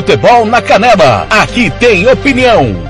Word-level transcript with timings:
Futebol 0.00 0.46
na 0.46 0.62
Canela. 0.62 1.26
Aqui 1.28 1.68
tem 1.78 2.08
opinião. 2.08 2.89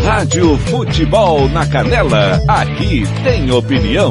Rádio 0.00 0.56
Futebol 0.58 1.48
na 1.50 1.68
Canela, 1.68 2.40
aqui 2.48 3.02
tem 3.22 3.52
opinião. 3.52 4.10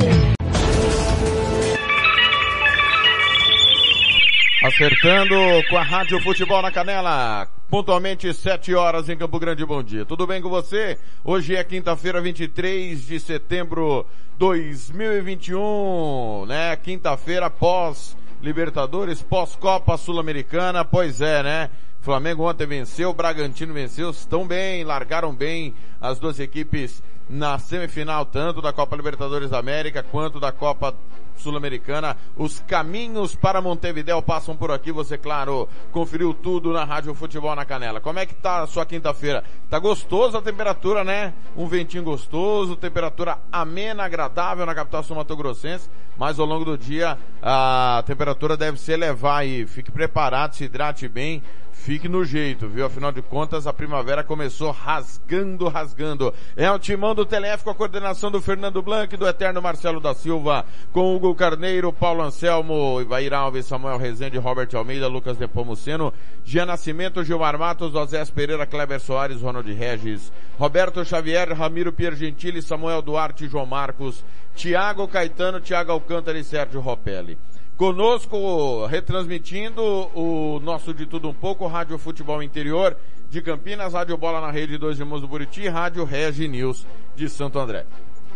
Acertando 4.63 5.36
com 5.70 5.77
a 5.77 5.84
Rádio 5.84 6.22
Futebol 6.22 6.62
na 6.62 6.72
Canela. 6.72 7.48
Pontualmente 7.70 8.34
7 8.34 8.73
horas 8.75 9.09
em 9.09 9.17
Campo 9.17 9.39
Grande, 9.39 9.66
bom 9.66 9.81
dia. 9.81 10.05
Tudo 10.05 10.27
bem 10.27 10.41
com 10.41 10.49
você? 10.49 10.99
Hoje 11.25 11.55
é 11.55 11.63
quinta-feira, 11.63 12.22
23 12.22 13.05
de 13.05 13.20
setembro 13.20 14.05
2021, 14.38 16.45
né? 16.48 16.75
Quinta-feira 16.77 17.50
pós 17.50 18.16
Libertadores, 18.41 19.22
pós 19.22 19.55
Copa 19.55 19.98
Sul-Americana, 19.98 20.86
pois 20.86 21.22
é, 21.22 21.44
né? 21.44 21.70
Flamengo 22.02 22.50
ontem 22.50 22.66
venceu, 22.66 23.14
Bragantino 23.14 23.76
venceu, 23.76 24.09
estão 24.09 24.48
bem, 24.48 24.84
largaram 24.84 25.36
bem 25.36 25.76
as 26.00 26.18
duas 26.18 26.40
equipes 26.40 27.03
na 27.30 27.59
semifinal, 27.59 28.25
tanto 28.25 28.59
da 28.59 28.73
Copa 28.73 28.95
Libertadores 28.95 29.52
da 29.52 29.59
América 29.59 30.02
quanto 30.02 30.40
da 30.40 30.52
Copa 30.52 30.95
Sul-Americana. 31.36 32.17
Os 32.36 32.59
caminhos 32.59 33.36
para 33.36 33.62
Montevideo 33.62 34.22
passam 34.22 34.56
por 34.56 34.72
aqui. 34.72 34.92
Você, 34.92 35.17
claro, 35.17 35.70
conferiu 35.92 36.34
tudo 36.34 36.73
na 36.73 36.84
Rádio 36.84 37.14
Futebol 37.14 37.56
na 37.56 37.66
Canela. 37.66 38.02
Como 38.02 38.20
é 38.20 38.25
que 38.25 38.34
tá 38.34 38.62
a 38.62 38.68
sua 38.68 38.86
quinta-feira? 38.86 39.44
Tá 39.70 39.80
gostoso 39.80 40.38
a 40.38 40.42
temperatura, 40.42 41.03
né? 41.03 41.34
Um 41.56 41.68
ventinho 41.68 42.03
gostoso, 42.03 42.75
temperatura 42.75 43.38
amena, 43.52 44.03
agradável 44.03 44.66
na 44.66 44.75
capital 44.75 45.03
sul-mato-grossense. 45.03 45.90
Mas 46.18 46.40
ao 46.40 46.45
longo 46.45 46.66
do 46.66 46.78
dia 46.78 47.18
a 47.42 48.03
temperatura 48.06 48.58
deve 48.58 48.78
se 48.78 48.92
elevar 48.92 49.40
aí. 49.40 49.66
Fique 49.66 49.92
preparado, 49.92 50.56
se 50.56 50.66
hidrate 50.66 51.08
bem 51.08 51.42
fique 51.72 52.08
no 52.08 52.23
jeito, 52.23 52.67
viu? 52.67 52.86
Afinal 52.86 53.11
de 53.11 53.22
contas, 53.22 53.66
a 53.66 53.73
primavera 53.73 54.23
começou 54.23 54.72
rasgando, 54.72 55.67
rasgando. 55.67 56.33
É 56.55 56.69
o 56.72 56.78
timão 56.78 57.16
do 57.16 57.25
Telef 57.25 57.63
com 57.63 57.69
a 57.69 57.75
coordenação 57.75 58.30
do 58.30 58.41
Fernando 58.41 58.81
Blanc, 58.81 59.16
do 59.17 59.28
eterno 59.28 59.61
Marcelo 59.61 60.00
da 60.00 60.13
Silva, 60.13 60.66
com 60.91 61.16
Hugo 61.16 61.33
Carneiro, 61.33 61.91
Paulo 61.91 62.22
Anselmo, 62.22 63.02
Ivair 63.02 63.33
Alves, 63.33 63.66
Samuel 63.66 63.97
Rezende, 63.97 64.38
Robert 64.38 64.69
Almeida, 64.73 65.08
Lucas 65.08 65.38
Nepomuceno, 65.38 66.13
Gia 66.44 66.66
Nascimento, 66.66 67.23
Gilmar 67.23 67.58
Matos, 67.58 67.95
Osés 67.95 68.30
Pereira, 68.30 68.66
Kleber 68.66 69.00
Soares, 69.00 69.41
Ronald 69.41 69.72
Regis, 69.72 70.31
Roberto 70.58 71.03
Xavier, 71.03 71.52
Ramiro 71.53 71.91
Piergentili, 71.91 72.61
Samuel 72.61 73.02
Duarte, 73.02 73.47
João 73.47 73.66
Marcos, 73.66 74.23
Tiago 74.56 75.08
Caetano, 75.08 75.59
Tiago 75.59 75.91
Alcântara 75.91 76.38
e 76.38 76.44
Sérgio 76.44 76.80
Ropelli. 76.80 77.38
Conosco, 77.82 78.86
retransmitindo 78.86 79.82
o 80.14 80.60
nosso 80.60 80.94
De 80.94 81.08
Tudo 81.08 81.30
Um 81.30 81.34
Pouco, 81.34 81.66
Rádio 81.66 81.98
Futebol 81.98 82.44
Interior 82.44 82.96
de 83.28 83.42
Campinas, 83.42 83.94
Rádio 83.94 84.16
Bola 84.18 84.40
na 84.40 84.52
Rede 84.52 84.78
Dois 84.78 85.00
Irmãos 85.00 85.22
do 85.22 85.28
Buriti, 85.28 85.68
Rádio 85.68 86.04
Regi 86.04 86.48
News 86.48 86.86
de 87.16 87.28
Santo 87.28 87.58
André. 87.58 87.88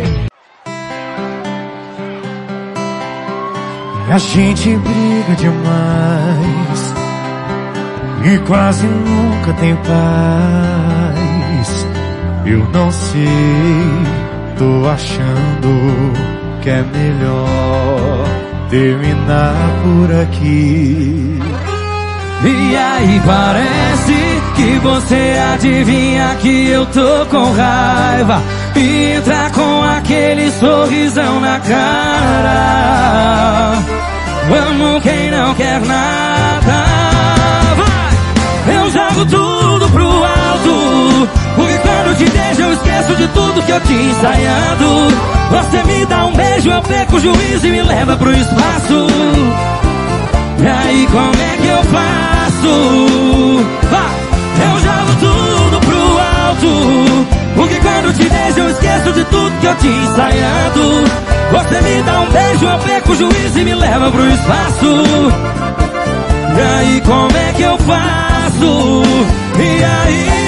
A 4.09 4.17
gente 4.17 4.73
briga 4.77 5.35
demais 5.35 6.93
e 8.25 8.39
quase 8.47 8.87
nunca 8.87 9.53
tem 9.53 9.75
paz. 9.75 10.76
Eu 12.49 12.65
não 12.71 12.89
sei, 12.89 13.27
tô 14.57 14.87
achando 14.87 16.13
que 16.61 16.69
é 16.69 16.81
melhor 16.81 18.25
terminar 18.69 19.53
por 19.83 20.09
aqui. 20.21 21.41
E 22.45 22.77
aí 22.77 23.21
parece 23.25 24.13
que 24.55 24.79
você 24.79 25.35
adivinha 25.53 26.37
que 26.39 26.69
eu 26.69 26.85
tô 26.85 27.25
com 27.25 27.51
raiva. 27.51 28.41
E 28.77 29.11
entra 29.11 29.49
com 29.49 29.83
aquele 29.83 30.49
sorrisão 30.51 31.41
na 31.41 31.59
cara. 31.59 33.73
Vamos 34.47 35.03
quem 35.03 35.31
não 35.31 35.53
quer 35.55 35.81
nada. 35.81 36.85
Vai! 37.75 38.15
Eu 38.75 38.89
jogo 38.91 39.25
tudo 39.25 39.46
te 42.17 42.25
deixo 42.25 42.61
eu 42.61 42.73
esqueço 42.73 43.15
de 43.15 43.27
tudo 43.27 43.61
que 43.61 43.71
eu 43.71 43.79
tinha 43.81 44.09
ensaiado. 44.09 45.07
Você 45.51 45.83
me 45.83 46.05
dá 46.05 46.25
um 46.25 46.33
beijo, 46.33 46.69
eu 46.69 46.81
perco 46.81 47.15
o 47.15 47.19
juízo 47.19 47.67
e 47.67 47.71
me 47.71 47.81
leva 47.83 48.17
pro 48.17 48.33
espaço. 48.33 49.07
E 50.59 50.67
aí 50.67 51.07
como 51.11 51.41
é 51.41 51.57
que 51.57 51.67
eu 51.67 51.83
faço? 51.83 52.67
Vai! 53.91 54.17
Eu 54.65 54.79
jogo 54.79 55.13
tudo 55.19 55.79
pro 55.85 55.97
alto. 56.47 57.27
Porque 57.55 57.75
quando 57.75 58.13
te 58.15 58.29
deixo 58.29 58.59
eu 58.59 58.69
esqueço 58.71 59.13
de 59.13 59.23
tudo 59.25 59.59
que 59.59 59.67
eu 59.67 59.75
tinha 59.75 60.03
ensaiado. 60.03 61.03
Você 61.51 61.81
me 61.81 62.01
dá 62.01 62.19
um 62.19 62.29
beijo, 62.31 62.65
eu 62.65 62.79
perco 62.79 63.11
o 63.11 63.15
juízo 63.15 63.59
e 63.59 63.63
me 63.63 63.75
leva 63.75 64.11
pro 64.11 64.29
espaço. 64.29 65.03
E 66.57 66.79
aí 66.79 67.01
como 67.05 67.37
é 67.37 67.53
que 67.53 67.61
eu 67.61 67.77
faço? 67.77 69.03
E 69.59 69.83
aí 69.83 70.46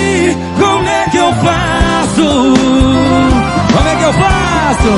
que 1.09 1.17
eu 1.17 1.33
faço? 1.33 2.53
Como 3.73 3.88
é 3.88 3.95
que 3.95 4.03
eu 4.03 4.13
faço? 4.13 4.94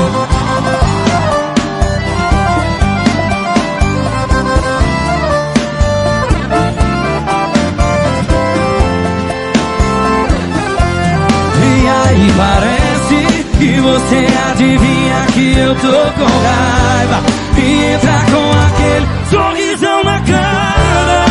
E 11.63 11.87
aí 11.87 12.33
parece 12.37 13.25
que 13.57 13.79
você 13.79 14.27
adivinha 14.51 15.25
que 15.33 15.57
eu 15.57 15.75
tô 15.75 15.87
com 15.87 16.25
raiva 16.25 17.19
e 17.57 17.83
entra 17.93 18.19
com 18.31 18.51
aquele 18.67 19.07
sorrisão 19.29 20.03
na 20.03 20.19
cara. 20.19 21.25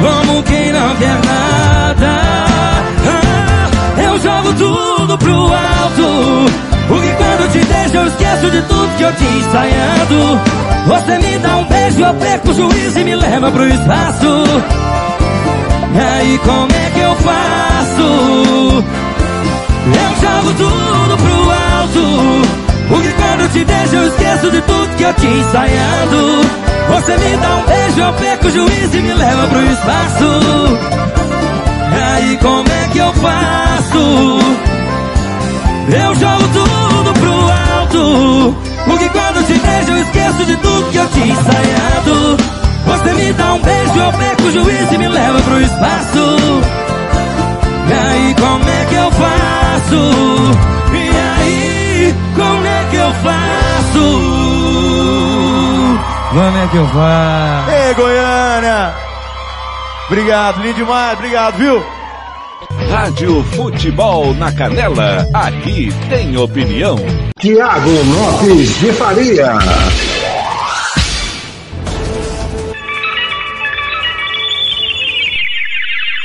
Como 0.00 0.42
quem 0.42 0.72
não 0.72 0.94
quer 0.96 1.18
nada 1.24 2.57
jogo 4.38 4.54
tudo 4.54 5.18
pro 5.18 5.34
alto. 5.34 6.46
Porque 6.88 7.08
quando 7.12 7.52
te 7.52 7.58
deixo 7.64 7.96
eu 7.96 8.06
esqueço 8.06 8.50
de 8.50 8.62
tudo 8.62 8.96
que 8.96 9.02
eu 9.02 9.12
tinha 9.14 9.38
ensaiado. 9.38 10.40
Você 10.86 11.18
me 11.18 11.38
dá 11.38 11.56
um 11.56 11.64
beijo, 11.64 12.00
eu 12.00 12.14
perco 12.14 12.50
o 12.50 12.54
juízo 12.54 12.98
e 12.98 13.04
me 13.04 13.16
leva 13.16 13.50
pro 13.50 13.68
espaço. 13.68 14.44
E 15.94 15.98
aí 15.98 16.38
como 16.38 16.68
é 16.72 16.90
que 16.90 17.00
eu 17.00 17.14
faço? 17.16 18.84
Eu 19.86 20.10
jogo 20.20 20.54
tudo 20.56 21.16
pro 21.16 21.50
alto. 21.80 22.48
Porque 22.88 23.12
quando 23.12 23.52
te 23.52 23.64
deixo 23.64 23.94
eu 23.96 24.08
esqueço 24.08 24.50
de 24.50 24.60
tudo 24.62 24.96
que 24.96 25.02
eu 25.02 25.14
tinha 25.14 25.36
ensaiado. 25.36 26.40
Você 26.88 27.16
me 27.18 27.36
dá 27.36 27.56
um 27.56 27.66
beijo, 27.66 28.00
eu 28.00 28.12
perco 28.14 28.46
o 28.46 28.50
juízo 28.50 28.96
e 28.96 29.02
me 29.02 29.14
leva 29.14 29.46
pro 29.48 29.62
espaço 29.62 30.97
aí 31.98 32.38
como 32.38 32.68
é 32.68 32.88
que 32.92 32.98
eu 32.98 33.12
faço? 33.14 34.38
Eu 35.90 36.14
jogo 36.14 36.48
tudo 36.52 37.12
pro 37.14 37.78
alto 37.80 38.56
Porque 38.86 39.08
quando 39.08 39.46
te 39.46 39.58
deixo 39.58 39.90
eu 39.90 40.02
esqueço 40.02 40.44
de 40.44 40.56
tudo 40.56 40.90
que 40.90 40.98
eu 40.98 41.08
tinha 41.08 41.26
ensaiado 41.26 42.36
Você 42.86 43.12
me 43.14 43.32
dá 43.32 43.54
um 43.54 43.60
beijo, 43.62 43.98
eu 43.98 44.12
perco 44.12 44.42
o 44.42 44.52
juízo 44.52 44.94
e 44.94 44.98
me 44.98 45.08
leva 45.08 45.40
pro 45.40 45.60
espaço 45.62 46.62
e 47.88 47.92
aí 47.92 48.34
como 48.38 48.68
é 48.68 48.84
que 48.84 48.94
eu 48.96 49.10
faço? 49.12 49.96
E 50.92 51.40
aí 51.40 52.14
como 52.36 52.66
é 52.66 52.86
que 52.90 52.96
eu 52.96 53.12
faço? 53.14 54.38
Como 56.28 56.58
é 56.58 56.68
que 56.70 56.76
eu 56.76 56.86
faço? 56.88 57.70
Ei, 57.70 57.94
Goiânia! 57.94 59.07
Obrigado, 60.08 60.62
lindo 60.62 60.76
demais, 60.76 61.18
obrigado, 61.18 61.58
viu? 61.58 61.82
Rádio 62.90 63.44
Futebol 63.44 64.32
na 64.34 64.50
Canela, 64.50 65.26
aqui 65.34 65.90
tem 66.08 66.34
opinião. 66.34 66.96
Tiago 67.38 67.90
Lopes 67.90 68.80
de 68.80 68.90
Faria. 68.94 69.52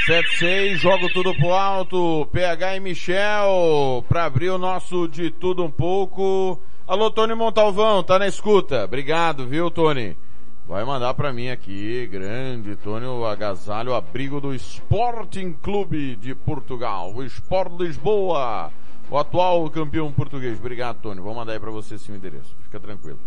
76, 0.06 0.79
jogo 0.79 1.09
tudo 1.13 1.36
pro 1.36 1.53
alto, 1.53 2.25
PH 2.31 2.77
e 2.77 2.79
Michel, 2.79 4.03
pra 4.07 4.25
abrir 4.25 4.50
o 4.50 4.57
nosso 4.57 5.09
de 5.09 5.29
tudo 5.29 5.63
um 5.63 5.71
pouco. 5.71 6.57
Alô, 6.88 7.12
Tony 7.12 7.33
Montalvão, 7.36 8.01
tá 8.01 8.18
na 8.18 8.27
escuta? 8.27 8.86
Obrigado, 8.86 9.45
viu, 9.45 9.69
Tony? 9.69 10.18
Vai 10.65 10.86
mandar 10.86 11.13
pra 11.13 11.33
mim 11.33 11.50
aqui, 11.50 12.07
grande 12.07 12.77
Tony, 12.77 13.06
o 13.06 13.25
agasalho, 13.25 13.94
abrigo 13.94 14.39
do 14.39 14.56
Sporting 14.56 15.51
Clube 15.62 16.15
de 16.15 16.33
Portugal, 16.33 17.13
o 17.13 17.21
Sport 17.25 17.81
Lisboa, 17.81 18.71
o 19.12 19.18
atual 19.18 19.69
campeão 19.69 20.10
português. 20.13 20.57
Obrigado, 20.57 21.01
Tony. 21.01 21.19
Vou 21.19 21.36
mandar 21.36 21.51
aí 21.51 21.60
pra 21.60 21.69
você 21.69 21.95
esse 21.95 22.10
endereço, 22.13 22.56
fica 22.63 22.80
tranquilo. 22.80 23.19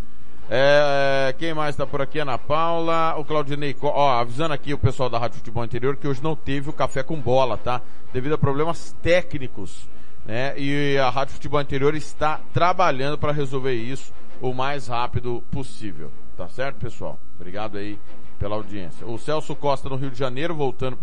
É, 0.48 1.34
quem 1.38 1.52
mais 1.52 1.74
está 1.74 1.86
por 1.86 2.00
aqui? 2.00 2.18
Ana 2.18 2.38
Paula, 2.38 3.14
o 3.18 3.24
Claudinei, 3.24 3.76
ó, 3.82 4.12
avisando 4.12 4.54
aqui 4.54 4.72
o 4.72 4.78
pessoal 4.78 5.10
da 5.10 5.18
Rádio 5.18 5.38
Futebol 5.38 5.64
Interior 5.64 5.96
que 5.96 6.08
hoje 6.08 6.22
não 6.22 6.34
teve 6.34 6.70
o 6.70 6.72
café 6.72 7.02
com 7.02 7.20
bola, 7.20 7.58
tá? 7.58 7.82
Devido 8.14 8.36
a 8.36 8.38
problemas 8.38 8.96
técnicos, 9.02 9.86
né? 10.24 10.58
E 10.58 10.96
a 10.96 11.10
Rádio 11.10 11.34
Futebol 11.34 11.60
Interior 11.60 11.94
está 11.94 12.40
trabalhando 12.54 13.18
para 13.18 13.32
resolver 13.32 13.74
isso 13.74 14.10
o 14.40 14.54
mais 14.54 14.86
rápido 14.86 15.42
possível. 15.50 16.10
Tá 16.34 16.48
certo, 16.48 16.78
pessoal? 16.78 17.18
Obrigado 17.38 17.78
aí 17.78 17.98
pela 18.38 18.56
audiência. 18.56 19.06
O 19.06 19.18
Celso 19.18 19.54
Costa 19.54 19.88
no 19.88 19.96
Rio 19.96 20.10
de 20.10 20.18
Janeiro, 20.18 20.54
voltando 20.54 20.98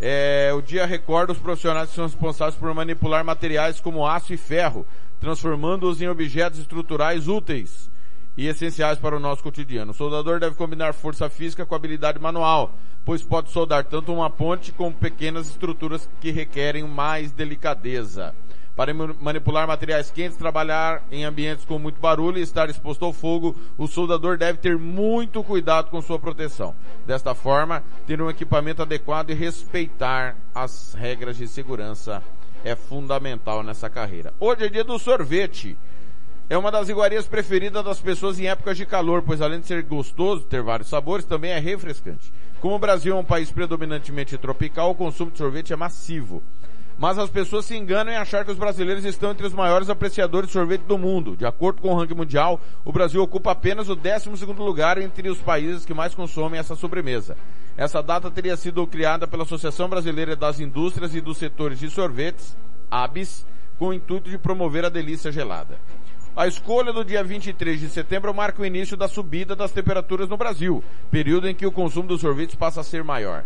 é, 0.00 0.52
o 0.54 0.60
dia 0.60 0.84
recorda 0.84 1.32
os 1.32 1.38
profissionais 1.38 1.88
que 1.90 1.94
são 1.94 2.04
responsáveis 2.04 2.56
por 2.56 2.72
manipular 2.74 3.24
materiais 3.24 3.80
como 3.80 4.06
aço 4.06 4.32
e 4.32 4.36
ferro, 4.36 4.86
transformando-os 5.20 6.00
em 6.02 6.08
objetos 6.08 6.58
estruturais 6.58 7.28
úteis 7.28 7.90
e 8.36 8.46
essenciais 8.46 8.98
para 8.98 9.16
o 9.16 9.20
nosso 9.20 9.42
cotidiano. 9.42 9.92
O 9.92 9.94
soldador 9.94 10.38
deve 10.38 10.54
combinar 10.56 10.92
força 10.92 11.30
física 11.30 11.64
com 11.64 11.74
habilidade 11.74 12.18
manual, 12.18 12.74
pois 13.04 13.22
pode 13.22 13.50
soldar 13.50 13.84
tanto 13.84 14.12
uma 14.12 14.28
ponte 14.28 14.72
como 14.72 14.92
pequenas 14.94 15.48
estruturas 15.48 16.08
que 16.20 16.30
requerem 16.30 16.84
mais 16.84 17.32
delicadeza. 17.32 18.34
Para 18.76 18.92
manipular 18.92 19.66
materiais 19.66 20.10
quentes, 20.10 20.36
trabalhar 20.36 21.02
em 21.10 21.24
ambientes 21.24 21.64
com 21.64 21.78
muito 21.78 21.98
barulho 21.98 22.36
e 22.36 22.42
estar 22.42 22.68
exposto 22.68 23.06
ao 23.06 23.12
fogo, 23.12 23.56
o 23.78 23.88
soldador 23.88 24.36
deve 24.36 24.58
ter 24.58 24.76
muito 24.76 25.42
cuidado 25.42 25.88
com 25.88 26.02
sua 26.02 26.18
proteção. 26.18 26.74
Desta 27.06 27.34
forma, 27.34 27.82
ter 28.06 28.20
um 28.20 28.28
equipamento 28.28 28.82
adequado 28.82 29.30
e 29.30 29.34
respeitar 29.34 30.36
as 30.54 30.92
regras 30.92 31.38
de 31.38 31.48
segurança 31.48 32.22
é 32.62 32.76
fundamental 32.76 33.62
nessa 33.62 33.88
carreira. 33.88 34.34
Hoje 34.38 34.66
é 34.66 34.68
dia 34.68 34.84
do 34.84 34.98
sorvete 34.98 35.78
é 36.48 36.56
uma 36.56 36.70
das 36.70 36.88
iguarias 36.88 37.26
preferidas 37.26 37.84
das 37.84 37.98
pessoas 37.98 38.38
em 38.38 38.46
épocas 38.46 38.76
de 38.76 38.86
calor, 38.86 39.20
pois 39.22 39.42
além 39.42 39.58
de 39.58 39.66
ser 39.66 39.82
gostoso, 39.82 40.44
ter 40.44 40.62
vários 40.62 40.88
sabores, 40.88 41.24
também 41.24 41.50
é 41.50 41.58
refrescante. 41.58 42.32
Como 42.60 42.76
o 42.76 42.78
Brasil 42.78 43.16
é 43.16 43.18
um 43.18 43.24
país 43.24 43.50
predominantemente 43.50 44.38
tropical, 44.38 44.92
o 44.92 44.94
consumo 44.94 45.32
de 45.32 45.38
sorvete 45.38 45.72
é 45.72 45.76
massivo. 45.76 46.40
Mas 46.98 47.18
as 47.18 47.28
pessoas 47.28 47.66
se 47.66 47.76
enganam 47.76 48.12
em 48.12 48.16
achar 48.16 48.44
que 48.44 48.50
os 48.50 48.56
brasileiros 48.56 49.04
estão 49.04 49.30
entre 49.30 49.46
os 49.46 49.52
maiores 49.52 49.90
apreciadores 49.90 50.48
de 50.48 50.54
sorvete 50.54 50.82
do 50.82 50.96
mundo. 50.96 51.36
De 51.36 51.44
acordo 51.44 51.82
com 51.82 51.92
o 51.92 51.98
ranking 51.98 52.14
mundial, 52.14 52.58
o 52.84 52.92
Brasil 52.92 53.22
ocupa 53.22 53.50
apenas 53.50 53.90
o 53.90 53.94
12 53.94 54.46
lugar 54.58 54.96
entre 54.96 55.28
os 55.28 55.38
países 55.38 55.84
que 55.84 55.92
mais 55.92 56.14
consomem 56.14 56.58
essa 56.58 56.74
sobremesa. 56.74 57.36
Essa 57.76 58.02
data 58.02 58.30
teria 58.30 58.56
sido 58.56 58.86
criada 58.86 59.26
pela 59.26 59.42
Associação 59.42 59.88
Brasileira 59.88 60.34
das 60.34 60.58
Indústrias 60.58 61.14
e 61.14 61.20
dos 61.20 61.36
Setores 61.36 61.78
de 61.78 61.90
Sorvetes, 61.90 62.56
ABS, 62.90 63.46
com 63.78 63.88
o 63.88 63.94
intuito 63.94 64.30
de 64.30 64.38
promover 64.38 64.86
a 64.86 64.88
delícia 64.88 65.30
gelada. 65.30 65.78
A 66.34 66.46
escolha 66.46 66.92
do 66.92 67.04
dia 67.04 67.22
23 67.22 67.78
de 67.78 67.88
setembro 67.90 68.32
marca 68.32 68.62
o 68.62 68.66
início 68.66 68.96
da 68.96 69.08
subida 69.08 69.54
das 69.54 69.72
temperaturas 69.72 70.28
no 70.28 70.36
Brasil, 70.36 70.82
período 71.10 71.48
em 71.48 71.54
que 71.54 71.66
o 71.66 71.72
consumo 71.72 72.08
dos 72.08 72.22
sorvetes 72.22 72.54
passa 72.54 72.80
a 72.80 72.84
ser 72.84 73.04
maior. 73.04 73.44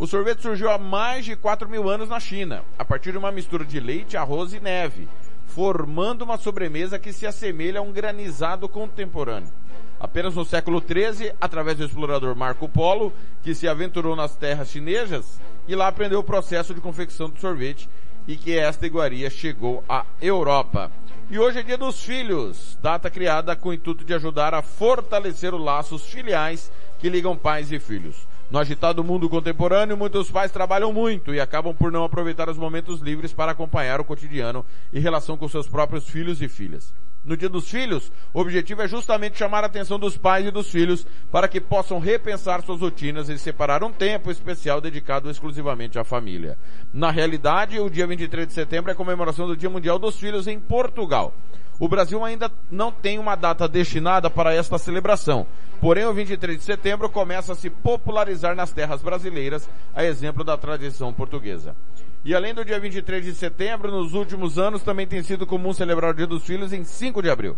O 0.00 0.06
sorvete 0.06 0.40
surgiu 0.40 0.70
há 0.70 0.78
mais 0.78 1.26
de 1.26 1.36
4 1.36 1.68
mil 1.68 1.86
anos 1.86 2.08
na 2.08 2.18
China, 2.18 2.64
a 2.78 2.82
partir 2.86 3.12
de 3.12 3.18
uma 3.18 3.30
mistura 3.30 3.66
de 3.66 3.78
leite, 3.78 4.16
arroz 4.16 4.54
e 4.54 4.58
neve, 4.58 5.06
formando 5.48 6.22
uma 6.22 6.38
sobremesa 6.38 6.98
que 6.98 7.12
se 7.12 7.26
assemelha 7.26 7.80
a 7.80 7.82
um 7.82 7.92
granizado 7.92 8.66
contemporâneo. 8.66 9.52
Apenas 10.00 10.34
no 10.34 10.42
século 10.42 10.80
XIII, 10.80 11.34
através 11.38 11.76
do 11.76 11.84
explorador 11.84 12.34
Marco 12.34 12.66
Polo, 12.66 13.12
que 13.42 13.54
se 13.54 13.68
aventurou 13.68 14.16
nas 14.16 14.34
terras 14.34 14.70
chinesas 14.70 15.38
e 15.68 15.74
lá 15.74 15.88
aprendeu 15.88 16.20
o 16.20 16.24
processo 16.24 16.72
de 16.72 16.80
confecção 16.80 17.28
do 17.28 17.38
sorvete 17.38 17.86
e 18.26 18.38
que 18.38 18.56
esta 18.56 18.86
iguaria 18.86 19.28
chegou 19.28 19.84
à 19.86 20.06
Europa. 20.18 20.90
E 21.28 21.38
hoje 21.38 21.58
é 21.58 21.62
dia 21.62 21.76
dos 21.76 22.02
filhos, 22.02 22.78
data 22.80 23.10
criada 23.10 23.54
com 23.54 23.68
o 23.68 23.74
intuito 23.74 24.02
de 24.02 24.14
ajudar 24.14 24.54
a 24.54 24.62
fortalecer 24.62 25.52
os 25.52 25.62
laços 25.62 26.06
filiais 26.06 26.72
que 26.98 27.10
ligam 27.10 27.36
pais 27.36 27.70
e 27.70 27.78
filhos. 27.78 28.29
No 28.50 28.58
agitado 28.58 29.04
mundo 29.04 29.28
contemporâneo, 29.28 29.96
muitos 29.96 30.28
pais 30.28 30.50
trabalham 30.50 30.92
muito 30.92 31.32
e 31.32 31.38
acabam 31.38 31.72
por 31.72 31.92
não 31.92 32.02
aproveitar 32.02 32.48
os 32.48 32.58
momentos 32.58 33.00
livres 33.00 33.32
para 33.32 33.52
acompanhar 33.52 34.00
o 34.00 34.04
cotidiano 34.04 34.66
em 34.92 34.98
relação 34.98 35.36
com 35.36 35.46
seus 35.46 35.68
próprios 35.68 36.08
filhos 36.08 36.42
e 36.42 36.48
filhas. 36.48 36.92
No 37.24 37.36
Dia 37.36 37.48
dos 37.48 37.70
Filhos, 37.70 38.10
o 38.34 38.40
objetivo 38.40 38.82
é 38.82 38.88
justamente 38.88 39.38
chamar 39.38 39.62
a 39.62 39.68
atenção 39.68 40.00
dos 40.00 40.16
pais 40.16 40.46
e 40.46 40.50
dos 40.50 40.68
filhos 40.68 41.06
para 41.30 41.46
que 41.46 41.60
possam 41.60 42.00
repensar 42.00 42.62
suas 42.62 42.80
rotinas 42.80 43.28
e 43.28 43.38
separar 43.38 43.84
um 43.84 43.92
tempo 43.92 44.32
especial 44.32 44.80
dedicado 44.80 45.30
exclusivamente 45.30 45.96
à 45.96 46.02
família. 46.02 46.58
Na 46.92 47.12
realidade, 47.12 47.78
o 47.78 47.88
dia 47.88 48.06
23 48.06 48.48
de 48.48 48.54
setembro 48.54 48.90
é 48.90 48.94
a 48.94 48.96
comemoração 48.96 49.46
do 49.46 49.56
Dia 49.56 49.70
Mundial 49.70 49.96
dos 49.96 50.18
Filhos 50.18 50.48
em 50.48 50.58
Portugal. 50.58 51.34
O 51.80 51.88
Brasil 51.88 52.22
ainda 52.22 52.52
não 52.70 52.92
tem 52.92 53.18
uma 53.18 53.34
data 53.34 53.66
destinada 53.66 54.28
para 54.28 54.52
esta 54.52 54.76
celebração. 54.76 55.46
Porém, 55.80 56.04
o 56.04 56.12
23 56.12 56.58
de 56.58 56.62
setembro 56.62 57.08
começa 57.08 57.54
a 57.54 57.56
se 57.56 57.70
popularizar 57.70 58.54
nas 58.54 58.70
terras 58.70 59.00
brasileiras, 59.00 59.66
a 59.94 60.04
exemplo 60.04 60.44
da 60.44 60.58
tradição 60.58 61.10
portuguesa. 61.10 61.74
E 62.22 62.34
além 62.34 62.52
do 62.52 62.66
dia 62.66 62.78
23 62.78 63.24
de 63.24 63.34
setembro, 63.34 63.90
nos 63.90 64.12
últimos 64.12 64.58
anos 64.58 64.82
também 64.82 65.06
tem 65.06 65.22
sido 65.22 65.46
comum 65.46 65.72
celebrar 65.72 66.10
o 66.10 66.14
Dia 66.14 66.26
dos 66.26 66.44
Filhos 66.44 66.70
em 66.70 66.84
5 66.84 67.22
de 67.22 67.30
abril. 67.30 67.56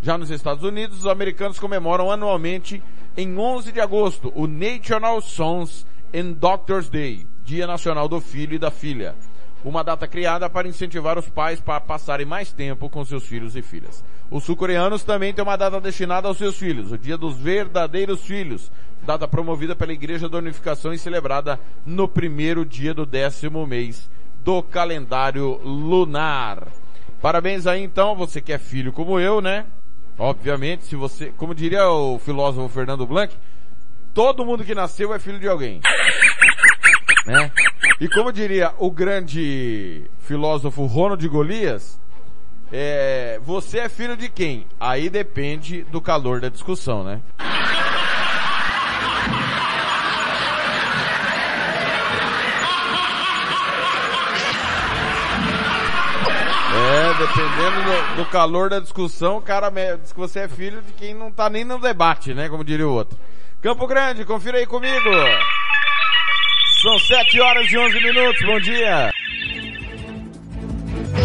Já 0.00 0.16
nos 0.16 0.30
Estados 0.30 0.62
Unidos, 0.62 0.98
os 1.00 1.06
americanos 1.08 1.58
comemoram 1.58 2.12
anualmente 2.12 2.80
em 3.16 3.36
11 3.36 3.72
de 3.72 3.80
agosto 3.80 4.32
o 4.36 4.46
National 4.46 5.20
Sons 5.20 5.84
and 6.14 6.34
Doctors 6.34 6.88
Day, 6.88 7.26
Dia 7.42 7.66
Nacional 7.66 8.08
do 8.08 8.20
Filho 8.20 8.54
e 8.54 8.58
da 8.58 8.70
Filha. 8.70 9.16
Uma 9.64 9.82
data 9.82 10.06
criada 10.06 10.50
para 10.50 10.68
incentivar 10.68 11.18
os 11.18 11.28
pais 11.28 11.58
para 11.58 11.80
passarem 11.80 12.26
mais 12.26 12.52
tempo 12.52 12.90
com 12.90 13.04
seus 13.04 13.26
filhos 13.26 13.56
e 13.56 13.62
filhas. 13.62 14.04
Os 14.30 14.44
sul-coreanos 14.44 15.02
também 15.02 15.32
têm 15.32 15.42
uma 15.42 15.56
data 15.56 15.80
destinada 15.80 16.28
aos 16.28 16.36
seus 16.36 16.58
filhos, 16.58 16.92
o 16.92 16.98
Dia 16.98 17.16
dos 17.16 17.38
Verdadeiros 17.38 18.20
Filhos, 18.20 18.70
data 19.06 19.26
promovida 19.26 19.74
pela 19.74 19.92
Igreja 19.92 20.28
da 20.28 20.38
Unificação 20.38 20.92
e 20.92 20.98
celebrada 20.98 21.58
no 21.86 22.06
primeiro 22.06 22.64
dia 22.64 22.92
do 22.92 23.06
décimo 23.06 23.66
mês 23.66 24.10
do 24.44 24.62
calendário 24.62 25.58
lunar. 25.64 26.68
Parabéns 27.22 27.66
aí 27.66 27.82
então, 27.82 28.14
você 28.14 28.42
que 28.42 28.52
é 28.52 28.58
filho 28.58 28.92
como 28.92 29.18
eu, 29.18 29.40
né? 29.40 29.64
Obviamente, 30.18 30.84
se 30.84 30.94
você, 30.94 31.32
como 31.38 31.54
diria 31.54 31.88
o 31.88 32.18
filósofo 32.18 32.68
Fernando 32.68 33.06
Blanc, 33.06 33.34
todo 34.12 34.44
mundo 34.44 34.62
que 34.62 34.74
nasceu 34.74 35.14
é 35.14 35.18
filho 35.18 35.40
de 35.40 35.48
alguém. 35.48 35.80
Né? 37.26 37.50
E 38.00 38.08
como 38.08 38.32
diria 38.32 38.72
o 38.78 38.90
grande 38.90 40.10
filósofo 40.20 40.84
Ronald 40.84 41.26
Golias, 41.28 41.98
é, 42.72 43.40
você 43.42 43.78
é 43.78 43.88
filho 43.88 44.16
de 44.16 44.28
quem? 44.28 44.66
Aí 44.78 45.08
depende 45.08 45.84
do 45.84 46.00
calor 46.00 46.40
da 46.40 46.48
discussão, 46.48 47.04
né? 47.04 47.20
É, 56.76 57.14
dependendo 57.14 58.16
do, 58.16 58.16
do 58.16 58.30
calor 58.30 58.68
da 58.68 58.80
discussão, 58.80 59.36
o 59.36 59.42
cara 59.42 59.70
diz 59.96 60.12
que 60.12 60.18
você 60.18 60.40
é 60.40 60.48
filho 60.48 60.82
de 60.82 60.92
quem 60.92 61.14
não 61.14 61.30
tá 61.30 61.48
nem 61.48 61.64
no 61.64 61.78
debate, 61.78 62.34
né? 62.34 62.48
Como 62.48 62.64
diria 62.64 62.86
o 62.86 62.92
outro. 62.92 63.16
Campo 63.62 63.86
Grande, 63.86 64.24
confira 64.24 64.58
aí 64.58 64.66
comigo. 64.66 65.08
São 66.84 66.98
7 66.98 67.40
horas 67.40 67.72
e 67.72 67.78
11 67.78 67.98
minutos, 67.98 68.44
bom 68.44 68.60
dia. 68.60 69.10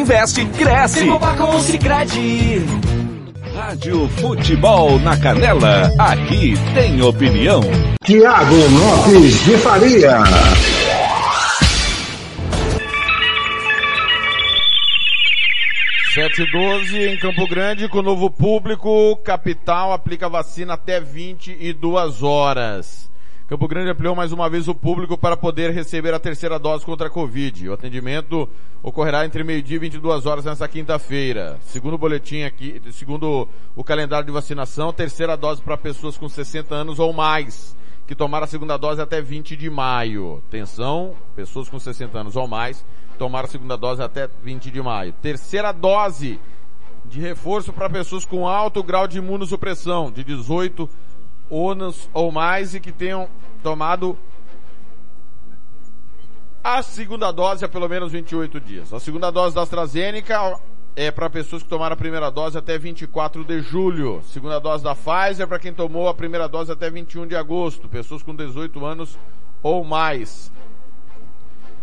investe, 0.00 0.44
cresce. 0.46 1.06
com 1.06 1.56
o 1.56 1.60
Cicredi. 1.60 2.64
Rádio 3.54 4.08
Futebol 4.08 4.98
na 5.00 5.16
Canela, 5.16 5.92
aqui 5.98 6.54
tem 6.74 7.02
opinião. 7.02 7.60
Tiago 8.02 8.54
Lopes 8.54 9.44
de 9.44 9.58
Faria. 9.58 10.18
Sete 16.14 16.42
e 16.42 16.50
12 16.50 16.98
em 16.98 17.18
Campo 17.18 17.46
Grande, 17.46 17.88
com 17.88 18.02
novo 18.02 18.30
público, 18.30 19.16
capital 19.22 19.92
aplica 19.92 20.28
vacina 20.28 20.74
até 20.74 21.00
22 21.00 22.22
horas. 22.22 23.10
Campo 23.50 23.66
Grande 23.66 23.90
ampliou 23.90 24.14
mais 24.14 24.30
uma 24.30 24.48
vez 24.48 24.68
o 24.68 24.74
público 24.76 25.18
para 25.18 25.36
poder 25.36 25.72
receber 25.72 26.14
a 26.14 26.20
terceira 26.20 26.56
dose 26.56 26.84
contra 26.84 27.08
a 27.08 27.10
Covid. 27.10 27.68
O 27.68 27.72
atendimento 27.72 28.48
ocorrerá 28.80 29.26
entre 29.26 29.42
meio-dia 29.42 29.74
e 29.74 29.80
22 29.80 30.24
horas 30.24 30.44
nesta 30.44 30.68
quinta-feira. 30.68 31.58
Segundo 31.62 31.94
o 31.94 31.98
boletim 31.98 32.42
aqui, 32.42 32.80
segundo 32.92 33.48
o 33.74 33.82
calendário 33.82 34.24
de 34.24 34.30
vacinação, 34.30 34.92
terceira 34.92 35.36
dose 35.36 35.60
para 35.62 35.76
pessoas 35.76 36.16
com 36.16 36.28
60 36.28 36.72
anos 36.72 37.00
ou 37.00 37.12
mais, 37.12 37.76
que 38.06 38.14
tomaram 38.14 38.44
a 38.44 38.46
segunda 38.46 38.76
dose 38.76 39.00
até 39.00 39.20
20 39.20 39.56
de 39.56 39.68
maio. 39.68 40.40
Atenção, 40.46 41.16
pessoas 41.34 41.68
com 41.68 41.80
60 41.80 42.20
anos 42.20 42.36
ou 42.36 42.46
mais, 42.46 42.86
tomaram 43.18 43.46
a 43.46 43.50
segunda 43.50 43.76
dose 43.76 44.00
até 44.00 44.28
20 44.44 44.70
de 44.70 44.80
maio. 44.80 45.12
Terceira 45.20 45.72
dose 45.72 46.38
de 47.04 47.18
reforço 47.18 47.72
para 47.72 47.90
pessoas 47.90 48.24
com 48.24 48.46
alto 48.46 48.80
grau 48.80 49.08
de 49.08 49.18
imunossupressão, 49.18 50.08
de 50.08 50.22
18 50.22 50.88
anos 51.50 52.08
ou 52.12 52.30
mais 52.30 52.74
e 52.74 52.80
que 52.80 52.92
tenham 52.92 53.28
tomado 53.62 54.16
a 56.62 56.82
segunda 56.82 57.32
dose 57.32 57.64
há 57.64 57.68
pelo 57.68 57.88
menos 57.88 58.12
28 58.12 58.60
dias. 58.60 58.92
A 58.92 59.00
segunda 59.00 59.30
dose 59.30 59.54
da 59.54 59.62
AstraZeneca 59.62 60.58
é 60.94 61.10
para 61.10 61.30
pessoas 61.30 61.62
que 61.62 61.68
tomaram 61.68 61.94
a 61.94 61.96
primeira 61.96 62.30
dose 62.30 62.58
até 62.58 62.76
24 62.76 63.44
de 63.44 63.60
julho. 63.60 64.22
Segunda 64.24 64.58
dose 64.58 64.84
da 64.84 64.94
Pfizer 64.94 65.48
para 65.48 65.58
quem 65.58 65.72
tomou 65.72 66.08
a 66.08 66.14
primeira 66.14 66.46
dose 66.48 66.70
até 66.70 66.90
21 66.90 67.26
de 67.26 67.34
agosto. 67.34 67.88
Pessoas 67.88 68.22
com 68.22 68.34
18 68.34 68.84
anos 68.84 69.18
ou 69.62 69.82
mais. 69.82 70.52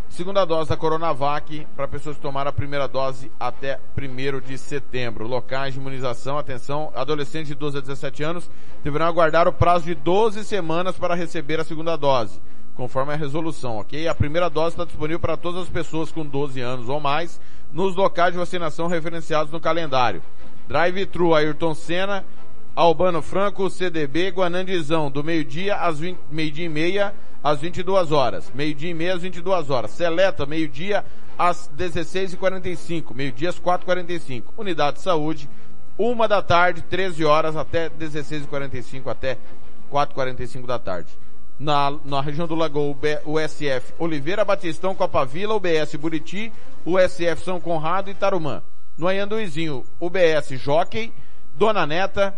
Segunda 0.09 0.45
dose 0.45 0.69
da 0.69 0.77
Coronavac 0.77 1.67
para 1.75 1.87
pessoas 1.87 2.15
que 2.15 2.21
tomaram 2.21 2.49
a 2.49 2.53
primeira 2.53 2.87
dose 2.87 3.31
até 3.39 3.79
1 3.95 4.39
de 4.39 4.57
setembro. 4.57 5.27
Locais 5.27 5.73
de 5.73 5.79
imunização, 5.79 6.39
atenção, 6.39 6.91
adolescentes 6.95 7.49
de 7.49 7.55
12 7.55 7.77
a 7.77 7.81
17 7.81 8.23
anos 8.23 8.49
deverão 8.83 9.05
aguardar 9.05 9.47
o 9.47 9.53
prazo 9.53 9.85
de 9.85 9.93
12 9.93 10.43
semanas 10.43 10.97
para 10.97 11.13
receber 11.13 11.59
a 11.59 11.63
segunda 11.63 11.95
dose, 11.95 12.41
conforme 12.73 13.13
a 13.13 13.17
resolução, 13.17 13.77
ok? 13.77 14.07
A 14.07 14.15
primeira 14.15 14.49
dose 14.49 14.73
está 14.73 14.85
disponível 14.85 15.19
para 15.19 15.37
todas 15.37 15.63
as 15.63 15.69
pessoas 15.69 16.11
com 16.11 16.25
12 16.25 16.61
anos 16.61 16.89
ou 16.89 16.99
mais 16.99 17.39
nos 17.71 17.95
locais 17.95 18.31
de 18.31 18.39
vacinação 18.39 18.87
referenciados 18.87 19.51
no 19.51 19.59
calendário. 19.59 20.23
Drive-thru 20.67 21.35
Ayrton 21.35 21.75
Senna, 21.75 22.25
Albano 22.75 23.21
Franco, 23.21 23.69
CDB, 23.69 24.29
Guanandizão, 24.29 25.11
do 25.11 25.23
meio-dia 25.23 25.75
às 25.75 25.99
20, 25.99 26.17
meio-dia 26.31 26.65
e 26.65 26.69
meia 26.69 27.13
às 27.47 27.61
22 27.61 28.11
horas. 28.11 28.51
Meio-dia 28.53 28.89
e 28.89 28.93
meia 28.93 29.13
às 29.13 29.21
22 29.21 29.69
horas. 29.69 29.91
Seleta, 29.91 30.45
meio-dia 30.45 31.05
às 31.39 31.69
16h45. 31.77 33.13
Meio-dia 33.15 33.49
às 33.49 33.57
4h45. 33.57 34.43
Unidade 34.57 34.97
de 34.97 35.03
saúde, 35.03 35.49
uma 35.97 36.27
da 36.27 36.41
tarde, 36.41 36.81
13 36.81 37.23
horas 37.23 37.55
até 37.55 37.89
16h45, 37.89 39.07
até 39.07 39.37
4h45 39.89 40.65
da 40.65 40.77
tarde. 40.77 41.17
Na, 41.57 41.95
na 42.03 42.19
região 42.19 42.47
do 42.47 42.53
Lagoa, 42.53 42.95
o, 43.25 43.39
SF 43.39 43.93
Oliveira 43.97 44.43
Batistão, 44.43 44.93
Copa 44.93 45.23
Vila, 45.23 45.55
o 45.55 45.59
BS 45.59 45.95
Buriti, 45.95 46.51
o 46.85 46.99
SF 46.99 47.45
São 47.45 47.61
Conrado 47.61 48.09
e 48.09 48.13
Tarumã. 48.13 48.61
No 48.97 49.07
Anhanduizinho, 49.07 49.85
o 50.01 50.09
BS 50.09 50.49
Jockey, 50.59 51.13
Dona 51.55 51.87
Neta, 51.87 52.37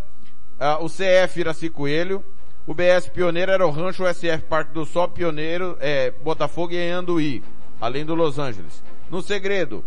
uh, 0.60 0.86
o 0.86 0.88
CF 0.88 1.40
Iraci 1.40 1.70
Coelho, 1.70 2.24
o 2.68 2.74
BS 2.74 3.10
Pioneiro 3.10 3.52
era 3.52 3.66
o 3.66 3.72
Rancho, 3.72 4.06
SF 4.06 4.44
Parque 4.44 4.74
do 4.74 4.86
Sol, 4.86 5.08
Pioneiro, 5.08 5.78
é, 5.80 6.12
Botafogo 6.12 6.74
e 6.74 6.78
Anhanduí, 6.78 7.44
além 7.82 8.06
do 8.06 8.14
Los 8.16 8.38
Angeles. 8.38 8.84
No 9.10 9.22
Segredo, 9.22 9.84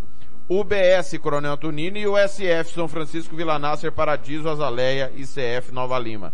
o 0.49 0.65
BS 0.65 1.17
Coronel 1.19 1.57
Tunini 1.57 2.01
e 2.01 2.07
o 2.07 2.17
SF 2.17 2.75
São 2.75 2.89
Francisco 2.89 3.37
Vila 3.37 3.59
Nasser, 3.59 3.93
Paradiso, 3.93 4.49
Azaleia 4.49 5.13
e 5.15 5.23
CF 5.23 5.73
Nova 5.73 5.99
Lima. 5.99 6.33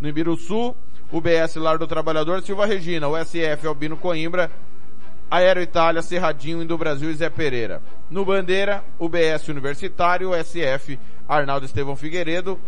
No 0.00 0.08
Ibiruçu, 0.08 0.74
o 1.12 1.20
BS 1.20 1.56
Lar 1.56 1.78
do 1.78 1.86
Trabalhador, 1.86 2.42
Silva 2.42 2.64
Regina, 2.64 3.06
o 3.06 3.16
SF 3.16 3.66
Albino 3.66 3.96
Coimbra, 3.96 4.50
Aero 5.30 5.60
Itália, 5.60 6.02
Cerradinho, 6.02 6.62
Indo 6.62 6.76
Brasil 6.78 7.10
e 7.10 7.14
Zé 7.14 7.28
Pereira. 7.28 7.82
No 8.10 8.24
Bandeira, 8.24 8.82
o 8.98 9.08
BS 9.08 9.48
Universitário, 9.48 10.30
o 10.30 10.34
SF 10.34 10.98
Arnaldo 11.28 11.66
Estevão 11.66 11.94
Figueiredo, 11.94 12.58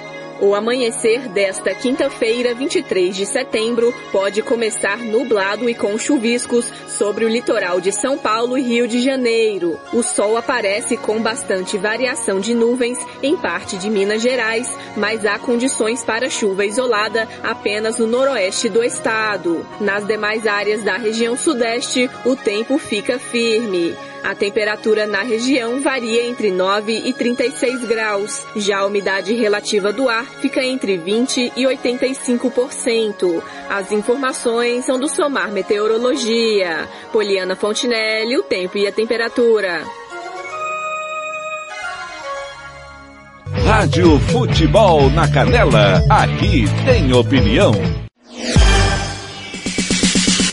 O 0.41 0.55
amanhecer 0.55 1.29
desta 1.29 1.75
quinta-feira, 1.75 2.55
23 2.55 3.15
de 3.15 3.27
setembro, 3.27 3.93
pode 4.11 4.41
começar 4.41 4.97
nublado 4.97 5.69
e 5.69 5.75
com 5.75 5.95
chuviscos 5.99 6.65
sobre 6.87 7.25
o 7.25 7.29
litoral 7.29 7.79
de 7.79 7.91
São 7.91 8.17
Paulo 8.17 8.57
e 8.57 8.63
Rio 8.63 8.87
de 8.87 9.03
Janeiro. 9.03 9.79
O 9.93 10.01
sol 10.01 10.35
aparece 10.35 10.97
com 10.97 11.21
bastante 11.21 11.77
variação 11.77 12.39
de 12.39 12.55
nuvens 12.55 12.97
em 13.21 13.37
parte 13.37 13.77
de 13.77 13.87
Minas 13.87 14.23
Gerais, 14.23 14.67
mas 14.97 15.27
há 15.27 15.37
condições 15.37 16.03
para 16.03 16.27
chuva 16.27 16.65
isolada 16.65 17.27
apenas 17.43 17.99
no 17.99 18.07
noroeste 18.07 18.67
do 18.67 18.83
estado. 18.83 19.63
Nas 19.79 20.07
demais 20.07 20.47
áreas 20.47 20.83
da 20.83 20.97
região 20.97 21.37
sudeste, 21.37 22.09
o 22.25 22.35
tempo 22.35 22.79
fica 22.79 23.19
firme. 23.19 23.95
A 24.23 24.35
temperatura 24.35 25.07
na 25.07 25.23
região 25.23 25.81
varia 25.81 26.27
entre 26.27 26.51
9 26.51 26.93
e 27.05 27.13
36 27.13 27.85
graus. 27.85 28.45
Já 28.55 28.79
a 28.79 28.85
umidade 28.85 29.33
relativa 29.33 29.91
do 29.91 30.07
ar 30.07 30.25
fica 30.25 30.63
entre 30.63 30.97
20 30.97 31.53
e 31.55 31.63
85%. 31.63 33.41
As 33.69 33.91
informações 33.91 34.85
são 34.85 34.99
do 34.99 35.07
Somar 35.07 35.51
Meteorologia. 35.51 36.87
Poliana 37.11 37.55
Fontinelli, 37.55 38.37
o 38.37 38.43
tempo 38.43 38.77
e 38.77 38.87
a 38.87 38.91
temperatura. 38.91 39.83
Rádio 43.65 44.19
Futebol 44.19 45.09
na 45.09 45.27
Canela. 45.27 46.03
Aqui 46.09 46.65
tem 46.85 47.11
opinião. 47.13 47.73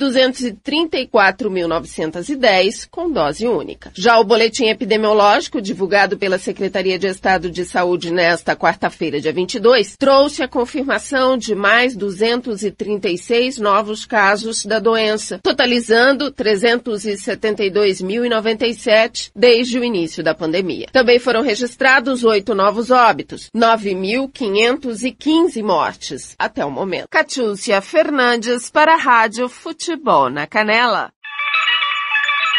234.910 1.18 2.88
com 2.90 3.12
dose 3.12 3.46
única. 3.48 3.92
Já 3.96 4.18
o 4.20 4.24
boletim 4.24 4.68
epidemiológico 4.68 5.60
divulgado 5.62 6.18
pela 6.18 6.38
Secretaria 6.38 7.00
de 7.00 7.08
Estado 7.08 7.50
de 7.50 7.66
Saúde 7.66 8.12
nesta 8.12 8.56
quarta-feira, 8.56 9.20
dia 9.20 9.34
22, 9.34 9.98
trouxe 9.98 10.44
a 10.44 10.48
confirmação 10.48 11.36
de 11.38 11.56
mais 11.56 11.96
236 11.96 13.58
novos 13.58 14.06
casos 14.06 14.64
da 14.66 14.78
doença, 14.80 15.40
totalizando 15.42 16.32
372.097 16.32 19.32
desde 19.36 19.80
o 19.80 19.84
início 19.84 20.24
da 20.24 20.36
pandemia. 20.36 20.88
Também 20.92 21.18
foram 21.20 21.42
registrados 21.42 22.24
oito 22.24 22.54
novos 22.54 22.92
óbitos, 22.92 23.50
9.515 23.56 25.64
mortes 25.64 26.36
até 26.38 26.64
o 26.64 26.72
momento. 26.72 27.08
Catiúcia 27.10 27.82
Fernandes 27.82 28.70
para 28.70 28.94
a 28.94 28.98
Rádio 28.98 29.50
Futebol 29.50 30.30
na 30.30 30.46
Canela. 30.46 31.12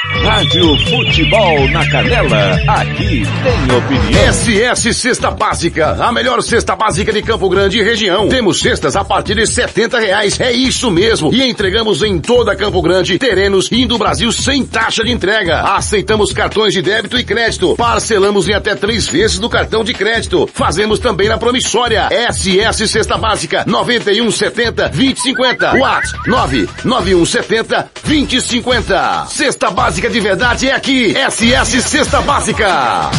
Rádio 0.05 0.79
Futebol 0.89 1.69
na 1.71 1.89
Canela. 1.91 2.57
Aqui 2.69 3.23
tem 3.43 3.77
opinião. 3.77 4.33
SS 4.33 4.95
Cesta 4.95 5.31
Básica, 5.31 5.97
a 6.01 6.13
melhor 6.13 6.41
cesta 6.41 6.77
básica 6.77 7.13
de 7.13 7.21
Campo 7.21 7.49
Grande 7.49 7.79
e 7.79 7.83
região. 7.83 8.29
Temos 8.29 8.61
cestas 8.61 8.95
a 8.95 9.05
partir 9.05 9.35
de 9.35 9.47
setenta 9.47 9.99
reais. 9.99 10.39
É 10.39 10.53
isso 10.53 10.89
mesmo. 10.91 11.35
E 11.35 11.43
entregamos 11.43 12.03
em 12.03 12.21
toda 12.21 12.55
Campo 12.55 12.81
Grande, 12.81 13.19
terrenos 13.19 13.73
indo 13.73 13.89
do 13.89 13.99
Brasil 13.99 14.31
sem 14.31 14.65
taxa 14.65 15.03
de 15.03 15.11
entrega. 15.11 15.63
Aceitamos 15.63 16.33
cartões 16.33 16.73
de 16.73 16.83
débito 16.83 17.19
e 17.19 17.25
crédito. 17.25 17.75
Parcelamos 17.77 18.49
em 18.49 18.53
até 18.53 18.77
três 18.77 19.09
vezes 19.09 19.41
no 19.41 19.49
cartão 19.49 19.83
de 19.83 19.95
crédito. 19.95 20.49
Fazemos 20.53 21.01
também 21.01 21.29
na 21.29 21.39
promissória. 21.39 22.09
SS 22.31 22.87
Cesta 22.87 23.17
Básica, 23.19 23.65
9170 23.67 24.91
2050. 24.91 25.77
WhatsApp 25.77 26.29
99170 26.29 27.91
2050. 28.05 29.27
Cesta 29.27 29.71
Básica 29.71 29.88
básica 29.89 30.11
de 30.11 30.21
verdade 30.21 30.69
é 30.69 30.75
aqui. 30.75 31.15
SS 31.15 31.81
Cesta 31.81 32.21
Básica. 32.21 33.11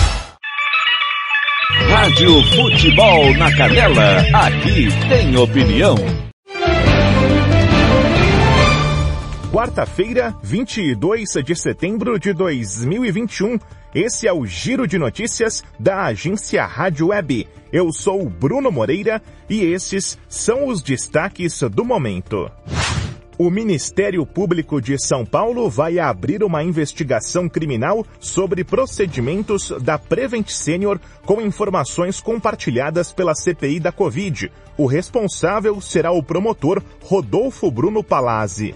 Rádio 1.89 2.43
Futebol 2.43 3.33
na 3.37 3.51
Canela. 3.57 4.19
Aqui 4.35 4.87
tem 5.09 5.35
opinião. 5.35 5.95
Quarta-feira, 9.51 10.35
22 10.43 11.43
de 11.43 11.55
setembro 11.55 12.19
de 12.19 12.33
2021. 12.33 13.57
Esse 13.95 14.27
é 14.27 14.31
o 14.31 14.45
Giro 14.45 14.87
de 14.87 14.99
Notícias 14.99 15.63
da 15.79 16.03
agência 16.03 16.63
Rádio 16.67 17.07
Web. 17.07 17.47
Eu 17.73 17.91
sou 17.91 18.29
Bruno 18.29 18.71
Moreira 18.71 19.19
e 19.49 19.63
esses 19.63 20.19
são 20.29 20.67
os 20.67 20.83
destaques 20.83 21.61
do 21.61 21.83
momento. 21.83 22.47
O 23.41 23.49
Ministério 23.49 24.25
Público 24.25 24.81
de 24.81 25.01
São 25.01 25.25
Paulo 25.25 25.69
vai 25.69 25.97
abrir 25.97 26.43
uma 26.43 26.61
investigação 26.61 27.47
criminal 27.47 28.05
sobre 28.19 28.65
procedimentos 28.65 29.71
da 29.81 29.97
Prevent 29.97 30.49
Senior 30.49 30.99
com 31.25 31.39
informações 31.39 32.19
compartilhadas 32.19 33.13
pela 33.13 33.33
CPI 33.33 33.79
da 33.79 33.93
Covid. 33.93 34.51
O 34.77 34.85
responsável 34.85 35.79
será 35.79 36.11
o 36.11 36.21
promotor 36.21 36.83
Rodolfo 37.01 37.71
Bruno 37.71 38.03
Palazzi. 38.03 38.75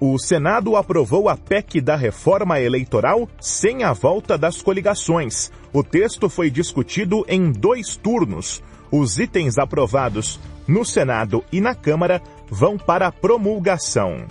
O 0.00 0.18
Senado 0.18 0.74
aprovou 0.74 1.28
a 1.28 1.36
PEC 1.36 1.80
da 1.80 1.94
reforma 1.94 2.60
eleitoral 2.60 3.28
sem 3.40 3.84
a 3.84 3.92
volta 3.92 4.36
das 4.36 4.60
coligações. 4.60 5.52
O 5.72 5.84
texto 5.84 6.28
foi 6.28 6.50
discutido 6.50 7.24
em 7.28 7.52
dois 7.52 7.94
turnos. 7.94 8.60
Os 8.90 9.20
itens 9.20 9.56
aprovados 9.56 10.40
no 10.68 10.84
Senado 10.84 11.42
e 11.50 11.60
na 11.60 11.74
Câmara 11.74 12.22
vão 12.48 12.76
para 12.76 13.10
promulgação. 13.10 14.26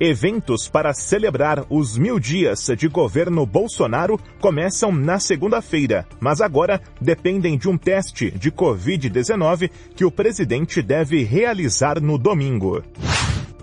Eventos 0.00 0.68
para 0.68 0.92
celebrar 0.92 1.64
os 1.70 1.96
mil 1.96 2.18
dias 2.18 2.66
de 2.76 2.88
governo 2.88 3.46
Bolsonaro 3.46 4.18
começam 4.40 4.90
na 4.90 5.20
segunda-feira, 5.20 6.04
mas 6.18 6.40
agora 6.40 6.80
dependem 7.00 7.56
de 7.56 7.68
um 7.68 7.78
teste 7.78 8.30
de 8.32 8.50
Covid-19 8.50 9.70
que 9.94 10.04
o 10.04 10.10
presidente 10.10 10.82
deve 10.82 11.22
realizar 11.22 12.00
no 12.00 12.18
domingo. 12.18 12.82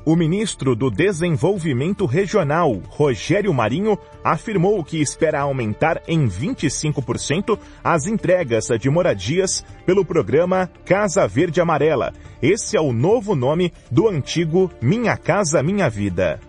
O 0.04 0.16
ministro 0.16 0.76
do 0.76 0.90
Desenvolvimento 0.90 2.08
Regional, 2.08 2.82
Rogério 2.90 3.54
Marinho, 3.54 3.96
afirmou 4.24 4.84
que 4.84 5.00
espera 5.00 5.42
aumentar 5.42 6.02
em 6.08 6.28
25% 6.28 7.60
as 7.84 8.08
entregas 8.08 8.66
de 8.80 8.90
moradias 8.90 9.64
pelo 9.86 10.04
programa 10.04 10.68
Casa 10.86 11.28
Verde 11.28 11.62
Amarela. 11.62 12.14
Esse 12.42 12.76
é 12.76 12.82
o 12.82 12.92
novo 12.92 13.36
nome 13.36 13.72
do 13.92 14.08
antigo 14.08 14.72
Minha 14.82 15.16
Casa 15.16 15.62
Minha 15.62 15.88
Vida. 15.88 16.40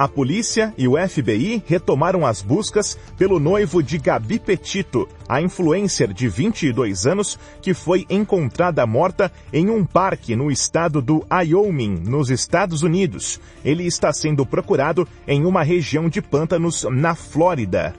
A 0.00 0.08
polícia 0.08 0.72
e 0.78 0.88
o 0.88 0.96
FBI 0.96 1.62
retomaram 1.66 2.24
as 2.24 2.40
buscas 2.40 2.96
pelo 3.18 3.38
noivo 3.38 3.82
de 3.82 3.98
Gabi 3.98 4.38
Petito, 4.38 5.06
a 5.28 5.42
influencer 5.42 6.14
de 6.14 6.26
22 6.26 7.06
anos 7.06 7.38
que 7.60 7.74
foi 7.74 8.06
encontrada 8.08 8.86
morta 8.86 9.30
em 9.52 9.68
um 9.68 9.84
parque 9.84 10.34
no 10.34 10.50
estado 10.50 11.02
do 11.02 11.22
Wyoming, 11.30 12.02
nos 12.02 12.30
Estados 12.30 12.82
Unidos. 12.82 13.38
Ele 13.62 13.84
está 13.84 14.10
sendo 14.10 14.46
procurado 14.46 15.06
em 15.28 15.44
uma 15.44 15.62
região 15.62 16.08
de 16.08 16.22
pântanos 16.22 16.86
na 16.90 17.14
Flórida. 17.14 17.94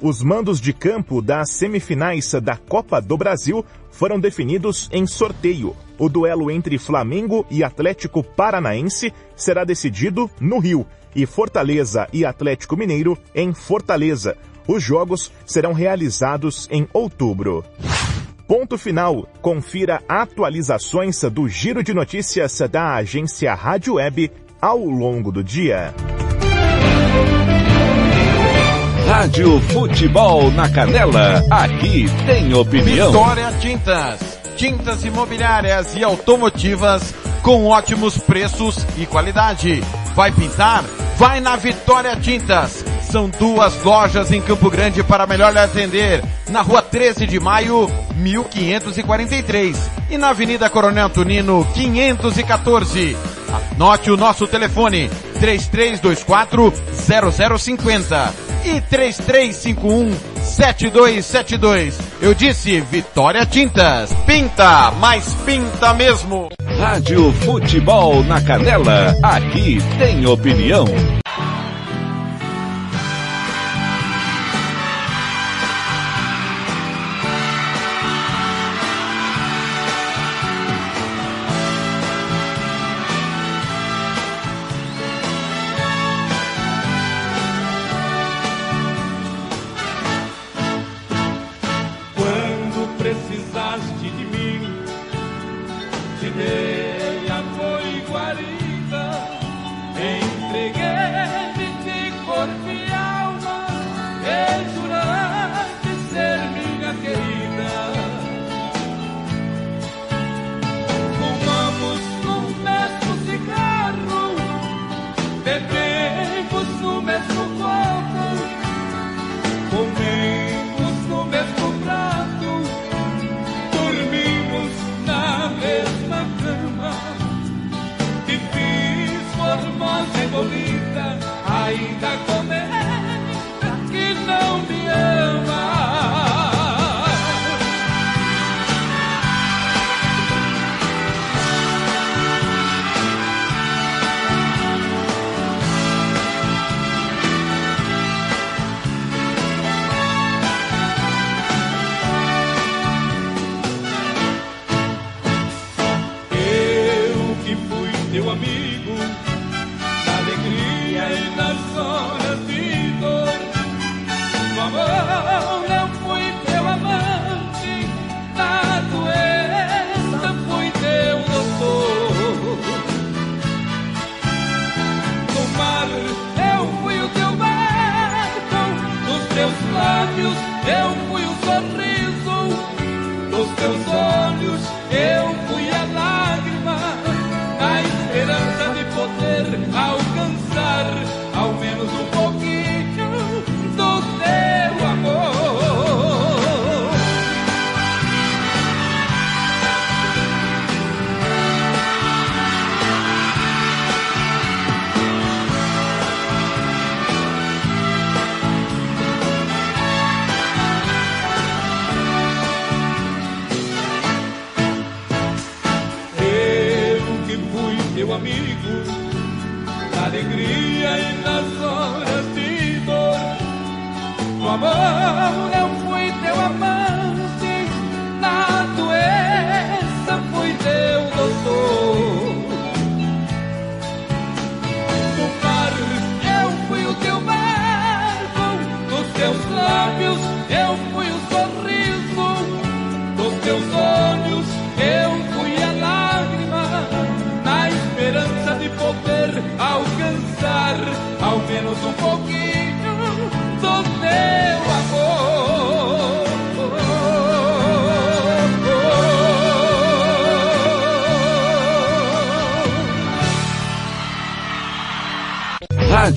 Os 0.00 0.22
mandos 0.22 0.58
de 0.58 0.72
campo 0.72 1.20
das 1.20 1.50
semifinais 1.50 2.32
da 2.42 2.56
Copa 2.56 2.98
do 2.98 3.18
Brasil 3.18 3.62
foram 3.90 4.18
definidos 4.18 4.88
em 4.90 5.06
sorteio. 5.06 5.76
O 5.98 6.08
duelo 6.08 6.50
entre 6.50 6.78
Flamengo 6.78 7.44
e 7.50 7.62
Atlético 7.62 8.24
Paranaense 8.24 9.12
será 9.36 9.64
decidido 9.64 10.30
no 10.40 10.58
Rio 10.58 10.86
e 11.14 11.26
Fortaleza 11.26 12.06
e 12.12 12.24
Atlético 12.24 12.76
Mineiro 12.76 13.16
em 13.34 13.52
Fortaleza. 13.52 14.36
Os 14.66 14.82
jogos 14.82 15.32
serão 15.44 15.72
realizados 15.72 16.68
em 16.70 16.86
outubro. 16.92 17.64
Ponto 18.46 18.76
final. 18.76 19.28
Confira 19.40 20.02
atualizações 20.08 21.20
do 21.22 21.48
Giro 21.48 21.84
de 21.84 21.94
Notícias 21.94 22.60
da 22.70 22.94
agência 22.94 23.54
Rádio 23.54 23.94
Web 23.94 24.30
ao 24.60 24.78
longo 24.78 25.30
do 25.30 25.42
dia. 25.42 25.94
Rádio 29.06 29.60
Futebol 29.72 30.50
na 30.50 30.68
Canela. 30.68 31.44
Aqui 31.50 32.06
tem 32.26 32.52
opinião. 32.54 33.12
Vitória 33.12 33.52
Tintas. 33.60 34.40
Tintas 34.56 35.04
imobiliárias 35.04 35.96
e 35.96 36.04
automotivas 36.04 37.14
com 37.42 37.66
ótimos 37.66 38.18
preços 38.18 38.84
e 38.98 39.06
qualidade. 39.06 39.80
Vai 40.14 40.32
pintar? 40.32 40.84
Vai 41.16 41.40
na 41.40 41.56
Vitória 41.56 42.16
Tintas. 42.16 42.84
São 43.02 43.28
duas 43.28 43.82
lojas 43.82 44.30
em 44.30 44.40
Campo 44.40 44.70
Grande 44.70 45.02
para 45.02 45.26
melhor 45.26 45.52
lhe 45.52 45.58
atender. 45.58 46.22
Na 46.48 46.62
rua 46.62 46.80
13 46.80 47.26
de 47.26 47.40
maio, 47.40 47.90
1543. 48.14 49.90
E 50.10 50.18
na 50.18 50.30
Avenida 50.30 50.70
Coronel 50.70 51.06
Antonino, 51.06 51.66
514. 51.74 53.16
Anote 53.72 54.10
o 54.10 54.16
nosso 54.16 54.46
telefone, 54.46 55.10
3324 55.40 56.72
0050 57.58 58.34
e 58.64 58.80
3351 58.82 60.14
7272. 60.42 61.98
Eu 62.20 62.34
disse 62.34 62.80
Vitória 62.80 63.46
Tintas. 63.46 64.12
Pinta, 64.26 64.90
mas 65.00 65.34
pinta 65.46 65.94
mesmo. 65.94 66.50
Rádio 66.78 67.32
Futebol 67.32 68.22
na 68.24 68.40
Canela. 68.40 69.16
Aqui 69.22 69.78
tem 69.98 70.26
opinião. 70.26 70.84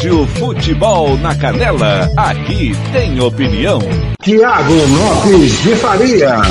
Rádio 0.04 0.28
Futebol 0.28 1.18
na 1.20 1.34
Canela, 1.34 2.12
aqui 2.18 2.74
tem 2.92 3.22
opinião. 3.22 3.80
Tiago 4.22 4.74
Lopes 4.74 5.64
de 5.64 5.76
Faria. 5.78 6.42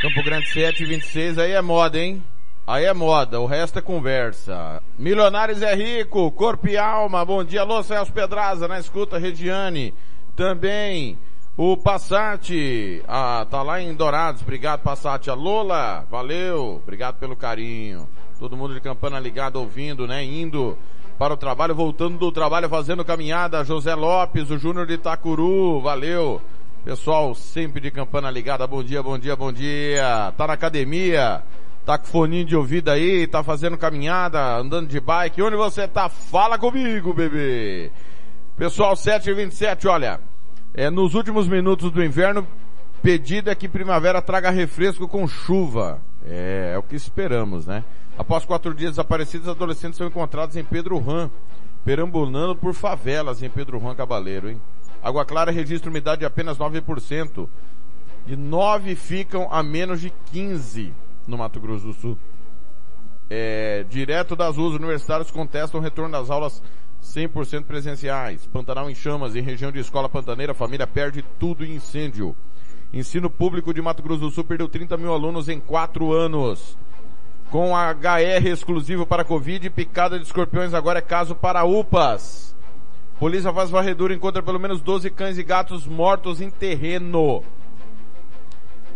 Campo 0.00 0.22
Grande 0.24 0.48
726, 0.48 1.38
aí 1.38 1.52
é 1.52 1.60
moda, 1.60 1.98
hein? 1.98 2.24
Aí 2.66 2.86
é 2.86 2.94
moda, 2.94 3.38
o 3.38 3.44
resto 3.44 3.80
é 3.80 3.82
conversa. 3.82 4.82
Milionários 4.98 5.60
é 5.60 5.74
rico, 5.74 6.32
corpo 6.32 6.68
e 6.68 6.78
alma. 6.78 7.22
Bom 7.22 7.44
dia, 7.44 7.60
alô, 7.60 7.82
Celso 7.82 8.14
Pedraza, 8.14 8.66
na 8.66 8.78
escuta, 8.78 9.18
Regiane. 9.18 9.92
Também 10.34 11.18
o 11.56 11.76
Passat, 11.76 12.50
ah, 13.06 13.46
tá 13.48 13.62
lá 13.62 13.80
em 13.80 13.94
Dourados, 13.94 14.42
obrigado 14.42 14.82
Passat. 14.82 15.28
A 15.30 15.34
Lola, 15.34 16.04
valeu, 16.10 16.80
obrigado 16.82 17.16
pelo 17.18 17.36
carinho. 17.36 18.08
Todo 18.40 18.56
mundo 18.56 18.74
de 18.74 18.80
Campana 18.80 19.20
ligado, 19.20 19.56
ouvindo, 19.56 20.06
né? 20.06 20.24
Indo 20.24 20.76
para 21.16 21.34
o 21.34 21.36
trabalho, 21.36 21.74
voltando 21.74 22.18
do 22.18 22.32
trabalho, 22.32 22.68
fazendo 22.68 23.04
caminhada. 23.04 23.64
José 23.64 23.94
Lopes, 23.94 24.50
o 24.50 24.58
Júnior 24.58 24.84
de 24.84 24.94
Itacuru, 24.94 25.80
valeu. 25.80 26.42
Pessoal, 26.84 27.34
sempre 27.34 27.80
de 27.80 27.90
campana 27.90 28.30
ligada, 28.30 28.66
bom 28.66 28.82
dia, 28.82 29.02
bom 29.02 29.18
dia, 29.18 29.34
bom 29.34 29.50
dia. 29.50 30.34
Tá 30.36 30.46
na 30.46 30.52
academia, 30.52 31.42
tá 31.86 31.96
com 31.96 32.04
foninho 32.04 32.44
de 32.44 32.54
ouvido 32.54 32.90
aí, 32.90 33.26
tá 33.26 33.42
fazendo 33.42 33.78
caminhada, 33.78 34.56
andando 34.56 34.88
de 34.88 35.00
bike. 35.00 35.40
Onde 35.40 35.56
você 35.56 35.88
tá? 35.88 36.10
Fala 36.10 36.58
comigo, 36.58 37.14
bebê. 37.14 37.90
Pessoal, 38.58 38.92
7h27, 38.94 39.88
olha, 39.88 40.20
é, 40.74 40.90
nos 40.90 41.14
últimos 41.14 41.46
minutos 41.46 41.92
do 41.92 42.02
inverno, 42.02 42.46
pedido 43.00 43.48
é 43.48 43.54
que 43.54 43.68
primavera 43.68 44.20
traga 44.20 44.50
refresco 44.50 45.06
com 45.06 45.26
chuva. 45.28 46.02
É, 46.26 46.72
é 46.74 46.78
o 46.78 46.82
que 46.82 46.96
esperamos, 46.96 47.66
né? 47.66 47.84
Após 48.18 48.44
quatro 48.44 48.74
dias 48.74 48.92
desaparecidos, 48.92 49.48
adolescentes 49.48 49.96
são 49.96 50.06
encontrados 50.06 50.56
em 50.56 50.64
Pedro 50.64 50.98
Ram, 50.98 51.30
perambulando 51.84 52.56
por 52.56 52.74
favelas 52.74 53.42
em 53.42 53.48
Pedro 53.48 53.78
Juan 53.78 53.94
Cabaleiro, 53.94 54.50
hein? 54.50 54.60
Água 55.02 55.24
Clara 55.24 55.52
registra 55.52 55.90
umidade 55.90 56.20
de 56.20 56.24
apenas 56.24 56.58
9%. 56.58 57.48
De 58.26 58.36
9 58.36 58.96
ficam 58.96 59.48
a 59.50 59.62
menos 59.62 60.00
de 60.00 60.10
15 60.32 60.94
no 61.26 61.36
Mato 61.36 61.60
Grosso 61.60 61.86
do 61.86 61.92
Sul. 61.92 62.18
É, 63.28 63.84
direto 63.88 64.34
das 64.34 64.56
ruas 64.56 64.74
universitárias 64.74 65.30
contestam 65.30 65.78
o 65.78 65.82
retorno 65.82 66.12
das 66.12 66.30
aulas 66.30 66.62
100% 67.04 67.64
presenciais. 67.64 68.46
Pantanal 68.46 68.90
em 68.90 68.94
chamas, 68.94 69.36
em 69.36 69.42
região 69.42 69.70
de 69.70 69.78
escola 69.78 70.08
pantaneira, 70.08 70.54
família 70.54 70.86
perde 70.86 71.22
tudo 71.38 71.64
em 71.64 71.74
incêndio. 71.74 72.34
Ensino 72.92 73.28
público 73.28 73.74
de 73.74 73.82
Mato 73.82 74.02
Grosso 74.02 74.20
do 74.22 74.30
Sul 74.30 74.44
perdeu 74.44 74.68
30 74.68 74.96
mil 74.96 75.12
alunos 75.12 75.48
em 75.48 75.60
4 75.60 76.12
anos. 76.12 76.78
Com 77.50 77.76
HR 77.76 78.46
exclusivo 78.46 79.06
para 79.06 79.24
Covid, 79.24 79.68
picada 79.70 80.18
de 80.18 80.24
escorpiões 80.24 80.72
agora 80.72 80.98
é 80.98 81.02
caso 81.02 81.34
para 81.34 81.64
UPAs. 81.64 82.54
Polícia 83.18 83.52
faz 83.52 83.70
varredura 83.70 84.12
e 84.12 84.16
encontra 84.16 84.42
pelo 84.42 84.58
menos 84.58 84.80
12 84.80 85.10
cães 85.10 85.38
e 85.38 85.42
gatos 85.44 85.86
mortos 85.86 86.40
em 86.40 86.50
terreno. 86.50 87.44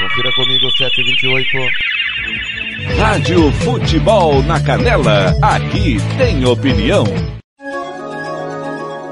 Confira 0.00 0.34
comigo 0.34 0.68
728. 0.68 1.58
Rádio 2.98 3.52
Futebol 3.52 4.42
na 4.42 4.60
Canela, 4.60 5.32
aqui 5.40 5.98
tem 6.18 6.44
opinião. 6.44 7.04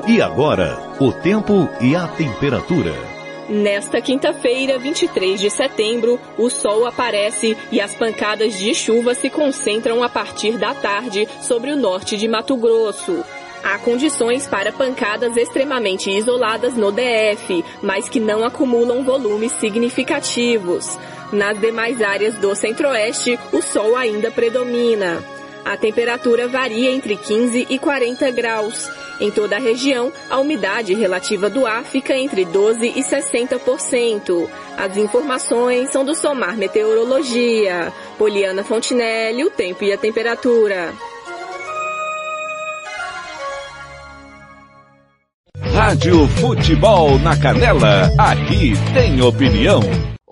E 0.08 0.20
agora, 0.20 0.76
o 0.98 1.12
tempo 1.12 1.68
e 1.80 1.94
a 1.94 2.08
temperatura. 2.08 3.07
Nesta 3.48 4.02
quinta-feira, 4.02 4.78
23 4.78 5.40
de 5.40 5.48
setembro, 5.48 6.20
o 6.36 6.50
sol 6.50 6.86
aparece 6.86 7.56
e 7.72 7.80
as 7.80 7.94
pancadas 7.94 8.58
de 8.58 8.74
chuva 8.74 9.14
se 9.14 9.30
concentram 9.30 10.02
a 10.02 10.08
partir 10.08 10.58
da 10.58 10.74
tarde 10.74 11.26
sobre 11.40 11.70
o 11.70 11.76
norte 11.76 12.18
de 12.18 12.28
Mato 12.28 12.54
Grosso. 12.58 13.24
Há 13.64 13.78
condições 13.78 14.46
para 14.46 14.70
pancadas 14.70 15.34
extremamente 15.34 16.10
isoladas 16.10 16.74
no 16.74 16.92
DF, 16.92 17.64
mas 17.82 18.06
que 18.06 18.20
não 18.20 18.44
acumulam 18.44 19.02
volumes 19.02 19.52
significativos. 19.52 20.98
Nas 21.32 21.58
demais 21.58 22.02
áreas 22.02 22.34
do 22.34 22.54
centro-oeste, 22.54 23.38
o 23.50 23.62
sol 23.62 23.96
ainda 23.96 24.30
predomina. 24.30 25.24
A 25.64 25.74
temperatura 25.76 26.46
varia 26.46 26.90
entre 26.90 27.16
15 27.16 27.66
e 27.70 27.78
40 27.78 28.30
graus. 28.30 29.07
Em 29.20 29.30
toda 29.30 29.56
a 29.56 29.60
região, 29.60 30.12
a 30.30 30.38
umidade 30.38 30.94
relativa 30.94 31.50
do 31.50 31.66
ar 31.66 31.84
fica 31.84 32.16
entre 32.16 32.44
12 32.44 32.86
e 32.86 33.02
60%. 33.02 34.48
As 34.76 34.96
informações 34.96 35.90
são 35.90 36.04
do 36.04 36.14
Somar 36.14 36.56
Meteorologia. 36.56 37.92
Poliana 38.16 38.62
Fontinelli, 38.62 39.44
o 39.44 39.50
tempo 39.50 39.82
e 39.84 39.92
a 39.92 39.98
temperatura. 39.98 40.94
Rádio 45.72 46.26
Futebol 46.28 47.18
na 47.18 47.36
Canela, 47.36 48.12
aqui 48.18 48.72
tem 48.92 49.20
opinião. 49.22 49.80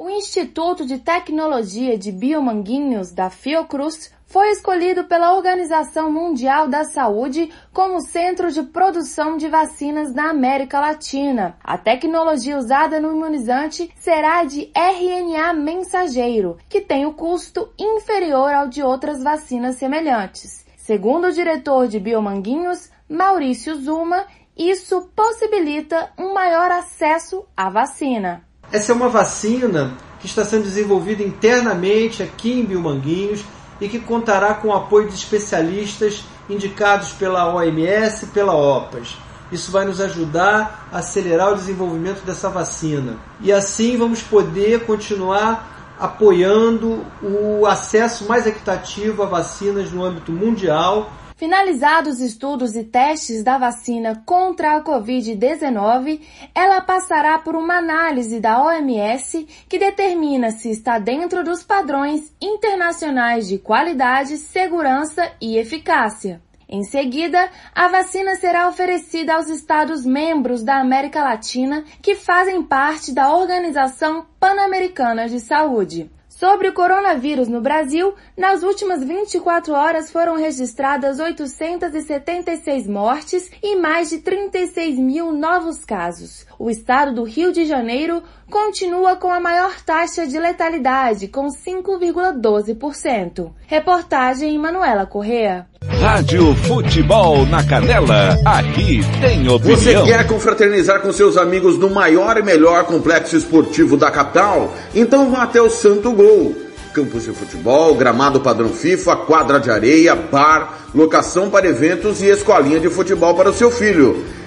O 0.06 0.10
Instituto 0.10 0.86
de 0.86 0.98
Tecnologia 0.98 1.98
de 1.98 2.12
Biomanguinhos 2.12 3.10
da 3.10 3.28
Fiocruz 3.28 4.12
foi 4.24 4.50
escolhido 4.50 5.02
pela 5.02 5.34
Organização 5.34 6.12
Mundial 6.12 6.68
da 6.68 6.84
Saúde 6.84 7.50
como 7.72 8.00
centro 8.00 8.52
de 8.52 8.62
produção 8.62 9.36
de 9.36 9.48
vacinas 9.48 10.14
na 10.14 10.30
América 10.30 10.78
Latina. 10.78 11.58
A 11.60 11.76
tecnologia 11.76 12.56
usada 12.56 13.00
no 13.00 13.16
imunizante 13.16 13.90
será 13.96 14.44
de 14.44 14.70
RNA 14.76 15.52
mensageiro, 15.54 16.56
que 16.68 16.80
tem 16.80 17.04
o 17.04 17.14
custo 17.14 17.68
inferior 17.76 18.54
ao 18.54 18.68
de 18.68 18.84
outras 18.84 19.24
vacinas 19.24 19.74
semelhantes. 19.74 20.64
Segundo 20.76 21.26
o 21.26 21.32
diretor 21.32 21.88
de 21.88 21.98
Biomanguinhos, 21.98 22.92
Maurício 23.08 23.74
Zuma, 23.74 24.24
isso 24.56 25.10
possibilita 25.16 26.12
um 26.16 26.32
maior 26.32 26.70
acesso 26.70 27.44
à 27.56 27.68
vacina. 27.68 28.45
Essa 28.72 28.92
é 28.92 28.94
uma 28.94 29.08
vacina 29.08 29.94
que 30.20 30.26
está 30.26 30.44
sendo 30.44 30.64
desenvolvida 30.64 31.22
internamente 31.22 32.22
aqui 32.22 32.60
em 32.60 32.64
Biomanguinhos 32.64 33.44
e 33.80 33.88
que 33.88 33.98
contará 33.98 34.54
com 34.54 34.68
o 34.68 34.74
apoio 34.74 35.08
de 35.08 35.14
especialistas 35.14 36.24
indicados 36.48 37.12
pela 37.12 37.52
OMS 37.54 38.24
e 38.24 38.28
pela 38.28 38.54
OPAS. 38.54 39.16
Isso 39.52 39.70
vai 39.70 39.84
nos 39.84 40.00
ajudar 40.00 40.88
a 40.90 40.98
acelerar 40.98 41.52
o 41.52 41.56
desenvolvimento 41.56 42.24
dessa 42.24 42.48
vacina. 42.48 43.16
E 43.40 43.52
assim 43.52 43.96
vamos 43.96 44.22
poder 44.22 44.84
continuar 44.84 45.94
apoiando 45.98 47.04
o 47.22 47.64
acesso 47.66 48.26
mais 48.26 48.46
equitativo 48.46 49.22
a 49.22 49.26
vacinas 49.26 49.90
no 49.92 50.04
âmbito 50.04 50.32
mundial 50.32 51.10
Finalizados 51.36 52.14
os 52.14 52.20
estudos 52.20 52.74
e 52.74 52.82
testes 52.82 53.44
da 53.44 53.58
vacina 53.58 54.22
contra 54.24 54.74
a 54.74 54.82
Covid-19, 54.82 56.22
ela 56.54 56.80
passará 56.80 57.38
por 57.38 57.54
uma 57.54 57.76
análise 57.76 58.40
da 58.40 58.64
OMS 58.64 59.46
que 59.68 59.78
determina 59.78 60.50
se 60.50 60.70
está 60.70 60.98
dentro 60.98 61.44
dos 61.44 61.62
padrões 61.62 62.34
internacionais 62.40 63.46
de 63.46 63.58
qualidade, 63.58 64.38
segurança 64.38 65.30
e 65.38 65.58
eficácia. 65.58 66.40
Em 66.66 66.82
seguida, 66.84 67.50
a 67.74 67.86
vacina 67.86 68.34
será 68.36 68.66
oferecida 68.66 69.34
aos 69.34 69.50
Estados-membros 69.50 70.62
da 70.62 70.80
América 70.80 71.22
Latina 71.22 71.84
que 72.00 72.14
fazem 72.14 72.62
parte 72.62 73.12
da 73.12 73.36
Organização 73.36 74.26
Pan-Americana 74.40 75.28
de 75.28 75.38
Saúde. 75.38 76.10
Sobre 76.38 76.68
o 76.68 76.74
coronavírus 76.74 77.48
no 77.48 77.62
Brasil, 77.62 78.14
nas 78.36 78.62
últimas 78.62 79.02
24 79.02 79.72
horas 79.72 80.10
foram 80.10 80.36
registradas 80.36 81.18
876 81.18 82.86
mortes 82.86 83.50
e 83.62 83.74
mais 83.74 84.10
de 84.10 84.18
36 84.18 84.98
mil 84.98 85.32
novos 85.32 85.82
casos. 85.82 86.46
O 86.58 86.70
estado 86.70 87.14
do 87.14 87.22
Rio 87.22 87.52
de 87.52 87.66
Janeiro 87.66 88.22
continua 88.50 89.16
com 89.16 89.30
a 89.30 89.38
maior 89.38 89.74
taxa 89.84 90.26
de 90.26 90.38
letalidade, 90.38 91.28
com 91.28 91.48
5,12%. 91.48 93.50
Reportagem 93.66 94.58
Manuela 94.58 95.04
Correa. 95.04 95.66
Rádio 96.00 96.54
Futebol 96.54 97.44
na 97.46 97.62
Canela, 97.62 98.38
aqui 98.44 99.00
tem 99.20 99.48
opinião. 99.48 99.76
Você 99.76 100.02
quer 100.02 100.26
confraternizar 100.26 101.00
com 101.00 101.12
seus 101.12 101.36
amigos 101.36 101.78
no 101.78 101.90
maior 101.90 102.38
e 102.38 102.42
melhor 102.42 102.84
complexo 102.84 103.36
esportivo 103.36 103.96
da 103.96 104.10
capital? 104.10 104.72
Então 104.94 105.30
vá 105.30 105.42
até 105.42 105.60
o 105.60 105.68
Santo 105.68 106.12
Gol. 106.12 106.54
Campos 106.94 107.24
de 107.24 107.32
futebol, 107.32 107.94
gramado 107.94 108.40
padrão 108.40 108.70
FIFA, 108.70 109.16
quadra 109.16 109.60
de 109.60 109.70
areia, 109.70 110.14
bar, 110.14 110.86
locação 110.94 111.50
para 111.50 111.68
eventos 111.68 112.22
e 112.22 112.30
escolinha 112.30 112.80
de 112.80 112.88
futebol 112.88 113.34
para 113.34 113.50
o 113.50 113.52
seu 113.52 113.70
filho. 113.70 114.24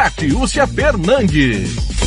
Catiúcia 0.00 0.66
Fernandes. 0.66 1.99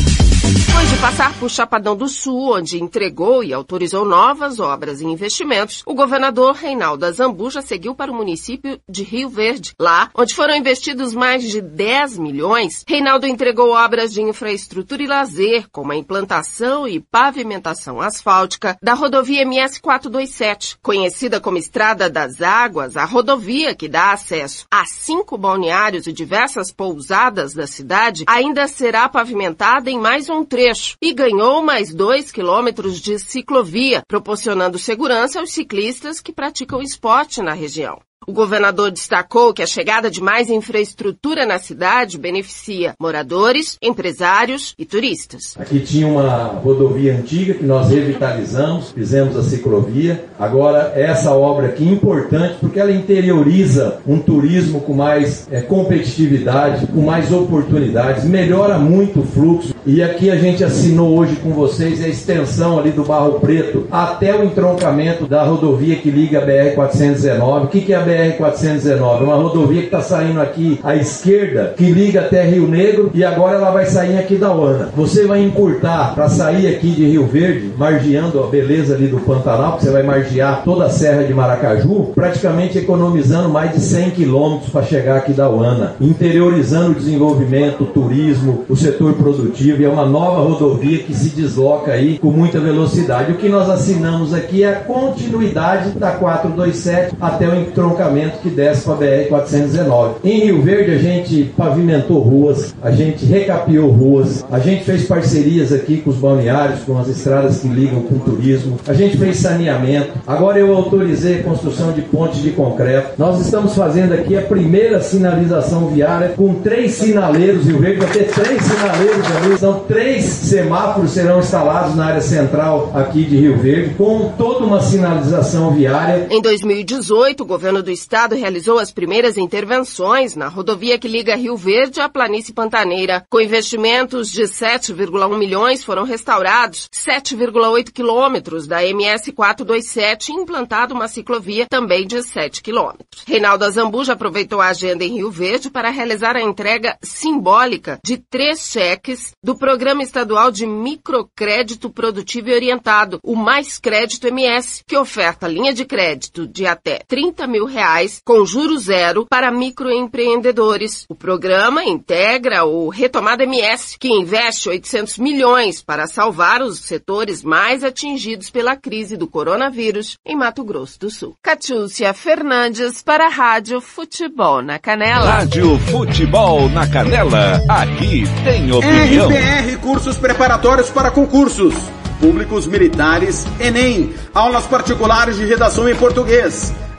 Depois 0.43 0.89
de 0.89 0.97
passar 0.97 1.34
por 1.39 1.49
Chapadão 1.49 1.95
do 1.95 2.10
Sul, 2.10 2.58
onde 2.58 2.82
entregou 2.82 3.41
e 3.43 3.53
autorizou 3.53 4.03
novas 4.03 4.60
obras 4.60 4.99
e 4.99 5.06
investimentos, 5.06 5.82
o 5.86 5.93
governador 5.93 6.53
Reinaldo 6.56 7.06
Azambuja 7.06 7.62
seguiu 7.62 7.95
para 7.95 8.12
o 8.12 8.15
município 8.15 8.77
de 8.89 9.03
Rio 9.03 9.29
Verde. 9.29 9.73
Lá, 9.79 10.10
onde 10.13 10.36
foram 10.36 10.56
investidos 10.56 11.13
mais 11.13 11.43
de 11.43 11.62
10 11.62 12.17
milhões, 12.17 12.84
Reinaldo 12.86 13.25
entregou 13.25 13.71
obras 13.71 14.12
de 14.12 14.21
infraestrutura 14.21 15.01
e 15.01 15.08
lazer, 15.08 15.65
como 15.71 15.93
a 15.93 15.95
implantação 15.95 16.86
e 16.86 16.99
pavimentação 16.99 18.01
asfáltica 18.01 18.77
da 18.82 18.93
rodovia 18.93 19.43
MS 19.43 19.79
427, 19.79 20.77
conhecida 20.82 21.39
como 21.39 21.58
Estrada 21.58 22.10
das 22.10 22.41
Águas, 22.41 22.97
a 22.97 23.06
rodovia 23.06 23.73
que 23.73 23.88
dá 23.88 24.12
acesso 24.12 24.65
a 24.69 24.84
cinco 24.86 25.38
balneários 25.38 26.06
e 26.06 26.12
diversas 26.12 26.71
pousadas 26.71 27.53
da 27.53 27.65
cidade, 27.65 28.25
ainda 28.27 28.67
será 28.67 29.08
pavimentada 29.08 29.89
em 29.89 29.97
mais 29.97 30.33
um 30.34 30.46
trecho 30.46 30.96
e 31.02 31.13
ganhou 31.13 31.63
mais 31.63 31.93
dois 31.93 32.32
quilômetros 32.32 33.00
de 33.00 33.19
ciclovia, 33.19 34.02
proporcionando 34.08 34.80
segurança 34.80 35.39
aos 35.39 35.52
ciclistas 35.52 36.19
que 36.19 36.34
praticam 36.34 36.82
esporte 36.82 37.41
na 37.41 37.54
região. 37.54 38.02
O 38.26 38.32
governador 38.32 38.90
destacou 38.90 39.54
que 39.54 39.62
a 39.62 39.68
chegada 39.68 40.10
de 40.10 40.22
mais 40.22 40.50
infraestrutura 40.50 41.46
na 41.46 41.60
cidade 41.60 42.18
beneficia 42.18 42.94
moradores, 43.00 43.78
empresários 43.82 44.74
e 44.80 44.86
turistas. 44.86 45.56
Aqui 45.58 45.80
tinha 45.82 46.08
uma 46.08 46.60
rodovia 46.64 47.16
antiga 47.16 47.54
que 47.54 47.66
nós 47.66 47.90
revitalizamos, 47.90 48.92
fizemos 48.92 49.36
a 49.36 49.44
ciclovia. 49.44 50.26
Agora, 50.40 50.94
essa 50.96 51.32
obra 51.32 51.68
aqui 51.68 51.88
é 51.88 51.92
importante 51.92 52.56
porque 52.62 52.80
ela 52.80 52.92
interioriza 52.92 54.00
um 54.08 54.20
turismo 54.20 54.80
com 54.82 54.94
mais 54.94 55.48
é, 55.52 55.62
competitividade, 55.62 56.88
com 56.88 57.02
mais 57.02 57.32
oportunidades, 57.32 58.24
melhora 58.24 58.78
muito 58.78 59.20
o 59.20 59.26
fluxo. 59.26 59.74
E 59.86 60.02
aqui 60.02 60.32
a 60.32 60.38
gente 60.38 60.64
assinou 60.64 61.18
hoje 61.18 61.36
com 61.38 61.50
vocês 61.50 62.02
a 62.02 62.08
extensão 62.08 62.80
ali 62.80 62.92
do 62.92 63.04
Barro 63.04 63.40
Preto 63.42 63.86
até 63.92 64.34
o 64.34 64.46
entroncamento 64.46 65.28
da 65.28 65.44
rodovia 65.44 65.98
que 65.98 66.10
liga 66.10 66.40
a 66.40 66.46
BR-419. 66.46 67.66
O 67.66 67.68
que, 67.68 67.82
que 67.82 67.94
é 67.94 67.98
a 67.98 68.02
BR 68.02 68.12
BR-419, 68.13 69.23
uma 69.23 69.36
rodovia 69.36 69.82
que 69.82 69.88
está 69.88 70.02
saindo 70.02 70.39
aqui 70.39 70.80
à 70.84 70.95
esquerda, 70.95 71.73
que 71.76 71.86
liga 71.86 72.21
até 72.21 72.43
Rio 72.43 72.67
Negro 72.67 73.10
e 73.13 73.23
agora 73.23 73.58
ela 73.58 73.71
vai 73.71 73.86
sair 73.86 74.17
aqui 74.17 74.36
da 74.36 74.54
Uana. 74.54 74.89
Você 74.95 75.26
vai 75.26 75.43
encurtar 75.43 76.13
para 76.13 76.30
sair 76.30 76.67
aqui 76.67 76.91
de 76.91 77.06
Rio 77.06 77.26
Verde, 77.26 77.73
margeando 77.78 78.43
a 78.43 78.47
beleza 78.47 78.93
ali 78.93 79.08
do 79.08 79.19
Pantanal, 79.19 79.78
que 79.78 79.84
você 79.84 79.91
vai 79.91 80.04
margear 80.04 80.63
toda 80.63 80.86
a 80.86 80.89
Serra 80.89 81.23
de 81.23 81.34
Maracaju, 81.34 82.12
praticamente 82.13 82.78
economizando 82.78 83.49
mais 83.49 83.73
de 83.73 83.80
100 83.80 84.12
quilômetros 84.12 84.69
para 84.69 84.84
chegar 84.84 85.17
aqui 85.17 85.34
da 85.34 85.49
Uana, 85.49 85.95
interiorizando 85.99 86.91
o 86.91 86.95
desenvolvimento, 86.95 87.84
o 87.84 87.88
turismo, 87.88 88.65
o 88.69 88.76
setor 88.76 89.13
produtivo 89.13 89.82
e 89.82 89.86
é 89.86 89.89
uma 89.89 90.06
nova 90.06 90.41
rodovia 90.41 90.99
que 90.99 91.13
se 91.13 91.30
desloca 91.30 91.91
aí 91.91 92.19
com 92.19 92.30
muita 92.30 92.60
velocidade. 92.60 93.32
O 93.32 93.38
que 93.38 93.49
nós 93.49 93.69
assinamos 93.69 94.34
aqui 94.34 94.63
é 94.63 94.69
a 94.69 94.76
continuidade 94.76 95.91
da 95.91 96.12
427 96.12 97.15
até 97.19 97.47
o 97.47 97.56
entroncamento 97.56 98.03
que 98.42 98.50
desce 98.50 98.84
para 98.84 98.94
a 98.94 98.98
BR-419. 98.98 100.16
Em 100.24 100.46
Rio 100.46 100.62
Verde 100.62 100.92
a 100.92 100.98
gente 100.98 101.54
pavimentou 101.58 102.20
ruas, 102.20 102.74
a 102.82 102.92
gente 102.92 103.26
recapeou 103.26 103.89
ruas, 103.89 104.46
a 104.52 104.60
gente 104.60 104.84
fez 104.84 105.06
parcerias 105.06 105.72
aqui 105.72 105.98
com 105.98 106.10
os 106.10 106.18
balneários, 106.18 106.82
com 106.82 106.98
as 106.98 107.08
estradas 107.08 107.60
que 107.60 107.68
ligam 107.68 108.02
com 108.02 108.16
o 108.16 108.20
turismo, 108.20 108.78
a 108.88 108.94
gente 108.94 109.18
fez 109.18 109.38
saneamento. 109.38 110.13
Agora 110.28 110.60
eu 110.60 110.74
autorizei 110.76 111.39
a 111.39 111.44
construção 111.44 111.92
de 111.92 112.02
pontes 112.02 112.42
de 112.42 112.52
concreto. 112.52 113.12
Nós 113.18 113.39
estamos 113.39 113.76
fazendo 113.76 114.13
aqui 114.13 114.38
a 114.38 114.42
primeira 114.42 115.02
sinalização 115.02 115.88
viária 115.88 116.30
com 116.30 116.56
três 116.56 116.92
sinaleiros. 116.94 117.66
Rio 117.66 117.80
Verde 117.80 118.00
vai 118.00 118.12
ter 118.12 118.26
três 118.26 118.62
sinaleiros 118.62 119.26
ali. 119.38 119.54
Então, 119.54 119.84
três 119.88 120.24
semáforos 120.24 121.12
serão 121.12 121.39
instalados 121.39 121.96
na 121.96 122.06
área 122.06 122.22
central 122.22 122.92
aqui 122.94 123.24
de 123.24 123.38
Rio 123.38 123.58
Verde, 123.58 123.96
com 123.96 124.32
toda 124.38 124.66
uma 124.66 124.82
sinalização 124.82 125.72
viária. 125.72 126.28
Em 126.30 126.42
2018, 126.42 127.44
o 127.44 127.46
governo 127.46 127.82
do 127.82 127.92
Estado 127.93 128.36
realizou 128.36 128.79
as 128.79 128.91
primeiras 128.91 129.38
intervenções 129.38 130.36
na 130.36 130.47
rodovia 130.47 130.99
que 130.99 131.08
liga 131.08 131.36
Rio 131.36 131.56
Verde 131.56 132.01
à 132.01 132.10
Planície 132.10 132.53
Pantaneira. 132.53 133.25
Com 133.29 133.39
investimentos 133.39 134.32
de 134.32 134.43
7,1 134.43 135.38
milhões, 135.38 135.84
foram 135.84 136.03
restaurados 136.03 136.89
7,8 136.91 137.91
quilômetros 137.91 138.67
da 138.67 138.84
MS 138.84 139.32
427 139.32 140.32
e 140.32 140.36
implantado 140.36 140.93
uma 140.93 141.08
ciclovia 141.08 141.65
também 141.69 142.06
de 142.06 142.21
7 142.21 142.62
quilômetros. 142.62 143.23
Reinaldo 143.25 143.65
Azambuja 143.65 144.13
aproveitou 144.13 144.60
a 144.60 144.67
agenda 144.67 145.03
em 145.03 145.13
Rio 145.13 145.32
Verde 145.32 145.69
para 145.69 145.89
realizar 145.89 146.36
a 146.36 146.41
entrega 146.41 146.97
simbólica 147.01 147.99
de 148.03 148.17
três 148.17 148.69
cheques 148.69 149.32
do 149.43 149.56
Programa 149.56 150.03
Estadual 150.03 150.51
de 150.51 150.65
Microcrédito 150.65 151.89
Produtivo 151.89 152.49
e 152.49 152.53
Orientado, 152.56 153.19
o 153.23 153.36
Mais 153.36 153.77
Crédito 153.77 154.27
MS, 154.27 154.84
que 154.88 154.97
oferta 154.97 155.47
linha 155.47 155.73
de 155.73 155.86
crédito 155.86 156.47
de 156.47 156.65
até 156.65 156.99
30 157.08 157.47
mil 157.47 157.65
reais 157.74 158.22
com 158.24 158.46
juro 158.46 158.78
zero 158.78 159.26
para 159.30 159.52
microempreendedores. 159.52 161.06
O 161.10 161.16
programa 161.16 161.84
integra 161.84 162.64
o 162.64 162.90
Retomada 162.90 163.44
MS, 163.44 163.98
que 164.00 164.08
investe 164.08 164.70
800 164.70 165.18
milhões 165.18 165.82
para 165.82 166.08
salvar 166.08 166.62
os 166.62 166.80
setores 166.80 167.44
mais 167.44 167.84
atingidos 167.84 168.50
pela 168.50 168.76
crise 168.76 169.18
do 169.18 169.28
coronavírus 169.28 170.18
em 170.26 170.36
Mato 170.36 170.64
Grosso 170.64 171.00
do 171.00 171.10
Sul. 171.10 171.36
Catiúcia 171.42 172.14
Fernandes 172.14 173.02
para 173.02 173.26
a 173.26 173.30
Rádio 173.30 173.82
Futebol 173.82 174.62
na 174.62 174.78
Canela. 174.78 175.32
Rádio 175.32 175.78
Futebol 175.80 176.70
na 176.70 176.88
Canela, 176.88 177.62
aqui 177.68 178.24
tem 178.44 178.71
opinião. 178.71 179.28
RPR 179.28 179.78
Cursos 179.82 180.17
Preparatórios 180.17 180.90
para 180.90 181.10
Concursos. 181.10 181.74
Públicos 182.19 182.67
Militares, 182.67 183.46
Enem. 183.60 184.13
Aulas 184.34 184.65
particulares 184.65 185.36
de 185.36 185.46
redação 185.46 185.90
em 185.90 185.96
português. 185.96 186.74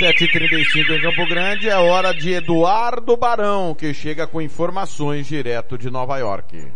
7h35 0.00 0.96
em 0.96 1.02
Campo 1.02 1.28
Grande, 1.28 1.68
é 1.68 1.76
hora 1.76 2.14
de 2.14 2.32
Eduardo 2.32 3.18
Barão, 3.18 3.74
que 3.74 3.92
chega 3.92 4.26
com 4.26 4.40
informações 4.40 5.26
direto 5.26 5.76
de 5.76 5.90
Nova 5.90 6.16
York. 6.16 6.68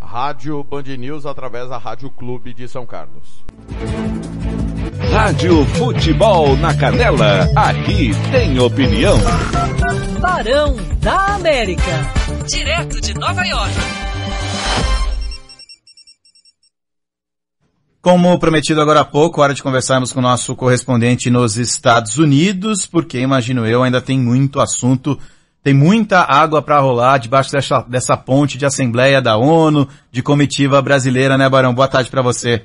Rádio 0.00 0.64
Band 0.64 0.82
News 0.98 1.24
através 1.24 1.68
da 1.68 1.78
Rádio 1.78 2.10
Clube 2.10 2.52
de 2.52 2.66
São 2.66 2.84
Carlos. 2.84 3.44
Rádio 5.12 5.64
Futebol 5.66 6.56
na 6.56 6.76
Canela, 6.76 7.48
aqui 7.54 8.10
tem 8.32 8.58
opinião. 8.58 9.18
Barão 10.18 10.74
da 10.98 11.36
América, 11.36 11.92
direto 12.48 13.00
de 13.00 13.14
Nova 13.14 13.44
York. 13.44 14.09
Como 18.02 18.38
prometido 18.38 18.80
agora 18.80 19.00
há 19.00 19.04
pouco, 19.04 19.42
hora 19.42 19.52
de 19.52 19.62
conversarmos 19.62 20.10
com 20.10 20.20
o 20.20 20.22
nosso 20.22 20.56
correspondente 20.56 21.28
nos 21.28 21.58
Estados 21.58 22.16
Unidos, 22.16 22.86
porque 22.86 23.18
imagino 23.18 23.66
eu 23.66 23.82
ainda 23.82 24.00
tem 24.00 24.18
muito 24.18 24.58
assunto, 24.58 25.18
tem 25.62 25.74
muita 25.74 26.20
água 26.20 26.62
para 26.62 26.80
rolar 26.80 27.18
debaixo 27.18 27.52
dessa, 27.52 27.82
dessa 27.82 28.16
ponte 28.16 28.56
de 28.56 28.64
Assembleia 28.64 29.20
da 29.20 29.36
ONU, 29.36 29.86
de 30.10 30.22
comitiva 30.22 30.80
brasileira, 30.80 31.36
né, 31.36 31.46
Barão? 31.46 31.74
Boa 31.74 31.88
tarde 31.88 32.08
para 32.08 32.22
você. 32.22 32.62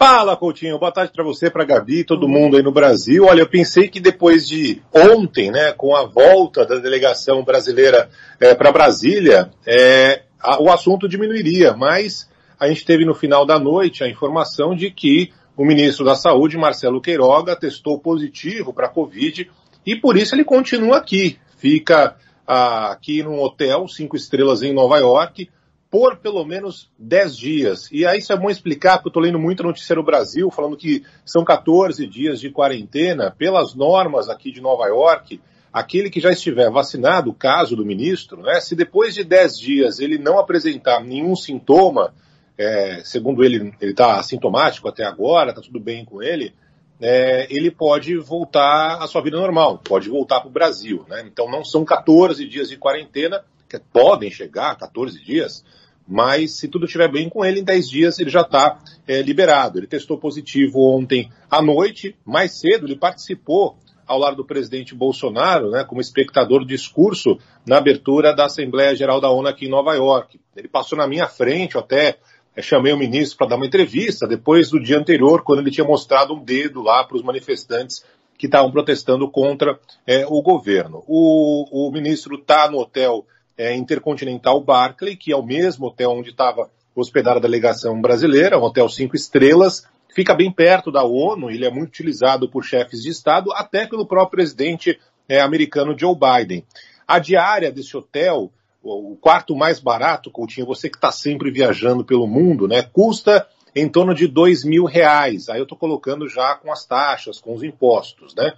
Fala, 0.00 0.34
Coutinho. 0.34 0.78
Boa 0.78 0.90
tarde 0.90 1.12
para 1.14 1.22
você, 1.22 1.50
para 1.50 1.66
Gabi, 1.66 2.02
todo 2.02 2.26
mundo 2.26 2.56
aí 2.56 2.62
no 2.62 2.72
Brasil. 2.72 3.26
Olha, 3.26 3.42
eu 3.42 3.48
pensei 3.48 3.86
que 3.86 4.00
depois 4.00 4.48
de 4.48 4.80
ontem, 4.94 5.50
né, 5.50 5.72
com 5.72 5.94
a 5.94 6.06
volta 6.06 6.64
da 6.64 6.76
delegação 6.78 7.44
brasileira 7.44 8.08
é, 8.40 8.54
para 8.54 8.72
Brasília, 8.72 9.50
é, 9.66 10.22
a, 10.40 10.58
o 10.58 10.70
assunto 10.70 11.06
diminuiria, 11.06 11.76
mas 11.76 12.31
a 12.62 12.68
gente 12.68 12.84
teve 12.84 13.04
no 13.04 13.12
final 13.12 13.44
da 13.44 13.58
noite 13.58 14.04
a 14.04 14.08
informação 14.08 14.72
de 14.72 14.88
que 14.88 15.32
o 15.56 15.64
ministro 15.64 16.04
da 16.04 16.14
Saúde, 16.14 16.56
Marcelo 16.56 17.00
Queiroga, 17.00 17.56
testou 17.56 17.98
positivo 17.98 18.72
para 18.72 18.86
a 18.86 18.88
Covid 18.88 19.50
e 19.84 19.96
por 19.96 20.16
isso 20.16 20.32
ele 20.32 20.44
continua 20.44 20.98
aqui. 20.98 21.40
Fica 21.56 22.14
ah, 22.46 22.92
aqui 22.92 23.20
num 23.20 23.40
hotel, 23.40 23.88
cinco 23.88 24.14
estrelas 24.14 24.62
em 24.62 24.72
Nova 24.72 24.96
York, 24.98 25.50
por 25.90 26.18
pelo 26.18 26.44
menos 26.44 26.88
10 27.00 27.36
dias. 27.36 27.88
E 27.90 28.06
aí 28.06 28.20
isso 28.20 28.32
é 28.32 28.36
bom 28.36 28.48
explicar, 28.48 28.98
porque 28.98 29.08
eu 29.08 29.10
estou 29.10 29.22
lendo 29.24 29.40
muito 29.40 29.64
notícia 29.64 29.96
no 29.96 30.04
Brasil, 30.04 30.48
falando 30.48 30.76
que 30.76 31.02
são 31.26 31.42
14 31.42 32.06
dias 32.06 32.38
de 32.38 32.48
quarentena. 32.48 33.34
Pelas 33.36 33.74
normas 33.74 34.28
aqui 34.28 34.52
de 34.52 34.60
Nova 34.60 34.86
York, 34.86 35.40
aquele 35.72 36.08
que 36.08 36.20
já 36.20 36.30
estiver 36.30 36.70
vacinado, 36.70 37.28
o 37.28 37.34
caso 37.34 37.74
do 37.74 37.84
ministro, 37.84 38.40
né, 38.40 38.60
se 38.60 38.76
depois 38.76 39.16
de 39.16 39.24
10 39.24 39.58
dias 39.58 39.98
ele 39.98 40.16
não 40.16 40.38
apresentar 40.38 41.02
nenhum 41.02 41.34
sintoma, 41.34 42.14
é, 42.62 43.02
segundo 43.04 43.44
ele, 43.44 43.74
ele 43.80 43.90
está 43.90 44.18
assintomático 44.18 44.88
até 44.88 45.04
agora, 45.04 45.50
está 45.50 45.62
tudo 45.62 45.80
bem 45.80 46.04
com 46.04 46.22
ele, 46.22 46.54
é, 47.00 47.46
ele 47.50 47.70
pode 47.70 48.16
voltar 48.16 49.02
à 49.02 49.06
sua 49.08 49.22
vida 49.22 49.36
normal, 49.36 49.78
pode 49.78 50.08
voltar 50.08 50.40
para 50.40 50.48
o 50.48 50.52
Brasil. 50.52 51.04
Né? 51.08 51.24
Então 51.26 51.50
não 51.50 51.64
são 51.64 51.84
14 51.84 52.46
dias 52.46 52.68
de 52.68 52.76
quarentena, 52.76 53.44
que 53.68 53.78
podem 53.78 54.30
chegar 54.30 54.76
14 54.76 55.18
dias, 55.24 55.64
mas 56.06 56.58
se 56.58 56.68
tudo 56.68 56.84
estiver 56.84 57.10
bem 57.10 57.28
com 57.28 57.44
ele, 57.44 57.60
em 57.60 57.64
10 57.64 57.88
dias 57.88 58.18
ele 58.18 58.30
já 58.30 58.42
está 58.42 58.78
é, 59.06 59.22
liberado. 59.22 59.78
Ele 59.78 59.86
testou 59.86 60.18
positivo 60.18 60.78
ontem 60.94 61.30
à 61.50 61.62
noite, 61.62 62.14
mais 62.24 62.58
cedo 62.60 62.86
ele 62.86 62.96
participou 62.96 63.76
ao 64.06 64.18
lado 64.18 64.36
do 64.36 64.44
presidente 64.44 64.94
Bolsonaro, 64.94 65.70
né, 65.70 65.84
como 65.84 66.00
espectador 66.00 66.60
do 66.60 66.66
discurso 66.66 67.38
na 67.66 67.78
abertura 67.78 68.34
da 68.34 68.44
Assembleia 68.44 68.94
Geral 68.94 69.20
da 69.20 69.30
ONU 69.30 69.48
aqui 69.48 69.66
em 69.66 69.70
Nova 69.70 69.94
York. 69.94 70.38
Ele 70.54 70.68
passou 70.68 70.98
na 70.98 71.06
minha 71.06 71.26
frente, 71.26 71.78
até 71.78 72.18
é, 72.54 72.62
chamei 72.62 72.92
o 72.92 72.98
ministro 72.98 73.38
para 73.38 73.48
dar 73.48 73.56
uma 73.56 73.66
entrevista 73.66 74.26
depois 74.26 74.70
do 74.70 74.82
dia 74.82 74.98
anterior, 74.98 75.42
quando 75.42 75.60
ele 75.60 75.70
tinha 75.70 75.86
mostrado 75.86 76.34
um 76.34 76.42
dedo 76.42 76.82
lá 76.82 77.04
para 77.04 77.16
os 77.16 77.22
manifestantes 77.22 78.04
que 78.38 78.46
estavam 78.46 78.70
protestando 78.70 79.30
contra 79.30 79.78
é, 80.06 80.26
o 80.26 80.42
governo. 80.42 81.04
O, 81.06 81.88
o 81.88 81.92
ministro 81.92 82.36
está 82.36 82.70
no 82.70 82.78
hotel 82.78 83.24
é, 83.56 83.74
Intercontinental 83.74 84.60
Barclay, 84.60 85.16
que 85.16 85.32
é 85.32 85.36
o 85.36 85.42
mesmo 85.42 85.86
hotel 85.86 86.10
onde 86.10 86.30
estava 86.30 86.70
hospedada 86.94 87.38
a 87.38 87.42
delegação 87.42 88.00
brasileira, 88.00 88.58
um 88.58 88.64
hotel 88.64 88.88
cinco 88.88 89.16
estrelas, 89.16 89.86
fica 90.14 90.34
bem 90.34 90.50
perto 90.50 90.90
da 90.90 91.04
ONU, 91.04 91.50
ele 91.50 91.64
é 91.64 91.70
muito 91.70 91.88
utilizado 91.88 92.50
por 92.50 92.64
chefes 92.64 93.02
de 93.02 93.08
Estado, 93.08 93.52
até 93.52 93.86
pelo 93.86 94.06
próprio 94.06 94.38
presidente 94.38 94.98
é, 95.28 95.40
americano 95.40 95.98
Joe 95.98 96.14
Biden. 96.14 96.64
A 97.06 97.18
diária 97.18 97.72
desse 97.72 97.96
hotel 97.96 98.52
o 98.82 99.16
quarto 99.20 99.54
mais 99.54 99.78
barato, 99.78 100.30
Coutinho, 100.30 100.66
você 100.66 100.88
que 100.88 100.96
está 100.96 101.12
sempre 101.12 101.50
viajando 101.50 102.04
pelo 102.04 102.26
mundo, 102.26 102.66
né, 102.66 102.82
custa 102.82 103.46
em 103.74 103.88
torno 103.88 104.14
de 104.14 104.26
dois 104.26 104.64
mil 104.64 104.84
reais. 104.84 105.48
Aí 105.48 105.58
eu 105.58 105.62
estou 105.62 105.78
colocando 105.78 106.28
já 106.28 106.54
com 106.56 106.70
as 106.72 106.84
taxas, 106.84 107.40
com 107.40 107.54
os 107.54 107.62
impostos, 107.62 108.34
né? 108.34 108.52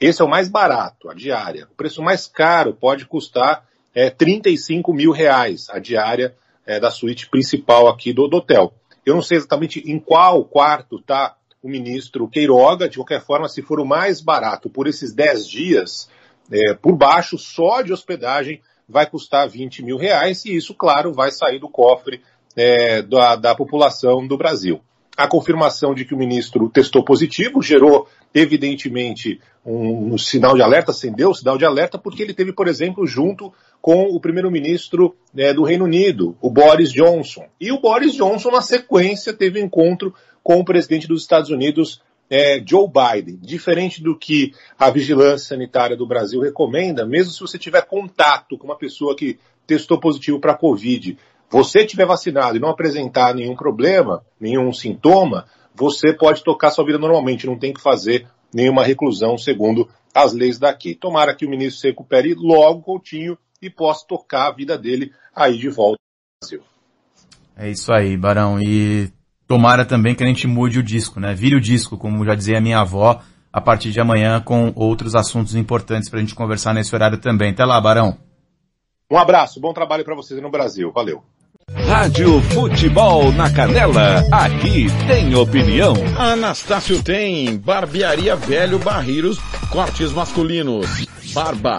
Esse 0.00 0.22
é 0.22 0.24
o 0.24 0.28
mais 0.28 0.48
barato, 0.48 1.08
a 1.10 1.14
diária. 1.14 1.66
O 1.72 1.74
preço 1.74 2.02
mais 2.02 2.26
caro 2.26 2.72
pode 2.74 3.06
custar 3.06 3.66
é, 3.94 4.10
35 4.10 4.92
mil 4.92 5.10
reais, 5.10 5.68
a 5.70 5.78
diária 5.78 6.36
é, 6.64 6.78
da 6.78 6.90
suíte 6.90 7.28
principal 7.28 7.88
aqui 7.88 8.12
do, 8.12 8.28
do 8.28 8.36
hotel. 8.36 8.74
Eu 9.04 9.14
não 9.14 9.22
sei 9.22 9.38
exatamente 9.38 9.80
em 9.90 9.98
qual 9.98 10.44
quarto 10.44 10.96
está 10.96 11.34
o 11.62 11.68
ministro 11.68 12.28
Queiroga, 12.28 12.88
de 12.88 12.96
qualquer 12.96 13.20
forma, 13.20 13.48
se 13.48 13.62
for 13.62 13.80
o 13.80 13.86
mais 13.86 14.20
barato 14.20 14.70
por 14.70 14.86
esses 14.86 15.12
10 15.12 15.48
dias, 15.48 16.08
é, 16.52 16.74
por 16.74 16.94
baixo, 16.94 17.36
só 17.36 17.82
de 17.82 17.92
hospedagem, 17.92 18.60
vai 18.88 19.08
custar 19.08 19.48
20 19.48 19.84
mil 19.84 19.96
reais 19.96 20.44
e 20.44 20.56
isso, 20.56 20.74
claro, 20.74 21.12
vai 21.12 21.30
sair 21.30 21.58
do 21.58 21.68
cofre 21.68 22.22
é, 22.56 23.02
da, 23.02 23.36
da 23.36 23.54
população 23.54 24.26
do 24.26 24.36
Brasil. 24.36 24.80
A 25.16 25.26
confirmação 25.26 25.94
de 25.94 26.04
que 26.04 26.14
o 26.14 26.18
ministro 26.18 26.70
testou 26.70 27.04
positivo 27.04 27.60
gerou, 27.60 28.08
evidentemente, 28.32 29.40
um, 29.66 30.14
um 30.14 30.18
sinal 30.18 30.54
de 30.54 30.62
alerta, 30.62 30.92
acendeu 30.92 31.30
o 31.30 31.34
sinal 31.34 31.58
de 31.58 31.64
alerta, 31.64 31.98
porque 31.98 32.22
ele 32.22 32.32
teve, 32.32 32.52
por 32.52 32.68
exemplo, 32.68 33.04
junto 33.04 33.52
com 33.82 34.04
o 34.04 34.20
primeiro-ministro 34.20 35.14
né, 35.34 35.52
do 35.52 35.64
Reino 35.64 35.84
Unido, 35.84 36.36
o 36.40 36.48
Boris 36.48 36.92
Johnson. 36.92 37.46
E 37.60 37.72
o 37.72 37.80
Boris 37.80 38.14
Johnson, 38.14 38.50
na 38.50 38.62
sequência, 38.62 39.32
teve 39.32 39.60
encontro 39.60 40.14
com 40.42 40.60
o 40.60 40.64
presidente 40.64 41.06
dos 41.06 41.22
Estados 41.22 41.50
Unidos, 41.50 42.00
é, 42.30 42.62
Joe 42.64 42.86
Biden, 42.88 43.38
diferente 43.40 44.02
do 44.02 44.16
que 44.16 44.52
a 44.78 44.90
vigilância 44.90 45.48
sanitária 45.48 45.96
do 45.96 46.06
Brasil 46.06 46.40
recomenda, 46.40 47.06
mesmo 47.06 47.32
se 47.32 47.40
você 47.40 47.58
tiver 47.58 47.82
contato 47.82 48.58
com 48.58 48.66
uma 48.66 48.76
pessoa 48.76 49.16
que 49.16 49.38
testou 49.66 49.98
positivo 49.98 50.40
para 50.40 50.56
Covid, 50.56 51.16
você 51.50 51.84
tiver 51.84 52.06
vacinado 52.06 52.56
e 52.56 52.60
não 52.60 52.68
apresentar 52.68 53.34
nenhum 53.34 53.56
problema, 53.56 54.24
nenhum 54.38 54.72
sintoma, 54.72 55.46
você 55.74 56.12
pode 56.12 56.42
tocar 56.42 56.70
sua 56.70 56.84
vida 56.84 56.98
normalmente, 56.98 57.46
não 57.46 57.58
tem 57.58 57.72
que 57.72 57.80
fazer 57.80 58.26
nenhuma 58.52 58.84
reclusão 58.84 59.38
segundo 59.38 59.88
as 60.14 60.32
leis 60.32 60.58
daqui. 60.58 60.94
Tomara 60.94 61.34
que 61.34 61.46
o 61.46 61.50
ministro 61.50 61.80
se 61.80 61.88
recupere 61.88 62.34
logo, 62.34 62.82
Coutinho, 62.82 63.38
e 63.62 63.70
possa 63.70 64.06
tocar 64.06 64.48
a 64.48 64.52
vida 64.52 64.76
dele 64.76 65.12
aí 65.34 65.56
de 65.56 65.68
volta 65.68 65.98
ao 66.00 66.40
Brasil. 66.42 66.62
É 67.56 67.70
isso 67.70 67.92
aí, 67.92 68.16
Barão. 68.16 68.60
E 68.60 69.10
tomara 69.48 69.84
também 69.84 70.14
que 70.14 70.22
a 70.22 70.26
gente 70.26 70.46
mude 70.46 70.78
o 70.78 70.82
disco, 70.82 71.18
né? 71.18 71.34
Vire 71.34 71.56
o 71.56 71.60
disco, 71.60 71.96
como 71.96 72.24
já 72.24 72.34
dizia 72.34 72.58
a 72.58 72.60
minha 72.60 72.80
avó, 72.80 73.20
a 73.50 73.60
partir 73.60 73.90
de 73.90 73.98
amanhã 73.98 74.40
com 74.40 74.70
outros 74.76 75.14
assuntos 75.14 75.54
importantes 75.56 76.10
para 76.10 76.18
a 76.18 76.22
gente 76.22 76.34
conversar 76.34 76.74
nesse 76.74 76.94
horário 76.94 77.16
também. 77.16 77.50
Até 77.50 77.64
lá, 77.64 77.80
Barão. 77.80 78.18
Um 79.10 79.16
abraço, 79.16 79.58
bom 79.58 79.72
trabalho 79.72 80.04
para 80.04 80.14
vocês 80.14 80.40
no 80.40 80.50
Brasil. 80.50 80.92
Valeu. 80.92 81.22
Rádio 81.86 82.40
Futebol 82.42 83.32
na 83.32 83.50
Canela, 83.50 84.24
aqui 84.32 84.86
tem 85.06 85.34
opinião. 85.34 85.94
Anastácio 86.16 87.02
tem 87.02 87.58
Barbearia 87.58 88.36
Velho 88.36 88.78
Barreiros, 88.78 89.38
cortes 89.70 90.12
masculinos, 90.12 91.06
barba 91.34 91.78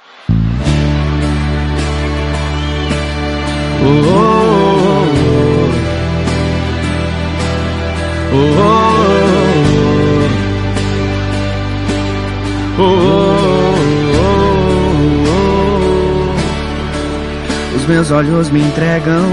Os 17.75 17.87
meus 17.87 18.11
olhos 18.11 18.51
me 18.51 18.61
entregam 18.61 19.25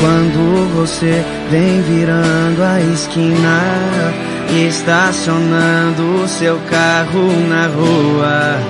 quando 0.00 0.74
você 0.76 1.24
vem 1.50 1.82
virando 1.82 2.62
a 2.62 2.80
esquina, 2.80 3.60
estacionando 4.68 6.28
seu 6.28 6.60
carro 6.70 7.28
na 7.48 7.66
rua. 7.66 8.60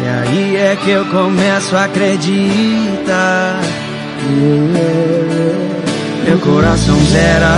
E 0.00 0.08
aí 0.08 0.56
é 0.56 0.76
que 0.76 0.90
eu 0.90 1.04
começo 1.06 1.74
a 1.76 1.84
acreditar 1.84 3.60
meu 6.24 6.38
coração 6.38 6.96
zera 7.06 7.56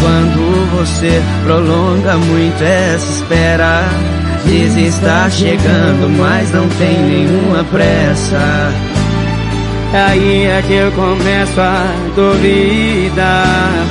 quando 0.00 0.76
você 0.76 1.22
prolonga 1.44 2.16
muito 2.16 2.62
essa 2.62 3.12
espera. 3.12 3.84
Diz 4.44 4.76
está 4.76 5.28
chegando, 5.28 6.08
mas 6.18 6.50
não 6.52 6.68
tem 6.70 6.96
nenhuma 7.02 7.64
pressa. 7.64 8.72
Aí 9.92 10.46
é 10.46 10.62
que 10.66 10.74
eu 10.74 10.92
começo 10.92 11.60
a 11.60 11.84
duvidar. 12.14 13.86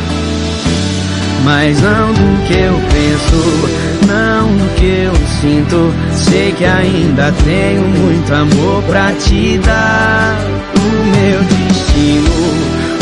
Mas 1.43 1.82
não 1.82 2.13
do 2.13 2.47
que 2.47 2.53
eu 2.53 2.74
penso, 2.91 4.07
não 4.07 4.47
do 4.47 4.76
que 4.76 5.05
eu 5.05 5.15
sinto. 5.39 5.93
Sei 6.13 6.51
que 6.51 6.65
ainda 6.65 7.32
tenho 7.45 7.84
muito 7.84 8.34
amor 8.34 8.84
pra 8.84 9.11
te 9.13 9.59
dar. 9.59 10.56
Meu 10.88 11.39
destino, 11.43 12.35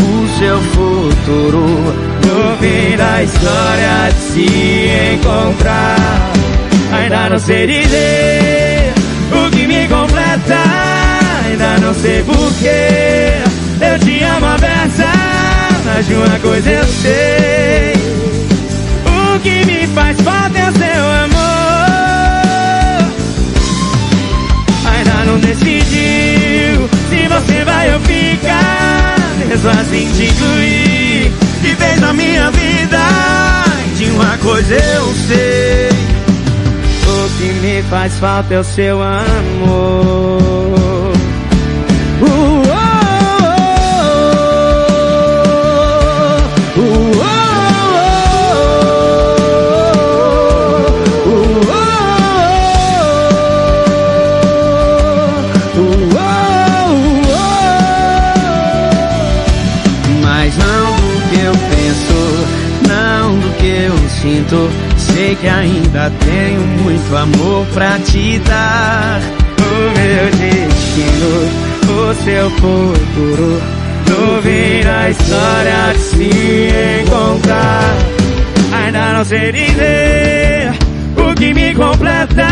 o 0.01 0.39
seu 0.39 0.61
futuro. 0.61 1.65
No 2.25 2.57
fim 2.57 2.97
da 2.97 3.23
história 3.23 4.09
de 4.09 4.21
se 4.33 4.45
encontrar. 5.13 6.31
Ainda 6.91 7.29
não 7.29 7.39
sei 7.39 7.67
dizer 7.67 8.93
o 9.31 9.49
que 9.51 9.67
me 9.67 9.87
completa. 9.87 10.63
Ainda 11.45 11.77
não 11.79 11.93
sei 11.93 12.23
porquê. 12.23 13.33
Eu 13.81 13.99
te 13.99 14.23
amo 14.23 14.45
a 14.45 14.57
beça, 14.57 15.11
mas 15.85 16.07
de 16.07 16.13
uma 16.13 16.39
coisa 16.39 16.69
eu 16.71 16.85
sei. 16.85 17.93
O 19.05 19.39
que 19.39 19.65
me 19.65 19.87
faz 19.87 20.19
falta 20.21 20.57
é 20.57 20.69
o 20.69 20.73
seu 20.73 21.11
amor. 21.23 21.45
Ainda 24.85 25.25
não 25.25 25.39
decidiu 25.39 26.04
Mesmo 29.55 29.69
assim 29.69 30.11
te 30.11 30.25
incluir 30.25 31.31
de 31.61 31.75
vez 31.75 32.01
na 32.01 32.11
minha 32.11 32.51
vida. 32.51 32.99
De 33.95 34.03
uma 34.11 34.37
coisa 34.39 34.75
eu 34.75 35.13
sei. 35.27 35.89
O 37.07 37.29
que 37.37 37.53
me 37.61 37.81
faz 37.83 38.19
falta 38.19 38.53
é 38.53 38.59
o 38.59 38.63
seu 38.65 39.01
amor. 39.01 40.74
Sei 65.25 65.35
que 65.37 65.47
ainda 65.47 66.11
tenho 66.23 66.61
muito 66.83 67.17
amor 67.17 67.65
pra 67.73 67.97
te 67.97 68.37
dar. 68.47 69.19
O 69.57 69.89
meu 69.97 70.25
destino, 70.37 71.33
o 71.89 72.13
seu 72.23 72.49
futuro. 72.51 73.59
Fim 74.43 74.83
da 74.83 75.09
história 75.09 75.93
de 75.93 75.99
se 75.99 77.01
encontrar. 77.01 77.97
Ainda 78.71 79.13
não 79.13 79.25
sei 79.25 79.51
dizer 79.51 80.71
o 81.17 81.33
que 81.33 81.53
me 81.55 81.73
completa. 81.73 82.47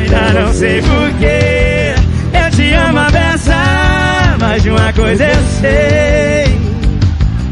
Ainda 0.00 0.40
não 0.40 0.52
sei 0.54 0.80
porquê. 0.80 1.94
Eu 2.32 2.50
te 2.52 2.72
amo 2.72 3.00
a 3.00 3.10
beça, 3.10 4.36
mas 4.40 4.62
de 4.62 4.70
uma 4.70 4.92
coisa 4.94 5.24
eu 5.24 5.42
sei. 5.60 6.58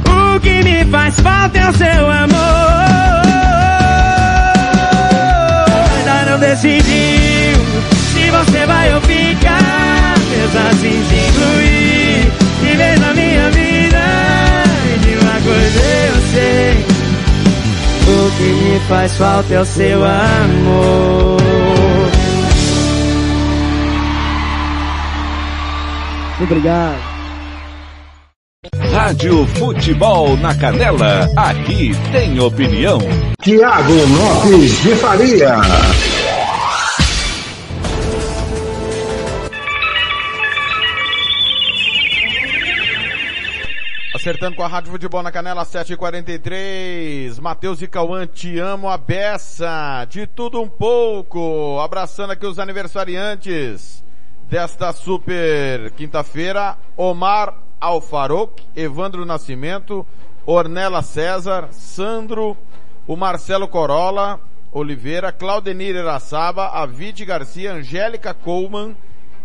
O 0.07 0.41
que 0.41 0.63
me 0.63 0.83
faz 0.87 1.21
falta 1.21 1.59
é 1.59 1.69
o 1.69 1.75
seu 1.75 2.11
amor. 2.11 2.90
Decidiu 6.51 7.65
se 8.13 8.31
você 8.31 8.67
vai 8.67 8.93
ou 8.95 9.01
ficar. 9.03 10.15
Mesmo 10.31 10.59
assim 10.69 11.05
te 11.09 11.15
incluir 11.29 12.33
de 12.61 12.77
vez 12.77 13.01
na 13.01 13.15
minha 13.15 13.51
vida. 13.51 14.03
E 14.87 14.99
de 14.99 15.15
uma 15.23 15.41
coisa 15.41 15.81
eu 16.09 16.17
sei. 16.33 16.85
O 18.09 18.31
que 18.37 18.49
me 18.65 18.81
faz 18.89 19.17
falta 19.17 19.55
é 19.55 19.61
o 19.61 19.65
seu 19.65 20.05
amor. 20.05 21.41
Obrigado. 26.43 27.11
Rádio 28.93 29.47
Futebol 29.55 30.37
na 30.39 30.55
Canela, 30.55 31.31
aqui 31.37 31.93
tem 32.13 32.41
opinião. 32.41 32.99
Tiago 33.41 33.93
Lopes 33.93 34.83
de 34.83 34.95
Faria. 34.97 35.57
Acertando 44.21 44.55
com 44.55 44.63
a 44.63 44.67
Rádio 44.67 44.93
Futebol 44.93 45.23
na 45.23 45.33
Canela, 45.33 45.65
7h43. 45.65 47.41
Matheus 47.41 47.81
e 47.81 47.87
Cauã, 47.87 48.27
te 48.27 48.59
amo 48.59 48.91
a 48.91 48.99
beça. 48.99 50.07
De 50.11 50.27
tudo 50.27 50.61
um 50.61 50.69
pouco. 50.69 51.81
Abraçando 51.81 52.33
aqui 52.33 52.45
os 52.45 52.59
aniversariantes 52.59 54.05
desta 54.43 54.93
super 54.93 55.91
quinta-feira. 55.93 56.77
Omar 56.99 57.57
Alfaroc, 57.81 58.61
Evandro 58.77 59.25
Nascimento, 59.25 60.07
Ornella 60.45 61.01
César, 61.01 61.69
Sandro, 61.71 62.59
o 63.07 63.17
Marcelo 63.17 63.67
Corolla, 63.67 64.39
Oliveira, 64.71 65.33
Claudenir 65.33 65.97
Eraçaba, 65.97 66.67
Avide 66.67 67.25
Garcia, 67.25 67.73
Angélica 67.73 68.35
Coleman, 68.35 68.95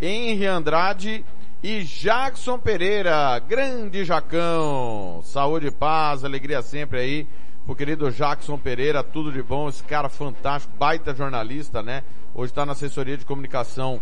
Henry 0.02 0.46
Andrade 0.46 1.24
e 1.66 1.84
Jackson 1.84 2.60
Pereira. 2.60 3.40
Grande 3.40 4.06
Jacão. 4.06 5.20
Saúde 5.24 5.72
paz, 5.72 6.24
alegria 6.24 6.62
sempre 6.62 7.00
aí. 7.00 7.28
O 7.68 7.74
querido 7.74 8.12
Jackson 8.12 8.56
Pereira, 8.56 9.04
tudo 9.04 9.32
de 9.32 9.42
bom, 9.42 9.68
esse 9.68 9.84
cara 9.84 10.08
fantástico, 10.08 10.72
baita 10.78 11.16
jornalista, 11.16 11.82
né? 11.82 12.04
Hoje 12.36 12.52
está 12.52 12.68
na 12.68 12.74
assessoria 12.74 13.18
de 13.18 13.26
comunicação 13.26 14.00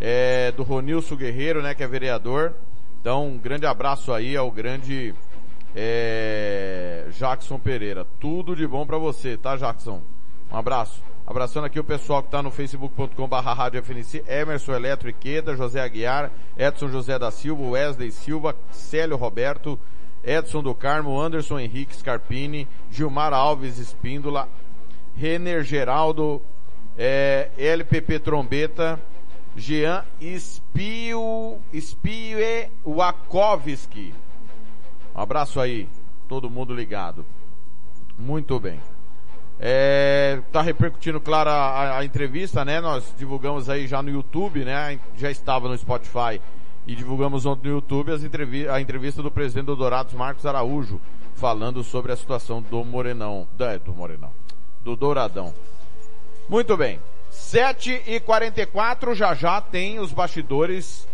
é, 0.00 0.50
do 0.50 0.64
Ronilson 0.64 1.14
Guerreiro, 1.14 1.62
né? 1.62 1.72
Que 1.72 1.84
é 1.84 1.86
vereador. 1.86 2.52
Então, 3.00 3.28
um 3.28 3.38
grande 3.38 3.64
abraço 3.64 4.12
aí 4.12 4.36
ao 4.36 4.50
grande 4.50 5.14
é, 5.72 7.06
Jackson 7.16 7.60
Pereira. 7.60 8.04
Tudo 8.18 8.56
de 8.56 8.66
bom 8.66 8.84
para 8.84 8.98
você, 8.98 9.36
tá, 9.36 9.56
Jackson? 9.56 10.02
Um 10.50 10.56
abraço. 10.56 11.00
Abraçando 11.26 11.64
aqui 11.64 11.80
o 11.80 11.84
pessoal 11.84 12.20
que 12.22 12.28
está 12.28 12.42
no 12.42 12.50
facebook.com 12.50 13.26
barra 13.26 13.70
Emerson 14.28 14.74
Eletro 14.74 15.08
Iqueda, 15.08 15.56
José 15.56 15.80
Aguiar, 15.80 16.30
Edson 16.56 16.88
José 16.88 17.18
da 17.18 17.30
Silva, 17.30 17.62
Wesley 17.62 18.10
Silva, 18.10 18.54
Célio 18.70 19.16
Roberto, 19.16 19.78
Edson 20.22 20.62
do 20.62 20.74
Carmo, 20.74 21.18
Anderson 21.18 21.58
Henrique 21.58 21.96
Scarpini, 21.96 22.68
Gilmar 22.90 23.32
Alves 23.32 23.78
Espíndola, 23.78 24.48
Renner 25.16 25.62
Geraldo, 25.62 26.42
é, 26.96 27.50
LPP 27.56 28.18
Trombeta, 28.18 29.00
Jean 29.56 30.04
Spio, 30.20 31.58
Spie 31.72 32.70
Wakovski. 32.84 34.12
Um 35.14 35.20
abraço 35.20 35.58
aí, 35.58 35.88
todo 36.28 36.50
mundo 36.50 36.74
ligado. 36.74 37.24
Muito 38.18 38.60
bem. 38.60 38.78
É, 39.58 40.40
tá 40.50 40.60
repercutindo, 40.60 41.20
claro, 41.20 41.50
a, 41.50 41.98
a, 41.98 42.04
entrevista, 42.04 42.64
né? 42.64 42.80
Nós 42.80 43.14
divulgamos 43.16 43.70
aí 43.70 43.86
já 43.86 44.02
no 44.02 44.10
YouTube, 44.10 44.64
né? 44.64 44.98
Já 45.16 45.30
estava 45.30 45.68
no 45.68 45.78
Spotify 45.78 46.40
e 46.86 46.94
divulgamos 46.94 47.46
ontem 47.46 47.68
no 47.68 47.76
YouTube 47.76 48.12
as 48.12 48.24
entrevi 48.24 48.68
a 48.68 48.80
entrevista 48.80 49.22
do 49.22 49.30
presidente 49.30 49.66
do 49.66 49.76
Dourados, 49.76 50.12
Marcos 50.12 50.44
Araújo, 50.44 51.00
falando 51.34 51.82
sobre 51.82 52.12
a 52.12 52.16
situação 52.16 52.60
do 52.60 52.84
Morenão, 52.84 53.48
da, 53.56 53.78
do 53.78 53.94
Morenão, 53.94 54.32
do 54.82 54.96
Douradão. 54.96 55.54
Muito 56.48 56.76
bem. 56.76 57.00
7 57.30 58.02
e 58.06 58.20
44 58.20 59.14
já 59.14 59.34
já 59.34 59.60
tem 59.60 59.98
os 59.98 60.12
bastidores. 60.12 61.08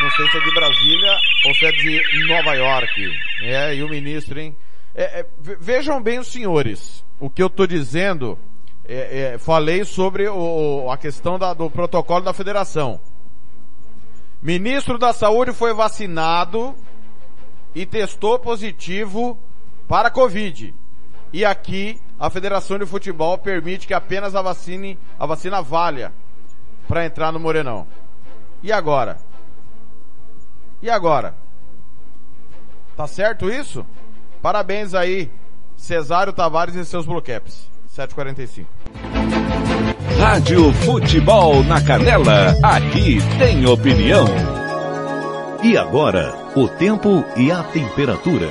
Não 0.00 0.10
sei 0.10 0.28
se 0.30 0.36
é 0.36 0.40
de 0.40 0.54
Brasília 0.54 1.18
ou 1.46 1.54
se 1.54 1.66
é 1.66 1.72
de 1.72 2.26
Nova 2.26 2.54
York. 2.54 3.20
É, 3.42 3.74
e 3.74 3.82
o 3.82 3.88
ministro, 3.88 4.40
hein? 4.40 4.56
É, 4.94 5.20
é, 5.20 5.26
vejam 5.38 6.02
bem 6.02 6.18
os 6.18 6.28
senhores. 6.28 7.04
O 7.22 7.30
que 7.30 7.40
eu 7.40 7.46
estou 7.46 7.68
dizendo, 7.68 8.36
é, 8.84 9.36
falei 9.38 9.84
sobre 9.84 10.28
o, 10.28 10.90
a 10.90 10.98
questão 10.98 11.38
da, 11.38 11.54
do 11.54 11.70
protocolo 11.70 12.24
da 12.24 12.32
federação. 12.32 12.98
Ministro 14.42 14.98
da 14.98 15.12
Saúde 15.12 15.52
foi 15.52 15.72
vacinado 15.72 16.74
e 17.76 17.86
testou 17.86 18.40
positivo 18.40 19.38
para 19.86 20.10
Covid. 20.10 20.74
E 21.32 21.44
aqui 21.44 22.00
a 22.18 22.28
Federação 22.28 22.76
de 22.76 22.86
Futebol 22.86 23.38
permite 23.38 23.86
que 23.86 23.94
apenas 23.94 24.34
a 24.34 24.42
vacina, 24.42 24.98
a 25.16 25.24
vacina 25.24 25.62
valha 25.62 26.12
para 26.88 27.06
entrar 27.06 27.30
no 27.30 27.38
Morenão. 27.38 27.86
E 28.64 28.72
agora? 28.72 29.16
E 30.82 30.90
agora? 30.90 31.36
Tá 32.96 33.06
certo 33.06 33.48
isso? 33.48 33.86
Parabéns 34.42 34.92
aí, 34.92 35.30
Cesário 35.82 36.32
Tavares 36.32 36.76
e 36.76 36.84
seus 36.84 37.04
Bluecaps. 37.04 37.68
745. 37.88 38.70
Rádio 40.16 40.72
Futebol 40.72 41.64
na 41.64 41.84
Canela, 41.84 42.56
aqui 42.62 43.18
tem 43.36 43.66
opinião. 43.66 44.24
E 45.60 45.76
agora, 45.76 46.34
o 46.54 46.68
tempo 46.68 47.24
e 47.36 47.50
a 47.50 47.64
temperatura. 47.64 48.48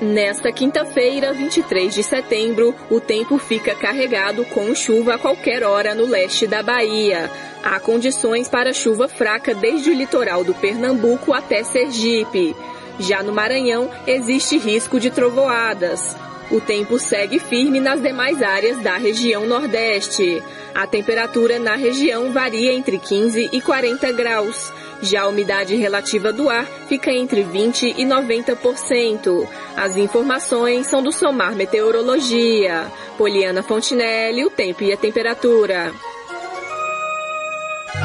Nesta 0.00 0.50
quinta-feira, 0.50 1.34
23 1.34 1.94
de 1.94 2.02
setembro, 2.02 2.74
o 2.90 2.98
tempo 2.98 3.36
fica 3.36 3.74
carregado 3.74 4.46
com 4.46 4.74
chuva 4.74 5.16
a 5.16 5.18
qualquer 5.18 5.62
hora 5.62 5.94
no 5.94 6.06
leste 6.06 6.46
da 6.46 6.62
Bahia. 6.62 7.30
Há 7.62 7.78
condições 7.78 8.48
para 8.48 8.72
chuva 8.72 9.06
fraca 9.06 9.54
desde 9.54 9.90
o 9.90 9.94
litoral 9.94 10.42
do 10.42 10.54
Pernambuco 10.54 11.34
até 11.34 11.62
Sergipe. 11.62 12.56
Já 12.98 13.22
no 13.22 13.34
Maranhão, 13.34 13.90
existe 14.06 14.56
risco 14.56 14.98
de 14.98 15.10
trovoadas. 15.10 16.16
O 16.50 16.60
tempo 16.60 16.98
segue 16.98 17.38
firme 17.38 17.78
nas 17.78 18.02
demais 18.02 18.42
áreas 18.42 18.78
da 18.78 18.96
região 18.96 19.46
Nordeste. 19.46 20.42
A 20.74 20.86
temperatura 20.86 21.58
na 21.58 21.76
região 21.76 22.32
varia 22.32 22.72
entre 22.72 22.98
15 22.98 23.50
e 23.52 23.60
40 23.60 24.10
graus. 24.12 24.72
Já 25.00 25.22
a 25.22 25.28
umidade 25.28 25.76
relativa 25.76 26.32
do 26.32 26.50
ar 26.50 26.66
fica 26.88 27.10
entre 27.12 27.42
20 27.42 27.94
e 27.96 28.04
90%. 28.04 29.46
As 29.76 29.96
informações 29.96 30.86
são 30.88 31.02
do 31.02 31.12
Somar 31.12 31.54
Meteorologia. 31.54 32.86
Poliana 33.16 33.62
Fontinelli, 33.62 34.44
o 34.44 34.50
tempo 34.50 34.82
e 34.82 34.92
a 34.92 34.96
temperatura. 34.96 35.92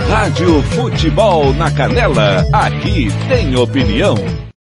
Rádio 0.10 0.62
Futebol 0.64 1.54
na 1.54 1.72
Canela, 1.72 2.46
aqui 2.54 3.08
tem 3.28 3.56
opinião. 3.56 4.16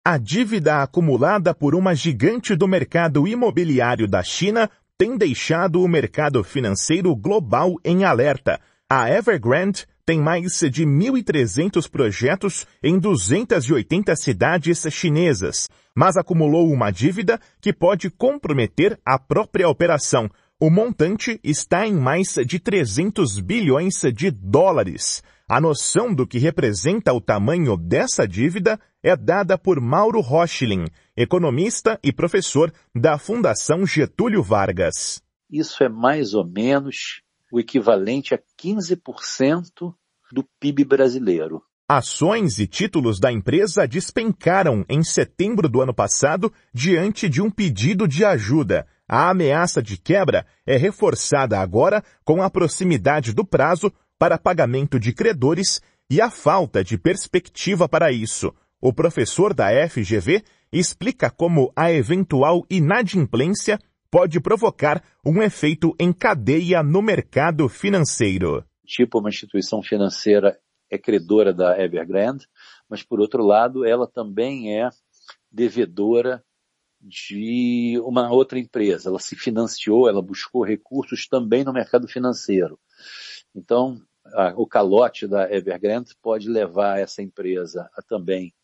A 0.09 0.19
dívida 0.19 0.85
acumulada 0.85 1.53
por 1.53 1.75
uma 1.75 1.93
gigante 1.93 2.55
do 2.55 2.69
mercado 2.69 3.27
imobiliário 3.27 4.07
da 4.07 4.23
China 4.23 4.71
tem 4.97 5.19
deixado 5.19 5.83
o 5.83 5.89
mercado 5.89 6.45
financeiro 6.45 7.13
global 7.17 7.75
em 7.85 8.05
alerta. 8.05 8.61
A 8.89 9.11
Evergrande 9.11 9.85
tem 10.07 10.21
mais 10.21 10.61
de 10.71 10.87
1.300 10.87 11.91
projetos 11.91 12.69
em 12.81 13.01
280 13.01 14.15
cidades 14.15 14.87
chinesas, 14.93 15.69
mas 15.93 16.17
acumulou 16.17 16.71
uma 16.71 16.93
dívida 16.93 17.41
que 17.61 17.73
pode 17.73 18.09
comprometer 18.09 18.97
a 19.05 19.19
própria 19.19 19.69
operação. 19.69 20.31
O 20.61 20.71
montante 20.71 21.41
está 21.43 21.85
em 21.85 21.95
mais 21.95 22.33
de 22.47 22.61
300 22.61 23.41
bilhões 23.41 24.01
de 24.15 24.31
dólares. 24.31 25.21
A 25.49 25.61
noção 25.61 26.15
do 26.15 26.27
que 26.27 26.39
representa 26.39 27.13
o 27.13 27.21
tamanho 27.21 27.77
dessa 27.77 28.27
dívida 28.27 28.81
é 29.07 29.15
dada 29.15 29.57
por 29.57 29.81
Mauro 29.81 30.21
Rochlin, 30.21 30.87
economista 31.17 31.97
e 32.03 32.13
professor 32.13 32.73
da 32.93 33.17
Fundação 33.17 33.87
Getúlio 33.87 34.43
Vargas. 34.43 35.23
Isso 35.49 35.85
é 35.85 35.89
mais 35.89 36.35
ou 36.35 36.45
menos 36.45 37.23
o 37.53 37.61
equivalente 37.61 38.35
a 38.35 38.41
15% 38.61 39.95
do 40.33 40.43
PIB 40.59 40.85
brasileiro. 40.85 41.63
Ações 41.89 42.59
e 42.59 42.67
títulos 42.67 43.21
da 43.21 43.31
empresa 43.31 43.87
despencaram 43.87 44.85
em 44.89 45.05
setembro 45.05 45.69
do 45.69 45.81
ano 45.81 45.95
passado 45.95 46.53
diante 46.75 47.29
de 47.29 47.41
um 47.41 47.49
pedido 47.49 48.09
de 48.09 48.25
ajuda. 48.25 48.89
A 49.09 49.31
ameaça 49.31 49.81
de 49.81 49.97
quebra 49.97 50.45
é 50.67 50.77
reforçada 50.77 51.61
agora 51.61 52.03
com 52.25 52.43
a 52.43 52.51
proximidade 52.51 53.33
do 53.33 53.45
prazo 53.45 53.93
para 54.19 54.37
pagamento 54.37 54.99
de 54.99 55.13
credores 55.13 55.81
e 56.11 56.21
a 56.21 56.29
falta 56.29 56.83
de 56.83 56.99
perspectiva 56.99 57.89
para 57.89 58.11
isso. 58.11 58.53
O 58.89 58.93
professor 58.93 59.53
da 59.53 59.67
FGV 59.89 60.45
explica 60.73 61.29
como 61.29 61.73
a 61.75 61.91
eventual 61.91 62.65
inadimplência 62.71 63.81
pode 64.09 64.41
provocar 64.41 65.03
um 65.25 65.43
efeito 65.43 65.93
em 65.99 66.13
cadeia 66.13 66.85
no 66.85 67.03
mercado 67.03 67.69
financeiro. 67.69 68.65
Tipo, 68.87 69.19
uma 69.19 69.29
instituição 69.29 69.83
financeira 69.83 70.57
é 70.89 70.97
credora 70.97 71.53
da 71.53 71.77
Evergrande, 71.83 72.47
mas 72.89 73.03
por 73.03 73.19
outro 73.19 73.45
lado, 73.45 73.85
ela 73.85 74.07
também 74.07 74.81
é 74.81 74.89
devedora 75.51 76.45
de 77.01 78.01
uma 78.05 78.31
outra 78.31 78.57
empresa. 78.57 79.09
Ela 79.09 79.19
se 79.19 79.35
financiou, 79.35 80.09
ela 80.09 80.23
buscou 80.23 80.65
recursos 80.65 81.27
também 81.27 81.65
no 81.65 81.73
mercado 81.73 82.07
financeiro. 82.07 82.79
Então, 83.53 84.01
a, 84.27 84.55
o 84.57 84.65
calote 84.65 85.27
da 85.27 85.53
Evergrande 85.53 86.15
pode 86.23 86.49
levar 86.49 87.01
essa 87.01 87.21
empresa 87.21 87.91
a 87.93 88.01
também 88.01 88.55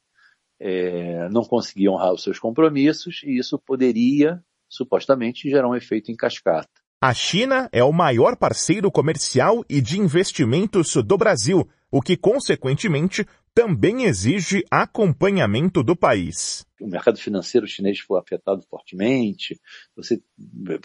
é, 0.64 1.28
não 1.30 1.42
conseguir 1.42 1.88
honrar 1.88 2.12
os 2.12 2.22
seus 2.22 2.38
compromissos 2.38 3.22
e 3.24 3.36
isso 3.36 3.58
poderia, 3.58 4.40
supostamente, 4.68 5.50
gerar 5.50 5.68
um 5.68 5.74
efeito 5.74 6.12
em 6.12 6.16
cascata. 6.16 6.68
A 7.00 7.12
China 7.12 7.68
é 7.72 7.82
o 7.82 7.92
maior 7.92 8.36
parceiro 8.36 8.88
comercial 8.88 9.64
e 9.68 9.80
de 9.80 9.98
investimentos 9.98 10.94
do 10.94 11.18
Brasil, 11.18 11.68
o 11.90 12.00
que, 12.00 12.16
consequentemente, 12.16 13.26
também 13.52 14.04
exige 14.04 14.64
acompanhamento 14.70 15.82
do 15.82 15.96
país. 15.96 16.64
O 16.80 16.86
mercado 16.86 17.18
financeiro 17.18 17.66
chinês 17.66 17.98
foi 17.98 18.20
afetado 18.20 18.62
fortemente, 18.70 19.60
você 19.96 20.22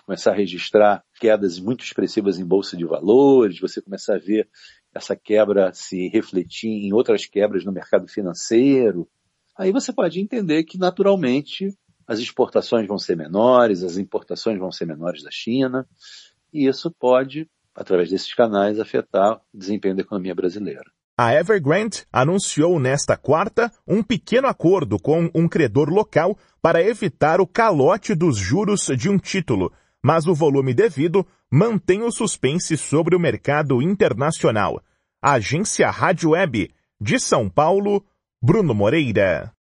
começar 0.03 0.31
a 0.31 0.35
registrar 0.35 1.03
quedas 1.19 1.59
muito 1.59 1.85
expressivas 1.85 2.39
em 2.39 2.45
bolsa 2.45 2.75
de 2.75 2.83
valores, 2.83 3.59
você 3.59 3.79
começar 3.79 4.15
a 4.15 4.19
ver 4.19 4.49
essa 4.93 5.15
quebra 5.15 5.71
se 5.71 6.09
refletir 6.09 6.67
em 6.67 6.91
outras 6.93 7.27
quebras 7.27 7.63
no 7.63 7.71
mercado 7.71 8.07
financeiro, 8.07 9.07
aí 9.57 9.71
você 9.71 9.91
pode 9.91 10.19
entender 10.19 10.63
que 10.63 10.77
naturalmente 10.77 11.75
as 12.07 12.19
exportações 12.19 12.87
vão 12.87 12.97
ser 12.97 13.17
menores, 13.17 13.83
as 13.83 13.97
importações 13.97 14.57
vão 14.57 14.71
ser 14.71 14.85
menores 14.85 15.23
da 15.23 15.31
China, 15.31 15.85
e 16.53 16.67
isso 16.67 16.89
pode, 16.97 17.49
através 17.75 18.09
desses 18.09 18.33
canais, 18.33 18.79
afetar 18.79 19.41
o 19.53 19.57
desempenho 19.57 19.95
da 19.95 20.01
economia 20.01 20.33
brasileira. 20.33 20.85
A 21.19 21.33
Evergrande 21.33 22.05
anunciou 22.13 22.79
nesta 22.79 23.17
quarta 23.17 23.71
um 23.87 24.03
pequeno 24.03 24.47
acordo 24.47 24.99
com 24.99 25.29
um 25.33 25.49
credor 25.49 25.89
local 25.89 26.37
para 26.61 26.81
evitar 26.81 27.41
o 27.41 27.47
calote 27.47 28.13
dos 28.13 28.37
juros 28.37 28.85
de 28.95 29.09
um 29.09 29.17
título, 29.17 29.73
mas 30.01 30.27
o 30.27 30.35
volume 30.35 30.75
devido 30.75 31.25
mantém 31.51 32.03
o 32.03 32.11
suspense 32.11 32.77
sobre 32.77 33.15
o 33.15 33.19
mercado 33.19 33.81
internacional. 33.81 34.79
Agência 35.19 35.89
Rádio 35.89 36.29
Web, 36.29 36.69
de 37.01 37.19
São 37.19 37.49
Paulo, 37.49 38.05
Bruno 38.39 38.75
Moreira. 38.75 39.56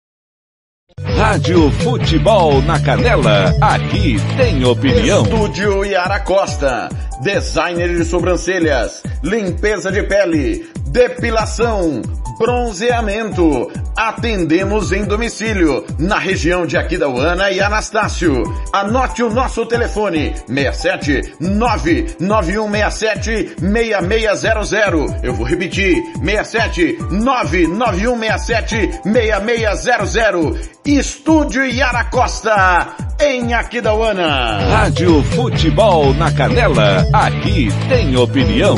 Rádio 1.04 1.70
Futebol 1.72 2.62
na 2.62 2.80
Canela, 2.80 3.54
aqui 3.60 4.16
tem 4.38 4.64
opinião. 4.64 5.24
Estúdio 5.24 5.84
Yara 5.84 6.20
Costa, 6.20 6.88
designer 7.22 7.98
de 7.98 8.02
sobrancelhas, 8.02 9.02
limpeza 9.22 9.92
de 9.92 10.02
pele, 10.04 10.66
depilação, 10.86 12.00
bronzeamento. 12.38 13.70
Atendemos 13.94 14.90
em 14.92 15.04
domicílio, 15.04 15.84
na 15.98 16.18
região 16.18 16.64
de 16.66 16.78
Aquidauana 16.78 17.50
e 17.50 17.60
Anastácio. 17.60 18.42
Anote 18.72 19.22
o 19.22 19.28
nosso 19.30 19.66
telefone, 19.66 20.34
67 20.46 21.34
99167 21.40 23.54
6600. 23.58 25.22
Eu 25.22 25.34
vou 25.34 25.46
repetir, 25.46 26.02
67 26.22 26.96
99167 27.10 29.00
6600. 29.02 30.76
Estúdio 30.86 31.66
Yara 31.66 32.04
Costa, 32.04 32.94
em 33.20 33.52
Aquidauana. 33.52 34.60
Rádio 34.70 35.20
Futebol 35.24 36.14
na 36.14 36.30
Canela, 36.30 37.04
aqui 37.12 37.70
tem 37.88 38.16
opinião. 38.16 38.76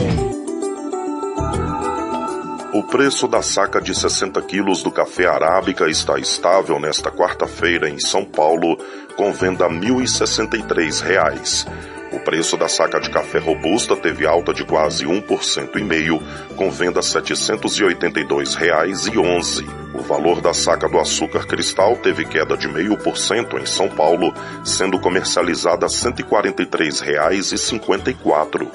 O 2.73 2.83
preço 2.85 3.29
da 3.29 3.43
saca 3.43 3.79
de 3.79 3.95
60 3.95 4.41
quilos 4.41 4.83
do 4.83 4.91
café 4.91 5.27
arábica 5.27 5.87
está 5.87 6.19
estável 6.19 6.81
nesta 6.81 7.11
quarta-feira 7.11 7.91
em 7.91 7.99
São 7.99 8.25
Paulo, 8.25 8.79
com 9.15 9.31
venda 9.31 9.67
a 9.67 9.69
R$ 9.69 9.79
1.063. 9.79 11.67
O 12.11 12.19
preço 12.21 12.57
da 12.57 12.69
saca 12.69 12.99
de 12.99 13.11
café 13.11 13.39
robusta 13.39 13.95
teve 13.95 14.27
alta 14.27 14.55
de 14.55 14.65
quase 14.65 15.05
1% 15.05 15.77
e 15.77 15.85
meio, 15.85 16.19
com 16.57 16.71
venda 16.71 17.01
R$ 17.01 17.07
782,11. 17.07 19.69
O 19.95 20.01
valor 20.01 20.41
da 20.41 20.55
saca 20.55 20.89
do 20.89 20.99
açúcar 20.99 21.47
cristal 21.47 21.97
teve 21.97 22.25
queda 22.25 22.57
de 22.57 22.67
0,5% 22.69 23.61
em 23.61 23.67
São 23.67 23.89
Paulo, 23.89 24.33
sendo 24.65 24.99
comercializada 24.99 25.87
R$ 25.87 25.93
143,54. 25.93 28.67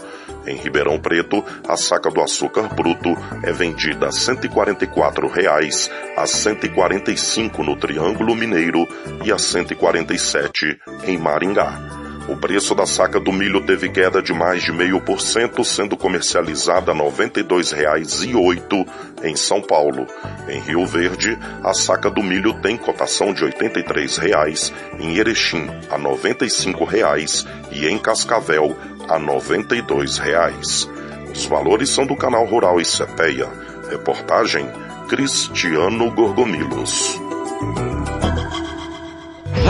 Em 0.46 0.58
Ribeirão 0.58 1.00
Preto, 1.00 1.42
a 1.68 1.76
saca 1.78 2.12
do 2.12 2.22
açúcar 2.22 2.68
bruto 2.76 3.18
é 3.44 3.52
vendida 3.52 4.08
a 4.08 4.12
144 4.12 5.28
reais, 5.28 5.90
a 6.18 6.22
R$ 6.22 6.28
145 6.28 7.64
no 7.64 7.76
Triângulo 7.78 8.36
Mineiro 8.36 8.88
e 9.24 9.32
a 9.32 9.36
R$ 9.36 9.42
147 9.42 10.80
em 11.06 11.18
Maringá. 11.18 12.03
O 12.28 12.38
preço 12.38 12.74
da 12.74 12.86
saca 12.86 13.20
do 13.20 13.34
milho 13.34 13.66
teve 13.66 13.90
queda 13.90 14.22
de 14.22 14.34
mais 14.34 14.64
de 14.64 14.72
meio 14.72 15.02
por 15.02 15.20
cento, 15.20 15.64
sendo 15.66 15.98
comercializada 15.98 16.92
a 16.92 16.96
R$ 16.96 17.02
92,08 17.02 18.88
em 19.24 19.36
São 19.36 19.62
Paulo. 19.62 20.08
Em 20.48 20.60
Rio 20.60 20.86
Verde, 20.86 21.38
a 21.64 21.74
saca 21.74 22.10
do 22.10 22.24
milho 22.24 22.54
tem 22.62 22.78
cotação 22.78 23.34
de 23.34 23.44
R$ 23.44 23.52
83,00, 23.52 24.72
em 25.00 25.18
Erechim 25.18 25.68
a 25.90 25.98
R$ 25.98 26.04
95,00 26.04 27.46
e 27.72 27.88
em 27.88 27.98
Cascavel 28.00 28.76
a 29.10 29.18
R$ 29.18 29.26
92,00. 29.26 30.90
Os 31.34 31.46
valores 31.46 31.90
são 31.90 32.06
do 32.06 32.16
canal 32.16 32.46
Rural 32.46 32.80
e 32.80 32.86
Cepeia. 32.86 33.50
Reportagem 33.90 34.70
Cristiano 35.10 36.10
Gorgomilos. 36.12 37.20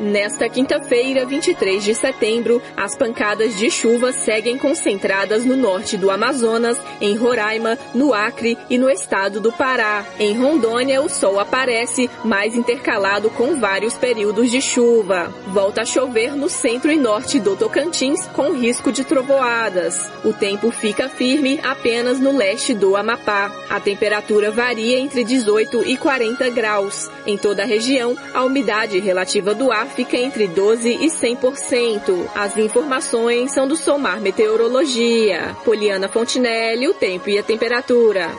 Nesta 0.00 0.48
quinta-feira, 0.48 1.24
23 1.24 1.82
de 1.82 1.94
setembro, 1.94 2.60
as 2.76 2.96
pancadas 2.96 3.56
de 3.56 3.70
chuva 3.70 4.12
seguem 4.12 4.58
concentradas 4.58 5.44
no 5.44 5.56
norte 5.56 5.96
do 5.96 6.10
Amazonas, 6.10 6.76
em 7.00 7.16
Roraima, 7.16 7.78
no 7.94 8.12
Acre 8.12 8.58
e 8.68 8.76
no 8.76 8.90
estado 8.90 9.40
do 9.40 9.52
Pará. 9.52 10.04
Em 10.18 10.36
Rondônia, 10.36 11.00
o 11.00 11.08
sol 11.08 11.38
aparece, 11.38 12.10
mais 12.24 12.56
intercalado 12.56 13.30
com 13.30 13.58
vários 13.60 13.94
períodos 13.94 14.50
de 14.50 14.60
chuva. 14.60 15.32
Volta 15.46 15.82
a 15.82 15.84
chover 15.84 16.34
no 16.34 16.48
centro 16.48 16.90
e 16.90 16.96
norte 16.96 17.38
do 17.38 17.56
Tocantins, 17.56 18.26
com 18.28 18.52
risco 18.52 18.90
de 18.90 19.04
trovoadas. 19.04 20.10
O 20.24 20.32
tempo 20.32 20.72
fica 20.72 21.08
firme 21.08 21.60
apenas 21.62 22.18
no 22.18 22.36
leste 22.36 22.74
do 22.74 22.96
Amapá. 22.96 23.50
A 23.70 23.78
temperatura 23.78 24.50
varia 24.50 24.98
entre 24.98 25.22
18 25.22 25.84
e 25.86 25.96
40 25.96 26.50
graus. 26.50 27.08
Em 27.26 27.38
toda 27.38 27.62
a 27.62 27.66
região, 27.66 28.16
a 28.34 28.42
umidade 28.42 28.98
relativa 28.98 29.54
do 29.54 29.70
ar 29.70 29.83
fica 29.86 30.16
entre 30.16 30.46
12 30.46 30.88
e 30.88 31.06
100%. 31.06 32.28
As 32.34 32.56
informações 32.56 33.52
são 33.52 33.66
do 33.66 33.76
Somar 33.76 34.20
Meteorologia. 34.20 35.56
Poliana 35.64 36.08
Fontinelli, 36.08 36.88
o 36.88 36.94
tempo 36.94 37.28
e 37.28 37.38
a 37.38 37.42
temperatura. 37.42 38.30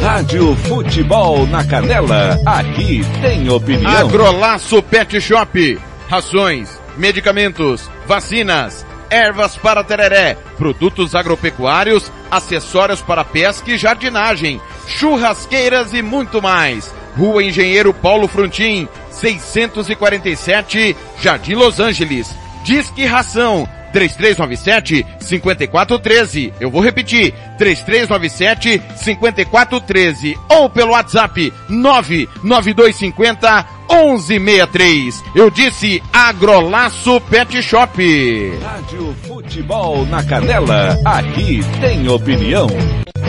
Rádio 0.00 0.54
Futebol 0.56 1.46
na 1.46 1.64
Canela, 1.64 2.38
aqui 2.44 3.00
tem 3.22 3.48
opinião. 3.48 3.90
Agrolaço 3.90 4.82
Pet 4.82 5.20
Shop. 5.20 5.80
Rações, 6.08 6.78
medicamentos, 6.96 7.88
vacinas, 8.06 8.84
ervas 9.10 9.56
para 9.56 9.84
tereré, 9.84 10.36
produtos 10.56 11.14
agropecuários, 11.14 12.10
acessórios 12.30 13.00
para 13.00 13.24
pesca 13.24 13.70
e 13.70 13.78
jardinagem, 13.78 14.60
churrasqueiras 14.86 15.92
e 15.94 16.02
muito 16.02 16.42
mais. 16.42 16.92
Rua 17.16 17.44
Engenheiro 17.44 17.92
Paulo 17.94 18.26
Frontin, 18.28 18.88
647, 19.10 20.96
Jardim 21.20 21.54
Los 21.54 21.80
Angeles. 21.80 22.34
Disque 22.64 23.04
Ração 23.04 23.68
3397 23.94 25.06
5413. 25.20 26.52
Eu 26.58 26.70
vou 26.70 26.82
repetir, 26.82 27.32
3397 27.56 28.82
5413 28.96 30.36
ou 30.48 30.68
pelo 30.68 30.90
WhatsApp 30.90 31.52
99250 31.68 33.66
1163. 33.88 35.22
Eu 35.34 35.50
disse 35.50 36.02
Agrolaço 36.12 37.20
Pet 37.22 37.62
Shop. 37.62 38.52
Rádio 38.62 39.14
Futebol 39.28 40.04
na 40.06 40.22
Canela, 40.24 40.98
aqui 41.04 41.60
tem 41.80 42.08
opinião. 42.08 42.66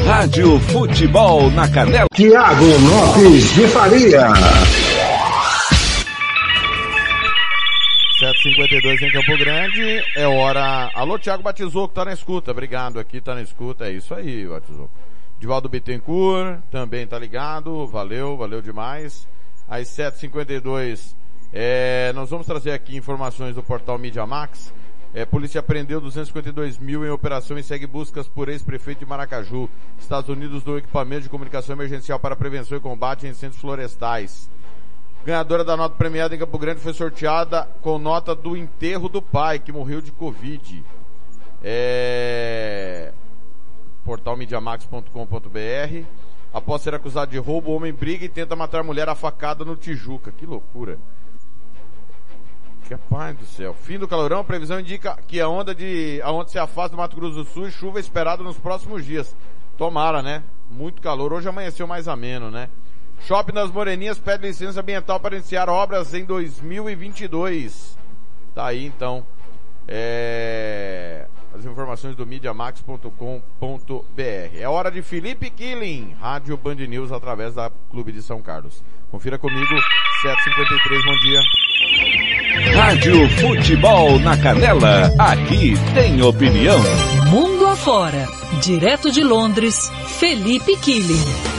Rádio 0.06 0.60
Futebol 0.60 1.50
na 1.50 1.68
Canela. 1.68 2.06
Tiago 2.14 2.64
Lopes 2.64 3.56
de 3.56 3.68
Faria. 3.68 4.28
752 8.20 9.02
em 9.02 9.12
Campo 9.12 9.38
Grande, 9.40 10.04
é 10.16 10.28
hora. 10.28 10.92
Alô, 10.94 11.18
Thiago 11.18 11.42
Batizoco, 11.42 11.92
tá 11.92 12.06
na 12.06 12.14
escuta. 12.14 12.52
Obrigado, 12.52 13.00
aqui 13.00 13.20
tá 13.20 13.34
na 13.34 13.42
escuta. 13.42 13.88
É 13.88 13.94
isso 13.94 14.14
aí, 14.14 14.46
Batizoco. 14.48 14.92
Divaldo 15.40 15.68
Bittencourt 15.68 16.60
também 16.70 17.08
tá 17.08 17.18
ligado. 17.18 17.88
Valeu, 17.88 18.38
valeu 18.38 18.62
demais. 18.62 19.28
Às 19.68 19.88
7h52, 19.88 21.16
é, 21.52 22.14
nós 22.14 22.30
vamos 22.30 22.46
trazer 22.46 22.74
aqui 22.74 22.96
informações 22.96 23.56
do 23.56 23.64
portal 23.64 23.98
Media 23.98 24.26
Max. 24.28 24.72
É, 25.16 25.24
polícia 25.24 25.64
prendeu 25.64 26.02
252 26.02 26.78
mil 26.78 27.06
em 27.06 27.10
operação 27.10 27.58
e 27.58 27.64
segue 27.64 27.88
buscas 27.88 28.28
por 28.28 28.50
ex-prefeito 28.50 29.00
de 29.00 29.06
Maracaju. 29.06 29.70
Estados 29.98 30.30
Unidos 30.30 30.62
do 30.62 30.78
equipamento 30.78 31.22
de 31.22 31.30
comunicação 31.30 31.74
emergencial 31.74 32.20
para 32.20 32.36
prevenção 32.36 32.78
e 32.78 32.82
combate 32.82 33.26
a 33.26 33.30
incêndios 33.30 33.62
florestais. 33.62 34.50
Ganhadora 35.24 35.64
da 35.64 35.78
nota 35.78 35.96
premiada 35.96 36.36
em 36.36 36.38
Campo 36.38 36.60
Grande 36.60 36.82
foi 36.82 36.92
sorteada 36.92 37.66
com 37.82 37.98
nota 37.98 38.36
do 38.36 38.58
enterro 38.58 39.08
do 39.08 39.22
pai, 39.22 39.58
que 39.58 39.72
morreu 39.72 40.02
de 40.02 40.12
Covid. 40.12 40.84
É... 41.64 43.14
Portal. 44.04 44.38
Após 46.54 46.82
ser 46.82 46.94
acusado 46.94 47.32
de 47.32 47.38
roubo, 47.38 47.72
o 47.72 47.76
homem 47.78 47.94
briga 47.94 48.26
e 48.26 48.30
tenta 48.30 48.54
matar 48.54 48.84
mulher 48.84 49.08
a 49.08 49.16
facada 49.16 49.64
no 49.64 49.78
Tijuca. 49.78 50.30
Que 50.30 50.46
loucura. 50.46 51.00
Que 52.88 52.96
pai 52.96 53.34
do 53.34 53.46
céu. 53.46 53.74
Fim 53.74 53.98
do 53.98 54.08
calorão, 54.08 54.42
a 54.42 54.44
previsão 54.44 54.80
indica 54.80 55.18
que 55.28 55.42
a 55.42 55.50
onda 55.50 55.74
de, 55.74 56.22
a 56.24 56.32
onda 56.32 56.48
se 56.50 56.60
afasta 56.60 56.96
do 56.96 56.98
Mato 56.98 57.16
Grosso 57.16 57.36
do 57.36 57.46
Sul 57.46 57.68
e 57.68 57.72
chuva 57.72 57.98
é 57.98 58.02
esperada 58.02 58.44
nos 58.44 58.58
próximos 58.58 59.04
dias. 59.04 59.36
Tomara, 59.76 60.22
né? 60.22 60.44
Muito 60.70 61.02
calor. 61.02 61.34
Hoje 61.34 61.50
amanheceu 61.50 61.88
mais 61.88 62.08
ameno, 62.08 62.52
né? 62.52 62.70
Shopping 63.22 63.54
das 63.54 63.72
Moreninhas 63.72 64.20
pede 64.20 64.46
licença 64.46 64.82
ambiental 64.82 65.20
para 65.20 65.36
iniciar 65.36 65.68
obras 65.68 66.14
em 66.14 66.26
2022. 66.26 67.98
Tá 68.54 68.68
aí 68.68 68.86
então. 68.86 69.26
É... 69.88 71.26
As 71.58 71.64
informações 71.64 72.18
do 72.18 72.28
MediaMax.com.br. 72.28 73.12
É 74.60 74.68
hora 74.68 74.92
de 74.92 75.02
Felipe 75.02 75.50
Killing, 75.50 76.14
Rádio 76.20 76.58
Band 76.58 76.76
News 76.76 77.14
através 77.14 77.56
da 77.56 77.72
Clube 77.90 78.12
de 78.12 78.22
São 78.22 78.42
Carlos. 78.42 78.84
Confira 79.10 79.38
comigo, 79.38 79.74
753, 80.22 81.06
bom 81.06 81.16
dia. 81.22 81.40
Rádio 82.76 83.30
Futebol 83.40 84.20
na 84.20 84.38
Canela, 84.38 85.06
aqui 85.18 85.76
tem 85.94 86.22
opinião. 86.22 86.80
Mundo 87.30 87.68
afora, 87.68 88.28
direto 88.62 89.10
de 89.10 89.24
Londres, 89.24 89.90
Felipe 90.20 90.76
Killing. 90.76 91.55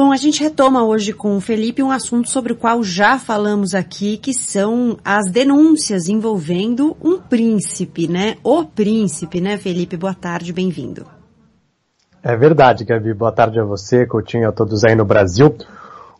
Bom, 0.00 0.12
a 0.12 0.16
gente 0.16 0.40
retoma 0.40 0.84
hoje 0.84 1.12
com 1.12 1.36
o 1.36 1.40
Felipe 1.40 1.82
um 1.82 1.90
assunto 1.90 2.30
sobre 2.30 2.52
o 2.52 2.56
qual 2.56 2.84
já 2.84 3.18
falamos 3.18 3.74
aqui, 3.74 4.16
que 4.16 4.32
são 4.32 4.96
as 5.04 5.28
denúncias 5.28 6.08
envolvendo 6.08 6.96
um 7.02 7.18
príncipe, 7.18 8.06
né? 8.06 8.36
O 8.44 8.64
príncipe, 8.64 9.40
né, 9.40 9.58
Felipe? 9.58 9.96
Boa 9.96 10.14
tarde, 10.14 10.52
bem-vindo. 10.52 11.04
É 12.22 12.36
verdade, 12.36 12.84
Gabi. 12.84 13.12
Boa 13.12 13.32
tarde 13.32 13.58
a 13.58 13.64
você, 13.64 14.06
Coutinho, 14.06 14.48
a 14.48 14.52
todos 14.52 14.84
aí 14.84 14.94
no 14.94 15.04
Brasil. 15.04 15.56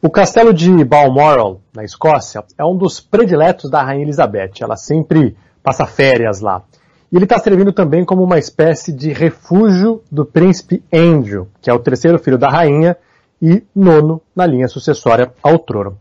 O 0.02 0.10
castelo 0.10 0.52
de 0.52 0.84
Balmoral, 0.84 1.60
na 1.72 1.84
Escócia, 1.84 2.42
é 2.58 2.64
um 2.64 2.76
dos 2.76 2.98
prediletos 2.98 3.70
da 3.70 3.80
Rainha 3.80 4.02
Elizabeth. 4.02 4.54
Ela 4.60 4.76
sempre 4.76 5.36
passa 5.62 5.86
férias 5.86 6.40
lá. 6.40 6.64
E 7.12 7.16
ele 7.16 7.26
está 7.26 7.38
servindo 7.38 7.72
também 7.72 8.04
como 8.04 8.24
uma 8.24 8.40
espécie 8.40 8.92
de 8.92 9.12
refúgio 9.12 10.02
do 10.10 10.24
príncipe 10.24 10.82
Andrew, 10.92 11.46
que 11.62 11.70
é 11.70 11.72
o 11.72 11.78
terceiro 11.78 12.18
filho 12.18 12.36
da 12.36 12.48
rainha 12.48 12.96
e 13.40 13.62
nono 13.74 14.20
na 14.34 14.46
linha 14.46 14.68
sucessória 14.68 15.32
ao 15.42 15.58
trono. 15.58 15.96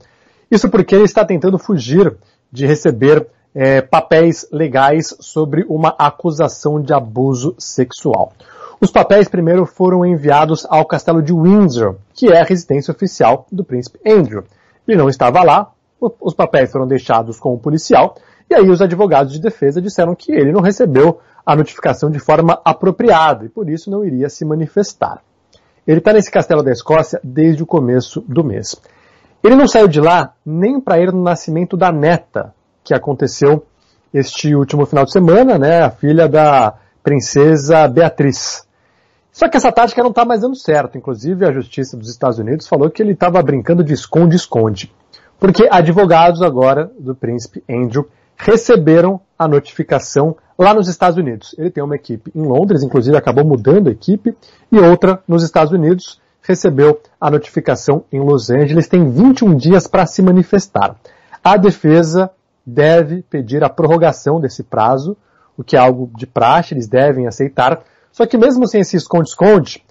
Isso 0.49 0.69
porque 0.69 0.95
ele 0.95 1.03
está 1.03 1.25
tentando 1.25 1.57
fugir 1.57 2.15
de 2.51 2.65
receber 2.65 3.27
é, 3.53 3.81
papéis 3.81 4.47
legais 4.51 5.15
sobre 5.19 5.65
uma 5.67 5.95
acusação 5.97 6.81
de 6.81 6.93
abuso 6.93 7.55
sexual. 7.57 8.33
Os 8.79 8.91
papéis 8.91 9.27
primeiro 9.27 9.65
foram 9.65 10.05
enviados 10.05 10.65
ao 10.69 10.85
castelo 10.85 11.21
de 11.21 11.33
Windsor, 11.33 11.95
que 12.13 12.27
é 12.27 12.41
a 12.41 12.45
residência 12.45 12.91
oficial 12.91 13.47
do 13.51 13.63
príncipe 13.63 13.99
Andrew. 14.07 14.43
Ele 14.88 14.97
não 14.97 15.09
estava 15.09 15.43
lá, 15.43 15.71
os 15.99 16.33
papéis 16.33 16.71
foram 16.71 16.88
deixados 16.88 17.39
com 17.39 17.53
o 17.53 17.59
policial, 17.59 18.15
e 18.49 18.53
aí 18.53 18.69
os 18.69 18.81
advogados 18.81 19.33
de 19.33 19.39
defesa 19.41 19.81
disseram 19.81 20.13
que 20.13 20.31
ele 20.31 20.51
não 20.51 20.61
recebeu 20.61 21.19
a 21.45 21.55
notificação 21.55 22.11
de 22.11 22.19
forma 22.19 22.61
apropriada 22.63 23.45
e 23.45 23.49
por 23.49 23.69
isso 23.69 23.89
não 23.89 24.05
iria 24.05 24.29
se 24.29 24.45
manifestar. 24.45 25.21
Ele 25.88 25.99
está 25.99 26.11
nesse 26.11 26.29
castelo 26.29 26.61
da 26.61 26.71
Escócia 26.71 27.19
desde 27.23 27.63
o 27.63 27.65
começo 27.65 28.21
do 28.27 28.43
mês. 28.43 28.75
Ele 29.43 29.55
não 29.55 29.67
saiu 29.67 29.88
de 29.88 30.01
lá 30.01 30.33
nem 30.45 30.81
para 30.81 30.99
ir 30.99 31.13
no 31.13 31.23
nascimento 31.23 31.77
da 31.77 31.91
neta, 31.91 32.53
que 32.83 32.93
aconteceu 32.93 33.65
este 34.13 34.53
último 34.53 34.85
final 34.85 35.05
de 35.05 35.11
semana, 35.11 35.57
né, 35.57 35.83
a 35.83 35.89
filha 35.89 36.27
da 36.27 36.73
princesa 37.01 37.88
Beatriz. 37.88 38.67
Só 39.31 39.47
que 39.47 39.55
essa 39.55 39.71
tática 39.71 40.01
não 40.01 40.09
está 40.09 40.25
mais 40.25 40.41
dando 40.41 40.55
certo. 40.57 40.97
Inclusive, 40.97 41.45
a 41.45 41.51
Justiça 41.51 41.95
dos 41.95 42.09
Estados 42.09 42.39
Unidos 42.39 42.67
falou 42.67 42.89
que 42.89 43.01
ele 43.03 43.13
estava 43.13 43.41
brincando 43.41 43.83
de 43.83 43.93
esconde-esconde. 43.93 44.91
Porque 45.39 45.67
advogados 45.69 46.41
agora 46.41 46.91
do 46.99 47.13
príncipe 47.13 47.63
Andrew 47.69 48.09
receberam 48.35 49.21
a 49.38 49.47
notificação 49.47 50.35
lá 50.58 50.74
nos 50.74 50.88
Estados 50.88 51.18
Unidos. 51.18 51.53
Ele 51.58 51.70
tem 51.70 51.84
uma 51.84 51.95
equipe 51.95 52.32
em 52.34 52.41
Londres, 52.41 52.84
inclusive 52.84 53.16
acabou 53.16 53.45
mudando 53.45 53.88
a 53.88 53.91
equipe, 53.91 54.36
e 54.72 54.80
outra 54.80 55.22
nos 55.28 55.43
Estados 55.43 55.72
Unidos 55.72 56.20
recebeu 56.41 56.99
a 57.20 57.30
notificação 57.30 58.03
em 58.12 58.20
Los 58.20 58.49
Angeles. 58.49 58.88
Tem 58.88 59.10
21 59.10 59.55
dias 59.55 59.86
para 59.88 60.05
se 60.05 60.22
manifestar. 60.22 60.95
A 61.43 61.58
defesa 61.58 62.32
deve 62.66 63.22
pedir 63.22 63.64
a 63.64 63.70
prorrogação 63.70 64.39
desse 64.39 64.64
prazo, 64.64 65.16
o 65.58 65.64
que 65.64 65.76
é 65.76 65.80
algo 65.80 66.10
de 66.16 66.26
praxe, 66.26 66.74
eles 66.74 66.88
devem 66.88 67.28
aceitar. 67.28 67.82
Só 68.12 68.26
que 68.26 68.38
mesmo 68.38 68.68
sem 68.68 68.82
esse 68.82 68.97
esconde-esconde, 68.97 69.84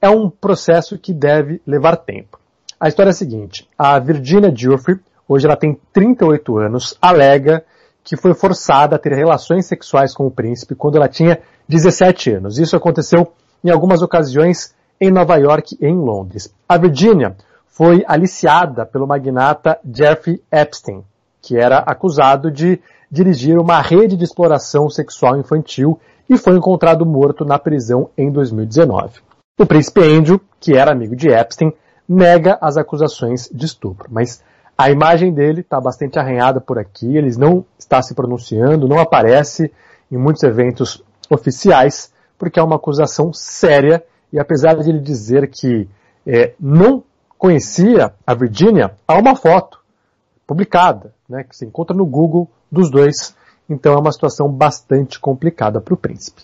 é 0.00 0.08
um 0.08 0.28
processo 0.28 0.98
que 0.98 1.12
deve 1.12 1.60
levar 1.66 1.96
tempo. 1.96 2.38
A 2.78 2.88
história 2.88 3.10
é 3.10 3.12
a 3.12 3.14
seguinte, 3.14 3.68
a 3.78 3.98
Virginia 3.98 4.52
Giuffre, 4.54 5.00
hoje 5.28 5.46
ela 5.46 5.56
tem 5.56 5.78
38 5.92 6.58
anos, 6.58 6.98
alega 7.00 7.64
que 8.04 8.16
foi 8.16 8.34
forçada 8.34 8.96
a 8.96 8.98
ter 8.98 9.14
relações 9.14 9.66
sexuais 9.66 10.14
com 10.14 10.26
o 10.26 10.30
príncipe 10.30 10.74
quando 10.74 10.96
ela 10.96 11.08
tinha 11.08 11.40
17 11.66 12.32
anos. 12.32 12.58
Isso 12.58 12.76
aconteceu 12.76 13.32
em 13.64 13.70
algumas 13.70 14.02
ocasiões 14.02 14.74
em 15.00 15.10
Nova 15.10 15.36
York 15.36 15.76
e 15.80 15.86
em 15.86 15.96
Londres. 15.96 16.54
A 16.68 16.76
Virginia 16.76 17.34
foi 17.66 18.04
aliciada 18.06 18.84
pelo 18.84 19.06
magnata 19.06 19.78
Jeffrey 19.90 20.40
Epstein, 20.52 21.02
que 21.40 21.56
era 21.56 21.78
acusado 21.78 22.50
de 22.50 22.78
dirigir 23.10 23.58
uma 23.58 23.80
rede 23.80 24.16
de 24.16 24.24
exploração 24.24 24.90
sexual 24.90 25.36
infantil 25.38 25.98
e 26.28 26.36
foi 26.36 26.56
encontrado 26.56 27.04
morto 27.06 27.44
na 27.44 27.58
prisão 27.58 28.10
em 28.16 28.30
2019. 28.30 29.20
O 29.58 29.66
príncipe 29.66 30.02
Andrew, 30.02 30.40
que 30.60 30.74
era 30.74 30.92
amigo 30.92 31.16
de 31.16 31.28
Epstein, 31.28 31.72
nega 32.08 32.58
as 32.60 32.76
acusações 32.76 33.48
de 33.52 33.66
estupro, 33.66 34.08
mas 34.10 34.42
a 34.76 34.90
imagem 34.90 35.32
dele 35.32 35.60
está 35.60 35.80
bastante 35.80 36.18
arranhada 36.18 36.60
por 36.60 36.78
aqui, 36.78 37.16
ele 37.16 37.30
não 37.38 37.64
está 37.78 38.02
se 38.02 38.14
pronunciando, 38.14 38.88
não 38.88 38.98
aparece 38.98 39.72
em 40.10 40.16
muitos 40.16 40.42
eventos 40.42 41.02
oficiais, 41.30 42.12
porque 42.36 42.58
é 42.58 42.62
uma 42.62 42.76
acusação 42.76 43.32
séria, 43.32 44.04
e 44.32 44.38
apesar 44.38 44.74
de 44.74 44.90
ele 44.90 44.98
dizer 44.98 45.48
que 45.48 45.88
é, 46.26 46.54
não 46.58 47.04
conhecia 47.38 48.12
a 48.26 48.34
Virginia, 48.34 48.94
há 49.06 49.16
uma 49.16 49.36
foto 49.36 49.80
publicada, 50.46 51.14
né, 51.28 51.44
que 51.44 51.56
se 51.56 51.64
encontra 51.64 51.96
no 51.96 52.04
Google 52.04 52.50
dos 52.70 52.90
dois, 52.90 53.34
então 53.68 53.94
é 53.94 53.96
uma 53.96 54.12
situação 54.12 54.48
bastante 54.48 55.20
complicada 55.20 55.80
para 55.80 55.94
o 55.94 55.96
príncipe. 55.96 56.42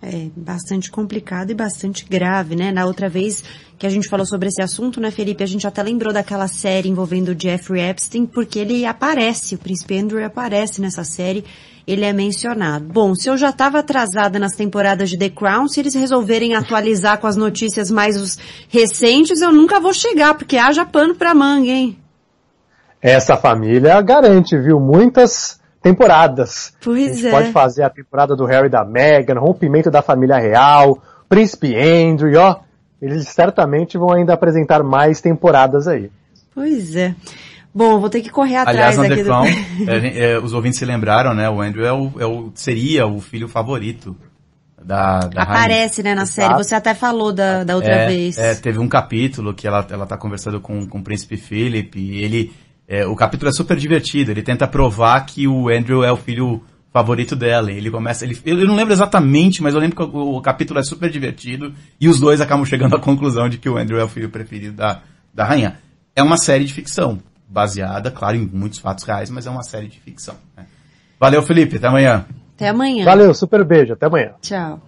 É 0.00 0.28
bastante 0.36 0.92
complicado 0.92 1.50
e 1.50 1.54
bastante 1.54 2.04
grave, 2.04 2.54
né? 2.54 2.70
Na 2.70 2.86
outra 2.86 3.08
vez 3.08 3.42
que 3.76 3.84
a 3.86 3.90
gente 3.90 4.08
falou 4.08 4.24
sobre 4.24 4.48
esse 4.48 4.62
assunto, 4.62 5.00
né, 5.00 5.10
Felipe, 5.10 5.42
a 5.42 5.46
gente 5.46 5.66
até 5.66 5.82
lembrou 5.82 6.12
daquela 6.12 6.46
série 6.46 6.88
envolvendo 6.88 7.30
o 7.30 7.40
Jeffrey 7.40 7.82
Epstein, 7.82 8.24
porque 8.24 8.60
ele 8.60 8.86
aparece, 8.86 9.56
o 9.56 9.58
príncipe 9.58 9.98
Andrew 9.98 10.24
aparece 10.24 10.80
nessa 10.80 11.02
série, 11.02 11.44
ele 11.84 12.04
é 12.04 12.12
mencionado. 12.12 12.84
Bom, 12.84 13.12
se 13.14 13.28
eu 13.28 13.36
já 13.36 13.50
estava 13.50 13.80
atrasada 13.80 14.38
nas 14.38 14.52
temporadas 14.52 15.10
de 15.10 15.18
The 15.18 15.30
Crown, 15.30 15.66
se 15.66 15.80
eles 15.80 15.94
resolverem 15.94 16.54
atualizar 16.54 17.18
com 17.18 17.26
as 17.26 17.36
notícias 17.36 17.90
mais 17.90 18.38
recentes, 18.68 19.40
eu 19.40 19.50
nunca 19.50 19.80
vou 19.80 19.92
chegar, 19.92 20.34
porque 20.34 20.56
haja 20.56 20.84
pano 20.84 21.14
pra 21.14 21.34
manga, 21.34 21.70
hein? 21.70 21.98
Essa 23.02 23.36
família 23.36 24.00
garante, 24.00 24.56
viu? 24.56 24.78
Muitas 24.78 25.57
temporadas. 25.82 26.74
Pois 26.82 27.10
a 27.10 27.14
gente 27.14 27.26
é. 27.26 27.30
pode 27.30 27.52
fazer 27.52 27.82
a 27.82 27.90
temporada 27.90 28.34
do 28.34 28.44
Harry 28.44 28.66
e 28.66 28.70
da 28.70 28.84
Meghan, 28.84 29.38
rompimento 29.38 29.90
da 29.90 30.02
família 30.02 30.38
real, 30.38 31.02
Príncipe 31.28 31.74
Andrew, 31.76 32.40
ó. 32.40 32.60
Eles 33.00 33.28
certamente 33.28 33.96
vão 33.96 34.12
ainda 34.12 34.34
apresentar 34.34 34.82
mais 34.82 35.20
temporadas 35.20 35.86
aí. 35.86 36.10
Pois 36.52 36.96
é. 36.96 37.14
Bom, 37.72 38.00
vou 38.00 38.10
ter 38.10 38.22
que 38.22 38.30
correr 38.30 38.56
Aliás, 38.56 38.98
atrás 38.98 39.08
no 39.08 39.14
aqui 39.14 39.22
do... 39.22 39.30
É, 39.88 40.32
é, 40.32 40.38
os 40.38 40.52
ouvintes 40.52 40.78
se 40.78 40.84
lembraram, 40.84 41.32
né? 41.34 41.48
O 41.48 41.60
Andrew 41.60 41.86
é 41.86 41.92
o, 41.92 42.12
é 42.18 42.26
o- 42.26 42.50
seria 42.54 43.06
o 43.06 43.20
filho 43.20 43.46
favorito 43.46 44.16
da, 44.82 45.20
da 45.20 45.42
Aparece, 45.42 46.02
né, 46.02 46.14
na 46.14 46.26
série. 46.26 46.54
Você 46.54 46.74
até 46.74 46.94
falou 46.94 47.32
da, 47.32 47.62
da 47.62 47.76
outra 47.76 47.92
é, 47.92 48.06
vez. 48.06 48.38
é, 48.38 48.54
teve 48.54 48.78
um 48.78 48.88
capítulo 48.88 49.54
que 49.54 49.66
ela, 49.66 49.86
ela 49.90 50.06
tá 50.06 50.16
conversando 50.16 50.60
com, 50.60 50.86
com 50.86 50.98
o 50.98 51.04
príncipe 51.04 51.36
Philip 51.36 51.98
e 51.98 52.22
ele, 52.24 52.52
é, 52.88 53.06
o 53.06 53.14
capítulo 53.14 53.50
é 53.50 53.52
super 53.52 53.76
divertido, 53.76 54.30
ele 54.30 54.42
tenta 54.42 54.66
provar 54.66 55.20
que 55.26 55.46
o 55.46 55.68
Andrew 55.68 56.02
é 56.02 56.10
o 56.10 56.16
filho 56.16 56.64
favorito 56.90 57.36
dela, 57.36 57.70
e 57.70 57.76
ele 57.76 57.90
começa, 57.90 58.24
ele, 58.24 58.40
eu 58.46 58.66
não 58.66 58.74
lembro 58.74 58.94
exatamente, 58.94 59.62
mas 59.62 59.74
eu 59.74 59.80
lembro 59.80 59.94
que 59.94 60.02
o, 60.02 60.36
o 60.36 60.40
capítulo 60.40 60.80
é 60.80 60.82
super 60.82 61.10
divertido, 61.10 61.74
e 62.00 62.08
os 62.08 62.18
dois 62.18 62.40
acabam 62.40 62.64
chegando 62.64 62.96
à 62.96 62.98
conclusão 62.98 63.48
de 63.48 63.58
que 63.58 63.68
o 63.68 63.76
Andrew 63.76 64.00
é 64.00 64.04
o 64.04 64.08
filho 64.08 64.30
preferido 64.30 64.74
da, 64.74 65.02
da 65.34 65.44
rainha. 65.44 65.78
É 66.16 66.22
uma 66.22 66.38
série 66.38 66.64
de 66.64 66.72
ficção, 66.72 67.18
baseada, 67.46 68.10
claro, 68.10 68.36
em 68.36 68.46
muitos 68.50 68.78
fatos 68.78 69.04
reais, 69.04 69.28
mas 69.28 69.46
é 69.46 69.50
uma 69.50 69.62
série 69.62 69.88
de 69.88 70.00
ficção. 70.00 70.34
né? 70.56 70.64
Valeu, 71.20 71.42
Felipe, 71.42 71.76
até 71.76 71.88
amanhã. 71.88 72.24
Até 72.56 72.68
amanhã. 72.70 73.04
Valeu, 73.04 73.34
super 73.34 73.64
beijo, 73.64 73.92
até 73.92 74.06
amanhã. 74.06 74.32
Tchau. 74.40 74.87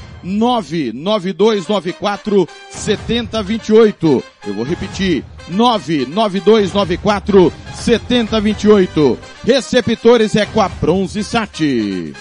99294 0.23 2.47
7028. 2.69 4.23
Eu 4.47 4.53
vou 4.53 4.65
repetir. 4.65 5.23
99294 5.49 7.51
7028. 7.75 9.19
Receptores 9.45 10.35
é 10.35 10.45
com 10.45 10.61
a 10.61 10.69
Bronze 10.69 11.23
Sat. 11.23 12.13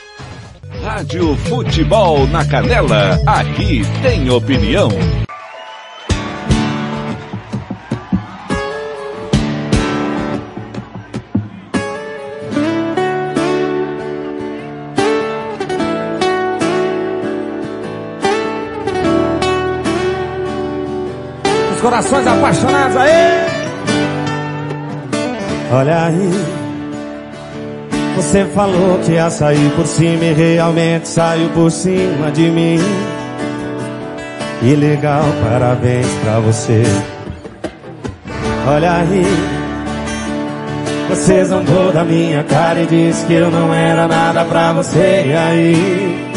Rádio 0.82 1.36
Futebol 1.36 2.26
na 2.28 2.44
Canela, 2.44 3.18
aqui 3.26 3.82
tem 4.02 4.30
opinião. 4.30 4.88
Os 21.80 21.84
corações 21.84 22.26
apaixonados 22.26 22.94
aí. 22.94 23.46
Olha 25.72 26.04
aí. 26.04 26.30
Você 28.16 28.44
falou 28.54 28.98
que 28.98 29.12
ia 29.12 29.30
sair 29.30 29.70
por 29.70 29.86
cima 29.86 30.24
e 30.24 30.34
realmente 30.34 31.08
saiu 31.08 31.48
por 31.54 31.70
cima 31.70 32.30
de 32.32 32.50
mim. 32.50 32.78
E 34.62 34.74
legal, 34.74 35.24
parabéns 35.42 36.06
pra 36.22 36.38
você. 36.40 36.82
Olha 38.68 38.96
aí. 38.98 39.24
Você 41.08 41.46
zombou 41.46 41.90
da 41.92 42.04
minha 42.04 42.44
cara 42.44 42.82
e 42.82 42.86
disse 42.86 43.24
que 43.24 43.32
eu 43.32 43.50
não 43.50 43.72
era 43.72 44.06
nada 44.06 44.44
pra 44.44 44.74
você. 44.74 45.24
E 45.28 45.32
aí? 45.34 46.30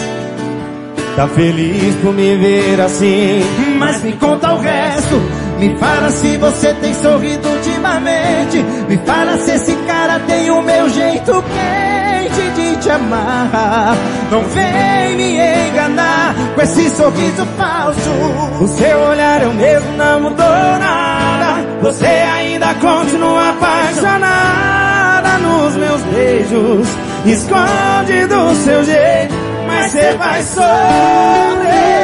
Tá 1.18 1.28
feliz 1.28 1.96
por 2.02 2.14
me 2.14 2.38
ver 2.38 2.80
assim, 2.80 3.42
mas 3.78 4.02
me 4.02 4.14
conta 4.14 4.54
o 4.54 4.60
resto. 4.60 5.33
Me 5.64 5.74
fala 5.78 6.10
se 6.12 6.36
você 6.36 6.74
tem 6.74 6.94
sorrido 6.94 7.48
ultimamente. 7.48 8.58
Me 8.90 8.98
fala 8.98 9.38
se 9.38 9.52
esse 9.52 9.74
cara 9.88 10.20
tem 10.28 10.52
o 10.52 10.62
meu 10.62 10.90
jeito 10.90 11.32
quente 11.42 12.50
de 12.54 12.76
te 12.82 12.90
amar. 12.90 13.96
Não 14.30 14.42
vem 14.42 15.16
me 15.16 15.40
enganar 15.70 16.36
com 16.54 16.62
esse 16.62 16.90
sorriso 16.90 17.46
falso. 17.58 18.10
O 18.60 18.68
seu 18.68 19.00
olhar 19.04 19.42
é 19.42 19.48
o 19.48 19.54
mesmo, 19.54 19.90
não 19.96 20.20
mudou 20.20 20.46
nada. 20.46 21.66
Você 21.82 22.08
ainda 22.08 22.74
continua 22.74 23.52
apaixonada 23.52 25.30
nos 25.38 25.78
meus 25.78 26.02
beijos. 26.02 26.90
Esconde 27.26 28.26
do 28.28 28.54
seu 28.66 28.84
jeito, 28.84 29.34
mas 29.66 29.92
você 29.94 30.14
vai 30.18 30.44
sofrer. 30.44 32.04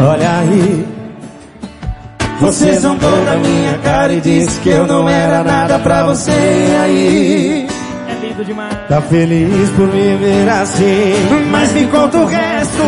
Olha 0.00 0.38
aí, 0.38 0.86
Você 2.40 2.72
zombou 2.78 3.24
da 3.24 3.36
minha 3.36 3.78
cara 3.78 4.12
e 4.12 4.20
disse 4.20 4.60
que 4.60 4.68
eu 4.68 4.86
não 4.86 5.08
era 5.08 5.42
nada 5.42 5.76
pra 5.80 6.04
você 6.04 6.30
aí. 6.30 7.66
É 8.08 8.14
lindo 8.24 8.44
demais. 8.44 8.76
Tá 8.88 9.00
feliz 9.00 9.70
por 9.70 9.88
me 9.88 10.16
ver 10.16 10.48
assim, 10.48 11.14
mas 11.50 11.72
me 11.72 11.84
conta 11.88 12.16
o 12.18 12.26
resto. 12.26 12.82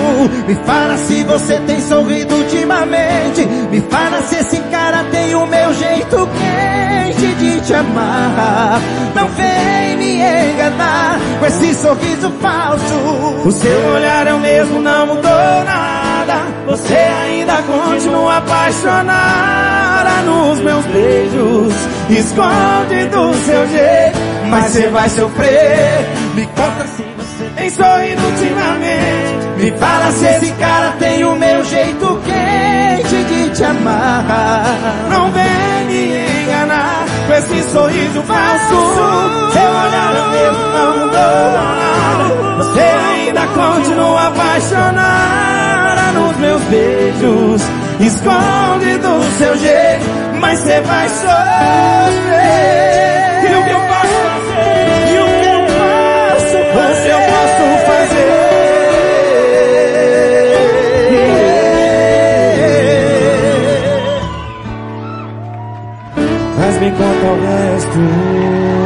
Me 0.46 0.54
fala 0.64 0.96
se 0.98 1.24
você 1.24 1.58
tem 1.66 1.80
sorrido 1.80 2.32
ultimamente. 2.36 3.44
Me 3.72 3.80
fala 3.80 4.22
se 4.22 4.36
esse 4.36 4.58
cara 4.70 5.02
tem 5.10 5.34
o 5.34 5.44
meu 5.46 5.74
jeito 5.74 6.28
quente 6.28 7.34
de 7.34 7.60
te 7.62 7.74
amar. 7.74 8.80
Não 9.16 9.26
vem 9.30 9.96
me 9.96 10.20
enganar 10.52 11.18
com 11.40 11.46
esse 11.46 11.74
sorriso 11.74 12.30
falso. 12.40 12.94
O 13.44 13.50
seu 13.50 13.94
olhar 13.94 14.28
é 14.28 14.32
o 14.32 14.38
mesmo, 14.38 14.80
não 14.80 15.08
mudou 15.08 15.64
nada. 15.64 16.09
Você 16.66 16.94
ainda 16.94 17.62
continua 17.62 18.36
apaixonada 18.36 20.22
nos 20.24 20.60
meus 20.60 20.84
beijos. 20.86 21.74
Esconde 22.08 23.06
do 23.06 23.34
seu 23.44 23.68
jeito, 23.68 24.18
mas 24.48 24.66
você 24.66 24.88
vai 24.88 25.08
sofrer. 25.08 26.06
Me 26.34 26.46
conta 26.46 26.86
se 26.86 27.04
você 27.16 27.50
tem 27.56 27.70
sorrido 27.70 28.22
ultimamente. 28.24 29.46
Me 29.56 29.70
fala 29.72 30.12
se 30.12 30.26
esse 30.26 30.52
cara 30.52 30.92
tem 30.98 31.24
o 31.24 31.34
meu 31.34 31.64
jeito 31.64 32.20
quente 32.24 33.24
de 33.24 33.50
te 33.50 33.64
amar. 33.64 34.64
Não 35.10 35.30
vem 35.32 35.86
me 35.86 36.42
enganar 36.42 37.04
com 37.26 37.34
esse 37.34 37.62
sorriso 37.70 38.22
falso. 38.22 39.52
Seu 39.52 39.70
olhar 39.70 40.14
é 40.14 40.28
mesmo, 40.30 40.68
não 40.72 40.98
mudou 40.98 41.50
nada. 41.52 42.54
Você 42.58 42.80
ainda 42.80 43.46
continua 43.48 44.28
apaixonada 44.28 45.59
nos 46.12 46.36
meus 46.38 46.62
beijos. 46.64 47.62
Esconde 48.00 48.98
do 48.98 49.22
seu 49.38 49.56
jeito, 49.58 50.06
mas 50.40 50.58
você 50.58 50.80
vai 50.80 51.08
sofrer. 51.08 52.40
E 53.42 53.54
o 53.54 53.64
que 53.64 53.70
eu 53.70 53.80
posso 53.80 54.14
fazer? 54.24 55.12
E 55.12 55.18
o 55.18 55.26
que 55.40 55.48
eu 55.48 55.60
posso 55.66 56.58
fazer? 56.74 57.10
eu 57.10 57.20
posso 57.20 57.64
fazer? 57.86 58.30
Mas 66.58 66.74
me 66.78 66.90
conta 66.92 67.26
o 67.26 67.34
resto. 67.42 68.79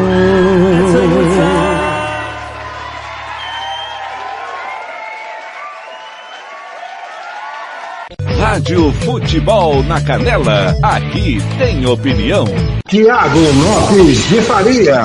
Rádio 8.65 8.91
Futebol 8.93 9.83
na 9.83 10.03
Canela, 10.03 10.75
aqui 10.83 11.37
tem 11.59 11.85
opinião. 11.85 12.47
Tiago 12.89 13.39
Lopes 13.39 14.27
de 14.31 14.41
Faria. 14.41 15.03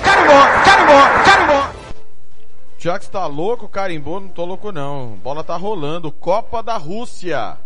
Carimbó, 0.00 0.40
carimbó, 0.64 1.24
carimbó. 1.24 1.70
Tiago 2.78 3.02
está 3.02 3.26
louco, 3.26 3.68
carimbou, 3.68 4.20
não 4.20 4.28
tô 4.28 4.44
louco 4.44 4.70
não. 4.70 5.18
Bola 5.20 5.42
tá 5.42 5.56
rolando. 5.56 6.12
Copa 6.12 6.62
da 6.62 6.76
Rússia. 6.76 7.58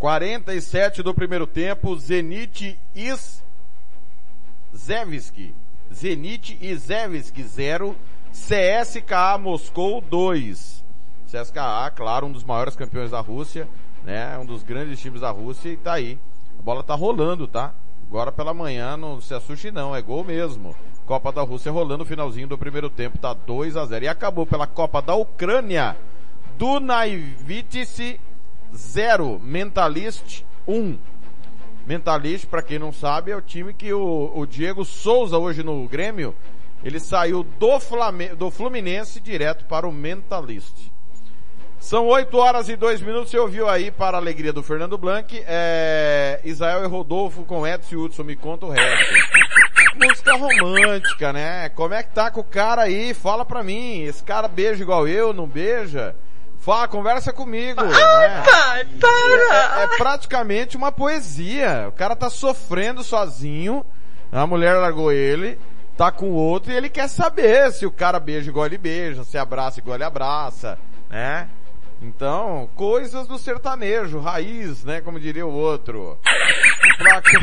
47 0.00 1.04
do 1.04 1.14
primeiro 1.14 1.46
tempo, 1.46 1.96
Zenit 1.96 2.80
Is 2.96 3.44
Zevski. 4.76 5.54
Zenit 5.94 6.58
Izevski 6.60 7.44
0, 7.44 7.94
CSKA 8.32 9.38
Moscou 9.38 10.00
2. 10.00 10.81
CSKA, 11.32 11.90
claro, 11.96 12.26
um 12.26 12.32
dos 12.32 12.44
maiores 12.44 12.76
campeões 12.76 13.10
da 13.10 13.20
Rússia, 13.20 13.66
né? 14.04 14.36
Um 14.36 14.44
dos 14.44 14.62
grandes 14.62 15.00
times 15.00 15.22
da 15.22 15.30
Rússia 15.30 15.70
e 15.70 15.76
tá 15.78 15.94
aí. 15.94 16.18
A 16.58 16.62
bola 16.62 16.82
tá 16.82 16.94
rolando, 16.94 17.46
tá? 17.46 17.72
Agora 18.06 18.30
pela 18.30 18.52
manhã, 18.52 18.98
não 18.98 19.18
se 19.18 19.32
assuste 19.32 19.70
não, 19.70 19.96
é 19.96 20.02
gol 20.02 20.22
mesmo. 20.22 20.76
Copa 21.06 21.32
da 21.32 21.40
Rússia 21.40 21.72
rolando, 21.72 22.04
finalzinho 22.04 22.46
do 22.46 22.58
primeiro 22.58 22.90
tempo, 22.90 23.16
tá 23.16 23.32
2 23.32 23.78
a 23.78 23.86
0 23.86 24.04
E 24.04 24.08
acabou 24.08 24.44
pela 24.44 24.66
Copa 24.66 25.00
da 25.00 25.14
Ucrânia, 25.14 25.96
Dunaivitice 26.58 28.20
0, 28.74 29.40
Mentalist 29.42 30.44
1. 30.68 30.74
Um. 30.74 30.98
Mentalist, 31.86 32.46
para 32.46 32.62
quem 32.62 32.78
não 32.78 32.92
sabe, 32.92 33.30
é 33.30 33.36
o 33.36 33.40
time 33.40 33.72
que 33.72 33.90
o, 33.92 34.30
o 34.34 34.46
Diego 34.46 34.84
Souza 34.84 35.38
hoje 35.38 35.62
no 35.62 35.88
Grêmio, 35.88 36.34
ele 36.84 37.00
saiu 37.00 37.42
do, 37.42 37.80
Flamengo, 37.80 38.36
do 38.36 38.50
Fluminense 38.50 39.18
direto 39.18 39.64
para 39.64 39.88
o 39.88 39.92
Mentalist. 39.92 40.92
São 41.82 42.06
8 42.06 42.38
horas 42.38 42.68
e 42.68 42.76
2 42.76 43.02
minutos, 43.02 43.30
você 43.32 43.38
ouviu 43.38 43.68
aí 43.68 43.90
para 43.90 44.16
a 44.16 44.20
alegria 44.20 44.52
do 44.52 44.62
Fernando 44.62 44.96
Blanc, 44.96 45.42
é, 45.44 46.40
Israel 46.44 46.84
e 46.84 46.86
Rodolfo 46.86 47.42
com 47.44 47.66
Edson 47.66 47.94
e 47.96 47.98
Hudson, 47.98 48.22
me 48.22 48.36
conta 48.36 48.66
o 48.66 48.70
resto. 48.70 49.12
Música 49.96 50.32
romântica, 50.36 51.32
né? 51.32 51.68
Como 51.70 51.92
é 51.92 52.04
que 52.04 52.14
tá 52.14 52.30
com 52.30 52.40
o 52.40 52.44
cara 52.44 52.82
aí? 52.82 53.12
Fala 53.12 53.44
pra 53.44 53.64
mim, 53.64 54.04
esse 54.04 54.22
cara 54.22 54.46
beija 54.46 54.80
igual 54.80 55.08
eu, 55.08 55.32
não 55.32 55.46
beija? 55.46 56.14
Fala, 56.60 56.86
conversa 56.86 57.32
comigo. 57.32 57.82
né? 57.82 58.42
pai, 58.44 58.86
para! 59.00 59.80
É, 59.80 59.82
é 59.82 59.86
praticamente 59.98 60.76
uma 60.76 60.92
poesia. 60.92 61.86
O 61.88 61.92
cara 61.92 62.14
tá 62.14 62.30
sofrendo 62.30 63.02
sozinho, 63.02 63.84
a 64.30 64.46
mulher 64.46 64.74
largou 64.74 65.10
ele, 65.10 65.58
tá 65.96 66.12
com 66.12 66.26
o 66.30 66.34
outro 66.34 66.70
e 66.70 66.76
ele 66.76 66.88
quer 66.88 67.08
saber 67.08 67.72
se 67.72 67.84
o 67.84 67.90
cara 67.90 68.20
beija 68.20 68.48
igual 68.48 68.66
ele 68.66 68.78
beija, 68.78 69.24
se 69.24 69.36
abraça 69.36 69.80
igual 69.80 69.96
ele 69.96 70.04
abraça, 70.04 70.78
né? 71.10 71.48
Então, 72.02 72.68
coisas 72.74 73.28
do 73.28 73.38
sertanejo, 73.38 74.18
raiz, 74.18 74.84
né? 74.84 75.00
Como 75.00 75.20
diria 75.20 75.46
o 75.46 75.52
outro. 75.52 76.18
Pra 76.98 77.22
cá. 77.22 77.40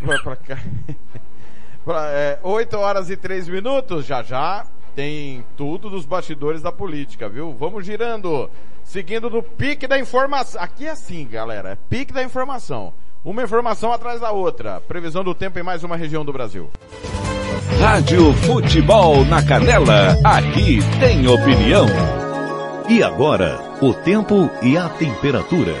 Pra 0.24 0.36
cá. 0.36 0.58
Pra, 1.84 2.10
é, 2.10 2.38
8 2.42 2.76
horas 2.76 3.10
e 3.10 3.16
3 3.16 3.48
minutos, 3.48 4.04
já 4.04 4.22
já 4.22 4.66
tem 4.94 5.44
tudo 5.56 5.88
dos 5.88 6.04
bastidores 6.04 6.62
da 6.62 6.72
política, 6.72 7.28
viu? 7.28 7.54
Vamos 7.58 7.84
girando. 7.84 8.50
Seguindo 8.82 9.30
no 9.30 9.42
pique 9.42 9.86
da 9.86 9.98
informação. 9.98 10.60
Aqui 10.60 10.86
é 10.86 10.90
assim, 10.90 11.26
galera. 11.26 11.70
É 11.70 11.76
pique 11.88 12.12
da 12.12 12.22
informação. 12.22 12.92
Uma 13.24 13.42
informação 13.42 13.92
atrás 13.92 14.20
da 14.20 14.30
outra. 14.30 14.80
Previsão 14.80 15.22
do 15.22 15.34
tempo 15.34 15.58
em 15.58 15.62
mais 15.62 15.84
uma 15.84 15.96
região 15.96 16.24
do 16.24 16.32
Brasil. 16.32 16.70
Rádio 17.78 18.32
Futebol 18.34 19.24
na 19.26 19.44
Canela. 19.44 20.16
Aqui 20.24 20.80
tem 20.98 21.26
opinião. 21.26 21.86
E 22.90 23.04
agora, 23.04 23.78
o 23.80 23.94
tempo 23.94 24.50
e 24.60 24.76
a 24.76 24.88
temperatura. 24.88 25.76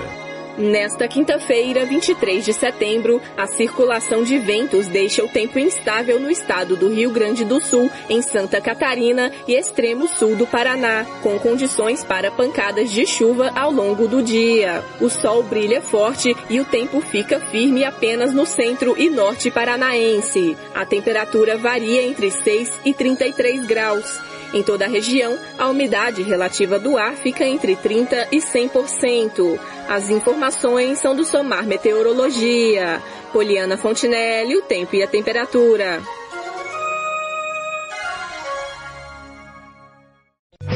Nesta 0.56 1.08
quinta-feira, 1.08 1.84
23 1.84 2.44
de 2.44 2.52
setembro, 2.52 3.20
a 3.36 3.48
circulação 3.48 4.22
de 4.22 4.38
ventos 4.38 4.86
deixa 4.86 5.24
o 5.24 5.28
tempo 5.28 5.58
instável 5.58 6.20
no 6.20 6.30
estado 6.30 6.76
do 6.76 6.88
Rio 6.88 7.10
Grande 7.10 7.44
do 7.44 7.60
Sul, 7.60 7.90
em 8.08 8.22
Santa 8.22 8.60
Catarina 8.60 9.32
e 9.48 9.56
extremo 9.56 10.06
sul 10.06 10.36
do 10.36 10.46
Paraná, 10.46 11.04
com 11.20 11.36
condições 11.40 12.04
para 12.04 12.30
pancadas 12.30 12.92
de 12.92 13.04
chuva 13.04 13.50
ao 13.56 13.72
longo 13.72 14.06
do 14.06 14.22
dia. 14.22 14.84
O 15.00 15.10
sol 15.10 15.42
brilha 15.42 15.82
forte 15.82 16.36
e 16.48 16.60
o 16.60 16.64
tempo 16.64 17.00
fica 17.00 17.40
firme 17.40 17.82
apenas 17.82 18.32
no 18.32 18.46
centro 18.46 18.94
e 18.96 19.10
norte 19.10 19.50
paranaense. 19.50 20.56
A 20.72 20.86
temperatura 20.86 21.56
varia 21.56 22.04
entre 22.04 22.30
6 22.30 22.70
e 22.84 22.94
33 22.94 23.66
graus. 23.66 24.29
Em 24.52 24.62
toda 24.62 24.84
a 24.84 24.88
região, 24.88 25.38
a 25.56 25.68
umidade 25.68 26.22
relativa 26.22 26.78
do 26.78 26.96
ar 26.96 27.14
fica 27.14 27.44
entre 27.44 27.76
30% 27.76 28.28
e 28.32 28.38
100%. 28.38 29.58
As 29.88 30.10
informações 30.10 30.98
são 30.98 31.14
do 31.14 31.24
Somar 31.24 31.64
Meteorologia. 31.66 33.00
Poliana 33.32 33.76
Fontinelli, 33.76 34.56
o 34.56 34.62
tempo 34.62 34.96
e 34.96 35.02
a 35.02 35.06
temperatura. 35.06 36.02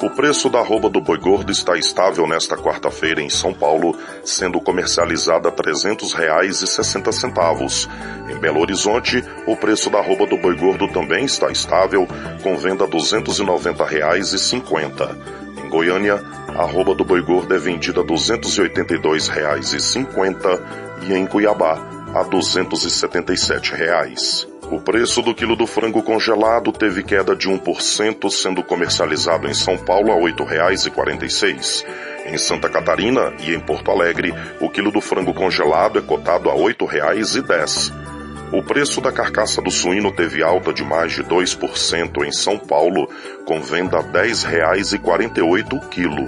O 0.04 0.10
preço 0.12 0.48
da 0.48 0.60
arroba 0.60 0.88
do 0.88 1.02
boi 1.02 1.18
gordo 1.18 1.52
está 1.52 1.76
estável 1.76 2.28
nesta 2.28 2.56
quarta-feira 2.56 3.24
em 3.24 3.30
São 3.30 3.56
Paulo, 3.56 3.98
sendo 4.24 4.62
comercializada 4.62 5.50
a 5.50 5.52
R$ 5.52 5.58
300,60. 5.58 7.90
Em 8.30 8.38
Belo 8.38 8.62
Horizonte, 8.62 9.24
o 9.48 9.58
preço 9.58 9.90
da 9.90 9.98
arroba 9.98 10.28
do 10.28 10.38
boi 10.38 10.56
gordo 10.56 10.88
também 10.90 11.26
está 11.26 11.52
estável, 11.52 12.08
com 12.44 12.56
venda 12.56 12.84
a 12.84 12.88
R$ 12.88 12.94
290,50. 12.94 15.18
Em 15.66 15.70
Goiânia, 15.70 16.24
a 16.50 16.62
arroba 16.62 16.94
do 16.94 17.04
boi 17.04 17.24
gordo 17.24 17.56
é 17.56 17.58
vendida 17.58 18.02
a 18.02 18.04
R$ 18.04 18.10
282,50 18.10 20.60
e 21.04 21.14
em 21.14 21.26
Cuiabá, 21.26 22.01
a 22.14 22.24
277 22.24 23.74
reais. 23.74 24.48
O 24.72 24.80
preço 24.80 25.22
do 25.22 25.36
quilo 25.36 25.56
do 25.56 25.68
frango 25.68 26.02
congelado 26.02 26.72
teve 26.72 27.04
queda 27.04 27.36
de 27.36 27.50
1%, 27.50 28.30
sendo 28.30 28.64
comercializado 28.64 29.48
em 29.48 29.54
São 29.54 29.78
Paulo 29.78 30.12
a 30.12 30.16
R$ 30.16 30.34
8,46. 30.34 31.86
Em 32.26 32.38
Santa 32.38 32.70
Catarina 32.70 33.34
e 33.40 33.54
em 33.54 33.60
Porto 33.60 33.92
Alegre, 33.92 34.34
o 34.60 34.70
quilo 34.70 34.92
do 34.92 35.02
frango 35.02 35.34
congelado 35.34 36.00
é 36.00 36.02
cotado 36.02 36.50
a 36.50 36.54
R$ 36.54 36.74
8,10. 36.74 38.21
O 38.52 38.62
preço 38.62 39.00
da 39.00 39.14
carcaça 39.14 39.62
do 39.62 39.72
suíno 39.72 40.12
teve 40.12 40.44
alta 40.44 40.74
de 40.74 40.84
mais 40.84 41.14
de 41.14 41.24
2% 41.24 42.26
em 42.26 42.32
São 42.34 42.58
Paulo, 42.58 43.10
com 43.46 43.62
venda 43.62 43.98
a 43.98 44.02
R$ 44.02 44.30
10,48 44.30 45.74
o 45.74 45.80
quilo. 45.88 46.26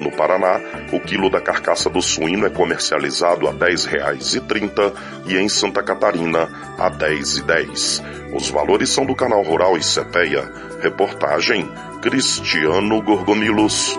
No 0.00 0.10
Paraná, 0.10 0.58
o 0.92 1.00
quilo 1.00 1.28
da 1.28 1.40
carcaça 1.40 1.90
do 1.90 2.00
suíno 2.00 2.46
é 2.46 2.50
comercializado 2.50 3.46
a 3.46 3.50
R$ 3.50 3.58
10,30 3.58 4.92
e 5.26 5.36
em 5.36 5.48
Santa 5.50 5.82
Catarina 5.82 6.48
a 6.78 6.88
R$ 6.88 6.96
10,10. 6.96 8.34
Os 8.34 8.48
valores 8.48 8.88
são 8.88 9.04
do 9.04 9.14
canal 9.14 9.42
Rural 9.42 9.76
e 9.76 9.82
Cepeia. 9.82 10.50
Reportagem 10.80 11.70
Cristiano 12.00 13.02
Gorgonilos. 13.02 13.98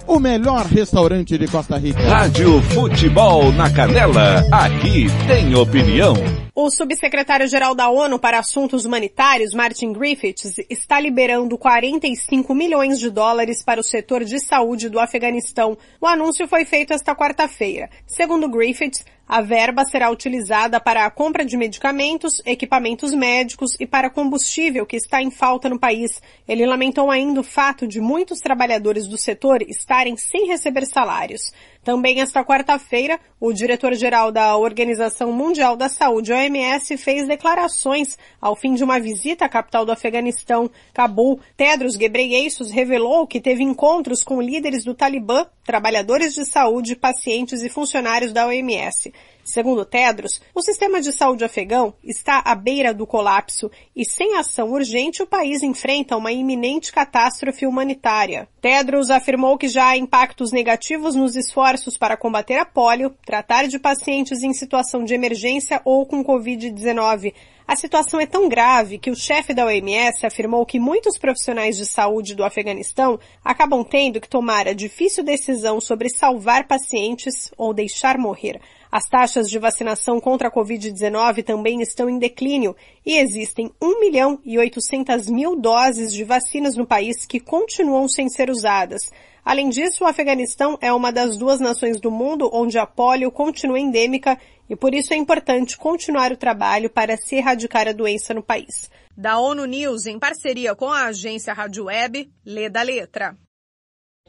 o 0.07 0.19
melhor 0.19 0.65
restaurante 0.65 1.37
de 1.37 1.47
Costa 1.47 1.77
Rica. 1.77 2.01
Rádio 2.01 2.61
Futebol 2.73 3.51
na 3.51 3.69
Canela, 3.69 4.45
aqui 4.51 5.07
tem 5.27 5.55
opinião. 5.55 6.15
O 6.53 6.69
subsecretário-geral 6.69 7.73
da 7.73 7.89
ONU 7.89 8.19
para 8.19 8.37
Assuntos 8.37 8.83
Humanitários, 8.83 9.53
Martin 9.53 9.93
Griffiths, 9.93 10.57
está 10.69 10.99
liberando 10.99 11.57
45 11.57 12.53
milhões 12.53 12.99
de 12.99 13.09
dólares 13.09 13.63
para 13.63 13.79
o 13.79 13.83
setor 13.83 14.25
de 14.25 14.37
saúde 14.39 14.89
do 14.89 14.99
Afeganistão. 14.99 15.77
O 15.99 16.05
anúncio 16.05 16.47
foi 16.47 16.65
feito 16.65 16.93
esta 16.93 17.15
quarta-feira. 17.15 17.89
Segundo 18.05 18.49
Griffiths, 18.49 19.05
a 19.31 19.39
verba 19.39 19.85
será 19.85 20.11
utilizada 20.11 20.77
para 20.77 21.05
a 21.05 21.09
compra 21.09 21.45
de 21.45 21.55
medicamentos, 21.55 22.41
equipamentos 22.45 23.13
médicos 23.13 23.71
e 23.79 23.87
para 23.87 24.09
combustível 24.09 24.85
que 24.85 24.97
está 24.97 25.21
em 25.21 25.31
falta 25.31 25.69
no 25.69 25.79
país. 25.79 26.21
Ele 26.45 26.65
lamentou 26.65 27.09
ainda 27.09 27.39
o 27.39 27.43
fato 27.43 27.87
de 27.87 28.01
muitos 28.01 28.39
trabalhadores 28.41 29.07
do 29.07 29.17
setor 29.17 29.61
estarem 29.91 30.15
sem 30.15 30.47
receber 30.47 30.85
salários. 30.85 31.51
Também 31.83 32.21
esta 32.21 32.45
quarta-feira, 32.45 33.19
o 33.39 33.51
diretor-geral 33.51 34.31
da 34.31 34.55
Organização 34.55 35.33
Mundial 35.33 35.75
da 35.75 35.89
Saúde, 35.89 36.31
OMS, 36.31 36.95
fez 36.95 37.27
declarações 37.27 38.17
ao 38.39 38.55
fim 38.55 38.73
de 38.73 38.83
uma 38.83 38.99
visita 38.99 39.45
à 39.45 39.49
capital 39.49 39.83
do 39.83 39.91
Afeganistão, 39.91 40.69
Cabul. 40.93 41.41
Tedros 41.57 41.97
Ghebreyesus 41.97 42.71
revelou 42.71 43.27
que 43.27 43.41
teve 43.41 43.63
encontros 43.63 44.23
com 44.23 44.41
líderes 44.41 44.85
do 44.85 44.93
Talibã, 44.93 45.45
trabalhadores 45.65 46.35
de 46.35 46.45
saúde, 46.45 46.95
pacientes 46.95 47.61
e 47.61 47.69
funcionários 47.69 48.31
da 48.31 48.47
OMS. 48.47 49.11
Segundo 49.51 49.83
Tedros, 49.83 50.39
o 50.55 50.61
sistema 50.61 51.01
de 51.01 51.11
saúde 51.11 51.43
afegão 51.43 51.93
está 52.01 52.41
à 52.45 52.55
beira 52.55 52.93
do 52.93 53.05
colapso 53.05 53.69
e 53.93 54.05
sem 54.05 54.37
ação 54.37 54.71
urgente 54.71 55.21
o 55.21 55.27
país 55.27 55.61
enfrenta 55.61 56.15
uma 56.15 56.31
iminente 56.31 56.89
catástrofe 56.89 57.67
humanitária. 57.67 58.47
Tedros 58.61 59.09
afirmou 59.09 59.57
que 59.57 59.67
já 59.67 59.89
há 59.89 59.97
impactos 59.97 60.53
negativos 60.53 61.15
nos 61.15 61.35
esforços 61.35 61.97
para 61.97 62.15
combater 62.15 62.59
a 62.59 62.65
polio, 62.65 63.13
tratar 63.25 63.67
de 63.67 63.77
pacientes 63.77 64.41
em 64.41 64.53
situação 64.53 65.03
de 65.03 65.13
emergência 65.13 65.81
ou 65.83 66.05
com 66.05 66.23
Covid-19. 66.23 67.33
A 67.67 67.75
situação 67.75 68.21
é 68.21 68.25
tão 68.25 68.47
grave 68.47 68.97
que 68.97 69.11
o 69.11 69.15
chefe 69.15 69.53
da 69.53 69.65
OMS 69.65 70.25
afirmou 70.25 70.65
que 70.65 70.79
muitos 70.79 71.17
profissionais 71.17 71.75
de 71.75 71.85
saúde 71.85 72.35
do 72.35 72.43
Afeganistão 72.43 73.19
acabam 73.43 73.83
tendo 73.83 74.21
que 74.21 74.29
tomar 74.29 74.67
a 74.67 74.73
difícil 74.73 75.23
decisão 75.23 75.81
sobre 75.81 76.09
salvar 76.09 76.67
pacientes 76.67 77.51
ou 77.57 77.73
deixar 77.73 78.17
morrer. 78.17 78.61
As 78.91 79.07
taxas 79.07 79.49
de 79.49 79.57
vacinação 79.57 80.19
contra 80.19 80.49
a 80.49 80.51
Covid-19 80.51 81.45
também 81.45 81.81
estão 81.81 82.09
em 82.09 82.19
declínio 82.19 82.75
e 83.05 83.17
existem 83.17 83.71
1 83.81 84.01
milhão 84.01 84.37
e 84.43 84.59
800 84.59 85.29
mil 85.29 85.55
doses 85.55 86.11
de 86.11 86.25
vacinas 86.25 86.75
no 86.75 86.85
país 86.85 87.25
que 87.25 87.39
continuam 87.39 88.09
sem 88.09 88.27
ser 88.27 88.49
usadas. 88.49 88.99
Além 89.45 89.69
disso, 89.69 90.03
o 90.03 90.07
Afeganistão 90.07 90.77
é 90.81 90.91
uma 90.91 91.09
das 91.09 91.37
duas 91.37 91.61
nações 91.61 92.01
do 92.01 92.11
mundo 92.11 92.49
onde 92.51 92.77
a 92.77 92.85
polio 92.85 93.31
continua 93.31 93.79
endêmica 93.79 94.37
e 94.69 94.75
por 94.75 94.93
isso 94.93 95.13
é 95.13 95.17
importante 95.17 95.77
continuar 95.77 96.33
o 96.33 96.37
trabalho 96.37 96.89
para 96.89 97.15
se 97.15 97.35
erradicar 97.35 97.87
a 97.87 97.93
doença 97.93 98.33
no 98.33 98.43
país. 98.43 98.89
Da 99.15 99.39
ONU 99.39 99.65
News, 99.65 100.05
em 100.05 100.19
parceria 100.19 100.75
com 100.75 100.91
a 100.91 101.05
agência 101.05 101.53
Rádio 101.53 101.85
Web, 101.85 102.29
lê 102.45 102.69
da 102.69 102.81
letra. 102.81 103.37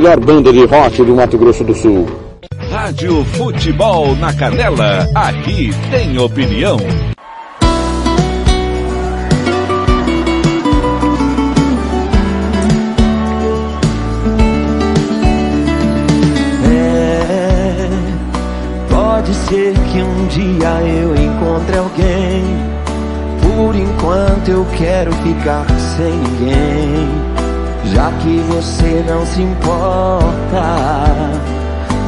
banda 0.00 0.52
de 0.52 0.64
rock 0.66 1.02
do 1.02 1.14
Mato 1.14 1.38
Grosso 1.38 1.64
do 1.64 1.74
Sul. 1.74 2.06
Rádio 2.70 3.24
Futebol 3.24 4.14
na 4.16 4.32
Canela, 4.32 5.08
aqui 5.14 5.70
tem 5.90 6.18
opinião. 6.18 6.76
É, 16.70 17.88
pode 18.90 19.34
ser 19.34 19.72
que 19.72 20.02
um 20.02 20.26
dia 20.26 20.68
eu 21.00 21.14
encontre 21.16 21.78
alguém. 21.78 22.44
Por 23.40 23.74
enquanto 23.74 24.48
eu 24.48 24.66
quero 24.76 25.12
ficar 25.12 25.66
sem 25.96 26.12
ninguém. 26.12 27.35
Já 27.92 28.10
que 28.20 28.38
você 28.48 29.04
não 29.08 29.24
se 29.26 29.42
importa. 29.42 30.26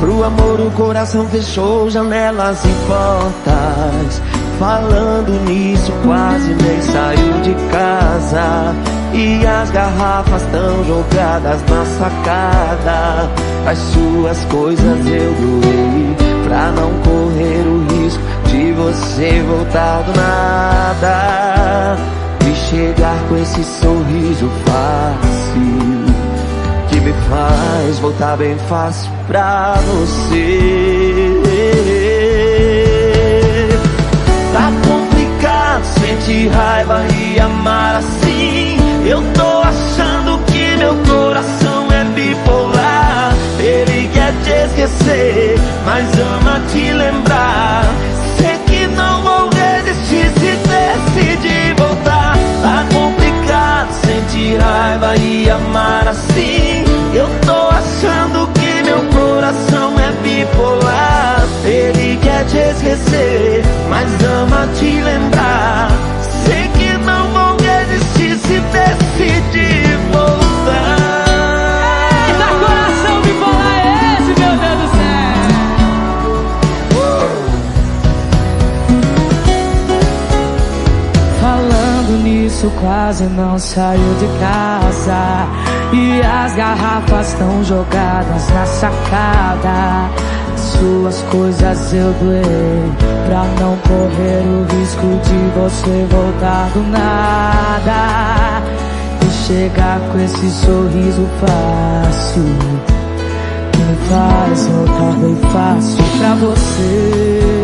Pro 0.00 0.22
amor 0.22 0.60
o 0.60 0.70
coração 0.72 1.26
fechou 1.26 1.90
janelas 1.90 2.64
e 2.64 2.68
portas. 2.86 4.22
Falando 4.58 5.32
nisso, 5.44 5.92
quase 6.04 6.54
nem 6.54 6.80
saiu 6.82 7.40
de 7.42 7.54
casa. 7.70 8.74
E 9.12 9.44
as 9.46 9.70
garrafas 9.70 10.42
tão 10.52 10.84
jogadas 10.84 11.60
na 11.68 11.84
sacada. 11.98 13.28
As 13.66 13.78
suas 13.78 14.44
coisas 14.44 15.06
eu 15.06 15.34
doei 15.34 16.16
pra 16.44 16.70
não 16.72 16.92
correr 17.02 17.66
o 17.66 17.84
risco 17.94 18.22
de 18.46 18.72
você 18.72 19.42
voltar 19.42 20.02
do 20.02 20.12
nada. 20.16 21.96
Chegar 22.70 23.18
com 23.30 23.36
esse 23.38 23.64
sorriso 23.64 24.50
fácil 24.66 26.04
que 26.90 27.00
me 27.00 27.14
faz 27.30 27.98
voltar 27.98 28.36
bem 28.36 28.58
fácil 28.68 29.10
pra 29.26 29.72
você. 29.86 31.40
Tá 34.52 34.70
complicado 34.86 35.82
sentir 35.98 36.48
raiva 36.48 37.06
e 37.18 37.40
amar 37.40 37.96
assim. 37.96 38.76
Eu 39.06 39.22
tô 39.32 39.62
achando 39.62 40.38
que 40.44 40.76
meu 40.76 40.94
coração 41.06 41.90
é 41.90 42.04
bipolar. 42.04 43.34
Ele 43.58 44.10
quer 44.12 44.34
te 44.44 44.50
esquecer, 44.50 45.58
mas 45.86 46.06
ama 46.20 46.60
te 46.70 46.92
lembrar. 46.92 48.17
Raiva 54.56 55.16
e 55.16 55.50
amar 55.50 56.08
assim. 56.08 56.84
Eu 57.14 57.28
tô 57.46 57.68
achando 57.68 58.48
que 58.52 58.82
meu 58.82 59.02
coração 59.12 59.94
é 59.98 60.12
bipolar. 60.22 61.46
Ele 61.64 62.18
quer 62.22 62.44
te 62.46 62.56
esquecer, 62.56 63.64
mas 63.88 64.08
ama 64.24 64.68
te 64.78 65.00
lembrar. 65.02 65.90
Sei 66.44 66.68
que 66.68 66.98
não 67.04 67.28
vou 67.28 67.56
desistir 67.56 68.38
se 68.38 68.60
decidir 68.60 69.98
voltar. 70.12 70.97
Nisso, 82.58 82.72
quase 82.80 83.22
não 83.24 83.56
saiu 83.56 84.14
de 84.14 84.26
casa. 84.40 85.46
E 85.92 86.20
as 86.20 86.56
garrafas 86.56 87.28
estão 87.28 87.62
jogadas 87.62 88.48
na 88.50 88.66
sacada. 88.66 90.10
Suas 90.56 91.22
coisas 91.30 91.92
eu 91.92 92.12
doei 92.14 92.92
pra 93.26 93.44
não 93.60 93.76
correr 93.76 94.42
o 94.44 94.66
risco 94.76 95.06
de 95.22 95.38
você 95.60 96.06
voltar 96.10 96.68
do 96.74 96.82
nada. 96.90 98.60
E 99.24 99.30
chegar 99.46 100.00
com 100.10 100.18
esse 100.18 100.50
sorriso 100.50 101.28
fácil 101.38 102.42
que 103.70 103.78
me 103.78 103.96
faz 104.08 104.66
voltar 104.66 105.12
bem 105.20 105.36
fácil 105.52 106.04
pra 106.18 106.34
você. 106.34 107.57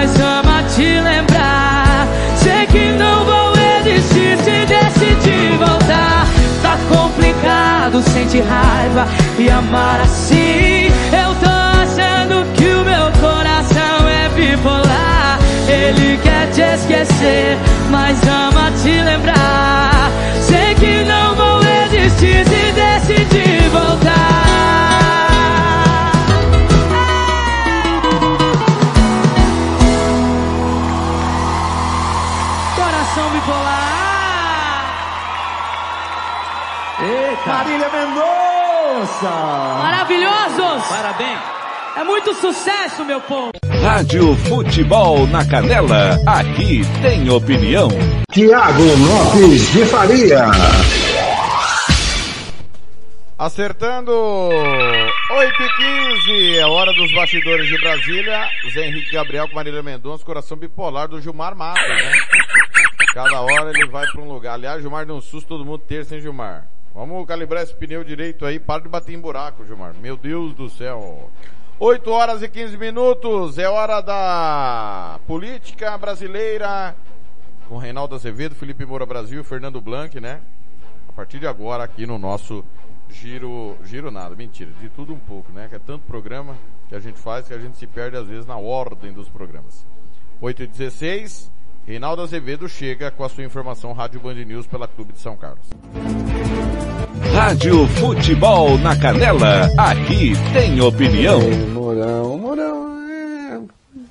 Mas 0.00 0.18
ama 0.18 0.62
te 0.62 0.98
lembrar. 0.98 2.08
Sei 2.34 2.66
que 2.68 2.90
não 2.92 3.22
vou 3.22 3.52
existir 3.86 4.34
se 4.38 4.64
decidir 4.64 5.58
voltar. 5.58 6.26
Tá 6.62 6.78
complicado, 6.88 8.02
sente 8.10 8.40
raiva 8.40 9.06
e 9.38 9.50
amar 9.50 10.00
assim. 10.00 10.86
Eu 11.12 11.34
tô 11.34 11.50
achando 11.82 12.50
que 12.54 12.64
o 12.64 12.82
meu 12.82 13.12
coração 13.20 14.08
é 14.08 14.30
bipolar. 14.30 15.38
Ele 15.68 16.18
quer 16.22 16.46
te 16.50 16.62
esquecer, 16.62 17.58
mas 17.90 18.18
ama 18.26 18.72
te 18.82 19.02
lembrar. 19.02 20.10
Sei 20.40 20.74
que 20.76 21.04
não 21.04 21.34
vou 21.34 21.60
existir 21.84 22.42
se 22.46 22.72
decidir 22.72 23.68
voltar. 23.68 24.29
Marília 37.50 37.88
Mendonça. 37.88 39.28
Maravilhosos! 39.82 40.88
Parabéns. 40.88 41.38
É 41.96 42.04
muito 42.04 42.32
sucesso, 42.34 43.04
meu 43.04 43.20
povo! 43.22 43.50
Rádio 43.82 44.36
Futebol 44.36 45.26
na 45.26 45.44
Canela, 45.44 46.16
aqui 46.26 46.82
tem 47.02 47.28
opinião. 47.28 47.88
Tiago 48.30 48.82
Lopes 48.82 49.72
de 49.72 49.84
Faria. 49.86 50.46
Acertando 53.36 54.12
8 54.12 55.62
e 55.62 55.68
15, 56.22 56.58
é 56.58 56.66
hora 56.66 56.92
dos 56.92 57.12
bastidores 57.12 57.66
de 57.66 57.80
Brasília. 57.80 58.46
Zé 58.72 58.86
Henrique 58.86 59.10
Gabriel 59.12 59.48
com 59.48 59.56
Marília 59.56 59.82
Mendonça, 59.82 60.24
coração 60.24 60.56
bipolar 60.56 61.08
do 61.08 61.20
Gilmar 61.20 61.56
Matos, 61.56 61.82
né? 61.88 62.12
Cada 63.12 63.40
hora 63.40 63.70
ele 63.70 63.90
vai 63.90 64.06
para 64.06 64.20
um 64.20 64.28
lugar. 64.32 64.54
Aliás, 64.54 64.80
Gilmar 64.82 65.04
deu 65.04 65.16
um 65.16 65.20
susto 65.20 65.48
todo 65.48 65.64
mundo 65.64 65.78
ter 65.78 66.04
sem 66.04 66.20
Gilmar. 66.20 66.66
Vamos 66.94 67.26
calibrar 67.26 67.62
esse 67.62 67.74
pneu 67.74 68.02
direito 68.02 68.44
aí, 68.44 68.58
para 68.58 68.82
de 68.82 68.88
bater 68.88 69.14
em 69.14 69.20
buraco, 69.20 69.64
Gilmar. 69.64 69.94
Meu 69.94 70.16
Deus 70.16 70.54
do 70.54 70.68
céu. 70.68 71.30
8 71.78 72.10
horas 72.10 72.42
e 72.42 72.48
15 72.48 72.76
minutos, 72.76 73.58
é 73.58 73.68
hora 73.68 74.00
da 74.00 75.18
política 75.26 75.96
brasileira 75.96 76.94
com 77.70 77.78
Reinaldo 77.78 78.16
Azevedo, 78.16 78.56
Felipe 78.56 78.84
Moura 78.84 79.06
Brasil, 79.06 79.44
Fernando 79.44 79.80
Blanc, 79.80 80.18
né? 80.18 80.40
A 81.08 81.12
partir 81.12 81.38
de 81.38 81.46
agora 81.46 81.84
aqui 81.84 82.04
no 82.04 82.18
nosso 82.18 82.64
giro, 83.08 83.76
giro 83.84 84.10
nada, 84.10 84.34
mentira, 84.34 84.72
de 84.80 84.88
tudo 84.88 85.14
um 85.14 85.18
pouco, 85.20 85.52
né? 85.52 85.68
Que 85.68 85.76
é 85.76 85.78
tanto 85.78 86.04
programa 86.04 86.56
que 86.88 86.96
a 86.96 86.98
gente 86.98 87.20
faz 87.20 87.46
que 87.46 87.54
a 87.54 87.58
gente 87.60 87.78
se 87.78 87.86
perde 87.86 88.16
às 88.16 88.26
vezes 88.26 88.44
na 88.44 88.56
ordem 88.56 89.12
dos 89.12 89.28
programas. 89.28 89.86
8 90.40 90.64
e 90.64 90.66
16, 90.66 91.48
Reinaldo 91.86 92.22
Azevedo 92.22 92.68
chega 92.68 93.08
com 93.08 93.22
a 93.22 93.28
sua 93.28 93.44
informação 93.44 93.92
Rádio 93.92 94.18
Band 94.18 94.34
News 94.34 94.66
pela 94.66 94.88
Clube 94.88 95.12
de 95.12 95.20
São 95.20 95.36
Carlos. 95.36 95.70
Rádio 97.28 97.86
Futebol 97.88 98.78
na 98.78 98.98
Canela, 98.98 99.70
aqui 99.76 100.32
tem 100.52 100.80
opinião. 100.80 101.40
Mourão, 101.72 102.38
Mourão, 102.38 103.08
é... 103.08 103.60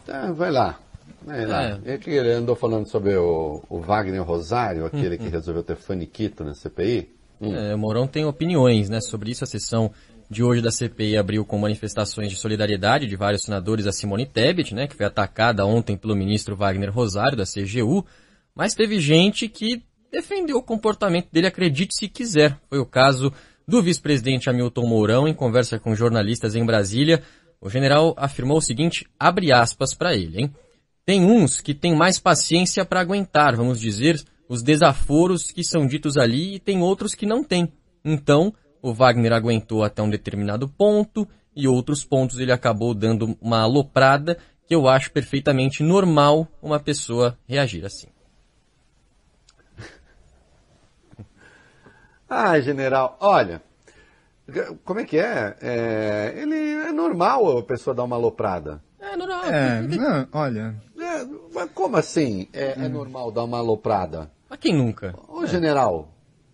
tá, 0.06 0.31
vai 0.31 0.52
lá. 0.52 0.80
Vai 1.26 1.45
lá. 1.45 1.80
É. 1.86 1.94
É. 1.94 1.98
que 1.98 2.10
ele 2.11 2.31
andou 2.31 2.56
falando 2.56 2.88
sobre 2.88 3.15
o, 3.15 3.61
o 3.69 3.80
Wagner 3.80 4.23
Rosário, 4.23 4.86
aquele 4.86 5.18
que 5.18 5.27
resolveu 5.27 5.64
ter 5.64 5.76
faniquito 5.76 6.44
na 6.44 6.53
CPI. 6.53 7.10
Hum. 7.41 7.56
É, 7.56 7.76
o 7.76 7.77
Mourão 7.77 8.07
tem 8.07 8.26
opiniões 8.26 8.90
né, 8.90 9.02
sobre 9.02 9.31
isso. 9.31 9.44
A 9.44 9.48
sessão 9.48 9.91
de 10.30 10.44
hoje 10.44 10.61
da 10.61 10.72
CPI 10.72 11.18
abriu 11.18 11.44
com 11.44 11.57
manifestações 11.57 12.30
de 12.30 12.38
solidariedade 12.38 13.07
de 13.07 13.15
vários 13.15 13.41
senadores 13.41 13.88
a 13.88 13.91
Simone 13.91 14.26
Tebet, 14.26 14.73
né, 14.76 14.88
que 14.88 14.95
foi 14.95 15.06
atacada 15.06 15.65
ontem 15.65 15.98
pelo 15.98 16.15
ministro 16.15 16.56
Wagner 16.56 16.94
Rosário, 16.94 17.38
da 17.38 17.45
CGU. 17.45 18.06
Mas 18.56 18.73
teve 18.73 18.99
gente 18.99 19.48
que 19.48 19.84
defendeu 20.11 20.57
o 20.57 20.64
comportamento 20.64 21.30
dele, 21.31 21.48
acredite 21.48 21.95
se 21.95 22.07
quiser. 22.07 22.60
Foi 22.69 22.80
o 22.80 22.86
caso 22.86 23.31
do 23.68 23.81
vice-presidente 23.81 24.49
Hamilton 24.49 24.88
Mourão 24.88 25.27
em 25.27 25.34
conversa 25.34 25.80
com 25.80 25.95
jornalistas 25.95 26.56
em 26.56 26.65
Brasília. 26.65 27.22
O 27.61 27.69
general 27.69 28.15
afirmou 28.18 28.57
o 28.57 28.61
seguinte, 28.61 29.06
abre 29.19 29.52
aspas 29.52 29.94
para 29.94 30.15
ele, 30.15 30.41
hein? 30.41 30.53
Tem 31.06 31.23
uns 31.23 31.60
que 31.61 31.73
têm 31.73 31.95
mais 31.95 32.19
paciência 32.19 32.86
para 32.86 32.99
aguentar, 32.99 33.56
vamos 33.56 33.80
dizer, 33.80 34.22
os 34.48 34.64
desaforos 34.64 35.52
que 35.52 35.64
são 35.64 35.86
ditos 35.86 36.18
ali 36.18 36.56
e 36.56 36.60
tem 36.60 36.81
outros 36.81 37.14
que 37.14 37.26
não 37.26 37.44
têm. 37.44 37.72
Então, 38.03 38.53
o 38.81 38.94
Wagner 38.94 39.34
aguentou 39.34 39.84
até 39.84 40.02
um 40.02 40.10
determinado 40.10 40.68
ponto 40.68 41.27
e 41.56 41.68
outros 41.68 42.03
pontos 42.03 42.40
ele 42.40 42.52
acabou 42.52 42.94
dando 42.94 43.38
uma 43.41 43.61
aloprada 43.61 44.38
que 44.68 44.73
eu 44.73 44.88
acho 44.88 45.11
perfeitamente 45.11 45.84
normal 45.84 46.48
uma 46.61 46.80
pessoa 46.80 47.38
reagir 47.48 47.86
assim. 47.86 48.07
Ah, 52.30 52.60
general, 52.60 53.18
olha, 53.19 53.61
como 54.85 54.99
é 54.99 55.06
que 55.06 55.18
é? 55.18 55.56
é? 55.61 56.34
Ele 56.38 56.56
é 56.88 56.91
normal 56.91 57.57
a 57.57 57.64
pessoa 57.64 57.93
dar 57.95 58.03
uma 58.03 58.15
aloprada. 58.15 58.81
É 58.99 59.15
normal. 59.15 59.45
É, 59.45 59.81
não, 59.81 60.27
olha. 60.34 60.76
É, 60.99 61.26
mas 61.53 61.72
como 61.73 61.97
assim 61.97 62.47
é, 62.53 62.72
é 62.85 62.88
normal 62.89 63.31
dar 63.31 63.43
uma 63.45 63.57
aloprada? 63.57 64.30
Mas 64.49 64.60
quem 64.60 64.76
nunca? 64.76 65.15
Ô, 65.27 65.45
general, 65.45 66.10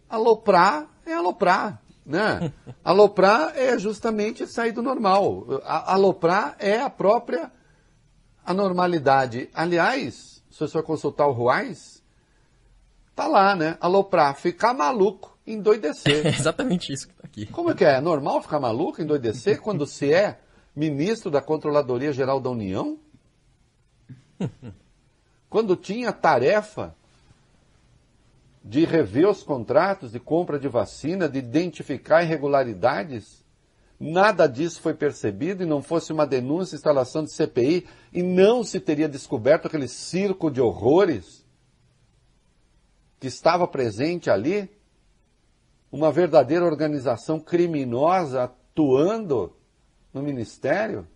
aloprar 0.09 0.87
é 1.05 1.13
aloprar, 1.13 1.81
né? 2.05 2.53
aloprar 2.83 3.53
é 3.57 3.77
justamente 3.77 4.45
sair 4.47 4.71
do 4.71 4.81
normal. 4.81 5.45
A- 5.65 5.93
aloprar 5.93 6.55
é 6.59 6.79
a 6.79 6.89
própria 6.89 7.51
anormalidade. 8.45 9.49
Aliás, 9.53 10.43
se 10.51 10.59
você 10.59 10.67
for 10.73 10.83
consultar 10.83 11.27
o 11.27 11.31
Ruais, 11.31 12.03
tá 13.15 13.27
lá, 13.27 13.55
né? 13.55 13.77
Aloprar, 13.81 14.35
ficar 14.35 14.73
maluco, 14.73 15.34
É 15.45 15.51
endoidecer. 15.51 16.25
exatamente 16.39 16.91
isso 16.91 17.07
que 17.07 17.13
tá 17.13 17.23
aqui. 17.23 17.45
Como 17.47 17.71
é 17.71 17.73
que 17.73 17.85
é? 17.85 17.95
É 17.95 18.01
normal 18.01 18.41
ficar 18.41 18.59
maluco, 18.59 19.01
endoidecer, 19.01 19.61
quando 19.61 19.85
se 19.85 20.13
é 20.13 20.39
ministro 20.75 21.31
da 21.31 21.41
Controladoria 21.41 22.11
Geral 22.11 22.39
da 22.39 22.49
União? 22.49 22.99
Quando 25.49 25.75
tinha 25.77 26.11
tarefa 26.11 26.93
de 28.61 28.83
rever 28.83 29.29
os 29.29 29.43
contratos 29.43 30.11
de 30.11 30.19
compra 30.19 30.59
de 30.59 30.67
vacina, 30.67 31.29
de 31.29 31.37
identificar 31.39 32.23
irregularidades, 32.23 33.45
nada 33.99 34.47
disso 34.47 34.81
foi 34.81 34.93
percebido 34.93 35.63
e 35.63 35.67
não 35.67 35.81
fosse 35.81 36.11
uma 36.11 36.25
denúncia, 36.25 36.75
instalação 36.75 37.23
de 37.23 37.31
CPI, 37.31 37.87
e 38.11 38.23
não 38.23 38.63
se 38.63 38.79
teria 38.79 39.07
descoberto 39.07 39.67
aquele 39.67 39.87
circo 39.87 40.49
de 40.49 40.59
horrores 40.59 41.45
que 43.19 43.27
estava 43.27 43.67
presente 43.67 44.29
ali, 44.29 44.69
uma 45.91 46.11
verdadeira 46.11 46.65
organização 46.65 47.39
criminosa 47.39 48.43
atuando 48.43 49.55
no 50.13 50.21
ministério? 50.21 51.07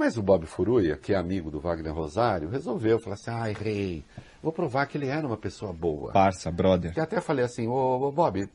Mas 0.00 0.16
o 0.16 0.22
Bob 0.22 0.46
Furuia, 0.46 0.96
que 0.96 1.12
é 1.12 1.16
amigo 1.16 1.50
do 1.50 1.60
Wagner 1.60 1.92
Rosário, 1.92 2.48
resolveu 2.48 2.98
falar 2.98 3.16
assim: 3.16 3.30
ai, 3.30 3.52
rei, 3.52 4.02
vou 4.42 4.50
provar 4.50 4.86
que 4.86 4.96
ele 4.96 5.08
era 5.08 5.26
uma 5.26 5.36
pessoa 5.36 5.74
boa. 5.74 6.10
Parça, 6.10 6.50
brother. 6.50 6.94
Que 6.94 7.00
até 7.00 7.20
falei 7.20 7.44
assim: 7.44 7.68
ô, 7.68 8.00
ô 8.00 8.10
Bob. 8.10 8.48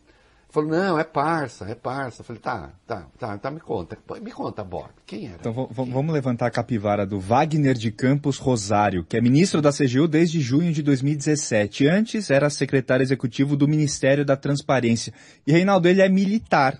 Falou, 0.56 0.70
não, 0.72 0.98
é 0.98 1.04
parça, 1.04 1.66
é 1.66 1.76
parça. 1.76 2.24
Falei, 2.24 2.42
tá, 2.42 2.72
tá, 2.88 3.08
tá, 3.20 3.38
tá, 3.38 3.52
me 3.52 3.60
conta. 3.60 3.98
Me 4.22 4.32
conta, 4.32 4.64
Bob, 4.64 4.88
quem 5.06 5.28
era? 5.28 5.36
Então 5.42 5.52
v- 5.52 5.68
vamos 5.92 6.14
levantar 6.14 6.46
a 6.48 6.50
capivara 6.50 7.06
do 7.06 7.20
Wagner 7.20 7.74
de 7.74 7.92
Campos 7.92 8.38
Rosário, 8.38 9.04
que 9.04 9.18
é 9.18 9.22
ministro 9.22 9.62
da 9.62 9.74
CGU 9.74 10.08
desde 10.08 10.40
junho 10.40 10.72
de 10.72 10.82
2017. 10.82 11.88
Antes 11.90 12.30
era 12.30 12.50
secretário 12.50 13.04
executivo 13.04 13.58
do 13.58 13.68
Ministério 13.68 14.24
da 14.24 14.38
Transparência. 14.38 15.14
E 15.46 15.52
Reinaldo, 15.52 15.90
ele 15.90 16.02
é 16.02 16.08
militar. 16.08 16.80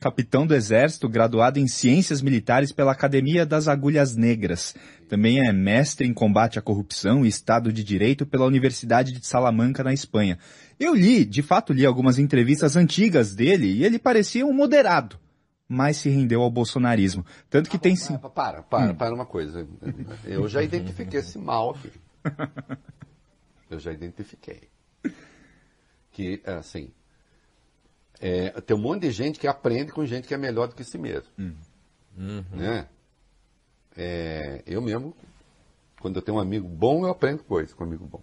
Capitão 0.00 0.46
do 0.46 0.54
Exército, 0.54 1.08
graduado 1.08 1.58
em 1.58 1.66
Ciências 1.66 2.20
Militares 2.20 2.72
pela 2.72 2.92
Academia 2.92 3.46
das 3.46 3.68
Agulhas 3.68 4.14
Negras. 4.14 4.74
Também 5.08 5.38
é 5.48 5.50
mestre 5.52 6.06
em 6.06 6.12
combate 6.12 6.58
à 6.58 6.62
corrupção 6.62 7.24
e 7.24 7.28
Estado 7.28 7.72
de 7.72 7.82
Direito 7.82 8.26
pela 8.26 8.44
Universidade 8.44 9.12
de 9.12 9.26
Salamanca, 9.26 9.82
na 9.82 9.94
Espanha. 9.94 10.38
Eu 10.78 10.94
li, 10.94 11.24
de 11.24 11.42
fato 11.42 11.72
li 11.72 11.84
algumas 11.86 12.18
entrevistas 12.18 12.76
antigas 12.76 13.34
dele 13.34 13.66
e 13.72 13.84
ele 13.84 13.98
parecia 13.98 14.44
um 14.46 14.52
moderado, 14.52 15.18
mas 15.68 15.96
se 15.98 16.08
rendeu 16.08 16.42
ao 16.42 16.50
bolsonarismo. 16.50 17.24
Tanto 17.50 17.70
que 17.70 17.78
tem 17.78 17.94
sim. 17.96 18.16
Para, 18.18 18.62
para, 18.62 18.92
Hum. 18.92 18.94
para 18.94 19.14
uma 19.14 19.26
coisa. 19.26 19.66
Eu 20.24 20.48
já 20.48 20.62
identifiquei 20.62 21.20
esse 21.20 21.38
mal 21.38 21.70
aqui. 21.70 21.92
Eu 23.70 23.78
já 23.80 23.92
identifiquei. 23.92 24.68
Que, 26.12 26.40
assim, 26.46 26.90
é, 28.20 28.50
tem 28.60 28.76
um 28.76 28.80
monte 28.80 29.02
de 29.02 29.10
gente 29.10 29.40
que 29.40 29.48
aprende 29.48 29.90
com 29.90 30.06
gente 30.06 30.28
que 30.28 30.34
é 30.34 30.38
melhor 30.38 30.68
do 30.68 30.74
que 30.74 30.84
si 30.84 30.96
mesmo. 30.96 31.28
Né? 32.16 32.86
É, 33.96 34.62
eu 34.66 34.80
mesmo, 34.80 35.16
quando 36.00 36.16
eu 36.16 36.22
tenho 36.22 36.36
um 36.38 36.40
amigo 36.40 36.68
bom, 36.68 37.04
eu 37.04 37.10
aprendo 37.10 37.42
coisas 37.42 37.74
com 37.74 37.82
um 37.82 37.86
amigo 37.88 38.06
bom. 38.06 38.22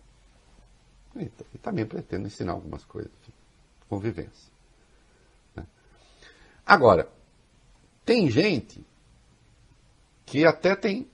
E, 1.15 1.29
e 1.53 1.57
também 1.57 1.85
pretendo 1.85 2.27
ensinar 2.27 2.53
algumas 2.53 2.83
coisas. 2.85 3.11
Convivência. 3.89 4.51
né? 5.55 5.65
Agora, 6.65 7.09
tem 8.05 8.29
gente 8.29 8.85
que 10.25 10.45
até 10.45 10.75
tem 10.75 11.07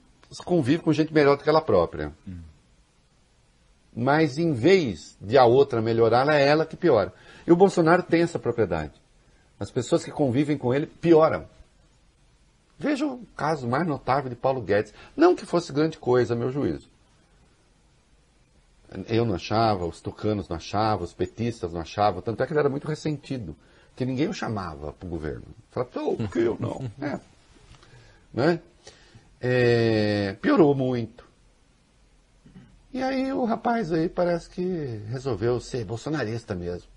convive 0.43 0.83
com 0.83 0.91
gente 0.93 1.13
melhor 1.13 1.37
do 1.37 1.43
que 1.43 1.49
ela 1.49 1.61
própria. 1.61 2.13
Hum. 2.27 2.41
Mas 3.95 4.37
em 4.37 4.53
vez 4.53 5.17
de 5.19 5.37
a 5.37 5.45
outra 5.45 5.81
melhorar, 5.81 6.27
é 6.29 6.45
ela 6.45 6.65
que 6.65 6.75
piora. 6.75 7.13
E 7.45 7.51
o 7.51 7.55
Bolsonaro 7.55 8.03
tem 8.03 8.21
essa 8.21 8.37
propriedade. 8.37 8.93
As 9.59 9.71
pessoas 9.71 10.03
que 10.03 10.11
convivem 10.11 10.57
com 10.57 10.73
ele 10.73 10.85
pioram. 10.85 11.47
Veja 12.77 13.07
o 13.07 13.25
caso 13.35 13.67
mais 13.67 13.87
notável 13.87 14.29
de 14.29 14.35
Paulo 14.35 14.61
Guedes. 14.61 14.93
Não 15.15 15.35
que 15.35 15.45
fosse 15.45 15.73
grande 15.73 15.97
coisa, 15.97 16.35
meu 16.35 16.51
juízo. 16.51 16.87
Eu 19.07 19.25
não 19.25 19.35
achava, 19.35 19.85
os 19.85 19.99
tucanos 19.99 20.47
não 20.47 20.55
achavam, 20.55 21.03
os 21.03 21.13
petistas 21.13 21.73
não 21.73 21.81
achavam, 21.81 22.21
tanto 22.21 22.41
é 22.41 22.45
que 22.45 22.53
ele 22.53 22.59
era 22.59 22.69
muito 22.69 22.87
ressentido, 22.87 23.55
que 23.95 24.05
ninguém 24.05 24.29
o 24.29 24.33
chamava 24.33 24.93
para 24.93 25.05
o 25.05 25.09
governo. 25.09 25.43
Falava, 25.71 25.91
oh, 25.95 26.15
por 26.15 26.31
que 26.31 26.39
eu 26.39 26.57
não? 26.59 26.89
É. 27.01 27.19
Né? 28.33 28.59
É, 29.41 30.37
piorou 30.41 30.73
muito. 30.73 31.27
E 32.93 33.01
aí 33.03 33.31
o 33.31 33.45
rapaz 33.45 33.91
aí 33.91 34.09
parece 34.09 34.49
que 34.49 35.01
resolveu 35.09 35.59
ser 35.59 35.85
bolsonarista 35.85 36.55
mesmo. 36.55 36.89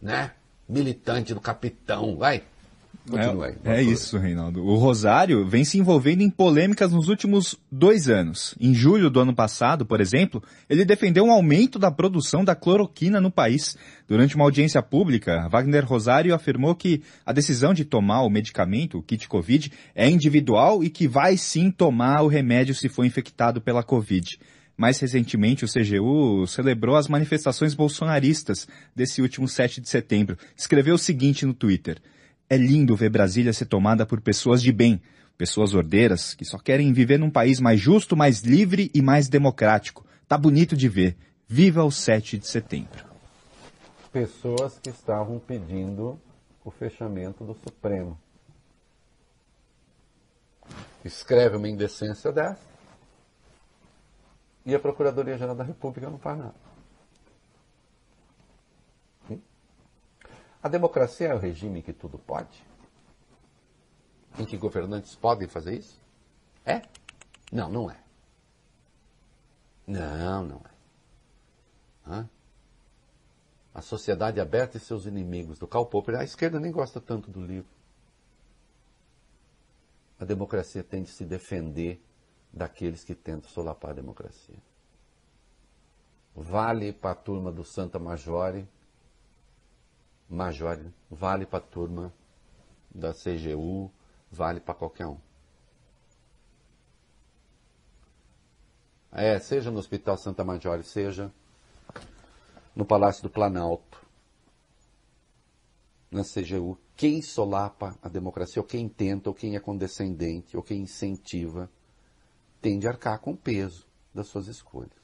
Né? 0.00 0.32
Militante 0.68 1.34
do 1.34 1.40
capitão, 1.40 2.16
vai. 2.16 2.44
É, 3.64 3.80
é 3.80 3.82
isso, 3.82 4.18
Reinaldo. 4.18 4.64
O 4.64 4.76
Rosário 4.76 5.46
vem 5.46 5.64
se 5.64 5.78
envolvendo 5.78 6.22
em 6.22 6.30
polêmicas 6.30 6.92
nos 6.92 7.08
últimos 7.08 7.56
dois 7.70 8.08
anos. 8.08 8.54
Em 8.60 8.74
julho 8.74 9.10
do 9.10 9.20
ano 9.20 9.34
passado, 9.34 9.86
por 9.86 10.00
exemplo, 10.00 10.42
ele 10.68 10.84
defendeu 10.84 11.24
um 11.24 11.30
aumento 11.30 11.78
da 11.78 11.90
produção 11.90 12.44
da 12.44 12.54
cloroquina 12.54 13.20
no 13.20 13.30
país. 13.30 13.76
Durante 14.06 14.36
uma 14.36 14.44
audiência 14.44 14.82
pública, 14.82 15.48
Wagner 15.48 15.84
Rosário 15.84 16.34
afirmou 16.34 16.74
que 16.74 17.02
a 17.24 17.32
decisão 17.32 17.72
de 17.72 17.84
tomar 17.84 18.22
o 18.22 18.30
medicamento, 18.30 18.98
o 18.98 19.02
kit 19.02 19.28
Covid, 19.28 19.72
é 19.94 20.08
individual 20.08 20.84
e 20.84 20.90
que 20.90 21.08
vai 21.08 21.36
sim 21.36 21.70
tomar 21.70 22.22
o 22.22 22.28
remédio 22.28 22.74
se 22.74 22.88
for 22.88 23.04
infectado 23.04 23.60
pela 23.60 23.82
Covid. 23.82 24.38
Mais 24.76 24.98
recentemente, 24.98 25.62
o 25.62 25.68
CGU 25.68 26.46
celebrou 26.46 26.96
as 26.96 27.06
manifestações 27.06 27.74
bolsonaristas 27.74 28.66
desse 28.96 29.20
último 29.20 29.46
7 29.46 29.78
de 29.78 29.88
setembro. 29.88 30.38
Escreveu 30.56 30.94
o 30.94 30.98
seguinte 30.98 31.44
no 31.44 31.52
Twitter. 31.52 31.98
É 32.52 32.56
lindo 32.56 32.96
ver 32.96 33.10
Brasília 33.10 33.52
ser 33.52 33.66
tomada 33.66 34.04
por 34.04 34.20
pessoas 34.20 34.60
de 34.60 34.72
bem, 34.72 35.00
pessoas 35.38 35.72
ordeiras 35.72 36.34
que 36.34 36.44
só 36.44 36.58
querem 36.58 36.92
viver 36.92 37.16
num 37.16 37.30
país 37.30 37.60
mais 37.60 37.80
justo, 37.80 38.16
mais 38.16 38.40
livre 38.40 38.90
e 38.92 39.00
mais 39.00 39.28
democrático. 39.28 40.04
Tá 40.26 40.36
bonito 40.36 40.76
de 40.76 40.88
ver. 40.88 41.16
Viva 41.46 41.84
o 41.84 41.92
7 41.92 42.38
de 42.38 42.48
setembro. 42.48 43.04
Pessoas 44.12 44.80
que 44.82 44.90
estavam 44.90 45.38
pedindo 45.38 46.20
o 46.64 46.72
fechamento 46.72 47.44
do 47.44 47.54
Supremo. 47.54 48.18
Escreve 51.04 51.56
uma 51.56 51.68
indecência 51.68 52.32
dessa 52.32 52.68
e 54.66 54.74
a 54.74 54.78
Procuradoria-Geral 54.80 55.54
da 55.54 55.64
República 55.64 56.10
não 56.10 56.18
faz 56.18 56.38
nada. 56.38 56.69
A 60.62 60.68
democracia 60.68 61.28
é 61.28 61.34
o 61.34 61.38
regime 61.38 61.82
que 61.82 61.92
tudo 61.92 62.18
pode? 62.18 62.62
Em 64.38 64.44
que 64.44 64.56
governantes 64.56 65.14
podem 65.14 65.48
fazer 65.48 65.74
isso? 65.74 65.98
É? 66.64 66.82
Não, 67.50 67.70
não 67.70 67.90
é. 67.90 67.98
Não, 69.86 70.44
não 70.44 70.56
é. 70.58 70.70
Hã? 72.06 72.28
A 73.74 73.80
sociedade 73.80 74.40
aberta 74.40 74.76
e 74.76 74.80
seus 74.80 75.06
inimigos, 75.06 75.58
do 75.58 75.66
Karl 75.66 75.86
Popper, 75.86 76.16
a 76.16 76.24
esquerda 76.24 76.60
nem 76.60 76.70
gosta 76.70 77.00
tanto 77.00 77.30
do 77.30 77.40
livro. 77.40 77.70
A 80.18 80.24
democracia 80.24 80.84
tem 80.84 81.02
de 81.02 81.10
se 81.10 81.24
defender 81.24 82.02
daqueles 82.52 83.02
que 83.02 83.14
tentam 83.14 83.48
solapar 83.48 83.92
a 83.92 83.94
democracia. 83.94 84.58
Vale 86.34 86.92
para 86.92 87.12
a 87.12 87.14
turma 87.14 87.50
do 87.50 87.64
Santa 87.64 87.98
Majore 87.98 88.68
Major, 90.30 90.78
vale 91.10 91.44
para 91.44 91.58
a 91.58 91.62
turma 91.68 92.14
da 92.88 93.12
CGU, 93.12 93.90
vale 94.30 94.60
para 94.60 94.74
qualquer 94.74 95.06
um. 95.06 95.18
É, 99.10 99.38
seja 99.40 99.72
no 99.72 99.80
Hospital 99.80 100.16
Santa 100.16 100.44
Major, 100.44 100.84
seja 100.84 101.32
no 102.76 102.84
Palácio 102.84 103.24
do 103.24 103.28
Planalto, 103.28 104.00
na 106.10 106.22
CGU, 106.22 106.78
quem 106.96 107.20
solapa 107.20 107.98
a 108.00 108.08
democracia, 108.08 108.62
ou 108.62 108.66
quem 108.66 108.88
tenta, 108.88 109.30
ou 109.30 109.34
quem 109.34 109.56
é 109.56 109.60
condescendente, 109.60 110.56
ou 110.56 110.62
quem 110.62 110.82
incentiva, 110.82 111.68
tem 112.60 112.78
de 112.78 112.86
arcar 112.86 113.18
com 113.20 113.32
o 113.32 113.36
peso 113.36 113.86
das 114.14 114.28
suas 114.28 114.46
escolhas. 114.46 114.99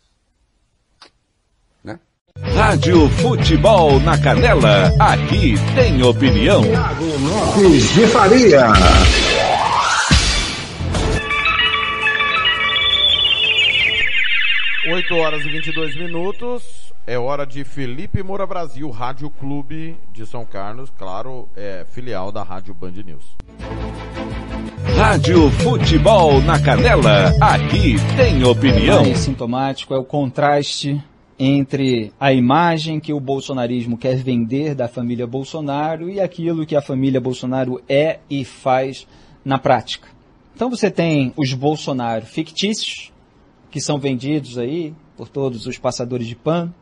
Rádio 2.67 3.09
Futebol 3.11 4.01
na 4.01 4.19
Canela, 4.19 4.93
aqui 4.99 5.55
tem 5.77 6.03
opinião. 6.03 6.63
Thiago 6.63 7.05
Lopes 7.05 7.95
de 7.95 8.07
Faria. 8.09 8.67
Oito 14.93 15.15
horas 15.15 15.45
e 15.45 15.49
22 15.49 15.95
minutos. 15.95 16.93
É 17.07 17.17
hora 17.17 17.47
de 17.47 17.63
Felipe 17.63 18.21
Moura 18.25 18.45
Brasil, 18.45 18.91
Rádio 18.91 19.31
Clube 19.31 19.97
de 20.13 20.27
São 20.27 20.45
Carlos, 20.45 20.91
claro, 20.99 21.49
é 21.55 21.87
filial 21.89 22.33
da 22.33 22.43
Rádio 22.43 22.75
Band 22.75 22.95
News. 23.07 23.37
Rádio 24.97 25.49
Futebol 25.53 26.41
na 26.41 26.61
Canela, 26.61 27.33
aqui 27.41 27.95
tem 28.17 28.43
opinião. 28.43 29.03
É 29.03 29.15
sintomático, 29.15 29.95
é 29.95 29.99
o 29.99 30.05
contraste 30.05 31.01
entre 31.39 32.13
a 32.19 32.33
imagem 32.33 32.99
que 32.99 33.13
o 33.13 33.21
bolsonarismo 33.21 33.99
quer 33.99 34.17
vender 34.17 34.75
da 34.75 34.89
família 34.89 35.27
Bolsonaro 35.27 36.09
e 36.09 36.21
aquilo 36.21 36.65
que 36.65 36.75
a 36.75 36.81
família 36.81 37.21
Bolsonaro 37.21 37.83
é 37.89 38.21
e 38.31 38.45
faz 38.45 39.07
na 39.45 39.59
prática. 39.59 40.09
Então 40.55 40.71
você 40.71 40.91
tem 40.91 41.35
os 41.37 41.53
Bolsonaro 41.53 42.25
fictícios, 42.25 43.13
que 43.71 43.81
são 43.81 43.99
vendidos 43.99 44.57
aí 44.57 44.95
por 45.17 45.29
todos 45.29 45.67
os 45.67 45.77
passadores 45.77 46.27
de 46.27 46.35
pano 46.35 46.75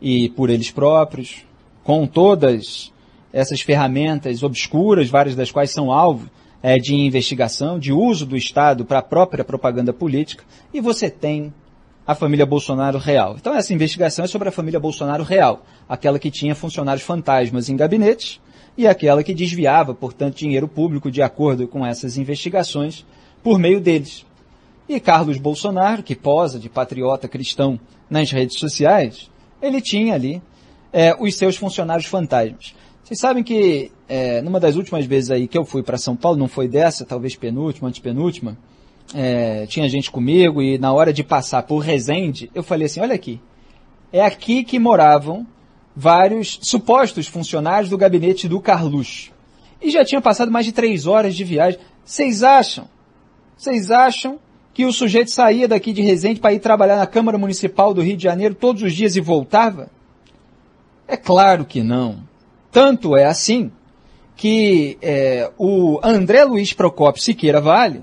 e 0.00 0.28
por 0.30 0.50
eles 0.50 0.70
próprios, 0.70 1.44
com 1.82 2.06
todas 2.06 2.92
essas 3.32 3.60
ferramentas 3.60 4.42
obscuras, 4.42 5.08
várias 5.08 5.34
das 5.34 5.50
quais 5.50 5.70
são 5.70 5.90
alvo 5.90 6.30
é, 6.62 6.76
de 6.76 6.94
investigação, 6.94 7.78
de 7.78 7.92
uso 7.92 8.24
do 8.24 8.36
Estado 8.36 8.84
para 8.84 9.00
a 9.00 9.02
própria 9.02 9.44
propaganda 9.44 9.92
política, 9.92 10.44
e 10.72 10.80
você 10.80 11.10
tem 11.10 11.52
a 12.06 12.14
família 12.14 12.46
Bolsonaro 12.46 12.98
real. 12.98 13.36
Então 13.38 13.54
essa 13.54 13.74
investigação 13.74 14.24
é 14.24 14.28
sobre 14.28 14.48
a 14.48 14.52
família 14.52 14.78
Bolsonaro 14.78 15.24
real, 15.24 15.64
aquela 15.88 16.18
que 16.18 16.30
tinha 16.30 16.54
funcionários 16.54 17.04
fantasmas 17.04 17.68
em 17.68 17.76
gabinetes 17.76 18.40
e 18.78 18.86
aquela 18.86 19.24
que 19.24 19.34
desviava, 19.34 19.94
portanto, 19.94 20.36
dinheiro 20.36 20.68
público 20.68 21.10
de 21.10 21.22
acordo 21.22 21.66
com 21.66 21.84
essas 21.84 22.16
investigações 22.16 23.04
por 23.42 23.58
meio 23.58 23.80
deles. 23.80 24.24
E 24.88 25.00
Carlos 25.00 25.38
Bolsonaro, 25.38 26.02
que 26.02 26.14
posa 26.14 26.58
de 26.58 26.68
patriota 26.68 27.26
cristão 27.26 27.80
nas 28.08 28.30
redes 28.30 28.58
sociais, 28.58 29.30
ele 29.60 29.80
tinha 29.80 30.14
ali 30.14 30.40
é, 30.92 31.16
os 31.18 31.34
seus 31.36 31.56
funcionários 31.56 32.06
fantasmas. 32.06 32.74
Vocês 33.02 33.18
sabem 33.18 33.42
que 33.42 33.90
é, 34.08 34.40
numa 34.42 34.60
das 34.60 34.76
últimas 34.76 35.06
vezes 35.06 35.30
aí 35.30 35.48
que 35.48 35.58
eu 35.58 35.64
fui 35.64 35.82
para 35.82 35.98
São 35.98 36.14
Paulo, 36.14 36.38
não 36.38 36.48
foi 36.48 36.68
dessa, 36.68 37.04
talvez 37.04 37.34
penúltima, 37.34 37.88
antepenúltima, 37.88 38.56
é, 39.14 39.66
tinha 39.66 39.88
gente 39.88 40.10
comigo 40.10 40.62
e 40.62 40.78
na 40.78 40.92
hora 40.92 41.12
de 41.12 41.22
passar 41.22 41.62
por 41.62 41.78
Resende, 41.78 42.50
eu 42.54 42.62
falei 42.62 42.86
assim, 42.86 43.00
olha 43.00 43.14
aqui, 43.14 43.40
é 44.12 44.24
aqui 44.24 44.64
que 44.64 44.78
moravam 44.78 45.46
vários 45.94 46.58
supostos 46.62 47.26
funcionários 47.26 47.90
do 47.90 47.98
gabinete 47.98 48.48
do 48.48 48.60
Carluxo. 48.60 49.32
E 49.80 49.90
já 49.90 50.04
tinha 50.04 50.20
passado 50.20 50.50
mais 50.50 50.66
de 50.66 50.72
três 50.72 51.06
horas 51.06 51.34
de 51.34 51.44
viagem. 51.44 51.78
Vocês 52.04 52.42
acham? 52.42 52.88
Vocês 53.56 53.90
acham 53.90 54.38
que 54.74 54.84
o 54.84 54.92
sujeito 54.92 55.30
saía 55.30 55.66
daqui 55.66 55.92
de 55.92 56.02
Resende 56.02 56.40
para 56.40 56.52
ir 56.52 56.58
trabalhar 56.58 56.96
na 56.96 57.06
Câmara 57.06 57.38
Municipal 57.38 57.94
do 57.94 58.02
Rio 58.02 58.16
de 58.16 58.24
Janeiro 58.24 58.54
todos 58.54 58.82
os 58.82 58.92
dias 58.92 59.16
e 59.16 59.20
voltava? 59.20 59.88
É 61.08 61.16
claro 61.16 61.64
que 61.64 61.82
não. 61.82 62.18
Tanto 62.70 63.16
é 63.16 63.24
assim 63.24 63.70
que 64.36 64.98
é, 65.00 65.50
o 65.56 65.98
André 66.02 66.44
Luiz 66.44 66.74
Procópio 66.74 67.22
Siqueira 67.22 67.60
Vale, 67.60 68.02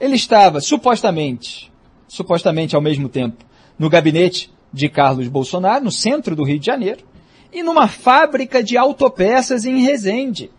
ele 0.00 0.16
estava 0.16 0.60
supostamente, 0.62 1.70
supostamente 2.08 2.74
ao 2.74 2.80
mesmo 2.80 3.08
tempo, 3.08 3.44
no 3.78 3.90
gabinete 3.90 4.50
de 4.72 4.88
Carlos 4.88 5.28
Bolsonaro, 5.28 5.84
no 5.84 5.92
centro 5.92 6.34
do 6.34 6.42
Rio 6.42 6.58
de 6.58 6.66
Janeiro, 6.66 7.04
e 7.52 7.62
numa 7.62 7.86
fábrica 7.86 8.62
de 8.62 8.78
autopeças 8.78 9.66
em 9.66 9.82
Resende, 9.82 10.50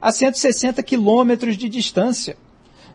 a 0.00 0.12
160 0.12 0.80
quilômetros 0.82 1.56
de 1.56 1.68
distância. 1.68 2.36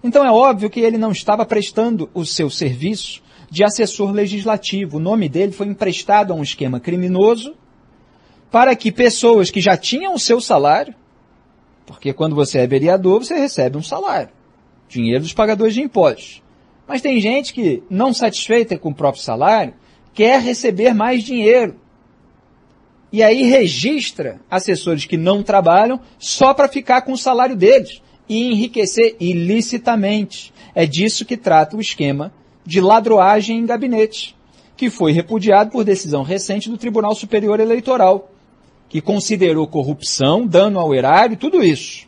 Então 0.01 0.23
é 0.23 0.31
óbvio 0.31 0.69
que 0.69 0.79
ele 0.79 0.97
não 0.97 1.11
estava 1.11 1.45
prestando 1.45 2.09
o 2.13 2.25
seu 2.25 2.49
serviço 2.49 3.21
de 3.49 3.63
assessor 3.63 4.11
legislativo. 4.11 4.97
O 4.97 5.01
nome 5.01 5.27
dele 5.27 5.51
foi 5.51 5.67
emprestado 5.67 6.31
a 6.31 6.35
um 6.35 6.43
esquema 6.43 6.79
criminoso 6.79 7.55
para 8.49 8.75
que 8.75 8.91
pessoas 8.91 9.49
que 9.49 9.59
já 9.59 9.75
tinham 9.75 10.13
o 10.13 10.19
seu 10.19 10.39
salário, 10.39 10.93
porque 11.85 12.13
quando 12.13 12.35
você 12.35 12.59
é 12.59 12.67
vereador, 12.67 13.23
você 13.23 13.35
recebe 13.35 13.77
um 13.77 13.83
salário 13.83 14.29
dinheiro 14.93 15.23
dos 15.23 15.33
pagadores 15.33 15.73
de 15.73 15.81
impostos. 15.81 16.41
Mas 16.87 17.01
tem 17.01 17.19
gente 17.19 17.53
que, 17.53 17.81
não 17.89 18.13
satisfeita 18.13 18.77
com 18.77 18.89
o 18.89 18.95
próprio 18.95 19.23
salário, 19.23 19.73
quer 20.13 20.41
receber 20.41 20.93
mais 20.93 21.23
dinheiro. 21.23 21.75
E 23.11 23.21
aí 23.21 23.43
registra 23.43 24.39
assessores 24.49 25.05
que 25.05 25.17
não 25.17 25.43
trabalham 25.43 25.99
só 26.17 26.53
para 26.53 26.67
ficar 26.67 27.03
com 27.03 27.13
o 27.13 27.17
salário 27.17 27.55
deles 27.55 28.01
e 28.27 28.51
enriquecer 28.51 29.15
ilicitamente. 29.19 30.53
É 30.73 30.85
disso 30.85 31.25
que 31.25 31.37
trata 31.37 31.77
o 31.77 31.81
esquema 31.81 32.33
de 32.65 32.81
ladroagem 32.81 33.59
em 33.59 33.65
gabinete, 33.65 34.35
que 34.75 34.89
foi 34.89 35.11
repudiado 35.11 35.69
por 35.69 35.83
decisão 35.83 36.23
recente 36.23 36.69
do 36.69 36.77
Tribunal 36.77 37.13
Superior 37.13 37.59
Eleitoral, 37.59 38.31
que 38.89 39.01
considerou 39.01 39.67
corrupção, 39.67 40.47
dano 40.47 40.79
ao 40.79 40.93
erário, 40.93 41.37
tudo 41.37 41.63
isso. 41.63 42.07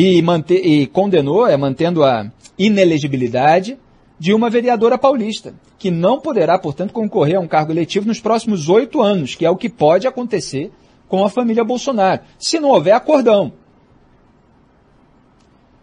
E, 0.00 0.22
mante 0.22 0.54
e 0.54 0.86
condenou, 0.86 1.44
é, 1.44 1.56
mantendo 1.56 2.04
a 2.04 2.30
inelegibilidade 2.56 3.76
de 4.16 4.32
uma 4.32 4.48
vereadora 4.48 4.96
paulista, 4.96 5.56
que 5.76 5.90
não 5.90 6.20
poderá, 6.20 6.56
portanto, 6.56 6.92
concorrer 6.92 7.36
a 7.36 7.40
um 7.40 7.48
cargo 7.48 7.72
eletivo 7.72 8.06
nos 8.06 8.20
próximos 8.20 8.68
oito 8.68 9.02
anos, 9.02 9.34
que 9.34 9.44
é 9.44 9.50
o 9.50 9.56
que 9.56 9.68
pode 9.68 10.06
acontecer 10.06 10.70
com 11.08 11.24
a 11.24 11.28
família 11.28 11.64
Bolsonaro, 11.64 12.22
se 12.38 12.60
não 12.60 12.68
houver 12.68 12.92
acordão. 12.92 13.52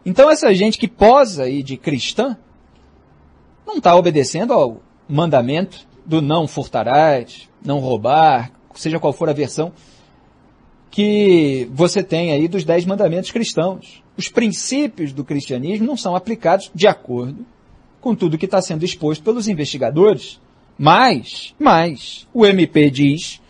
Então 0.06 0.32
essa 0.32 0.54
gente 0.56 0.78
que 0.78 0.88
posa 0.88 1.44
aí 1.44 1.62
de 1.62 1.76
cristã 1.76 2.38
não 3.68 3.80
está 3.80 3.98
obedecendo 3.98 4.54
ao 4.54 4.82
mandamento 5.10 5.86
do 6.06 6.22
não 6.22 6.48
furtarás, 6.48 7.50
não 7.62 7.80
roubar, 7.80 8.50
seja 8.76 8.98
qual 8.98 9.12
for 9.12 9.28
a 9.28 9.34
versão 9.34 9.74
que 10.90 11.70
você 11.74 12.02
tem 12.02 12.32
aí 12.32 12.48
dos 12.48 12.64
dez 12.64 12.86
mandamentos 12.86 13.30
cristãos. 13.30 14.05
Os 14.18 14.30
princípios 14.30 15.12
do 15.12 15.24
cristianismo 15.24 15.86
não 15.86 15.98
são 15.98 16.16
aplicados 16.16 16.72
de 16.74 16.88
acordo 16.88 17.46
com 18.00 18.16
tudo 18.16 18.38
que 18.38 18.46
está 18.46 18.62
sendo 18.62 18.86
exposto 18.86 19.24
pelos 19.24 19.48
investigadores. 19.48 20.40
Mas, 20.78 21.56
mas, 21.60 22.28
o 22.34 22.46
MP 22.46 22.90
diz 22.90 23.42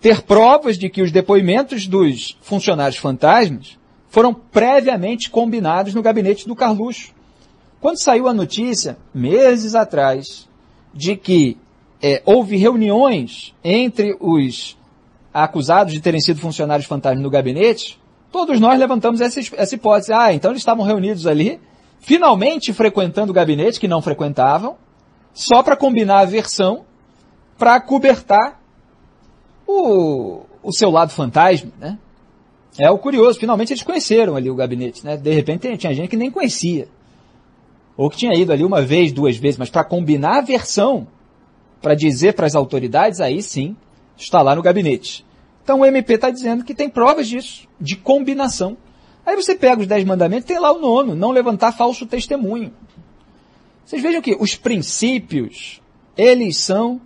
ter 0.00 0.22
provas 0.22 0.76
de 0.76 0.88
que 0.88 1.02
os 1.02 1.12
depoimentos 1.12 1.86
dos 1.86 2.36
funcionários 2.40 2.96
fantasmas 2.96 3.78
foram 4.08 4.34
previamente 4.34 5.30
combinados 5.30 5.94
no 5.94 6.02
gabinete 6.02 6.46
do 6.46 6.56
Carluxo. 6.56 7.14
Quando 7.80 8.02
saiu 8.02 8.26
a 8.26 8.34
notícia, 8.34 8.96
meses 9.14 9.74
atrás, 9.74 10.48
de 10.92 11.16
que 11.16 11.56
é, 12.02 12.20
houve 12.24 12.56
reuniões 12.56 13.54
entre 13.62 14.16
os 14.20 14.76
acusados 15.32 15.92
de 15.92 16.00
terem 16.00 16.20
sido 16.20 16.40
funcionários 16.40 16.86
fantasmas 16.86 17.22
no 17.22 17.30
gabinete, 17.30 17.98
todos 18.32 18.58
nós 18.58 18.78
levantamos 18.78 19.20
essa, 19.20 19.38
essa 19.56 19.74
hipótese. 19.74 20.12
Ah, 20.12 20.32
então 20.32 20.50
eles 20.50 20.62
estavam 20.62 20.84
reunidos 20.84 21.26
ali, 21.26 21.60
finalmente 22.00 22.72
frequentando 22.72 23.30
o 23.30 23.34
gabinete, 23.34 23.78
que 23.78 23.86
não 23.86 24.02
frequentavam, 24.02 24.76
só 25.32 25.62
para 25.62 25.76
combinar 25.76 26.20
a 26.20 26.24
versão, 26.24 26.84
para 27.58 27.80
cobertar 27.80 28.60
o, 29.66 30.40
o 30.62 30.72
seu 30.72 30.90
lado 30.90 31.12
fantasma, 31.12 31.70
né? 31.78 31.98
É 32.78 32.90
o 32.90 32.96
curioso, 32.96 33.38
finalmente 33.38 33.74
eles 33.74 33.82
conheceram 33.82 34.34
ali 34.34 34.50
o 34.50 34.54
gabinete, 34.54 35.04
né? 35.04 35.16
De 35.16 35.30
repente 35.30 35.76
tinha 35.76 35.94
gente 35.94 36.08
que 36.08 36.16
nem 36.16 36.30
conhecia. 36.30 36.88
Ou 37.94 38.08
que 38.08 38.16
tinha 38.16 38.32
ido 38.34 38.50
ali 38.50 38.64
uma 38.64 38.80
vez, 38.80 39.12
duas 39.12 39.36
vezes, 39.36 39.58
mas 39.58 39.68
para 39.68 39.84
combinar 39.84 40.38
a 40.38 40.40
versão, 40.40 41.06
para 41.82 41.94
dizer 41.94 42.32
para 42.32 42.46
as 42.46 42.54
autoridades, 42.54 43.20
aí 43.20 43.42
sim, 43.42 43.76
está 44.16 44.40
lá 44.40 44.56
no 44.56 44.62
gabinete. 44.62 45.22
Então 45.62 45.80
o 45.80 45.86
MP 45.86 46.14
está 46.14 46.30
dizendo 46.30 46.64
que 46.64 46.74
tem 46.74 46.88
provas 46.88 47.28
disso, 47.28 47.68
de 47.80 47.96
combinação. 47.96 48.76
Aí 49.24 49.36
você 49.36 49.54
pega 49.54 49.80
os 49.80 49.86
dez 49.86 50.04
mandamentos, 50.04 50.46
tem 50.46 50.58
lá 50.58 50.72
o 50.72 50.80
nono, 50.80 51.14
não 51.14 51.30
levantar 51.30 51.72
falso 51.72 52.06
testemunho. 52.06 52.72
Vocês 53.84 54.02
vejam 54.02 54.20
que 54.20 54.36
os 54.38 54.56
princípios, 54.56 55.80
eles 56.16 56.56
são 56.56 57.00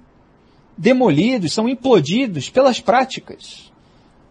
demolidos, 0.77 1.53
são 1.53 1.69
implodidos 1.69 2.49
pelas 2.49 2.81
práticas. 2.81 3.73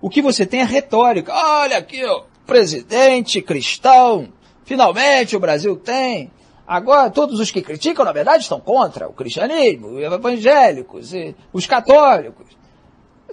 O 0.02 0.10
que 0.10 0.22
você 0.22 0.46
tem 0.46 0.62
é 0.62 0.64
retórica. 0.64 1.34
Olha 1.34 1.78
aqui, 1.78 2.04
ó, 2.04 2.24
presidente 2.46 3.42
cristão, 3.42 4.30
finalmente 4.64 5.36
o 5.36 5.40
Brasil 5.40 5.76
tem. 5.76 6.32
Agora, 6.68 7.12
todos 7.12 7.40
os 7.40 7.52
que 7.52 7.62
criticam, 7.62 8.04
na 8.04 8.12
verdade, 8.12 8.44
estão 8.44 8.60
contra 8.60 9.08
o 9.08 9.14
cristianismo, 9.14 9.88
os 9.88 10.02
evangélicos, 10.02 11.12
os 11.54 11.68
católicos. 11.68 12.55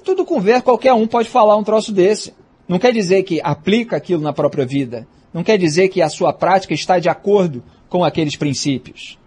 Tudo 0.04 0.24
conversa, 0.24 0.62
qualquer 0.62 0.92
um 0.92 1.06
pode 1.06 1.28
falar 1.28 1.56
um 1.56 1.64
troço 1.64 1.92
desse. 1.92 2.34
Não 2.68 2.78
quer 2.78 2.92
dizer 2.92 3.22
que 3.22 3.40
aplica 3.42 3.96
aquilo 3.96 4.22
na 4.22 4.32
própria 4.32 4.64
vida. 4.64 5.06
Não 5.32 5.42
quer 5.42 5.58
dizer 5.58 5.88
que 5.88 6.02
a 6.02 6.08
sua 6.08 6.32
prática 6.32 6.74
está 6.74 6.98
de 6.98 7.08
acordo 7.08 7.62
com 7.88 8.04
aqueles 8.04 8.36
princípios. 8.36 9.18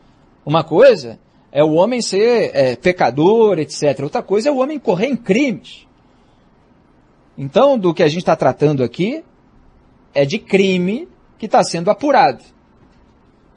Uma 0.46 0.64
coisa 0.64 1.20
é 1.52 1.64
o 1.64 1.74
homem 1.74 2.02
ser 2.02 2.52
é, 2.54 2.76
pecador, 2.76 3.60
etc. 3.60 4.00
Outra 4.04 4.22
coisa 4.22 4.50
é 4.50 4.52
o 4.52 4.58
homem 4.58 4.78
correr 4.78 5.08
em 5.08 5.16
crimes. 5.16 5.88
Então, 7.38 7.78
do 7.78 7.94
que 7.94 8.04
a 8.04 8.08
gente 8.08 8.20
está 8.20 8.36
tratando 8.36 8.84
aqui 8.84 9.24
é 10.14 10.26
de 10.26 10.40
crime 10.40 11.08
que 11.38 11.46
está 11.46 11.64
sendo 11.64 11.90
apurado. 11.90 12.44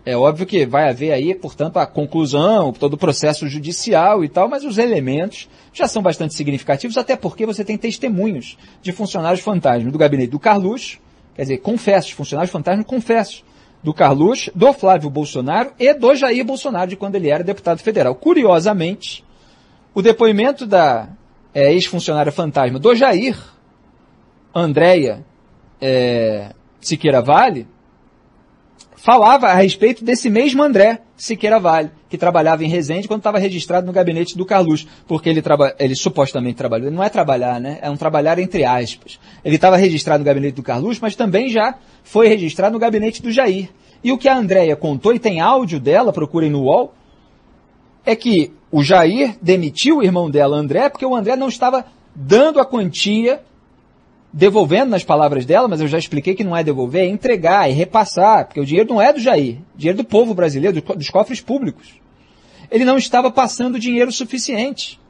É 0.09 0.17
óbvio 0.17 0.47
que 0.47 0.65
vai 0.65 0.89
haver 0.89 1.13
aí, 1.13 1.35
portanto, 1.35 1.77
a 1.77 1.87
conclusão, 1.87 2.73
todo 2.73 2.95
o 2.95 2.97
processo 2.97 3.47
judicial 3.47 4.25
e 4.25 4.29
tal, 4.31 4.49
mas 4.49 4.65
os 4.65 4.79
elementos 4.79 5.51
já 5.71 5.87
são 5.87 6.01
bastante 6.01 6.33
significativos, 6.33 6.97
até 6.97 7.15
porque 7.15 7.45
você 7.45 7.63
tem 7.63 7.77
testemunhos 7.77 8.57
de 8.81 8.91
funcionários 8.91 9.43
fantasmas 9.43 9.93
do 9.93 9.99
gabinete 9.99 10.31
do 10.31 10.39
Carluxo, 10.39 10.99
quer 11.35 11.43
dizer, 11.43 11.59
confessos, 11.59 12.13
funcionários 12.13 12.51
fantasmas 12.51 12.87
confessos, 12.87 13.45
do 13.83 13.93
Carluxo, 13.93 14.51
do 14.55 14.73
Flávio 14.73 15.11
Bolsonaro 15.11 15.73
e 15.79 15.93
do 15.93 16.15
Jair 16.15 16.43
Bolsonaro, 16.43 16.89
de 16.89 16.97
quando 16.97 17.17
ele 17.17 17.29
era 17.29 17.45
deputado 17.45 17.81
federal. 17.81 18.15
Curiosamente, 18.15 19.23
o 19.93 20.01
depoimento 20.01 20.65
da 20.65 21.11
é, 21.53 21.71
ex-funcionária 21.75 22.33
fantasma 22.33 22.79
do 22.79 22.95
Jair, 22.95 23.37
Andréia 24.55 25.23
é, 25.79 26.55
Siqueira 26.81 27.21
Vale, 27.21 27.67
falava 28.99 29.47
a 29.47 29.55
respeito 29.55 30.05
desse 30.05 30.29
mesmo 30.29 30.62
André 30.62 31.01
Siqueira 31.16 31.59
Vale, 31.59 31.91
que 32.09 32.19
trabalhava 32.19 32.65
em 32.65 32.69
Resende 32.69 33.07
quando 33.07 33.20
estava 33.20 33.39
registrado 33.39 33.87
no 33.87 33.93
gabinete 33.93 34.37
do 34.37 34.45
Carluxo, 34.45 34.87
porque 35.07 35.29
ele, 35.29 35.41
traba, 35.41 35.75
ele 35.79 35.95
supostamente 35.95 36.57
trabalhou, 36.57 36.91
não 36.91 37.03
é 37.03 37.09
trabalhar, 37.09 37.61
né? 37.61 37.79
É 37.81 37.89
um 37.89 37.97
trabalhar 37.97 38.39
entre 38.39 38.65
aspas. 38.65 39.19
Ele 39.45 39.57
estava 39.57 39.77
registrado 39.77 40.19
no 40.19 40.25
gabinete 40.25 40.55
do 40.55 40.62
Carluxo, 40.62 41.01
mas 41.01 41.15
também 41.15 41.49
já 41.49 41.77
foi 42.03 42.29
registrado 42.29 42.73
no 42.73 42.79
gabinete 42.79 43.23
do 43.23 43.31
Jair. 43.31 43.70
E 44.03 44.12
o 44.12 44.19
que 44.19 44.29
a 44.29 44.37
Andréia 44.37 44.77
contou, 44.77 45.12
e 45.12 45.19
tem 45.19 45.41
áudio 45.41 45.81
dela, 45.81 46.12
procurem 46.12 46.51
no 46.51 46.62
UOL, 46.62 46.95
é 48.05 48.16
que 48.16 48.53
o 48.70 48.83
Jair 48.83 49.37
demitiu 49.41 49.99
o 49.99 50.03
irmão 50.03 50.31
dela, 50.31 50.57
André, 50.57 50.89
porque 50.89 51.07
o 51.07 51.15
André 51.15 51.37
não 51.37 51.49
estava 51.49 51.85
dando 52.15 52.61
a 52.61 52.65
quantia 52.65 53.43
devolvendo 54.33 54.91
nas 54.91 55.05
palavras 55.05 55.47
dela, 55.47 55.69
mas 55.69 55.81
eu 55.81 55.89
já 55.89 55.99
expliquei 55.99 56.35
que 56.35 56.45
não 56.45 56.57
é 56.57 56.63
devolver, 56.63 57.03
é 57.03 57.09
entregar, 57.09 57.69
é 57.69 57.73
repassar, 57.73 58.47
porque 58.47 58.61
o 58.61 58.67
dinheiro 58.67 58.89
não 58.89 59.01
é 59.01 59.13
do 59.13 59.21
Jair, 59.21 59.59
dinheiro 59.75 59.99
do 59.99 60.05
povo 60.05 60.35
brasileiro, 60.35 60.81
dos 60.81 61.09
cofres 61.09 61.41
públicos. 61.41 61.95
Ele 62.71 62.85
não 62.85 62.99
estava 62.99 63.31
passando 63.31 63.79
dinheiro 63.79 64.13
suficiente 64.13 65.01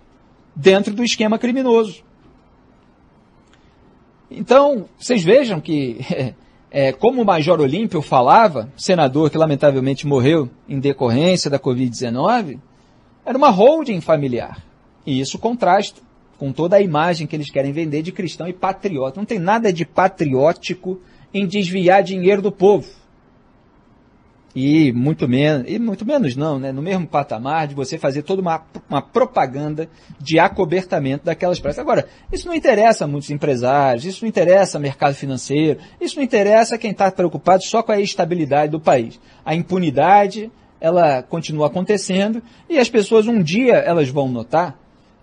dentro 0.55 0.95
do 0.95 1.03
esquema 1.03 1.39
criminoso. 1.39 2.05
Então, 4.31 4.89
vocês 4.99 5.25
vejam 5.25 5.61
que, 5.61 5.99
é, 6.71 6.93
como 6.93 7.23
o 7.23 7.25
Major 7.25 7.61
Olímpio 7.61 8.01
falava, 8.01 8.73
senador 8.77 9.31
que 9.31 9.39
lamentavelmente 9.39 10.07
morreu 10.07 10.49
em 10.69 10.79
decorrência 10.79 11.51
da 11.51 11.59
Covid-19, 11.59 12.59
era 13.25 13.37
uma 13.37 13.51
holding 13.51 14.01
familiar. 14.01 14.63
E 15.05 15.19
isso 15.19 15.39
contrasta 15.39 16.08
com 16.39 16.53
toda 16.53 16.77
a 16.77 16.81
imagem 16.81 17.27
que 17.27 17.35
eles 17.35 17.51
querem 17.51 17.73
vender 17.73 18.01
de 18.01 18.13
cristão 18.13 18.47
e 18.47 18.53
patriota. 18.53 19.19
Não 19.19 19.27
tem 19.27 19.39
nada 19.39 19.73
de 19.73 19.85
patriótico 19.85 21.01
em 21.35 21.47
desviar 21.47 22.03
dinheiro 22.03 22.41
do 22.41 22.53
povo. 22.53 22.89
E 24.55 24.93
muito 24.93 25.29
menos, 25.29 25.67
e 25.69 25.79
muito 25.79 26.07
menos 26.07 26.35
não, 26.35 26.59
né? 26.59 26.73
No 26.73 26.81
mesmo 26.81 27.07
patamar 27.07 27.69
de 27.69 27.75
você 27.75 27.99
fazer 27.99 28.23
toda 28.23 28.41
uma, 28.41 28.63
uma 28.89 29.03
propaganda 29.03 29.89
de 30.19 30.39
acobertamento 30.39 31.25
daquelas 31.25 31.61
praças. 31.61 31.79
Agora, 31.79 32.09
isso 32.33 32.47
não 32.47 32.55
interessa 32.55 33.05
a 33.05 33.09
muitos 33.09 33.31
empresários, 33.31 34.05
isso 34.05 34.25
não 34.25 34.29
interessa 34.29 34.79
ao 34.79 34.83
mercado 34.83 35.15
financeiro, 35.15 35.79
isso 36.01 36.17
não 36.17 36.23
interessa 36.23 36.77
a 36.77 36.79
quem 36.79 36.93
está 36.93 37.11
preocupado 37.11 37.63
só 37.65 37.83
com 37.83 37.93
a 37.93 38.01
estabilidade 38.01 38.73
do 38.73 38.81
país. 38.81 39.21
A 39.45 39.55
impunidade, 39.55 40.51
ela 40.81 41.23
continua 41.23 41.67
acontecendo 41.67 42.43
e 42.71 42.79
as 42.79 42.89
pessoas 42.89 43.27
um 43.27 43.43
dia 43.43 43.75
elas 43.75 44.09
vão 44.09 44.29
notar 44.29 44.79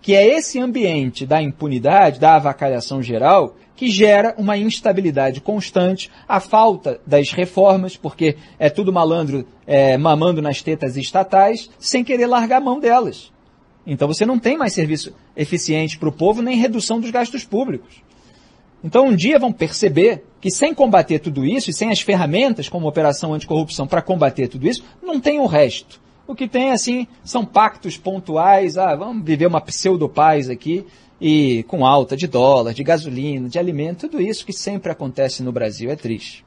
que 0.06 0.14
é 0.14 0.24
esse 0.38 0.60
ambiente 0.60 1.26
da 1.26 1.42
impunidade, 1.42 2.20
da 2.20 2.36
avacalhação 2.36 3.02
geral, 3.02 3.56
que 3.74 3.90
gera 3.90 4.36
uma 4.38 4.56
instabilidade 4.56 5.40
constante, 5.40 6.08
a 6.28 6.38
falta 6.38 7.00
das 7.04 7.32
reformas, 7.32 7.96
porque 7.96 8.36
é 8.56 8.70
tudo 8.70 8.92
malandro 8.92 9.44
é, 9.66 9.98
mamando 9.98 10.40
nas 10.40 10.62
tetas 10.62 10.96
estatais, 10.96 11.68
sem 11.80 12.04
querer 12.04 12.26
largar 12.26 12.58
a 12.58 12.64
mão 12.64 12.78
delas. 12.78 13.32
Então 13.84 14.06
você 14.06 14.24
não 14.24 14.38
tem 14.38 14.56
mais 14.56 14.74
serviço 14.74 15.12
eficiente 15.36 15.98
para 15.98 16.08
o 16.08 16.12
povo, 16.12 16.40
nem 16.40 16.56
redução 16.56 17.00
dos 17.00 17.10
gastos 17.10 17.42
públicos. 17.42 18.00
Então, 18.84 19.08
um 19.08 19.16
dia 19.16 19.40
vão 19.40 19.52
perceber 19.52 20.22
que 20.40 20.52
sem 20.52 20.72
combater 20.72 21.18
tudo 21.18 21.44
isso 21.44 21.70
e 21.70 21.72
sem 21.72 21.90
as 21.90 22.00
ferramentas 22.00 22.68
como 22.68 22.86
Operação 22.86 23.34
Anticorrupção 23.34 23.88
para 23.88 24.00
combater 24.00 24.46
tudo 24.46 24.68
isso, 24.68 24.84
não 25.02 25.18
tem 25.18 25.40
o 25.40 25.46
resto. 25.46 26.00
O 26.26 26.34
que 26.34 26.48
tem, 26.48 26.72
assim, 26.72 27.06
são 27.24 27.44
pactos 27.44 27.96
pontuais, 27.96 28.76
ah, 28.76 28.94
vamos 28.96 29.24
viver 29.24 29.46
uma 29.46 29.60
pseudo-paz 29.60 30.50
aqui, 30.50 30.84
e 31.20 31.64
com 31.68 31.86
alta 31.86 32.16
de 32.16 32.26
dólar, 32.26 32.74
de 32.74 32.82
gasolina, 32.82 33.48
de 33.48 33.58
alimento, 33.58 34.08
tudo 34.08 34.20
isso 34.20 34.44
que 34.44 34.52
sempre 34.52 34.90
acontece 34.90 35.42
no 35.42 35.52
Brasil. 35.52 35.90
É 35.90 35.96
triste. 35.96 36.44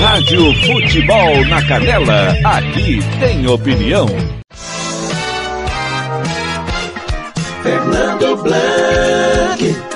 Rádio 0.00 0.52
Futebol 0.66 1.44
na 1.48 1.66
Canela, 1.66 2.30
aqui 2.44 2.98
tem 3.20 3.46
opinião. 3.46 4.06
Fernando 7.62 8.42
Blanc. 8.42 9.91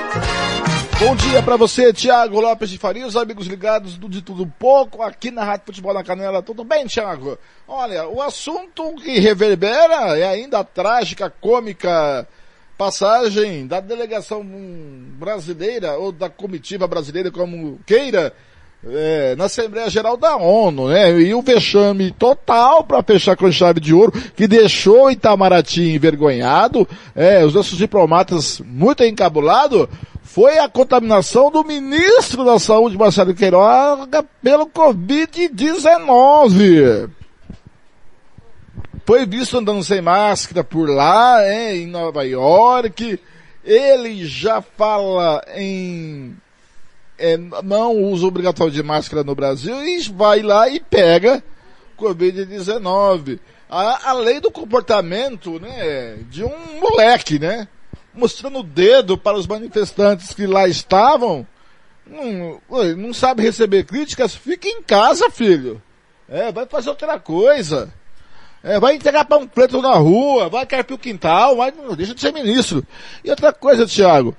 Bom 0.98 1.14
dia 1.14 1.42
para 1.42 1.58
você, 1.58 1.92
Thiago 1.92 2.40
Lopes 2.40 2.70
de 2.70 2.78
Faria, 2.78 3.06
os 3.06 3.16
amigos 3.16 3.46
ligados 3.46 3.98
do 3.98 4.08
De 4.08 4.22
Tudo 4.22 4.46
Pouco, 4.58 5.02
aqui 5.02 5.30
na 5.30 5.44
Rádio 5.44 5.66
Futebol 5.66 5.92
na 5.92 6.02
Canela. 6.02 6.42
Tudo 6.42 6.64
bem, 6.64 6.86
Thiago? 6.86 7.36
Olha, 7.68 8.08
o 8.08 8.22
assunto 8.22 8.94
que 8.94 9.18
reverbera 9.18 10.18
é 10.18 10.26
ainda 10.26 10.60
a 10.60 10.64
trágica, 10.64 11.28
cômica 11.28 12.26
passagem 12.78 13.66
da 13.66 13.78
delegação 13.78 14.42
brasileira, 15.18 15.98
ou 15.98 16.10
da 16.10 16.30
comitiva 16.30 16.88
brasileira, 16.88 17.30
como 17.30 17.78
queira, 17.84 18.32
é, 18.88 19.34
na 19.36 19.44
Assembleia 19.44 19.90
Geral 19.90 20.16
da 20.16 20.36
ONU, 20.36 20.88
né? 20.88 21.20
E 21.20 21.34
o 21.34 21.42
vexame 21.42 22.10
total 22.10 22.84
para 22.84 23.02
fechar 23.02 23.36
com 23.36 23.50
chave 23.52 23.80
de 23.80 23.92
ouro, 23.92 24.12
que 24.34 24.46
deixou 24.46 25.10
Itamaraty 25.10 25.94
envergonhado, 25.94 26.88
é, 27.14 27.44
os 27.44 27.52
nossos 27.52 27.76
diplomatas 27.76 28.60
muito 28.64 29.04
encabulados, 29.04 29.88
foi 30.26 30.58
a 30.58 30.68
contaminação 30.68 31.50
do 31.52 31.62
ministro 31.62 32.44
da 32.44 32.58
Saúde, 32.58 32.98
Marcelo 32.98 33.32
Queiroga, 33.32 34.24
pelo 34.42 34.66
Covid-19. 34.66 37.08
Foi 39.06 39.24
visto 39.24 39.56
andando 39.56 39.84
sem 39.84 40.02
máscara 40.02 40.64
por 40.64 40.90
lá, 40.90 41.40
é, 41.44 41.76
em 41.76 41.86
Nova 41.86 42.26
York. 42.26 43.20
Ele 43.64 44.26
já 44.26 44.60
fala 44.60 45.44
em 45.54 46.36
é, 47.16 47.36
não 47.62 47.96
uso 47.96 48.26
obrigatório 48.26 48.72
de 48.72 48.82
máscara 48.82 49.22
no 49.22 49.34
Brasil 49.34 49.80
e 49.86 50.00
vai 50.08 50.42
lá 50.42 50.68
e 50.68 50.80
pega 50.80 51.40
Covid-19. 51.96 53.38
A, 53.70 54.10
a 54.10 54.12
lei 54.12 54.40
do 54.40 54.50
comportamento, 54.50 55.60
né, 55.60 56.18
de 56.28 56.42
um 56.42 56.80
moleque, 56.80 57.38
né, 57.38 57.68
mostrando 58.16 58.60
o 58.60 58.62
dedo 58.62 59.18
para 59.18 59.36
os 59.36 59.46
manifestantes 59.46 60.32
que 60.32 60.46
lá 60.46 60.66
estavam, 60.66 61.46
não, 62.06 62.60
não 62.96 63.12
sabe 63.12 63.42
receber 63.42 63.84
críticas, 63.84 64.34
fica 64.34 64.68
em 64.68 64.82
casa, 64.82 65.30
filho. 65.30 65.82
É, 66.28 66.50
vai 66.50 66.66
fazer 66.66 66.88
outra 66.88 67.18
coisa. 67.18 67.92
É, 68.62 68.80
vai 68.80 68.96
entregar 68.96 69.24
pão 69.24 69.46
preto 69.46 69.80
na 69.80 69.94
rua, 69.94 70.48
vai 70.48 70.66
carpir 70.66 70.96
o 70.96 70.98
quintal, 70.98 71.56
vai, 71.56 71.72
deixa 71.96 72.14
de 72.14 72.20
ser 72.20 72.32
ministro. 72.32 72.84
E 73.22 73.30
outra 73.30 73.52
coisa, 73.52 73.86
Tiago, 73.86 74.34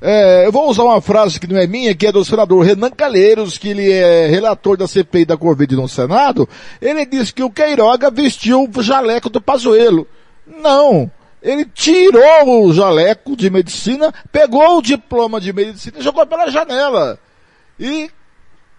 é, 0.00 0.46
eu 0.46 0.52
vou 0.52 0.68
usar 0.68 0.84
uma 0.84 1.00
frase 1.00 1.38
que 1.40 1.46
não 1.46 1.58
é 1.58 1.66
minha, 1.66 1.94
que 1.94 2.06
é 2.06 2.12
do 2.12 2.24
senador 2.24 2.64
Renan 2.64 2.90
Calheiros, 2.90 3.58
que 3.58 3.68
ele 3.68 3.90
é 3.90 4.26
relator 4.26 4.76
da 4.76 4.86
CPI 4.86 5.24
da 5.24 5.36
Covid 5.36 5.76
no 5.76 5.88
Senado. 5.88 6.48
Ele 6.80 7.04
disse 7.04 7.32
que 7.32 7.42
o 7.42 7.50
Queiroga 7.50 8.10
vestiu 8.10 8.68
o 8.72 8.82
jaleco 8.82 9.28
do 9.28 9.40
Pazuello. 9.40 10.06
Não. 10.46 11.10
Ele 11.42 11.64
tirou 11.64 12.64
o 12.64 12.72
jaleco 12.72 13.36
de 13.36 13.48
medicina, 13.48 14.12
pegou 14.32 14.78
o 14.78 14.82
diploma 14.82 15.40
de 15.40 15.52
medicina 15.52 15.98
e 15.98 16.02
jogou 16.02 16.26
pela 16.26 16.50
janela. 16.50 17.18
E 17.78 18.10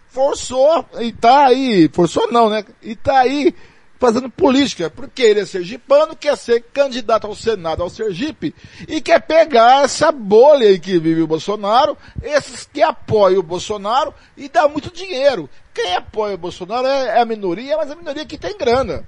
forçou, 0.09 0.85
e 0.99 1.11
tá 1.13 1.45
aí, 1.45 1.89
forçou 1.93 2.31
não, 2.31 2.49
né? 2.49 2.65
E 2.81 2.95
tá 2.95 3.19
aí 3.19 3.53
fazendo 3.99 4.29
política, 4.29 4.89
porque 4.89 5.21
ele 5.21 5.41
é 5.41 5.45
sergipano, 5.45 6.15
quer 6.15 6.37
ser 6.37 6.63
candidato 6.73 7.27
ao 7.27 7.35
Senado, 7.35 7.83
ao 7.83 7.89
Sergipe, 7.89 8.55
e 8.87 9.01
quer 9.01 9.19
pegar 9.19 9.83
essa 9.83 10.09
bolha 10.09 10.69
aí 10.69 10.79
que 10.79 10.97
vive 10.97 11.21
o 11.21 11.27
Bolsonaro, 11.27 11.97
esses 12.23 12.65
que 12.65 12.81
apoiam 12.81 13.41
o 13.41 13.43
Bolsonaro 13.43 14.13
e 14.37 14.47
dá 14.47 14.69
muito 14.69 14.89
dinheiro. 14.89 15.49
Quem 15.73 15.95
apoia 15.95 16.35
o 16.35 16.37
Bolsonaro 16.37 16.87
é, 16.87 17.17
é 17.17 17.21
a 17.21 17.25
minoria, 17.25 17.75
mas 17.75 17.91
a 17.91 17.95
minoria 17.95 18.25
que 18.25 18.37
tem 18.37 18.57
grana. 18.57 19.05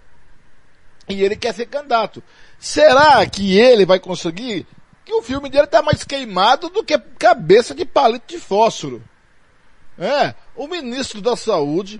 E 1.07 1.23
ele 1.23 1.37
quer 1.37 1.53
ser 1.53 1.67
candidato. 1.67 2.21
Será 2.61 3.25
que 3.25 3.57
ele 3.57 3.87
vai 3.87 3.99
conseguir? 3.99 4.67
Que 5.03 5.11
o 5.15 5.23
filme 5.23 5.49
dele 5.49 5.63
está 5.63 5.81
mais 5.81 6.03
queimado 6.03 6.69
do 6.69 6.83
que 6.83 6.95
cabeça 7.17 7.73
de 7.73 7.83
palito 7.83 8.27
de 8.27 8.39
fósforo. 8.39 9.03
É, 9.97 10.35
o 10.55 10.67
ministro 10.67 11.21
da 11.21 11.35
Saúde, 11.35 11.99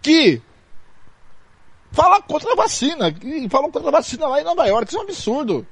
que 0.00 0.40
fala 1.90 2.22
contra 2.22 2.52
a 2.52 2.54
vacina, 2.54 3.12
e 3.24 3.48
falam 3.48 3.72
contra 3.72 3.88
a 3.88 3.92
vacina 3.92 4.28
lá 4.28 4.40
em 4.40 4.44
Nova 4.44 4.64
York, 4.66 4.88
isso 4.88 4.96
é 4.96 5.00
um 5.00 5.04
absurdo. 5.04 5.66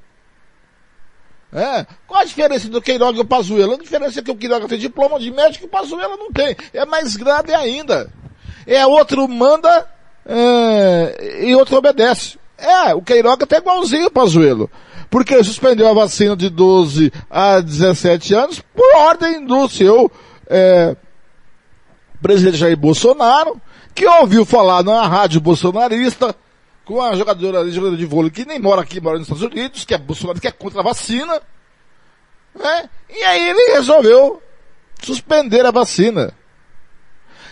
É. 1.53 1.87
Qual 2.05 2.21
a 2.21 2.25
diferença 2.25 2.69
do 2.69 2.83
Queiroga 2.83 3.19
e 3.19 3.23
o 3.23 3.25
Pazuello? 3.25 3.75
A 3.75 3.79
diferença 3.79 4.19
é 4.19 4.23
que 4.25 4.31
o 4.33 4.37
Queiroga 4.37 4.67
tem 4.67 4.79
diploma 4.79 5.21
de 5.21 5.31
médico 5.31 5.67
e 5.67 5.69
o 5.69 5.71
Pazuello 5.71 6.17
não 6.17 6.33
tem. 6.33 6.57
É 6.73 6.85
mais 6.85 7.17
grave 7.17 7.55
ainda. 7.55 8.13
É 8.67 8.85
outro 8.85 9.29
manda 9.29 9.89
é, 10.27 11.45
e 11.47 11.55
outro 11.55 11.77
obedece. 11.77 12.39
É, 12.59 12.93
o 12.95 13.01
Queiroga 13.01 13.47
tá 13.47 13.57
igualzinho 13.57 14.07
o 14.07 14.11
Pazuello. 14.11 14.69
Porque 15.09 15.43
suspendeu 15.43 15.89
a 15.89 15.95
vacina 15.95 16.37
de 16.37 16.51
12 16.51 17.13
a 17.31 17.61
17 17.61 18.35
anos 18.35 18.61
por 18.75 18.97
ordem 18.97 19.47
do 19.47 19.69
seu 19.69 20.11
é, 20.47 20.97
presidente 22.21 22.59
Jair 22.59 22.77
Bolsonaro, 22.77 23.61
que 23.95 24.07
ouviu 24.07 24.45
falar 24.45 24.83
na 24.83 25.07
rádio 25.07 25.41
bolsonarista 25.41 26.35
com 26.85 27.01
a 27.01 27.15
jogadora, 27.15 27.71
jogadora 27.71 27.97
de 27.97 28.07
vôlei 28.07 28.31
que 28.31 28.45
nem 28.45 28.59
mora 28.59 28.83
aqui, 28.83 29.01
mora 29.01 29.19
nos 29.19 29.29
Estados 29.29 29.45
Unidos, 29.45 29.85
que 29.85 29.95
é 29.95 29.99
Bolsonaro, 29.99 30.41
que 30.41 30.49
é 30.49 30.53
contra 30.53 30.81
a 30.81 30.85
vacina, 30.85 31.41
né? 32.55 32.91
E 33.09 33.23
aí 33.25 33.49
ele 33.49 33.75
resolveu 33.75 34.43
suspender 35.03 35.65
a 35.65 35.71
vacina. 35.71 36.33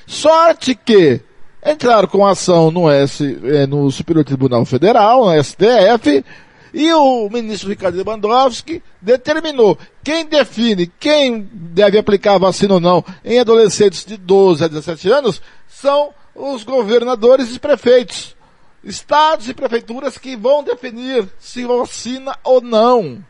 Sorte 0.06 0.74
que 0.74 1.20
entraram 1.66 2.08
com 2.08 2.26
ação 2.26 2.70
no, 2.70 2.88
S, 2.88 3.38
eh, 3.44 3.66
no 3.66 3.90
Superior 3.90 4.24
Tribunal 4.24 4.64
Federal, 4.64 5.26
no 5.26 5.42
STF, 5.42 6.24
e 6.72 6.92
o 6.92 7.28
ministro 7.28 7.68
Ricardo 7.68 7.96
Lewandowski 7.96 8.82
determinou 9.00 9.78
quem 10.04 10.26
define 10.26 10.86
quem 10.86 11.48
deve 11.52 11.98
aplicar 11.98 12.34
a 12.34 12.38
vacina 12.38 12.74
ou 12.74 12.80
não 12.80 13.04
em 13.24 13.38
adolescentes 13.38 14.04
de 14.04 14.16
12 14.16 14.64
a 14.64 14.68
17 14.68 15.10
anos 15.10 15.42
são 15.66 16.10
os 16.34 16.62
governadores 16.64 17.54
e 17.54 17.58
prefeitos. 17.58 18.36
Estados 18.84 19.48
e 19.48 19.54
prefeituras 19.54 20.18
que 20.18 20.36
vão 20.36 20.62
definir 20.62 21.26
se 21.40 21.64
vacina 21.64 22.36
ou 22.44 22.60
não. 22.60 23.24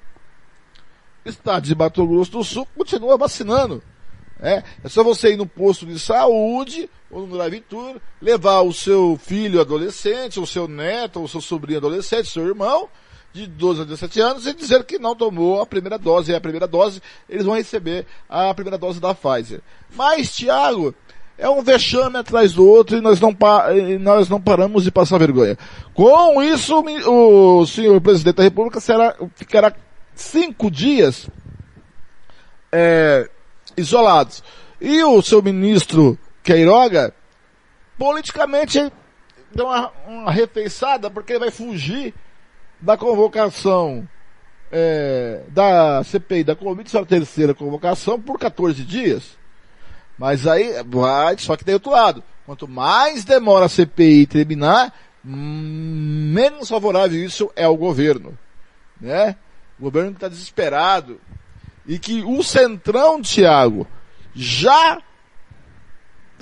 Estado 1.24 1.64
de 1.64 1.74
Mato 1.74 2.06
Grosso 2.06 2.32
do 2.32 2.44
Sul 2.44 2.68
continua 2.76 3.16
vacinando. 3.16 3.82
É, 4.40 4.62
é 4.84 4.88
só 4.88 5.02
você 5.02 5.32
ir 5.32 5.36
no 5.36 5.46
posto 5.46 5.86
de 5.86 5.98
saúde 5.98 6.90
ou 7.10 7.26
no 7.26 7.36
drive-tour, 7.36 7.96
levar 8.20 8.62
o 8.62 8.72
seu 8.72 9.18
filho 9.22 9.60
adolescente, 9.60 10.40
o 10.40 10.46
seu 10.46 10.66
neto, 10.66 11.22
o 11.22 11.28
seu 11.28 11.40
sobrinho 11.40 11.78
adolescente, 11.78 12.28
seu 12.28 12.46
irmão, 12.46 12.88
de 13.32 13.46
12 13.46 13.82
a 13.82 13.84
17 13.84 14.20
anos, 14.20 14.46
e 14.46 14.54
dizer 14.54 14.84
que 14.84 14.98
não 14.98 15.14
tomou 15.14 15.60
a 15.60 15.66
primeira 15.66 15.98
dose. 15.98 16.32
E 16.32 16.34
a 16.34 16.40
primeira 16.40 16.66
dose, 16.66 17.02
eles 17.28 17.44
vão 17.44 17.54
receber 17.54 18.06
a 18.28 18.52
primeira 18.54 18.78
dose 18.78 18.98
da 18.98 19.14
Pfizer. 19.14 19.60
Mas, 19.94 20.34
Tiago, 20.34 20.94
é 21.38 21.48
um 21.48 21.62
vexame 21.62 22.16
atrás 22.16 22.52
do 22.54 22.66
outro 22.66 22.96
e 22.96 23.00
nós 23.00 23.20
não, 23.20 23.36
nós 24.00 24.28
não 24.28 24.40
paramos 24.40 24.84
de 24.84 24.90
passar 24.90 25.18
vergonha. 25.18 25.56
Com 25.92 26.42
isso, 26.42 26.82
o 27.06 27.66
senhor 27.66 28.00
presidente 28.00 28.36
da 28.36 28.42
República 28.42 28.80
será, 28.80 29.14
ficará 29.34 29.72
cinco 30.14 30.70
dias 30.70 31.28
é, 32.72 33.28
isolados. 33.76 34.42
E 34.80 35.02
o 35.04 35.20
seu 35.22 35.42
ministro 35.42 36.18
Queiroga, 36.46 37.12
politicamente, 37.98 38.78
deu 39.52 39.66
uma, 39.66 39.92
uma 40.06 40.30
refeiçada 40.30 41.10
porque 41.10 41.32
ele 41.32 41.40
vai 41.40 41.50
fugir 41.50 42.14
da 42.80 42.96
convocação 42.96 44.08
é, 44.70 45.42
da 45.48 46.04
CPI 46.04 46.44
da 46.44 46.54
Covid, 46.54 46.88
sua 46.88 47.04
terceira 47.04 47.52
convocação, 47.52 48.20
por 48.20 48.38
14 48.38 48.84
dias. 48.84 49.36
Mas 50.16 50.46
aí 50.46 50.72
vai, 50.86 51.36
só 51.36 51.56
que 51.56 51.64
tem 51.64 51.74
outro 51.74 51.90
lado. 51.90 52.22
Quanto 52.46 52.68
mais 52.68 53.24
demora 53.24 53.66
a 53.66 53.68
CPI 53.68 54.28
terminar, 54.28 54.94
menos 55.24 56.68
favorável 56.68 57.24
isso 57.24 57.50
é 57.56 57.66
o 57.66 57.76
governo. 57.76 58.38
Né? 59.00 59.34
O 59.80 59.82
governo 59.82 60.12
está 60.12 60.28
desesperado. 60.28 61.20
E 61.84 61.98
que 61.98 62.22
o 62.22 62.40
Centrão, 62.44 63.20
Tiago, 63.20 63.86
já 64.32 65.00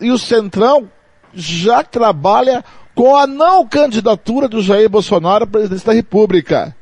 e 0.00 0.10
o 0.10 0.18
Centrão 0.18 0.90
já 1.32 1.82
trabalha 1.82 2.64
com 2.94 3.16
a 3.16 3.26
não 3.26 3.66
candidatura 3.66 4.48
do 4.48 4.62
Jair 4.62 4.88
Bolsonaro 4.88 5.44
à 5.44 5.46
presidência 5.46 5.86
da 5.86 5.92
República. 5.92 6.74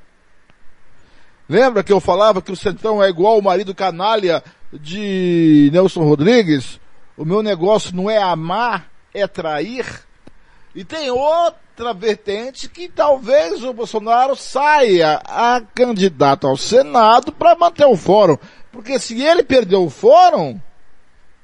Lembra 1.49 1.83
que 1.83 1.93
eu 1.93 2.01
falava 2.01 2.43
que 2.43 2.53
o 2.53 2.57
Centrão 2.57 3.03
é 3.03 3.09
igual 3.09 3.39
o 3.39 3.43
marido 3.43 3.75
canalha 3.75 4.43
de 4.73 5.71
Nelson 5.73 6.03
Rodrigues? 6.03 6.81
O 7.17 7.25
meu 7.25 7.43
negócio 7.43 7.95
não 7.95 8.09
é 8.09 8.19
amar, 8.19 8.89
é 9.13 9.27
trair. 9.27 9.87
E 10.75 10.85
tem 10.85 11.11
outra 11.11 11.93
vertente 11.93 12.69
que 12.69 12.89
talvez 12.89 13.63
o 13.63 13.73
Bolsonaro 13.73 14.35
saia 14.35 15.21
a 15.25 15.61
candidato 15.75 16.47
ao 16.47 16.57
Senado 16.57 17.33
para 17.33 17.55
manter 17.55 17.85
o 17.85 17.97
fórum. 17.97 18.39
Porque 18.71 18.99
se 18.99 19.21
ele 19.23 19.43
perder 19.43 19.77
o 19.77 19.91
fórum, 19.91 20.59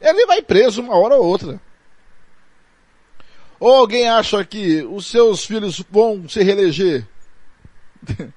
ele 0.00 0.26
vai 0.26 0.42
preso 0.42 0.82
uma 0.82 0.96
hora 0.96 1.16
ou 1.16 1.24
outra. 1.24 1.60
Ou 3.60 3.74
alguém 3.74 4.08
acha 4.08 4.44
que 4.44 4.82
os 4.84 5.06
seus 5.06 5.44
filhos 5.44 5.82
vão 5.90 6.28
se 6.28 6.42
reeleger? 6.42 7.06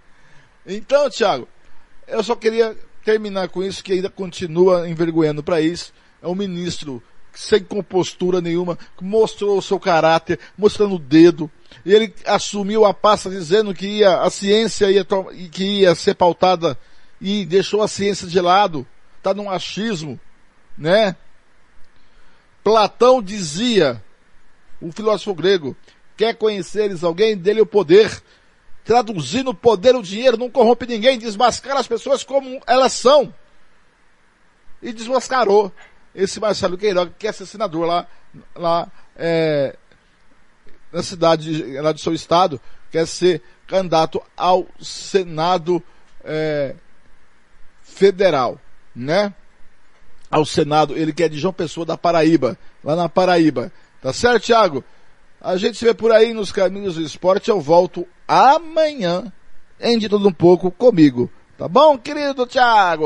então, 0.65 1.09
Thiago, 1.09 1.47
eu 2.07 2.23
só 2.23 2.35
queria 2.35 2.75
terminar 3.05 3.49
com 3.49 3.63
isso, 3.63 3.83
que 3.83 3.93
ainda 3.93 4.09
continua 4.09 4.89
envergonhando 4.89 5.41
o 5.41 5.43
país. 5.43 5.93
É 6.21 6.27
um 6.27 6.35
ministro 6.35 7.01
sem 7.33 7.63
compostura 7.63 8.41
nenhuma, 8.41 8.77
mostrou 8.99 9.57
o 9.57 9.61
seu 9.61 9.79
caráter, 9.79 10.39
mostrando 10.57 10.95
o 10.95 10.99
dedo. 10.99 11.49
Ele 11.85 12.13
assumiu 12.25 12.83
a 12.85 12.93
pasta 12.93 13.29
dizendo 13.29 13.73
que 13.73 13.87
ia, 13.87 14.21
a 14.21 14.29
ciência 14.29 14.91
ia, 14.91 15.05
que 15.51 15.81
ia 15.81 15.95
ser 15.95 16.15
pautada 16.15 16.77
e 17.19 17.45
deixou 17.45 17.81
a 17.81 17.87
ciência 17.87 18.27
de 18.27 18.39
lado. 18.41 18.85
Está 19.17 19.33
num 19.33 19.49
achismo, 19.49 20.19
né? 20.77 21.15
Platão 22.63 23.21
dizia, 23.21 24.03
o 24.79 24.91
filósofo 24.91 25.33
grego, 25.33 25.75
quer 26.15 26.35
conheceres 26.35 27.03
alguém, 27.03 27.35
dele 27.35 27.61
o 27.61 27.65
poder. 27.65 28.21
Traduzindo 28.83 29.51
o 29.51 29.55
poder, 29.55 29.95
o 29.95 30.01
dinheiro 30.01 30.37
não 30.37 30.49
corrompe 30.49 30.85
ninguém, 30.85 31.17
desmascara 31.17 31.79
as 31.79 31.87
pessoas 31.87 32.23
como 32.23 32.61
elas 32.65 32.93
são. 32.93 33.33
E 34.81 34.91
desmascarou 34.91 35.71
esse 36.13 36.39
Marcelo 36.39 36.77
Queiroga, 36.77 37.13
que 37.17 37.27
é 37.27 37.29
assassinador 37.29 37.85
lá, 37.85 38.07
lá 38.55 38.91
é, 39.15 39.75
na 40.91 41.03
cidade, 41.03 41.79
lá 41.79 41.91
do 41.91 41.99
seu 41.99 42.13
estado, 42.13 42.59
quer 42.91 43.07
ser 43.07 43.41
candidato 43.67 44.21
ao 44.35 44.67
Senado 44.79 45.81
é, 46.23 46.75
Federal, 47.81 48.59
né? 48.95 49.33
Ao 50.31 50.45
Senado, 50.45 50.97
ele 50.97 51.11
que 51.11 51.23
é 51.23 51.29
de 51.29 51.37
João 51.37 51.53
Pessoa 51.53 51.85
da 51.85 51.97
Paraíba, 51.97 52.57
lá 52.83 52.95
na 52.95 53.09
Paraíba. 53.09 53.71
Tá 54.01 54.13
certo, 54.13 54.45
Thiago? 54.45 54.83
A 55.41 55.57
gente 55.57 55.77
se 55.77 55.83
vê 55.83 55.93
por 55.93 56.11
aí 56.11 56.33
nos 56.33 56.51
caminhos 56.51 56.95
do 56.95 57.01
esporte. 57.01 57.49
Eu 57.49 57.59
volto 57.59 58.07
amanhã 58.27 59.31
em 59.79 59.97
de 59.97 60.07
tudo 60.07 60.29
um 60.29 60.33
pouco 60.33 60.71
comigo. 60.71 61.29
Tá 61.57 61.67
bom, 61.67 61.97
querido 61.97 62.47
Thiago? 62.47 63.05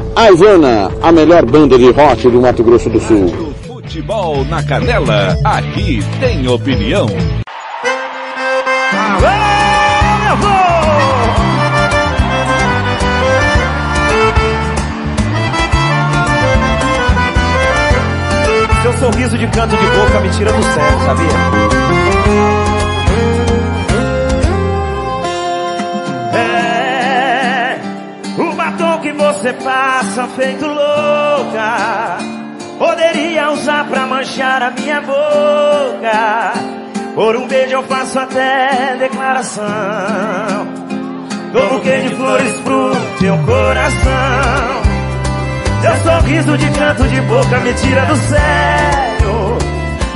A 0.15 0.29
Ivana, 0.29 0.91
a 1.01 1.11
melhor 1.11 1.45
banda 1.45 1.77
de 1.77 1.89
rock 1.91 2.29
do 2.29 2.41
Mato 2.41 2.63
Grosso 2.63 2.89
do 2.89 2.99
Sul. 2.99 3.53
Futebol 3.65 4.43
na 4.45 4.61
Canela, 4.61 5.37
aqui 5.43 6.03
tem 6.19 6.47
opinião. 6.47 7.07
Seu 18.81 18.93
sorriso 18.93 19.37
de 19.37 19.47
canto 19.47 19.77
de 19.77 19.85
boca 19.85 20.19
me 20.19 20.29
tira 20.29 20.51
do 20.51 20.63
sério, 20.63 20.99
sabia? 21.05 22.00
Você 29.21 29.53
passa 29.53 30.27
feito 30.29 30.65
louca. 30.65 32.17
Poderia 32.79 33.51
usar 33.51 33.85
pra 33.85 34.07
manchar 34.07 34.63
a 34.63 34.71
minha 34.71 34.99
boca. 35.01 36.53
Por 37.13 37.35
um 37.35 37.47
beijo 37.47 37.73
eu 37.73 37.83
faço 37.83 38.17
até 38.17 38.95
declaração. 38.97 39.63
Dou 41.53 41.69
buquê 41.69 41.97
de 41.99 42.15
flores 42.15 42.53
pro 42.61 42.91
teu 43.19 43.37
coração. 43.45 44.81
Seu 45.81 45.95
sorriso 45.97 46.57
de 46.57 46.69
canto 46.71 47.03
de 47.03 47.21
boca 47.21 47.59
me 47.59 47.73
tira 47.73 48.05
do 48.05 48.15
sério. 48.15 49.57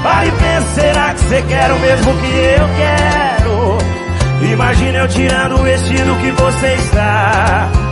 Para 0.02 0.26
e 0.26 0.32
pensa, 0.32 0.82
será 0.82 1.14
que 1.14 1.20
você 1.20 1.42
quer 1.44 1.72
o 1.72 1.80
mesmo 1.80 2.14
que 2.14 2.28
eu 2.28 2.70
quero? 2.78 4.52
Imagina 4.52 4.98
eu 5.00 5.08
tirando 5.08 5.56
o 5.60 5.64
vestido 5.64 6.16
que 6.22 6.32
você 6.32 6.74
está 6.74 7.85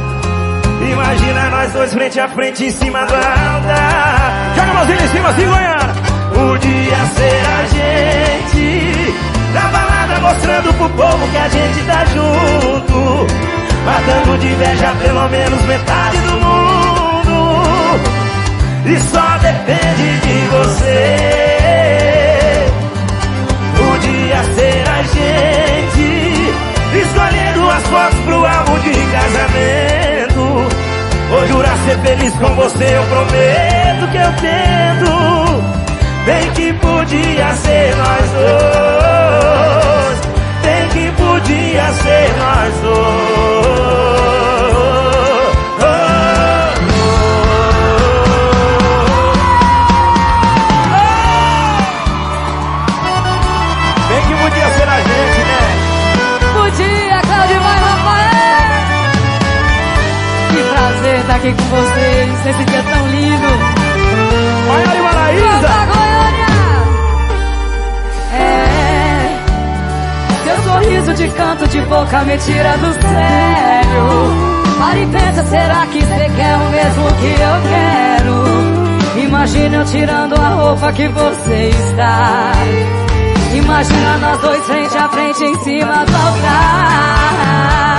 Imagina 0.92 1.50
nós 1.50 1.72
dois 1.72 1.94
frente 1.94 2.20
a 2.20 2.28
frente 2.28 2.66
em 2.66 2.72
cima 2.72 3.06
do 3.06 3.16
altar. 3.16 4.54
Joga 4.56 4.72
a 4.72 4.74
mãozinha 4.74 5.04
em 5.04 5.08
cima 5.08 5.30
assim, 5.30 5.46
Goiânia 5.46 5.74
Podia 6.34 7.06
ser 7.16 7.46
a 7.46 7.66
gente. 7.68 9.14
Na 9.54 9.62
balada 9.62 10.20
mostrando 10.20 10.74
pro 10.74 10.90
povo 10.90 11.28
que 11.30 11.38
a 11.38 11.48
gente 11.48 11.84
tá 11.86 12.06
junto. 12.06 13.28
Matando 13.86 14.38
de 14.40 14.48
inveja 14.48 14.94
pelo 15.02 15.30
menos 15.30 15.62
metade 15.66 16.18
do 16.18 16.34
mundo. 16.34 18.00
E 18.86 19.00
só 19.00 19.38
depende 19.38 20.20
de 20.20 20.48
você. 20.48 21.16
Podia 23.78 24.44
ser 24.56 24.90
a 24.90 25.04
gente. 25.04 26.08
Escolhendo 27.02 27.70
as 27.70 27.84
fotos 27.84 28.20
pro 28.26 28.46
álbum 28.46 28.80
de 28.80 28.92
casamento 29.12 30.13
Vou 31.34 31.48
jurar 31.48 31.76
ser 31.80 31.98
feliz 31.98 32.32
com 32.36 32.54
você, 32.54 32.96
eu 32.96 33.04
prometo 33.06 34.08
que 34.12 34.18
eu 34.18 34.34
tento. 34.40 35.64
Bem 36.26 36.52
que 36.52 36.72
podia 36.74 37.56
ser 37.56 37.96
nós 37.96 38.30
dois. 38.34 40.20
Bem 40.62 40.88
que 40.90 41.12
podia 41.20 41.92
ser 41.92 42.38
nós 42.38 42.74
dois 42.82 44.33
aqui 61.44 61.52
com 61.52 61.64
vocês 61.64 62.46
nesse 62.46 62.64
dia 62.64 62.84
tão 62.84 63.08
lindo! 63.08 63.52
Maiara 64.70 64.96
e 64.96 65.02
Maraísa! 65.02 65.74
Goiânia! 65.92 66.48
É, 68.34 69.28
seu 70.46 70.58
sorriso 70.64 71.14
de 71.14 71.28
canto 71.30 71.68
de 71.68 71.82
boca 71.82 72.24
me 72.24 72.38
tira 72.38 72.78
do 72.78 72.94
sério. 72.94 74.06
Para 74.80 75.00
e 75.00 75.06
pensa, 75.08 75.44
será 75.44 75.86
que 75.88 76.00
você 76.00 76.32
quer 76.36 76.56
o 76.56 76.70
mesmo 76.70 77.14
que 77.20 77.36
eu 77.42 77.62
quero? 77.70 78.36
Imagina 79.26 79.76
eu 79.78 79.86
tirando 79.86 80.36
a 80.36 80.50
roupa 80.50 80.94
que 80.94 81.08
você 81.10 81.70
está. 81.70 82.54
Imagina 83.54 84.18
nós 84.18 84.40
dois 84.40 84.66
frente 84.66 84.98
a 84.98 85.10
frente 85.10 85.44
em 85.44 85.56
cima 85.60 86.06
do 86.06 86.16
altar. 86.16 87.98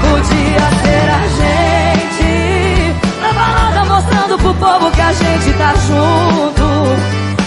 Podia 0.00 0.70
ser 0.82 1.10
a 1.10 1.28
gente 1.28 1.79
mostrando 4.00 4.38
pro 4.38 4.54
povo 4.54 4.90
que 4.90 5.00
a 5.00 5.12
gente 5.12 5.52
tá 5.58 5.74
junto. 5.86 6.64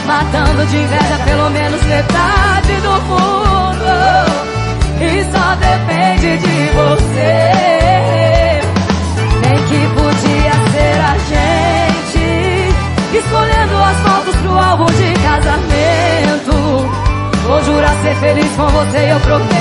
Matando 0.06 0.66
de 0.68 0.78
inveja 0.78 1.18
pelo 1.26 1.50
menos 1.50 1.84
metade 1.84 2.74
do 2.82 3.02
mundo. 3.02 3.86
E 5.02 5.24
só 5.32 5.56
depende 5.56 6.38
de 6.38 6.70
você. 6.76 7.42
Nem 9.42 9.64
que 9.66 9.88
podia 9.96 10.54
ser 10.72 10.98
a 11.02 11.18
gente 11.32 12.28
escolhendo 13.18 13.76
as 13.84 13.98
fotos 13.98 14.36
pro 14.42 14.58
álbum 14.58 14.86
de 14.86 15.14
casamento. 15.22 16.54
Vou 17.48 17.64
jurar 17.64 17.96
ser 18.04 18.16
feliz 18.16 18.56
com 18.56 18.68
você, 18.68 19.12
eu 19.12 19.20
prometo 19.22 19.53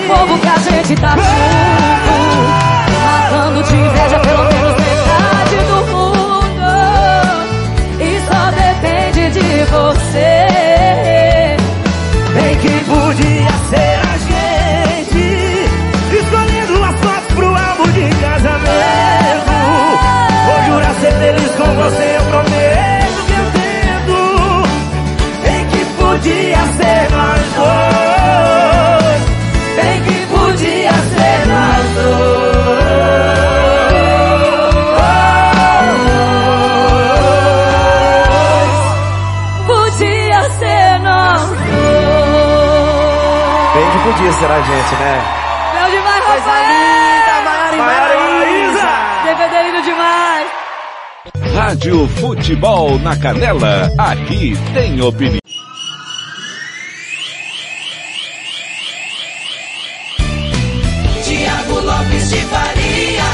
pro 0.00 0.14
povo 0.14 0.38
a 0.48 0.58
gente 0.58 0.94
tá 0.96 1.16
junto. 1.16 1.75
Bem 44.36 44.42
que 44.42 44.44
podia 44.44 44.48
ser 44.48 44.50
a 44.50 44.60
gente, 44.60 44.94
né? 44.96 45.22
Meu 45.74 45.90
demais, 45.90 46.24
Coisa 46.24 46.40
Rafael! 46.40 46.68
linda, 46.68 47.40
Maiara 47.44 47.74
e 47.74 47.78
Maraísa! 47.78 48.88
DVD 49.24 49.62
lindo 49.62 49.82
demais! 49.82 50.46
Rádio 51.54 52.08
Futebol 52.08 52.98
na 52.98 53.16
Canela, 53.16 53.90
aqui 53.98 54.54
tem 54.74 55.00
opinião. 55.00 55.40
Tiago 61.24 61.80
Lopes 61.80 62.30
de 62.30 62.40
Faria. 62.42 63.24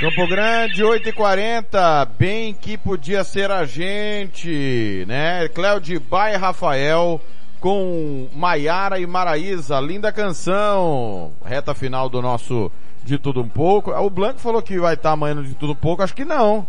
Campo 0.00 0.26
Grande, 0.26 0.82
8h40, 0.82 2.08
bem 2.24 2.54
que 2.54 2.78
podia 2.78 3.22
ser 3.22 3.50
a 3.50 3.66
gente, 3.66 5.04
né? 5.06 5.46
Cléo 5.48 5.78
Bai 6.08 6.34
Rafael 6.36 7.20
com 7.60 8.28
Maiara 8.34 8.98
e 8.98 9.06
Maraísa, 9.06 9.78
linda 9.78 10.10
canção. 10.10 11.32
Reta 11.44 11.74
final 11.74 12.08
do 12.08 12.22
nosso 12.22 12.72
De 13.04 13.18
Tudo 13.18 13.42
Um 13.42 13.48
Pouco. 13.48 13.90
O 13.90 14.08
Blanco 14.08 14.40
falou 14.40 14.62
que 14.62 14.80
vai 14.80 14.94
estar 14.94 15.10
amanhã 15.10 15.34
no 15.34 15.44
De 15.44 15.52
Tudo 15.52 15.72
Um 15.72 15.76
Pouco, 15.76 16.02
acho 16.02 16.14
que 16.14 16.24
não. 16.24 16.66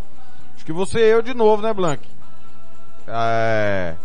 Acho 0.58 0.66
que 0.66 0.74
você 0.74 1.00
e 1.00 1.12
eu 1.12 1.22
de 1.22 1.34
novo, 1.34 1.62
né, 1.62 1.74
Blanco? 1.74 2.04
É... 3.08 3.96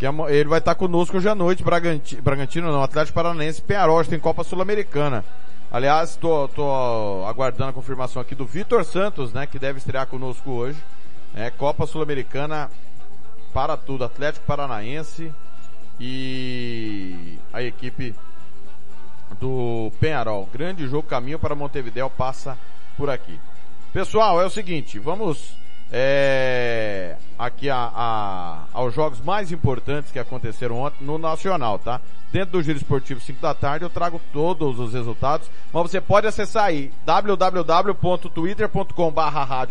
Que 0.00 0.06
ele 0.06 0.48
vai 0.48 0.58
estar 0.58 0.74
conosco 0.74 1.16
hoje 1.16 1.28
à 1.28 1.34
noite, 1.36 1.62
Bragantino, 1.62 2.22
Bragantino 2.22 2.72
não, 2.72 2.82
Atlético 2.82 3.14
Paranaense, 3.14 3.62
Penharol, 3.62 4.04
tem 4.04 4.18
Copa 4.18 4.42
Sul-Americana. 4.42 5.24
Aliás, 5.72 6.16
tô, 6.16 6.48
tô 6.48 7.24
aguardando 7.26 7.70
a 7.70 7.72
confirmação 7.72 8.20
aqui 8.20 8.34
do 8.34 8.44
Vitor 8.44 8.84
Santos, 8.84 9.32
né, 9.32 9.46
que 9.46 9.58
deve 9.58 9.78
estrear 9.78 10.06
conosco 10.06 10.50
hoje. 10.50 10.78
É, 11.34 11.48
Copa 11.48 11.86
Sul-Americana 11.86 12.70
para 13.54 13.74
tudo, 13.74 14.04
Atlético 14.04 14.44
Paranaense 14.44 15.32
e 15.98 17.38
a 17.54 17.62
equipe 17.62 18.14
do 19.40 19.90
Penharol. 19.98 20.46
Grande 20.52 20.86
jogo, 20.86 21.08
caminho 21.08 21.38
para 21.38 21.54
Montevideo 21.54 22.10
passa 22.10 22.58
por 22.94 23.08
aqui. 23.08 23.40
Pessoal, 23.94 24.42
é 24.42 24.44
o 24.44 24.50
seguinte, 24.50 24.98
vamos 24.98 25.56
é, 25.94 27.16
aqui 27.38 27.68
a, 27.68 27.92
a, 27.94 28.62
aos 28.72 28.94
jogos 28.94 29.20
mais 29.20 29.52
importantes 29.52 30.10
que 30.10 30.18
aconteceram 30.18 30.80
ontem 30.80 31.04
no 31.04 31.18
Nacional, 31.18 31.78
tá? 31.78 32.00
Dentro 32.32 32.52
do 32.52 32.62
Giro 32.62 32.78
Esportivo 32.78 33.20
5 33.20 33.42
da 33.42 33.52
tarde 33.52 33.84
eu 33.84 33.90
trago 33.90 34.18
todos 34.32 34.80
os 34.80 34.94
resultados, 34.94 35.50
mas 35.70 35.82
você 35.82 36.00
pode 36.00 36.26
acessar 36.26 36.64
aí 36.64 36.90
www.twitter.com 37.04 39.12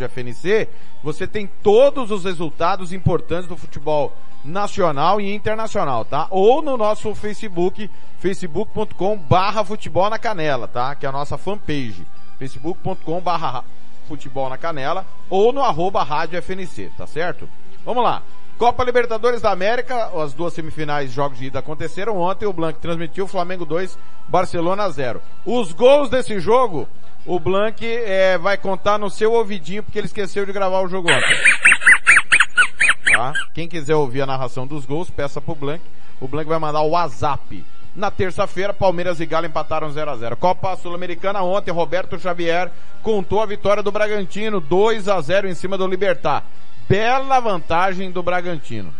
FNC, 0.07 0.69
você 1.01 1.25
tem 1.25 1.49
todos 1.63 2.11
os 2.11 2.23
resultados 2.23 2.93
importantes 2.93 3.47
do 3.47 3.57
futebol 3.57 4.15
nacional 4.45 5.19
e 5.19 5.33
internacional, 5.33 6.05
tá? 6.05 6.27
Ou 6.29 6.61
no 6.61 6.77
nosso 6.77 7.15
Facebook, 7.15 7.89
facebook.com 8.19 9.17
barra 9.17 9.65
futebol 9.65 10.07
na 10.07 10.19
canela, 10.19 10.67
tá? 10.67 10.93
Que 10.93 11.07
é 11.07 11.09
a 11.09 11.11
nossa 11.11 11.35
fanpage, 11.35 12.05
facebook.com 12.37 13.19
barra 13.21 13.63
futebol 14.11 14.49
na 14.49 14.57
canela, 14.57 15.05
ou 15.29 15.53
no 15.53 15.63
arroba 15.63 16.03
rádio 16.03 16.41
FNC, 16.41 16.91
tá 16.97 17.07
certo? 17.07 17.47
Vamos 17.85 18.03
lá. 18.03 18.21
Copa 18.57 18.83
Libertadores 18.83 19.41
da 19.41 19.51
América, 19.51 20.11
as 20.21 20.33
duas 20.33 20.53
semifinais 20.53 21.11
jogos 21.11 21.39
de 21.39 21.45
ida 21.45 21.59
aconteceram 21.59 22.17
ontem, 22.17 22.45
o 22.45 22.53
Blanc 22.53 22.77
transmitiu 22.79 23.25
Flamengo 23.27 23.65
2, 23.65 23.97
Barcelona 24.27 24.89
0. 24.89 25.21
Os 25.45 25.71
gols 25.71 26.09
desse 26.09 26.39
jogo, 26.39 26.87
o 27.25 27.39
Blanc 27.39 27.83
é, 27.83 28.37
vai 28.37 28.57
contar 28.57 28.99
no 28.99 29.09
seu 29.09 29.31
ouvidinho, 29.33 29.81
porque 29.81 29.97
ele 29.97 30.07
esqueceu 30.07 30.45
de 30.45 30.51
gravar 30.51 30.81
o 30.81 30.87
jogo 30.87 31.09
ontem. 31.09 31.37
Tá? 33.13 33.33
Quem 33.53 33.67
quiser 33.67 33.95
ouvir 33.95 34.21
a 34.21 34.27
narração 34.27 34.67
dos 34.67 34.85
gols, 34.85 35.09
peça 35.09 35.41
pro 35.41 35.55
Blanc. 35.55 35.81
O 36.19 36.27
Blanc 36.27 36.47
vai 36.47 36.59
mandar 36.59 36.81
o 36.81 36.89
WhatsApp. 36.89 37.65
Na 37.95 38.09
terça-feira, 38.09 38.73
Palmeiras 38.73 39.19
e 39.19 39.25
Galo 39.25 39.47
empataram 39.47 39.91
0 39.91 40.11
a 40.11 40.15
0 40.15 40.37
Copa 40.37 40.75
Sul-Americana 40.77 41.41
ontem, 41.41 41.71
Roberto 41.71 42.17
Xavier 42.17 42.71
contou 43.03 43.41
a 43.41 43.45
vitória 43.45 43.83
do 43.83 43.91
Bragantino, 43.91 44.61
2 44.61 45.09
a 45.09 45.19
0 45.19 45.49
em 45.49 45.53
cima 45.53 45.77
do 45.77 45.87
Libertar. 45.87 46.43
Bela 46.87 47.39
vantagem 47.39 48.09
do 48.11 48.23
Bragantino. 48.23 48.93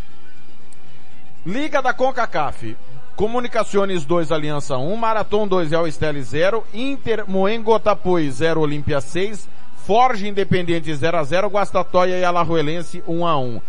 Liga 1.45 1.81
da 1.81 1.93
CONCACAF. 1.93 2.75
Comunicações 3.15 4.05
2, 4.05 4.31
Aliança 4.31 4.77
1, 4.77 4.95
Marathon 4.95 5.47
2, 5.47 5.71
El 5.71 5.87
Estelle 5.87 6.23
0, 6.23 6.63
Inter 6.73 7.23
Moengo 7.27 7.79
Tapuí 7.79 8.29
0, 8.31 8.61
Olímpia 8.61 8.99
6, 8.99 9.47
Forge 9.85 10.27
Independente 10.27 10.93
0 10.93 11.17
a 11.17 11.23
0, 11.23 11.49
Guastatoia 11.49 12.17
e 12.17 12.23
Alajuelense 12.23 13.03
1 13.07 13.27
a 13.27 13.37
1. 13.37 13.61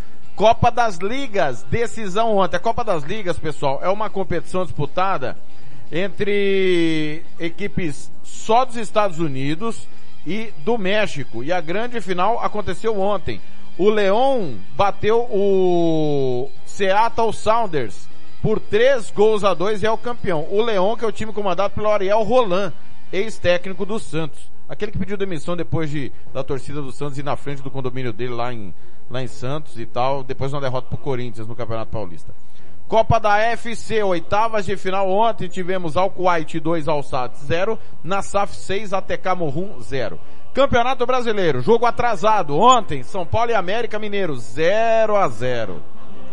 Copa 0.43 0.73
das 0.73 0.97
Ligas, 0.97 1.63
decisão 1.71 2.37
ontem. 2.37 2.57
A 2.57 2.59
Copa 2.59 2.83
das 2.83 3.05
Ligas, 3.05 3.39
pessoal, 3.39 3.79
é 3.81 3.89
uma 3.89 4.11
competição 4.11 4.65
disputada 4.65 5.37
entre 5.93 7.23
equipes 7.39 8.11
só 8.25 8.65
dos 8.65 8.75
Estados 8.75 9.21
Unidos 9.21 9.87
e 10.27 10.53
do 10.65 10.77
México. 10.77 11.45
E 11.45 11.53
a 11.53 11.61
grande 11.61 12.01
final 12.01 12.41
aconteceu 12.41 12.99
ontem. 12.99 13.41
O 13.79 13.89
Leão 13.89 14.57
bateu 14.75 15.29
o 15.31 16.51
Seattle 16.67 17.33
Sounders 17.33 18.09
por 18.43 18.59
três 18.59 19.13
gols 19.13 19.45
a 19.45 19.55
dois 19.55 19.85
e 19.85 19.87
é 19.87 19.93
o 19.93 19.97
campeão. 19.97 20.49
O 20.51 20.61
Leão, 20.61 20.97
que 20.97 21.05
é 21.05 21.09
o 21.09 21.13
time 21.13 21.33
comandado 21.33 21.73
pelo 21.73 21.89
Ariel 21.89 22.25
Roland, 22.25 22.73
ex-técnico 23.13 23.87
do 23.87 24.01
Santos. 24.01 24.51
Aquele 24.69 24.91
que 24.91 24.99
pediu 24.99 25.17
demissão 25.17 25.57
depois 25.57 25.89
de, 25.89 26.11
da 26.35 26.43
torcida 26.43 26.83
do 26.83 26.91
Santos 26.91 27.17
ir 27.17 27.23
na 27.23 27.37
frente 27.37 27.63
do 27.63 27.71
condomínio 27.71 28.13
dele 28.13 28.33
lá 28.33 28.53
em, 28.53 28.75
lá 29.13 29.23
em 29.23 29.27
Santos 29.27 29.79
e 29.79 29.85
tal, 29.85 30.25
depois 30.25 30.51
de 30.51 30.57
uma 30.57 30.63
derrota 30.63 30.89
pro 30.89 30.97
Corinthians 30.97 31.47
no 31.47 31.55
Campeonato 31.55 31.91
Paulista. 31.91 32.35
Copa 32.89 33.21
da 33.21 33.39
FC, 33.39 34.03
oitavas 34.03 34.67
de 34.67 34.77
final 34.77 35.09
ontem 35.09 35.49
tivemos 35.49 35.97
Alcuaite 35.97 36.59
2 36.59 36.89
Alçates 36.89 37.43
0, 37.43 37.79
na 38.03 38.23
SAF 38.23 38.55
6 38.55 38.93
ATK 38.93 39.35
Morrum 39.37 39.81
0. 39.81 40.19
Campeonato 40.53 41.07
Brasileiro, 41.07 41.61
jogo 41.61 41.87
atrasado 41.87 42.59
ontem, 42.59 43.03
São 43.03 43.25
Paulo 43.25 43.51
e 43.51 43.55
América 43.55 43.99
Mineiro 43.99 44.37
0 44.37 45.17
a 45.17 45.29
0. 45.29 45.83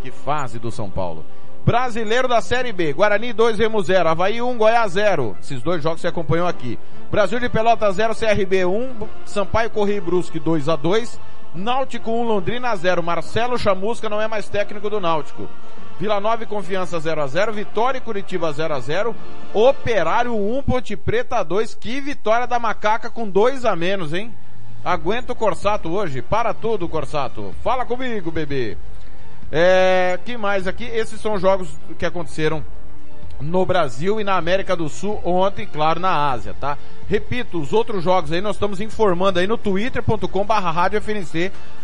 Que 0.02 0.12
fase 0.12 0.60
do 0.60 0.72
São 0.72 0.90
Paulo. 0.90 1.26
Brasileiro 1.66 2.28
da 2.28 2.42
Série 2.42 2.72
B, 2.72 2.94
Guarani 2.94 3.32
2, 3.32 3.60
Remo 3.60 3.82
0, 3.82 4.10
Havaí 4.10 4.42
1, 4.42 4.58
Goiás 4.58 4.94
0. 4.94 5.38
Esses 5.40 5.62
dois 5.62 5.84
jogos 5.84 6.02
você 6.02 6.08
acompanhou 6.08 6.48
aqui. 6.48 6.80
Brasil 7.12 7.40
de 7.40 7.50
Pelota 7.50 7.92
0, 7.92 8.16
CRB 8.16 8.66
1, 8.66 9.08
Sampaio 9.26 9.70
Correia 9.70 9.98
e 9.98 10.02
Brusque 10.02 10.40
2 10.40 10.68
a 10.68 10.76
2, 10.76 11.20
Náutico 11.54 12.12
1, 12.12 12.24
Londrina 12.24 12.76
0. 12.76 13.02
Marcelo 13.02 13.58
Chamusca 13.58 14.10
não 14.10 14.22
é 14.22 14.28
mais 14.28 14.48
técnico 14.48 14.90
do 14.90 15.00
Náutico. 15.00 15.48
Vila 16.00 16.20
Nova 16.20 16.44
e 16.44 16.48
Confiança 16.48 17.00
0 17.00 17.22
a 17.22 17.28
0, 17.28 17.52
Vitória 17.52 17.98
e 17.98 18.02
Curitiba 18.02 18.54
0 18.54 18.74
a 18.74 18.80
0, 18.80 19.16
Operário 19.54 20.34
1, 20.34 20.64
Ponte 20.64 20.96
Preta 20.96 21.44
2. 21.44 21.76
Que 21.76 22.00
vitória 22.00 22.48
da 22.48 22.58
Macaca 22.58 23.10
com 23.10 23.30
2 23.30 23.66
a 23.66 23.76
menos, 23.76 24.14
hein? 24.14 24.34
Aguenta 24.84 25.34
o 25.34 25.36
Corsato 25.36 25.90
hoje. 25.90 26.22
Para 26.22 26.54
tudo, 26.54 26.88
Corsato. 26.88 27.54
Fala 27.62 27.86
comigo, 27.86 28.32
bebê. 28.32 28.78
É, 29.52 30.18
que 30.24 30.38
mais 30.38 30.68
aqui? 30.68 30.86
Esses 30.86 31.20
são 31.20 31.38
jogos 31.38 31.70
que 31.98 32.06
aconteceram 32.06 32.64
no 33.42 33.66
Brasil 33.66 34.20
e 34.20 34.24
na 34.24 34.36
América 34.36 34.76
do 34.76 34.90
Sul 34.90 35.22
ontem, 35.24 35.66
claro, 35.66 36.00
na 36.00 36.30
Ásia, 36.32 36.54
tá? 36.60 36.78
Repito, 37.08 37.60
os 37.60 37.74
outros 37.74 38.04
jogos 38.04 38.32
aí 38.32 38.42
nós 38.42 38.56
estamos 38.56 38.80
informando 38.82 39.40
aí 39.40 39.48
no 39.48 39.58
twitter.com 39.58 40.46
barra. 40.46 40.88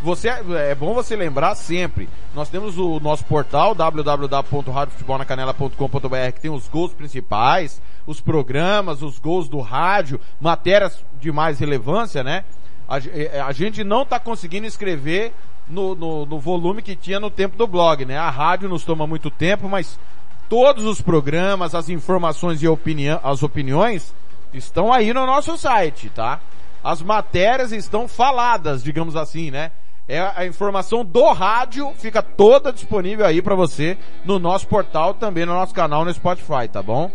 Você, 0.03 0.29
é 0.29 0.75
bom 0.75 0.93
você 0.93 1.15
lembrar 1.15 1.55
sempre. 1.55 2.07
Nós 2.35 2.49
temos 2.49 2.77
o 2.77 2.99
nosso 2.99 3.25
portal 3.25 3.73
www.radiofutebolnacanela.com.br 3.73 6.31
que 6.33 6.41
tem 6.41 6.51
os 6.51 6.67
gols 6.67 6.93
principais, 6.93 7.81
os 8.05 8.21
programas, 8.21 9.01
os 9.01 9.17
gols 9.17 9.47
do 9.47 9.61
rádio, 9.61 10.19
matérias 10.39 11.03
de 11.19 11.31
mais 11.31 11.57
relevância, 11.59 12.23
né? 12.23 12.43
A, 12.87 12.99
é, 12.99 13.41
a 13.41 13.51
gente 13.51 13.83
não 13.83 14.03
está 14.03 14.19
conseguindo 14.19 14.67
escrever 14.67 15.33
no, 15.67 15.95
no, 15.95 16.23
no 16.25 16.39
volume 16.39 16.83
que 16.83 16.95
tinha 16.95 17.19
no 17.19 17.31
tempo 17.31 17.57
do 17.57 17.65
blog, 17.65 18.05
né? 18.05 18.17
A 18.17 18.29
rádio 18.29 18.69
nos 18.69 18.83
toma 18.83 19.07
muito 19.07 19.31
tempo, 19.31 19.67
mas 19.67 19.97
todos 20.49 20.85
os 20.85 21.01
programas, 21.01 21.75
as 21.75 21.89
informações 21.89 22.61
e 22.61 22.67
opinião, 22.67 23.19
as 23.23 23.43
opiniões 23.43 24.13
estão 24.53 24.91
aí 24.91 25.13
no 25.13 25.25
nosso 25.25 25.57
site, 25.57 26.09
tá? 26.09 26.39
As 26.83 27.01
matérias 27.01 27.71
estão 27.71 28.07
faladas, 28.07 28.83
digamos 28.83 29.15
assim, 29.15 29.51
né? 29.51 29.71
É 30.07 30.19
a 30.19 30.45
informação 30.45 31.03
do 31.03 31.31
rádio 31.31 31.91
fica 31.97 32.21
toda 32.21 32.71
disponível 32.71 33.25
aí 33.25 33.41
para 33.41 33.55
você 33.55 33.97
no 34.23 34.37
nosso 34.37 34.67
portal, 34.67 35.15
também 35.15 35.47
no 35.47 35.53
nosso 35.53 35.73
canal 35.73 36.05
no 36.05 36.13
Spotify, 36.13 36.67
tá 36.71 36.83
bom? 36.83 37.09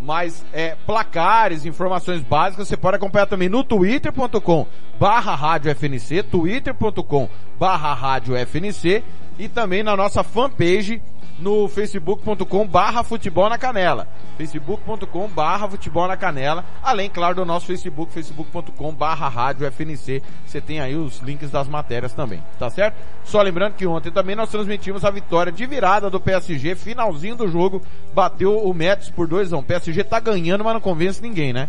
Mas 0.00 0.42
é, 0.50 0.74
placares, 0.86 1.66
informações 1.66 2.22
básicas, 2.22 2.66
você 2.66 2.78
pode 2.78 2.96
acompanhar 2.96 3.26
também 3.26 3.50
no 3.50 3.62
twitter.com 3.62 4.66
barra 4.98 5.34
rádio 5.34 5.70
FNC, 5.70 6.22
twitter.com 6.22 7.28
barra 7.58 7.92
rádio 7.92 8.34
FNC 8.34 9.04
e 9.38 9.46
também 9.46 9.82
na 9.82 9.94
nossa 9.94 10.24
fanpage 10.24 11.02
no 11.40 11.68
facebook.com 11.68 12.66
barra 12.66 13.02
futebol 13.02 13.48
na 13.48 13.58
canela. 13.58 14.06
facebook.com 14.36 15.28
barra 15.28 15.68
futebol 15.68 16.06
na 16.06 16.16
canela. 16.16 16.64
Além, 16.82 17.08
claro, 17.08 17.36
do 17.36 17.44
nosso 17.44 17.66
facebook, 17.66 18.12
facebook.com 18.12 18.92
barra 18.92 19.28
rádio 19.28 19.66
FNC. 19.66 20.22
Você 20.46 20.60
tem 20.60 20.80
aí 20.80 20.94
os 20.94 21.18
links 21.20 21.50
das 21.50 21.66
matérias 21.66 22.12
também, 22.12 22.42
tá 22.58 22.68
certo? 22.70 22.96
Só 23.24 23.40
lembrando 23.40 23.74
que 23.74 23.86
ontem 23.86 24.10
também 24.10 24.36
nós 24.36 24.50
transmitimos 24.50 25.04
a 25.04 25.10
vitória 25.10 25.50
de 25.50 25.66
virada 25.66 26.10
do 26.10 26.20
PSG, 26.20 26.74
finalzinho 26.74 27.36
do 27.36 27.48
jogo, 27.48 27.82
bateu 28.12 28.58
o 28.58 28.74
Mets 28.74 29.08
por 29.08 29.26
2 29.26 29.52
a 29.52 29.56
1. 29.56 29.58
Um. 29.58 29.62
PSG 29.62 30.04
tá 30.04 30.20
ganhando, 30.20 30.64
mas 30.64 30.74
não 30.74 30.80
convence 30.80 31.22
ninguém, 31.22 31.52
né? 31.52 31.68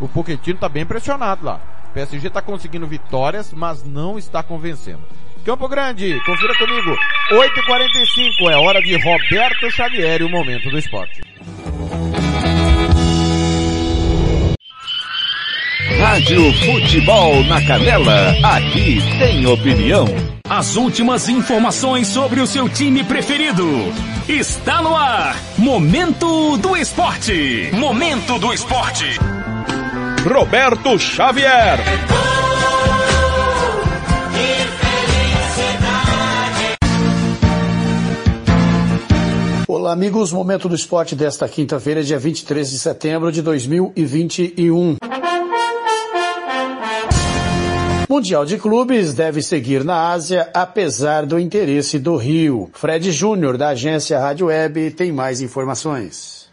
O 0.00 0.08
Pochettino 0.08 0.58
tá 0.58 0.68
bem 0.68 0.84
pressionado 0.84 1.44
lá. 1.44 1.60
PSG 1.92 2.28
tá 2.28 2.42
conseguindo 2.42 2.86
vitórias, 2.86 3.52
mas 3.52 3.84
não 3.84 4.18
está 4.18 4.42
convencendo. 4.42 5.02
Campo 5.44 5.68
Grande, 5.68 6.18
confira 6.24 6.54
comigo. 6.56 6.96
8h45 7.30 8.50
é 8.50 8.56
hora 8.56 8.80
de 8.80 8.96
Roberto 8.96 9.70
Xavier 9.70 10.22
e 10.22 10.24
o 10.24 10.30
momento 10.30 10.70
do 10.70 10.78
esporte. 10.78 11.20
Rádio 16.00 16.52
Futebol 16.54 17.44
na 17.44 17.60
Canela, 17.60 18.34
aqui 18.42 19.00
tem 19.18 19.46
opinião. 19.46 20.06
As 20.48 20.76
últimas 20.76 21.28
informações 21.28 22.08
sobre 22.08 22.40
o 22.40 22.46
seu 22.46 22.66
time 22.66 23.04
preferido. 23.04 23.92
Está 24.26 24.80
no 24.80 24.96
ar. 24.96 25.36
Momento 25.58 26.56
do 26.56 26.74
Esporte. 26.74 27.68
Momento 27.72 28.38
do 28.38 28.52
Esporte. 28.52 29.18
Roberto 30.26 30.98
Xavier. 30.98 31.78
Olá, 39.66 39.92
amigos. 39.92 40.30
Momento 40.30 40.68
do 40.68 40.74
esporte 40.74 41.16
desta 41.16 41.48
quinta-feira, 41.48 42.02
dia 42.02 42.18
23 42.18 42.70
de 42.70 42.78
setembro 42.78 43.32
de 43.32 43.40
2021. 43.40 44.96
Mundial 48.06 48.44
de 48.44 48.58
Clubes 48.58 49.14
deve 49.14 49.40
seguir 49.40 49.82
na 49.82 50.10
Ásia, 50.10 50.50
apesar 50.52 51.24
do 51.24 51.38
interesse 51.38 51.98
do 51.98 52.14
Rio. 52.16 52.68
Fred 52.74 53.10
Júnior, 53.10 53.56
da 53.56 53.68
agência 53.68 54.18
Rádio 54.18 54.48
Web, 54.48 54.90
tem 54.90 55.10
mais 55.10 55.40
informações. 55.40 56.43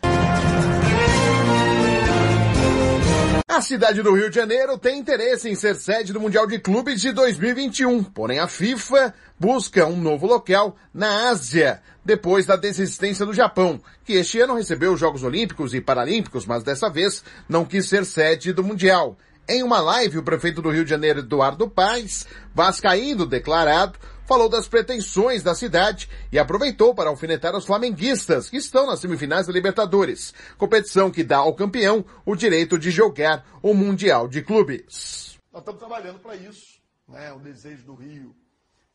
A 3.53 3.59
cidade 3.59 4.01
do 4.01 4.15
Rio 4.15 4.29
de 4.29 4.35
Janeiro 4.37 4.77
tem 4.77 4.97
interesse 4.97 5.49
em 5.49 5.55
ser 5.55 5.75
sede 5.75 6.13
do 6.13 6.21
Mundial 6.21 6.47
de 6.47 6.57
Clubes 6.57 7.01
de 7.01 7.11
2021, 7.11 8.01
porém 8.01 8.39
a 8.39 8.47
FIFA 8.47 9.13
busca 9.37 9.85
um 9.85 9.97
novo 9.97 10.25
local 10.25 10.77
na 10.93 11.29
Ásia, 11.29 11.81
depois 12.05 12.45
da 12.45 12.55
desistência 12.55 13.25
do 13.25 13.33
Japão, 13.33 13.81
que 14.05 14.13
este 14.13 14.39
ano 14.39 14.55
recebeu 14.55 14.93
os 14.93 14.99
Jogos 15.01 15.21
Olímpicos 15.21 15.73
e 15.73 15.81
Paralímpicos, 15.81 16.45
mas 16.45 16.63
dessa 16.63 16.89
vez 16.89 17.25
não 17.49 17.65
quis 17.65 17.89
ser 17.89 18.05
sede 18.05 18.53
do 18.53 18.63
Mundial. 18.63 19.17
Em 19.49 19.63
uma 19.63 19.81
live, 19.81 20.19
o 20.19 20.23
prefeito 20.23 20.61
do 20.61 20.69
Rio 20.69 20.85
de 20.85 20.89
Janeiro, 20.89 21.19
Eduardo 21.19 21.69
Paes, 21.69 22.25
vascaíno 22.55 23.25
declarado, 23.25 23.99
falou 24.25 24.49
das 24.49 24.67
pretensões 24.67 25.43
da 25.43 25.55
cidade 25.55 26.09
e 26.31 26.39
aproveitou 26.39 26.93
para 26.93 27.09
alfinetar 27.09 27.55
os 27.55 27.65
flamenguistas 27.65 28.49
que 28.49 28.57
estão 28.57 28.87
nas 28.87 28.99
semifinais 28.99 29.47
da 29.47 29.53
Libertadores, 29.53 30.33
competição 30.57 31.11
que 31.11 31.23
dá 31.23 31.37
ao 31.37 31.55
campeão 31.55 32.05
o 32.25 32.35
direito 32.35 32.77
de 32.77 32.91
jogar 32.91 33.45
o 33.61 33.73
Mundial 33.73 34.27
de 34.27 34.41
Clubes. 34.41 35.37
Nós 35.51 35.61
estamos 35.61 35.79
trabalhando 35.79 36.19
para 36.19 36.35
isso, 36.35 36.81
né? 37.07 37.31
O 37.33 37.39
desejo 37.39 37.83
do 37.83 37.93
Rio, 37.93 38.35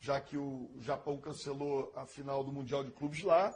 já 0.01 0.20
que 0.20 0.36
o 0.36 0.70
Japão 0.81 1.19
cancelou 1.19 1.93
a 1.94 2.07
final 2.07 2.43
do 2.43 2.53
Mundial 2.53 2.82
de 2.82 2.90
Clubes 2.90 3.23
lá, 3.23 3.55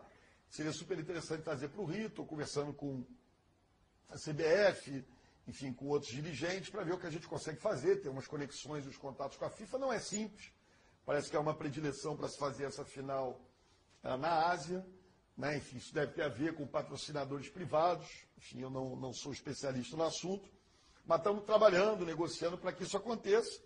seria 0.48 0.72
super 0.72 0.98
interessante 0.98 1.42
trazer 1.42 1.68
para 1.68 1.80
o 1.80 1.86
Rio. 1.86 2.09
Estou 2.09 2.26
conversando 2.26 2.72
com 2.72 3.05
a 4.10 4.16
CBF, 4.16 5.05
enfim, 5.48 5.72
com 5.72 5.86
outros 5.86 6.12
dirigentes 6.12 6.68
para 6.68 6.84
ver 6.84 6.92
o 6.92 6.98
que 6.98 7.06
a 7.06 7.10
gente 7.10 7.26
consegue 7.26 7.59
fazer, 7.59 7.97
ter 7.97 8.09
umas 8.09 8.26
conexões 8.26 8.84
e 8.84 8.88
os 8.88 8.97
contatos 8.97 9.38
com 9.38 9.44
a 9.44 9.51
FIFA. 9.51 9.78
Não 9.78 9.92
é 9.92 9.98
simples, 9.98 10.52
Parece 11.11 11.28
que 11.28 11.35
é 11.37 11.41
uma 11.41 11.55
predileção 11.55 12.16
para 12.16 12.28
se 12.28 12.39
fazer 12.39 12.66
essa 12.66 12.85
final 12.85 13.41
uh, 14.05 14.16
na 14.16 14.47
Ásia. 14.47 14.87
Né? 15.37 15.57
Enfim, 15.57 15.78
isso 15.78 15.93
deve 15.93 16.12
ter 16.12 16.23
a 16.23 16.28
ver 16.28 16.55
com 16.55 16.65
patrocinadores 16.65 17.49
privados. 17.49 18.07
Enfim, 18.39 18.61
eu 18.61 18.70
não, 18.70 18.95
não 18.95 19.12
sou 19.12 19.32
especialista 19.32 19.97
no 19.97 20.05
assunto. 20.05 20.49
Mas 21.05 21.19
estamos 21.19 21.43
trabalhando, 21.43 22.07
negociando 22.07 22.57
para 22.57 22.73
que 22.73 22.85
isso 22.85 22.97
aconteça. 22.97 23.61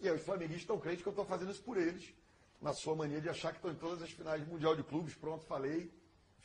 E 0.00 0.08
aí, 0.08 0.16
os 0.16 0.22
flamenguistas 0.22 0.62
estão 0.62 0.80
crentes 0.80 1.02
que 1.02 1.08
eu 1.08 1.12
estou 1.12 1.26
fazendo 1.26 1.52
isso 1.52 1.62
por 1.62 1.76
eles, 1.76 2.10
na 2.58 2.72
sua 2.72 2.96
mania 2.96 3.20
de 3.20 3.28
achar 3.28 3.50
que 3.50 3.58
estão 3.58 3.70
em 3.70 3.76
todas 3.76 4.00
as 4.00 4.10
finais 4.10 4.42
do 4.42 4.50
Mundial 4.50 4.74
de 4.74 4.82
Clubes. 4.82 5.14
Pronto, 5.14 5.44
falei. 5.44 5.92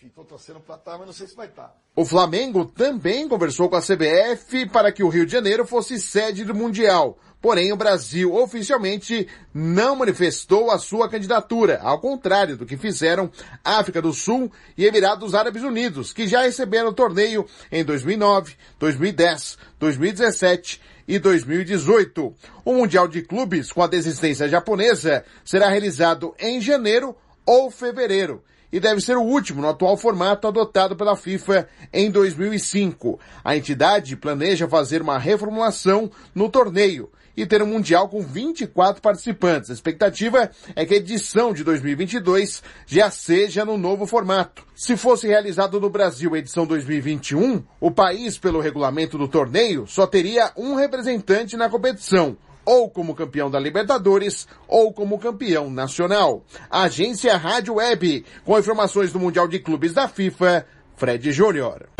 Estou 0.02 0.26
torcendo 0.26 0.60
para 0.60 0.76
estar, 0.76 0.98
mas 0.98 1.08
não 1.08 1.14
sei 1.14 1.28
se 1.28 1.36
vai 1.36 1.48
estar. 1.48 1.74
O 1.96 2.06
Flamengo 2.06 2.66
também 2.66 3.28
conversou 3.28 3.70
com 3.70 3.76
a 3.76 3.82
CBF 3.82 4.68
para 4.70 4.92
que 4.92 5.02
o 5.02 5.08
Rio 5.08 5.26
de 5.26 5.32
Janeiro 5.32 5.66
fosse 5.66 6.00
sede 6.00 6.44
do 6.44 6.54
Mundial. 6.54 7.18
Porém, 7.42 7.74
o 7.74 7.78
Brasil 7.78 8.34
oficialmente 8.34 9.28
não 9.54 9.96
manifestou 9.96 10.72
a 10.72 10.78
sua 10.78 11.10
candidatura, 11.10 11.80
ao 11.82 12.00
contrário 12.00 12.56
do 12.56 12.66
que 12.66 12.78
fizeram 12.78 13.32
África 13.64 14.02
do 14.02 14.14
Sul 14.14 14.52
e 14.78 14.86
Emirados 14.86 15.34
Árabes 15.36 15.64
Unidos, 15.64 16.14
que 16.14 16.28
já 16.28 16.44
receberam 16.44 16.90
o 16.90 16.94
torneio 16.94 17.46
em 17.72 17.84
2009, 17.84 18.56
2010, 18.80 19.58
2017 19.80 20.82
e 21.08 21.20
2018. 21.20 22.34
O 22.64 22.74
Mundial 22.74 23.08
de 23.08 23.22
Clubes 23.22 23.72
com 23.72 23.82
a 23.82 23.88
desistência 23.88 24.48
japonesa 24.48 25.26
será 25.44 25.70
realizado 25.70 26.34
em 26.40 26.62
janeiro 26.62 27.16
ou 27.46 27.70
fevereiro 27.72 28.44
e 28.74 28.80
deve 28.80 29.00
ser 29.00 29.16
o 29.16 29.22
último 29.22 29.62
no 29.62 29.70
atual 29.70 29.96
formato 29.96 30.48
adotado 30.48 30.96
pela 30.96 31.16
FIFA 31.16 31.70
em 31.94 32.10
2005. 32.10 33.20
A 33.44 33.56
entidade 33.56 34.18
planeja 34.18 34.68
fazer 34.68 35.04
uma 35.04 35.20
reformulação 35.20 36.10
no 36.34 36.50
torneio 36.50 37.12
e 37.38 37.46
ter 37.46 37.62
um 37.62 37.68
Mundial 37.68 38.10
com 38.10 38.20
24 38.22 39.00
participantes. 39.00 39.70
A 39.70 39.74
expectativa 39.74 40.50
é 40.76 40.86
que 40.86 40.96
a 40.96 40.98
edição 40.98 41.54
de 41.54 41.64
2022 41.64 42.64
já 42.88 43.12
seja 43.12 43.64
no 43.64 43.78
novo 43.78 44.08
formato. 44.08 44.66
Se 44.76 44.98
fosse 44.98 45.28
realizado 45.28 45.80
no 45.80 45.90
Brasil 45.90 46.34
a 46.34 46.40
edição 46.40 46.66
2021, 46.66 47.64
o 47.80 47.92
país, 47.92 48.40
pelo 48.40 48.60
regulamento 48.60 49.20
do 49.20 49.28
torneio, 49.28 49.86
só 49.86 50.08
teria 50.08 50.52
um 50.58 50.74
representante 50.74 51.56
na 51.56 51.70
competição 51.70 52.38
ou 52.66 52.90
como 52.90 53.16
campeão 53.16 53.50
da 53.50 53.60
Libertadores, 53.60 54.48
ou 54.68 54.94
como 54.94 55.20
campeão 55.20 55.70
nacional. 55.70 56.44
Agência 56.70 57.38
Rádio 57.38 57.76
Web, 57.76 58.26
com 58.44 58.58
informações 58.58 59.12
do 59.12 59.20
Mundial 59.20 59.48
de 59.48 59.60
Clubes 59.60 59.94
da 59.94 60.08
FIFA, 60.08 60.66
Fred 60.96 61.32
Júnior. 61.32 61.93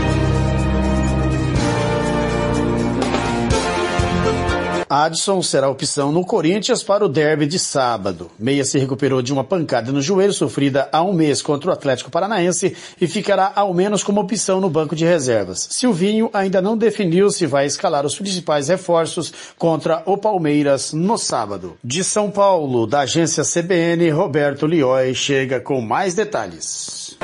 Adson 4.94 5.42
será 5.42 5.68
opção 5.68 6.12
no 6.12 6.24
Corinthians 6.24 6.84
para 6.84 7.04
o 7.04 7.10
derby 7.10 7.48
de 7.48 7.58
sábado. 7.58 8.30
Meia 8.38 8.64
se 8.64 8.78
recuperou 8.78 9.24
de 9.24 9.34
uma 9.34 9.44
pancada 9.44 9.92
no 9.92 10.00
joelho 10.00 10.32
sofrida 10.32 10.88
há 10.92 11.02
um 11.02 11.12
mês 11.12 11.42
contra 11.42 11.72
o 11.72 11.74
Atlético 11.74 12.12
Paranaense 12.12 12.76
e 13.02 13.08
ficará 13.08 13.52
ao 13.56 13.74
menos 13.74 14.04
como 14.04 14.22
opção 14.22 14.62
no 14.62 14.70
banco 14.70 14.96
de 14.96 15.04
reservas. 15.04 15.68
Silvinho 15.72 16.30
ainda 16.32 16.62
não 16.62 16.78
definiu 16.78 17.32
se 17.32 17.48
vai 17.48 17.66
escalar 17.66 18.06
os 18.06 18.16
principais 18.16 18.68
reforços 18.68 19.34
contra 19.58 20.04
o 20.06 20.16
Palmeiras 20.16 20.94
no 20.94 21.18
sábado. 21.18 21.76
De 21.84 22.04
São 22.04 22.30
Paulo, 22.30 22.86
da 22.86 23.00
agência 23.00 23.44
CBN, 23.44 24.12
Roberto 24.12 24.68
Lioi 24.68 25.16
chega 25.16 25.60
com 25.60 25.82
mais 25.82 26.14
detalhes. 26.14 27.18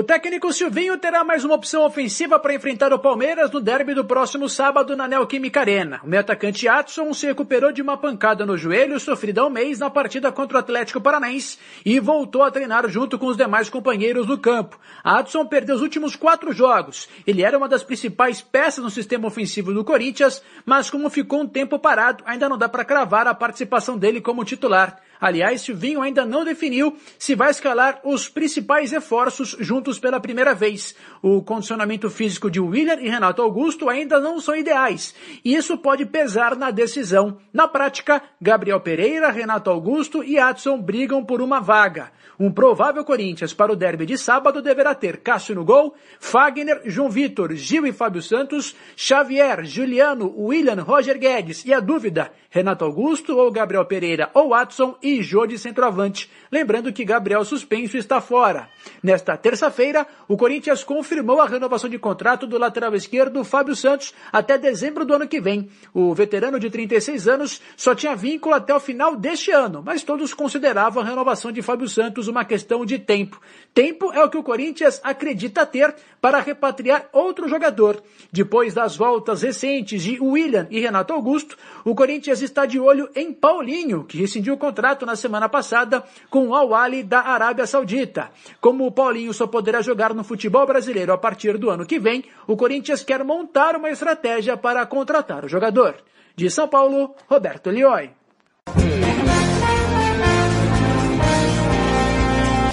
O 0.00 0.02
técnico 0.02 0.50
Silvinho 0.50 0.96
terá 0.96 1.22
mais 1.22 1.44
uma 1.44 1.56
opção 1.56 1.84
ofensiva 1.84 2.38
para 2.38 2.54
enfrentar 2.54 2.90
o 2.90 2.98
Palmeiras 2.98 3.50
no 3.50 3.60
derby 3.60 3.92
do 3.92 4.02
próximo 4.02 4.48
sábado 4.48 4.96
na 4.96 5.06
Neoquímica 5.06 5.60
Arena. 5.60 6.00
O 6.02 6.06
meio 6.08 6.22
atacante 6.22 6.66
Atson 6.66 7.12
se 7.12 7.26
recuperou 7.26 7.70
de 7.70 7.82
uma 7.82 7.98
pancada 7.98 8.46
no 8.46 8.56
joelho 8.56 8.98
sofrida 8.98 9.42
há 9.42 9.46
um 9.46 9.50
mês 9.50 9.78
na 9.78 9.90
partida 9.90 10.32
contra 10.32 10.56
o 10.56 10.60
Atlético 10.60 11.02
Paranaense 11.02 11.58
e 11.84 12.00
voltou 12.00 12.42
a 12.42 12.50
treinar 12.50 12.88
junto 12.88 13.18
com 13.18 13.26
os 13.26 13.36
demais 13.36 13.68
companheiros 13.68 14.26
no 14.26 14.38
campo. 14.38 14.80
Atson 15.04 15.44
perdeu 15.44 15.76
os 15.76 15.82
últimos 15.82 16.16
quatro 16.16 16.50
jogos. 16.50 17.06
Ele 17.26 17.42
era 17.42 17.58
uma 17.58 17.68
das 17.68 17.82
principais 17.82 18.40
peças 18.40 18.82
no 18.82 18.88
sistema 18.88 19.28
ofensivo 19.28 19.70
do 19.74 19.84
Corinthians, 19.84 20.42
mas 20.64 20.88
como 20.88 21.10
ficou 21.10 21.42
um 21.42 21.46
tempo 21.46 21.78
parado, 21.78 22.24
ainda 22.26 22.48
não 22.48 22.56
dá 22.56 22.70
para 22.70 22.86
cravar 22.86 23.26
a 23.26 23.34
participação 23.34 23.98
dele 23.98 24.22
como 24.22 24.46
titular. 24.46 24.98
Aliás, 25.20 25.60
Silvinho 25.60 26.00
ainda 26.00 26.24
não 26.24 26.44
definiu 26.44 26.96
se 27.18 27.34
vai 27.34 27.50
escalar 27.50 28.00
os 28.04 28.28
principais 28.28 28.90
reforços 28.90 29.54
juntos 29.60 29.98
pela 29.98 30.18
primeira 30.18 30.54
vez. 30.54 30.94
O 31.22 31.42
condicionamento 31.42 32.08
físico 32.08 32.50
de 32.50 32.58
William 32.58 32.98
e 33.00 33.08
Renato 33.08 33.42
Augusto 33.42 33.88
ainda 33.88 34.18
não 34.18 34.40
são 34.40 34.56
ideais, 34.56 35.14
e 35.44 35.54
isso 35.54 35.76
pode 35.76 36.06
pesar 36.06 36.56
na 36.56 36.70
decisão. 36.70 37.38
Na 37.52 37.68
prática, 37.68 38.22
Gabriel 38.40 38.80
Pereira, 38.80 39.30
Renato 39.30 39.68
Augusto 39.68 40.24
e 40.24 40.38
Adson 40.38 40.80
brigam 40.80 41.24
por 41.24 41.42
uma 41.42 41.60
vaga. 41.60 42.10
Um 42.38 42.50
provável 42.50 43.04
Corinthians 43.04 43.52
para 43.52 43.70
o 43.70 43.76
derby 43.76 44.06
de 44.06 44.16
sábado 44.16 44.62
deverá 44.62 44.94
ter 44.94 45.18
Cássio 45.18 45.54
no 45.54 45.62
gol, 45.62 45.94
Fagner, 46.18 46.80
João 46.86 47.10
Vitor, 47.10 47.54
Gil 47.54 47.86
e 47.86 47.92
Fábio 47.92 48.22
Santos, 48.22 48.74
Xavier, 48.96 49.62
Juliano, 49.66 50.34
William, 50.34 50.82
Roger 50.82 51.18
Guedes 51.18 51.66
e 51.66 51.74
a 51.74 51.80
dúvida, 51.80 52.32
Renato 52.50 52.84
Augusto 52.84 53.36
ou 53.36 53.50
Gabriel 53.52 53.84
Pereira 53.84 54.28
ou 54.34 54.48
Watson 54.48 54.96
e 55.00 55.22
Jô 55.22 55.46
de 55.46 55.56
centroavante. 55.56 56.28
Lembrando 56.52 56.92
que 56.92 57.04
Gabriel 57.04 57.44
suspenso 57.44 57.96
está 57.96 58.20
fora. 58.20 58.68
Nesta 59.00 59.36
terça-feira, 59.36 60.04
o 60.26 60.36
Corinthians 60.36 60.82
confirmou 60.82 61.40
a 61.40 61.46
renovação 61.46 61.88
de 61.88 61.96
contrato 61.96 62.44
do 62.44 62.58
lateral 62.58 62.92
esquerdo 62.94 63.44
Fábio 63.44 63.76
Santos 63.76 64.12
até 64.32 64.58
dezembro 64.58 65.04
do 65.04 65.14
ano 65.14 65.28
que 65.28 65.40
vem. 65.40 65.70
O 65.94 66.12
veterano 66.12 66.58
de 66.58 66.68
36 66.68 67.28
anos 67.28 67.60
só 67.76 67.94
tinha 67.94 68.16
vínculo 68.16 68.54
até 68.54 68.74
o 68.74 68.80
final 68.80 69.14
deste 69.14 69.52
ano, 69.52 69.80
mas 69.84 70.02
todos 70.02 70.34
consideravam 70.34 71.02
a 71.02 71.06
renovação 71.06 71.52
de 71.52 71.62
Fábio 71.62 71.88
Santos 71.88 72.26
uma 72.26 72.44
questão 72.44 72.84
de 72.84 72.98
tempo. 72.98 73.40
Tempo 73.72 74.12
é 74.12 74.22
o 74.24 74.28
que 74.28 74.38
o 74.38 74.42
Corinthians 74.42 75.00
acredita 75.04 75.64
ter 75.64 75.94
para 76.20 76.40
repatriar 76.40 77.08
outro 77.12 77.48
jogador. 77.48 78.02
Depois 78.32 78.74
das 78.74 78.96
voltas 78.96 79.42
recentes 79.42 80.02
de 80.02 80.20
William 80.20 80.66
e 80.70 80.80
Renato 80.80 81.12
Augusto, 81.12 81.56
o 81.84 81.94
Corinthians 81.94 82.42
está 82.42 82.66
de 82.66 82.80
olho 82.80 83.08
em 83.14 83.32
Paulinho, 83.32 84.04
que 84.04 84.18
rescindiu 84.18 84.54
o 84.54 84.58
contrato 84.58 85.06
na 85.06 85.14
semana 85.14 85.48
passada 85.48 86.04
com 86.28 86.39
o 86.48 86.54
Al-Ali 86.54 87.02
da 87.02 87.20
Arábia 87.20 87.66
Saudita. 87.66 88.30
Como 88.60 88.86
o 88.86 88.92
Paulinho 88.92 89.32
só 89.32 89.46
poderá 89.46 89.80
jogar 89.82 90.14
no 90.14 90.24
futebol 90.24 90.66
brasileiro 90.66 91.12
a 91.12 91.18
partir 91.18 91.58
do 91.58 91.70
ano 91.70 91.86
que 91.86 91.98
vem, 91.98 92.24
o 92.46 92.56
Corinthians 92.56 93.02
quer 93.02 93.24
montar 93.24 93.76
uma 93.76 93.90
estratégia 93.90 94.56
para 94.56 94.84
contratar 94.86 95.44
o 95.44 95.48
jogador. 95.48 95.96
De 96.36 96.50
São 96.50 96.68
Paulo, 96.68 97.14
Roberto 97.28 97.70
Lioi. 97.70 98.10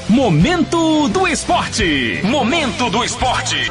Momento 0.10 1.08
do 1.10 1.28
Esporte. 1.28 2.22
Momento 2.24 2.90
do 2.90 3.04
Esporte. 3.04 3.70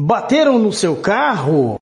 Bateram 0.00 0.60
no 0.60 0.72
seu 0.72 0.94
carro? 0.94 1.76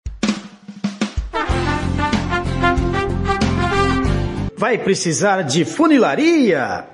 Vai 4.57 4.79
precisar 4.79 5.43
de 5.43 5.67
funilaria? 5.67 6.87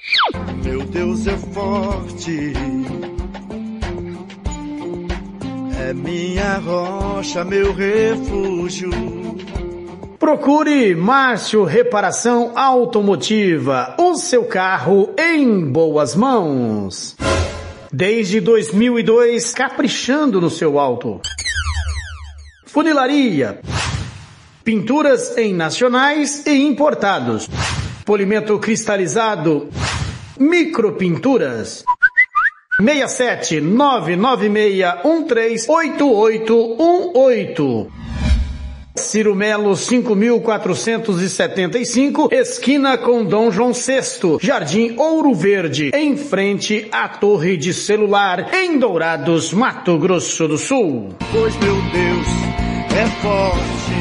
Meu 0.65 0.83
Deus 0.83 1.29
é 1.29 1.37
forte. 1.37 2.53
É 5.79 5.95
minha 5.95 6.57
rocha, 6.57 7.45
meu 7.45 7.73
refúgio. 7.73 8.91
Procure 10.19 10.93
Márcio 10.97 11.63
Reparação 11.63 12.51
Automotiva, 12.57 13.95
o 13.97 14.17
seu 14.17 14.45
carro 14.45 15.15
em 15.17 15.71
boas 15.71 16.17
mãos. 16.17 17.17
Desde 17.93 18.41
2002, 18.41 19.53
caprichando 19.53 20.41
no 20.41 20.49
seu 20.49 20.79
auto. 20.79 21.21
Funilaria. 22.65 23.61
Pinturas 24.65 25.37
em 25.37 25.53
nacionais 25.53 26.47
e 26.47 26.63
importados. 26.63 27.51
Polimento 28.07 28.59
cristalizado. 28.59 29.69
Micropinturas. 30.39 31.85
67 32.79 33.61
996 33.61 35.05
138818. 35.05 37.93
Ciro 38.95 39.35
Melo 39.35 39.75
5475, 39.75 42.29
esquina 42.31 42.99
com 42.99 43.25
Dom 43.25 43.51
João 43.51 43.73
VI, 43.73 44.37
Jardim 44.41 44.95
Ouro 44.99 45.33
Verde, 45.35 45.91
em 45.95 46.15
frente 46.15 46.89
à 46.93 47.09
Torre 47.09 47.57
de 47.57 47.73
Celular, 47.73 48.55
em 48.55 48.79
Dourados, 48.79 49.51
Mato 49.55 49.97
Grosso 49.99 50.47
do 50.47 50.59
Sul. 50.59 51.09
Pois 51.33 51.57
meu 51.57 51.75
Deus 51.75 52.27
é 52.95 53.07
forte, 53.23 53.95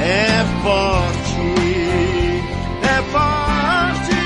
é 0.00 0.42
forte, 0.62 1.36
é 2.82 3.02
forte. 3.12 4.16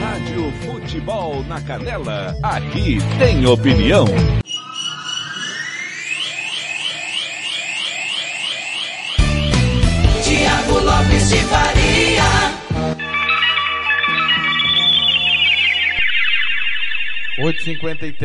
Rádio 0.00 0.50
Futebol 0.62 1.44
na 1.44 1.60
Canela, 1.60 2.34
aqui 2.42 2.98
tem 3.20 3.46
opinião. 3.46 4.06
Lopes 10.96 11.28
de 11.28 11.36
Faria. 11.44 12.22
Oito 17.38 17.62
cinquenta 17.62 18.06
e. 18.06 18.16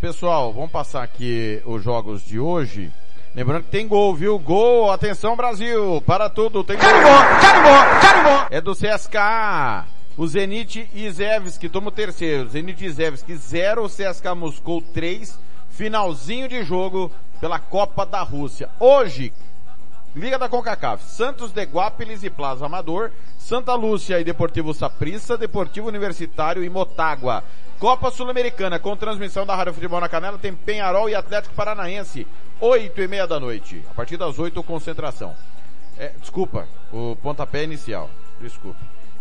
Pessoal, 0.00 0.52
vamos 0.52 0.72
passar 0.72 1.04
aqui 1.04 1.62
os 1.64 1.84
jogos 1.84 2.26
de 2.26 2.40
hoje. 2.40 2.90
Lembrando 3.36 3.64
que 3.64 3.70
tem 3.70 3.86
gol, 3.86 4.12
viu? 4.16 4.36
Gol, 4.36 4.90
atenção 4.90 5.36
Brasil, 5.36 6.02
para 6.04 6.28
tudo, 6.28 6.64
tem 6.64 6.76
gol. 6.76 6.88
Carimbó, 6.88 8.00
carimbó, 8.00 8.46
É 8.50 8.60
do 8.60 8.74
CSKA. 8.74 9.86
O 10.16 10.26
Zenit 10.26 10.90
e 10.92 11.08
Zevski 11.08 11.68
tomam 11.68 11.88
o 11.88 11.92
terceiro. 11.92 12.48
Zenit 12.48 12.84
e 12.84 12.90
Zevski 12.90 13.36
0, 13.36 13.86
CSKA 13.88 14.34
Moscou 14.34 14.82
3. 14.82 15.38
Finalzinho 15.70 16.48
de 16.48 16.64
jogo 16.64 17.12
pela 17.40 17.60
Copa 17.60 18.04
da 18.04 18.22
Rússia. 18.22 18.68
Hoje, 18.80 19.32
Liga 20.14 20.38
da 20.38 20.46
CONCACAF, 20.46 21.02
Santos 21.04 21.52
de 21.52 21.64
Guápilis 21.64 22.22
e 22.22 22.28
Plaza 22.28 22.66
Amador, 22.66 23.10
Santa 23.38 23.74
Lúcia 23.74 24.20
e 24.20 24.24
Deportivo 24.24 24.74
Saprissa, 24.74 25.38
Deportivo 25.38 25.88
Universitário 25.88 26.62
e 26.62 26.68
Motagua. 26.68 27.42
Copa 27.78 28.10
Sul-Americana 28.10 28.78
com 28.78 28.94
transmissão 28.94 29.46
da 29.46 29.56
Rádio 29.56 29.72
Futebol 29.72 30.00
na 30.00 30.10
Canela 30.10 30.36
tem 30.36 30.54
Penharol 30.54 31.08
e 31.08 31.14
Atlético 31.14 31.54
Paranaense, 31.54 32.26
oito 32.60 33.00
e 33.00 33.08
meia 33.08 33.26
da 33.26 33.40
noite. 33.40 33.82
A 33.90 33.94
partir 33.94 34.18
das 34.18 34.38
oito, 34.38 34.62
concentração. 34.62 35.34
É, 35.96 36.12
desculpa, 36.20 36.68
o 36.92 37.16
pontapé 37.16 37.64
inicial. 37.64 38.10
Desculpe. 38.38 38.80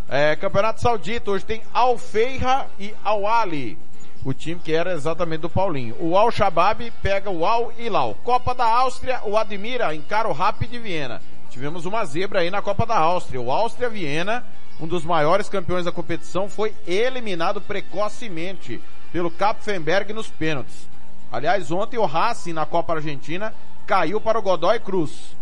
É, 0.10 0.36
Campeonato 0.36 0.82
Saudita, 0.82 1.32
hoje 1.32 1.46
tem 1.46 1.64
Al-Feira 1.74 2.68
e 2.78 2.94
Al-Ali. 3.02 3.78
O 4.24 4.34
time 4.34 4.62
que 4.64 4.72
era 4.72 4.94
exatamente 4.94 5.42
do 5.42 5.50
Paulinho. 5.50 5.96
O 6.00 6.16
Al-Shabaab 6.16 6.92
pega 7.02 7.30
o 7.30 7.46
Al-Hilal. 7.46 8.16
Copa 8.24 8.54
da 8.54 8.66
Áustria, 8.66 9.20
o 9.26 9.36
Admira 9.36 9.96
encara 9.96 10.30
o 10.30 10.34
Rapid 10.34 10.70
de 10.70 10.78
Viena. 10.78 11.22
Tivemos 11.50 11.86
uma 11.86 12.06
zebra 12.06 12.42
aí 12.42 12.52
na 12.52 12.62
Copa 12.62 12.86
da 12.86 12.98
Áustria. 12.98 13.42
O 13.42 13.52
Áustria-Viena, 13.52 14.46
um 14.80 14.88
dos 14.88 15.04
maiores 15.04 15.50
campeões 15.50 15.86
da 15.86 15.92
competição, 15.92 16.48
foi 16.48 16.74
eliminado 16.86 17.60
precocemente 17.60 18.80
pelo 19.12 19.32
Kapfenberg 19.32 20.14
nos 20.14 20.28
pênaltis. 20.28 20.88
Aliás, 21.32 21.72
ontem 21.72 21.98
o 21.98 22.06
Racing 22.06 22.54
na 22.54 22.66
Copa 22.66 22.94
Argentina 22.94 23.54
caiu 23.88 24.22
para 24.22 24.38
o 24.38 24.42
Godoy 24.42 24.80
Cruz. 24.80 25.36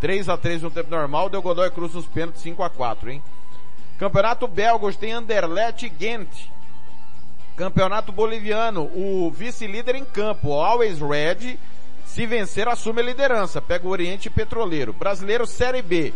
3 0.00 0.28
a 0.28 0.36
3 0.36 0.62
no 0.62 0.70
tempo 0.70 0.90
normal, 0.90 1.28
deu 1.28 1.42
Godoy 1.42 1.70
Cruz 1.70 1.94
nos 1.94 2.06
pênaltis 2.06 2.42
5 2.42 2.62
a 2.62 2.70
4 2.70 3.10
hein? 3.10 3.22
Campeonato 3.98 4.48
Belga, 4.48 4.86
hoje 4.86 4.96
tem 4.96 5.12
Anderlecht 5.12 5.84
e 5.84 5.88
Ghent. 5.88 6.28
Campeonato 7.60 8.10
Boliviano, 8.10 8.84
o 8.94 9.30
vice-líder 9.30 9.94
em 9.94 10.02
campo, 10.02 10.54
Always 10.54 10.98
Red, 10.98 11.58
se 12.06 12.24
vencer 12.24 12.66
assume 12.66 13.02
a 13.02 13.04
liderança, 13.04 13.60
pega 13.60 13.86
o 13.86 13.90
Oriente 13.90 14.30
Petroleiro. 14.30 14.94
Brasileiro 14.94 15.46
Série 15.46 15.82
B, 15.82 16.14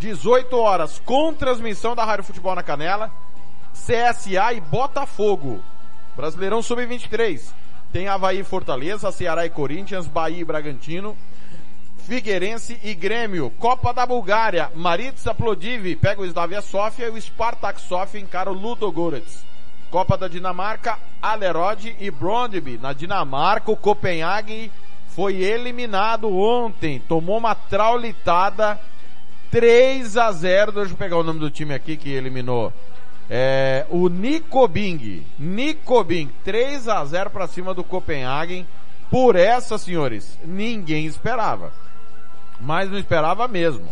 18 0.00 0.58
horas, 0.58 1.00
com 1.04 1.32
transmissão 1.32 1.94
da 1.94 2.04
Rádio 2.04 2.24
Futebol 2.24 2.56
na 2.56 2.62
Canela. 2.64 3.08
CSA 3.72 4.52
e 4.52 4.60
Botafogo. 4.60 5.62
Brasileirão 6.16 6.60
Sub-23. 6.60 7.52
Tem 7.92 8.08
Havaí 8.08 8.40
e 8.40 8.44
Fortaleza, 8.44 9.12
Ceará 9.12 9.46
e 9.46 9.50
Corinthians, 9.50 10.08
Bahia 10.08 10.40
e 10.40 10.44
Bragantino, 10.44 11.16
Figueirense 11.98 12.80
e 12.82 12.94
Grêmio. 12.94 13.48
Copa 13.60 13.94
da 13.94 14.04
Bulgária, 14.04 14.72
Maritza 14.74 15.32
Plodiv 15.32 15.94
pega 16.00 16.20
o 16.20 16.26
Slavia 16.26 16.60
Sofia 16.60 17.06
e 17.06 17.10
o 17.10 17.22
Spartak 17.22 17.80
Sofia 17.80 18.20
encara 18.20 18.50
o 18.50 18.54
Ludogorets. 18.54 19.53
Copa 19.94 20.18
da 20.18 20.26
Dinamarca, 20.26 20.98
Alerod 21.22 21.94
e 22.00 22.10
Brondby. 22.10 22.78
Na 22.78 22.92
Dinamarca, 22.92 23.70
o 23.70 23.76
Copenhague 23.76 24.72
foi 25.10 25.36
eliminado 25.36 26.36
ontem. 26.36 26.98
Tomou 26.98 27.38
uma 27.38 27.54
traulitada 27.54 28.76
3 29.52 30.16
a 30.16 30.32
0. 30.32 30.72
Deixa 30.72 30.94
eu 30.94 30.96
pegar 30.96 31.16
o 31.16 31.22
nome 31.22 31.38
do 31.38 31.48
time 31.48 31.72
aqui 31.72 31.96
que 31.96 32.10
eliminou. 32.10 32.72
É, 33.30 33.86
o 33.88 34.08
Nikobing. 34.08 35.24
Nikobing. 35.38 36.28
3 36.42 36.88
a 36.88 37.04
0 37.04 37.30
para 37.30 37.46
cima 37.46 37.72
do 37.72 37.84
Copenhagen. 37.84 38.66
Por 39.08 39.36
essa, 39.36 39.78
senhores, 39.78 40.36
ninguém 40.44 41.06
esperava. 41.06 41.72
Mas 42.60 42.90
não 42.90 42.98
esperava 42.98 43.46
mesmo. 43.46 43.88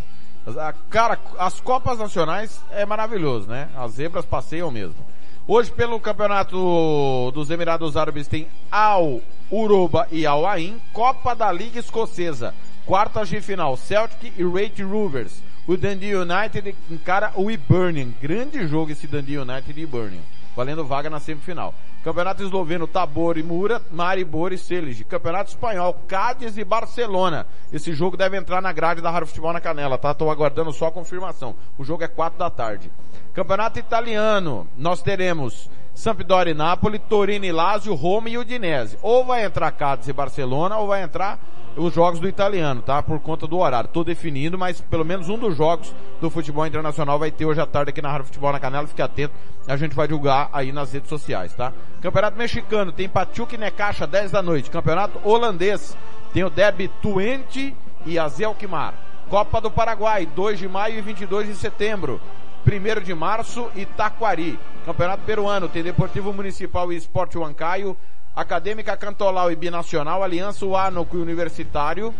Cara, 0.89 1.17
as 1.39 1.61
Copas 1.61 1.97
Nacionais 1.97 2.59
é 2.71 2.85
maravilhoso, 2.85 3.47
né? 3.47 3.69
As 3.73 3.93
zebras 3.93 4.25
passeiam 4.25 4.69
mesmo. 4.69 5.12
Hoje, 5.45 5.69
pelo 5.69 5.99
campeonato 5.99 7.29
dos 7.33 7.49
Emirados 7.49 7.97
Árabes, 7.97 8.29
tem 8.29 8.47
Al 8.71 9.19
Uroba 9.51 10.07
e 10.09 10.25
Al 10.25 10.47
Ain, 10.47 10.81
Copa 10.93 11.33
da 11.33 11.51
Liga 11.51 11.81
Escocesa, 11.81 12.55
quartas 12.85 13.27
de 13.27 13.41
final, 13.41 13.75
Celtic 13.75 14.31
e 14.37 14.43
Rate 14.43 14.81
Rovers. 14.81 15.43
O 15.67 15.75
Dundee 15.75 16.15
United 16.15 16.73
encara 16.89 17.33
o 17.35 17.51
Hibernian. 17.51 18.13
Grande 18.21 18.65
jogo 18.67 18.93
esse 18.93 19.05
Dundee 19.05 19.37
United 19.37 19.77
e 19.77 19.83
Hibernian. 19.83 20.21
Valendo 20.55 20.85
vaga 20.85 21.09
na 21.09 21.19
semifinal. 21.19 21.73
Campeonato 22.03 22.43
esloveno, 22.43 22.85
Tabor 22.85 23.37
e 23.37 23.43
Mura, 23.43 23.81
Maribor 23.89 24.51
e 24.51 24.57
Selig. 24.57 25.05
Campeonato 25.05 25.51
espanhol, 25.51 25.93
Cádiz 26.05 26.57
e 26.57 26.63
Barcelona. 26.65 27.47
Esse 27.71 27.93
jogo 27.93 28.17
deve 28.17 28.35
entrar 28.35 28.61
na 28.61 28.73
grade 28.73 28.99
da 28.99 29.09
Rádio 29.09 29.27
Futebol 29.27 29.53
na 29.53 29.61
Canela, 29.61 29.97
tá? 29.97 30.13
Tô 30.13 30.29
aguardando 30.29 30.73
só 30.73 30.87
a 30.87 30.91
confirmação. 30.91 31.55
O 31.77 31.83
jogo 31.85 32.03
é 32.03 32.07
quatro 32.09 32.37
da 32.37 32.49
tarde. 32.49 32.91
Campeonato 33.33 33.79
italiano, 33.79 34.67
nós 34.77 35.01
teremos 35.01 35.69
Sampdoria 35.93 36.51
e 36.51 36.55
Napoli, 36.55 36.97
Torino 36.97 37.45
e 37.45 37.51
Lazio, 37.51 37.93
Roma 37.93 38.29
e 38.29 38.37
Udinese. 38.37 38.97
Ou 39.01 39.23
vai 39.23 39.45
entrar 39.45 39.71
Cádiz 39.71 40.07
e 40.07 40.13
Barcelona, 40.13 40.77
ou 40.77 40.87
vai 40.87 41.03
entrar 41.03 41.39
os 41.75 41.93
jogos 41.93 42.19
do 42.19 42.27
italiano, 42.27 42.81
tá? 42.81 43.01
Por 43.01 43.19
conta 43.19 43.47
do 43.47 43.57
horário. 43.57 43.89
Tô 43.89 44.03
definindo, 44.03 44.57
mas 44.57 44.81
pelo 44.81 45.05
menos 45.05 45.29
um 45.29 45.37
dos 45.37 45.55
jogos 45.55 45.93
do 46.21 46.29
futebol 46.29 46.65
internacional 46.65 47.17
vai 47.17 47.31
ter 47.31 47.45
hoje 47.45 47.61
à 47.61 47.65
tarde 47.65 47.89
aqui 47.89 48.01
na 48.01 48.11
Rádio 48.11 48.25
Futebol 48.25 48.51
na 48.51 48.59
Canela. 48.59 48.87
Fique 48.87 49.01
atento, 49.01 49.33
a 49.67 49.77
gente 49.77 49.95
vai 49.95 50.07
divulgar 50.07 50.49
aí 50.51 50.71
nas 50.71 50.91
redes 50.91 51.09
sociais, 51.09 51.53
tá? 51.53 51.73
Campeonato 52.01 52.37
mexicano, 52.37 52.91
tem 52.91 53.09
Pachuca 53.09 53.55
e 53.55 53.57
Necaxa, 53.57 54.05
10 54.05 54.31
da 54.31 54.41
noite. 54.41 54.69
Campeonato 54.69 55.19
holandês, 55.23 55.97
tem 56.33 56.43
o 56.43 56.49
Derby 56.49 56.89
Twente 57.01 57.75
e 58.05 58.19
Azelkmar. 58.19 58.93
Copa 59.29 59.59
do 59.61 59.71
Paraguai, 59.71 60.25
2 60.25 60.59
de 60.59 60.67
maio 60.67 60.97
e 60.97 61.01
22 61.01 61.47
de 61.47 61.55
setembro. 61.55 62.19
1 62.65 63.01
de 63.03 63.13
março, 63.13 63.69
Itaquari. 63.75 64.57
Campeonato 64.85 65.23
Peruano, 65.23 65.67
tem 65.67 65.83
Deportivo 65.83 66.33
Municipal 66.33 66.91
e 66.91 66.95
Esporte 66.95 67.37
Huancaio, 67.37 67.95
Acadêmica 68.35 68.97
Cantolau 68.97 69.51
e 69.51 69.55
Binacional, 69.55 70.23
Aliança 70.23 70.65
Uánoco 70.65 71.17
e 71.17 71.21
Universitário, 71.21 72.13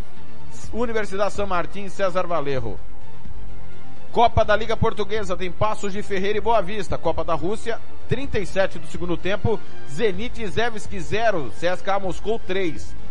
Universidade 0.71 1.33
São 1.33 1.47
Martin 1.47 1.85
e 1.85 1.89
César 1.89 2.27
Valerro. 2.27 2.79
Copa 4.11 4.45
da 4.45 4.55
Liga 4.55 4.77
Portuguesa 4.77 5.35
tem 5.35 5.51
Passos 5.51 5.91
de 5.91 6.03
Ferreira 6.03 6.37
e 6.37 6.41
Boa 6.41 6.61
Vista. 6.61 6.99
Copa 6.99 7.23
da 7.23 7.33
Rússia, 7.33 7.81
37 8.07 8.77
do 8.77 8.87
segundo 8.87 9.17
tempo, 9.17 9.59
Zenit 9.89 10.45
Zevski 10.45 10.99
0, 10.99 11.51
CSKA 11.57 11.99
Moscou 11.99 12.37
3. 12.37 13.02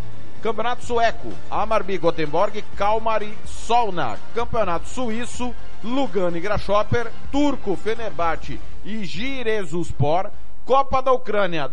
Campeonato 0.42 0.84
Sueco, 0.84 1.32
Amarby 1.48 1.98
Gothenburg, 1.98 2.64
Kalmar 2.76 3.22
e 3.22 3.32
Solna. 3.46 4.18
Campeonato 4.34 4.88
Suíço, 4.88 5.54
Lugano 5.84 6.36
e 6.36 6.40
Grasshopper, 6.40 7.12
Turco, 7.30 7.76
Fenerbahçe 7.76 8.60
e 8.84 9.04
Giresuspor. 9.04 10.30
Copa 10.64 11.00
da 11.00 11.12
Ucrânia, 11.12 11.70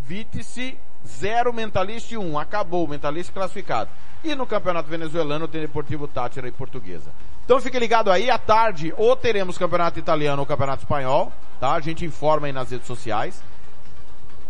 Vitice, 0.00 0.76
0 1.06 1.52
Mentalista 1.52 2.18
1. 2.18 2.20
Um. 2.20 2.36
Acabou 2.36 2.84
o 2.84 2.88
classificado. 3.32 3.88
E 4.24 4.34
no 4.34 4.48
Campeonato 4.48 4.88
Venezuelano 4.88 5.46
tem 5.46 5.60
Deportivo 5.60 6.08
Tátira 6.08 6.48
e 6.48 6.52
Portuguesa. 6.52 7.12
Então 7.44 7.60
fique 7.60 7.78
ligado 7.78 8.10
aí, 8.10 8.28
à 8.28 8.38
tarde 8.38 8.92
ou 8.96 9.14
teremos 9.14 9.56
Campeonato 9.56 10.00
Italiano 10.00 10.42
ou 10.42 10.46
Campeonato 10.46 10.82
Espanhol, 10.82 11.32
tá? 11.60 11.74
A 11.74 11.80
gente 11.80 12.04
informa 12.04 12.48
aí 12.48 12.52
nas 12.52 12.72
redes 12.72 12.88
sociais. 12.88 13.40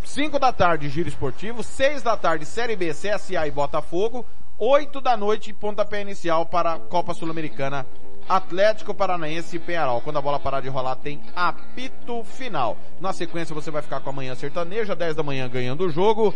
5 0.07 0.39
da 0.39 0.53
tarde, 0.53 0.89
Giro 0.89 1.09
Esportivo. 1.09 1.65
6 1.65 2.01
da 2.01 2.17
tarde, 2.17 2.47
Série 2.47 2.77
B, 2.77 2.93
CSA 2.93 3.47
e 3.47 3.51
Botafogo. 3.51 4.25
8 4.57 5.01
da 5.01 5.17
noite, 5.17 5.53
pontapé 5.53 6.01
inicial 6.01 6.47
para 6.47 6.75
a 6.75 6.79
Copa 6.79 7.13
Sul-Americana 7.13 7.85
Atlético 8.29 8.95
Paranaense 8.95 9.57
e 9.57 9.59
Penharol. 9.59 10.01
Quando 10.01 10.19
a 10.19 10.23
bola 10.23 10.39
parar 10.39 10.61
de 10.61 10.69
rolar, 10.69 10.95
tem 10.95 11.21
apito 11.35 12.23
final. 12.23 12.79
Na 13.01 13.13
sequência, 13.13 13.55
você 13.55 13.71
vai 13.71 13.83
ficar 13.83 14.01
com 14.01 14.09
a 14.09 14.13
manhã 14.13 14.35
sertaneja, 14.37 14.95
10 14.95 15.17
da 15.17 15.25
manhã 15.25 15.49
ganhando 15.49 15.85
o 15.85 15.91
jogo. 15.91 16.33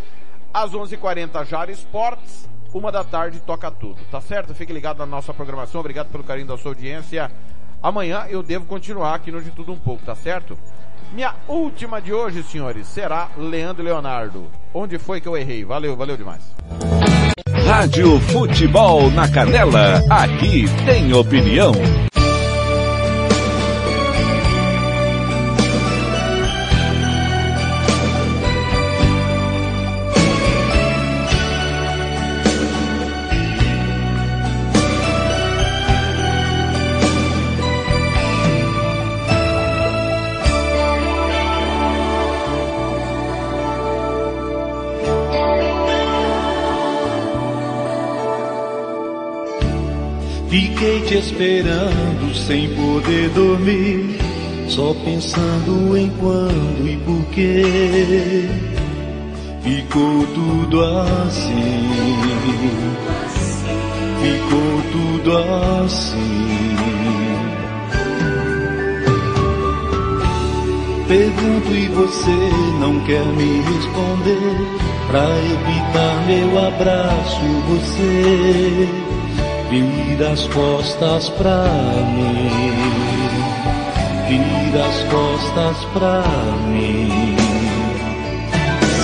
Às 0.52 0.72
11h40, 0.72 1.44
Jara 1.46 1.70
Esportes. 1.70 2.50
Uma 2.74 2.90
da 2.90 3.04
tarde, 3.04 3.40
toca 3.40 3.70
tudo. 3.70 4.04
Tá 4.10 4.20
certo? 4.20 4.52
Fique 4.52 4.72
ligado 4.72 4.98
na 4.98 5.06
nossa 5.06 5.32
programação. 5.32 5.80
Obrigado 5.80 6.10
pelo 6.10 6.24
carinho 6.24 6.48
da 6.48 6.58
sua 6.58 6.72
audiência. 6.72 7.30
Amanhã 7.80 8.26
eu 8.28 8.42
devo 8.42 8.66
continuar 8.66 9.14
aqui 9.14 9.30
no 9.30 9.40
De 9.40 9.52
Tudo 9.52 9.72
Um 9.72 9.78
Pouco, 9.78 10.04
tá 10.04 10.14
certo? 10.14 10.58
Minha 11.12 11.34
última 11.48 12.00
de 12.00 12.12
hoje, 12.12 12.42
senhores, 12.42 12.86
será 12.86 13.28
Leandro 13.36 13.82
Leonardo. 13.82 14.46
Onde 14.72 14.98
foi 14.98 15.20
que 15.20 15.28
eu 15.28 15.36
errei? 15.36 15.64
Valeu, 15.64 15.96
valeu 15.96 16.16
demais. 16.16 16.42
Rádio 17.66 18.18
Futebol 18.20 19.10
na 19.10 19.28
Canela, 19.28 20.02
aqui 20.08 20.64
tem 20.84 21.12
opinião. 21.12 21.72
Fiquei 50.50 51.00
te 51.02 51.14
esperando 51.14 52.34
sem 52.34 52.74
poder 52.74 53.28
dormir, 53.30 54.18
só 54.66 54.92
pensando 55.04 55.96
em 55.96 56.10
quando 56.18 56.88
e 56.88 56.96
por 56.96 57.24
quê. 57.26 58.48
Ficou 59.62 60.26
tudo 60.34 60.84
assim, 60.84 61.88
ficou 64.20 64.82
tudo 64.90 65.38
assim. 65.84 66.76
Pergunto 71.06 71.70
e 71.76 71.86
você 71.94 72.50
não 72.80 72.98
quer 73.04 73.24
me 73.24 73.62
responder, 73.62 74.66
pra 75.06 75.28
evitar 75.38 76.26
meu 76.26 76.66
abraço 76.66 77.40
você 77.68 79.10
Vira 79.70 80.32
as 80.32 80.48
costas 80.48 81.28
pra 81.28 81.64
mim, 82.12 82.50
vira 84.26 84.84
as 84.84 85.04
costas 85.04 85.84
pra 85.92 86.24
mim. 86.66 87.36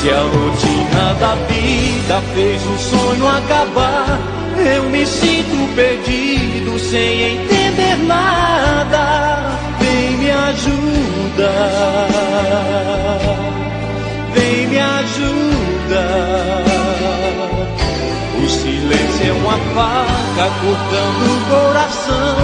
Se 0.01 0.11
a 0.11 0.23
rotina 0.23 1.15
da 1.21 1.37
vida 1.47 2.21
fez 2.35 2.61
o 2.67 2.79
sonho 2.79 3.29
acabar, 3.29 4.19
eu 4.59 4.91
me 4.91 5.07
sinto 5.07 5.75
perdido 5.77 6.77
sem 6.81 7.37
entender 7.37 7.99
nada. 8.05 9.57
Vem 9.79 10.17
me 10.17 10.31
ajuda, 10.33 11.53
vem 14.35 14.67
me 14.67 14.79
ajuda. 14.81 16.66
Silêncio 18.61 19.29
é 19.29 19.33
uma 19.33 19.59
faca 19.75 20.47
cortando 20.61 21.25
o 21.33 21.41
coração 21.51 22.37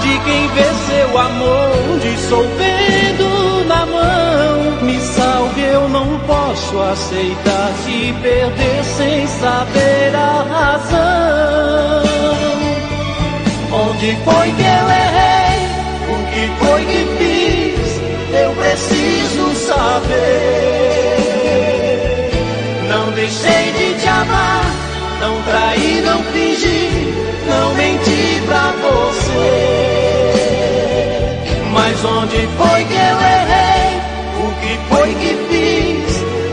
de 0.00 0.18
quem 0.24 0.48
vê 0.48 0.68
seu 0.86 1.18
amor 1.18 1.98
dissolvendo 2.00 3.64
na 3.66 3.86
mão. 3.86 4.82
Me 4.82 4.98
salve, 5.00 5.60
eu 5.60 5.88
não 5.88 6.18
posso 6.20 6.80
aceitar 6.80 7.72
te 7.84 8.12
perder 8.20 8.84
sem 8.84 9.26
saber 9.26 10.14
a 10.14 10.44
razão. 10.50 12.02
Onde 13.72 14.16
foi 14.24 14.52
que 14.52 14.62
eu 14.62 14.86
errei? 15.02 15.58
O 16.10 16.16
que 16.30 16.44
foi 16.64 16.84
que 16.84 17.02
fiz? 17.18 18.00
Eu 18.34 18.50
preciso 18.54 19.54
saber. 19.66 20.72
Não 22.88 23.12
deixei 23.12 23.72
de 23.72 23.94
te 24.00 24.08
amar, 24.08 24.64
não 25.22 25.40
traí, 25.42 26.02
não 26.04 26.20
fingi, 26.24 27.14
não 27.48 27.74
menti 27.74 28.42
pra 28.44 28.72
você. 28.82 30.32
Mas 31.72 32.04
onde 32.04 32.48
foi 32.58 32.84
que 32.84 32.94
eu 32.94 33.18
errei? 33.38 34.00
O 34.42 34.48
que 34.60 34.72
foi 34.92 35.14
que 35.14 35.32
fiz? 35.48 36.10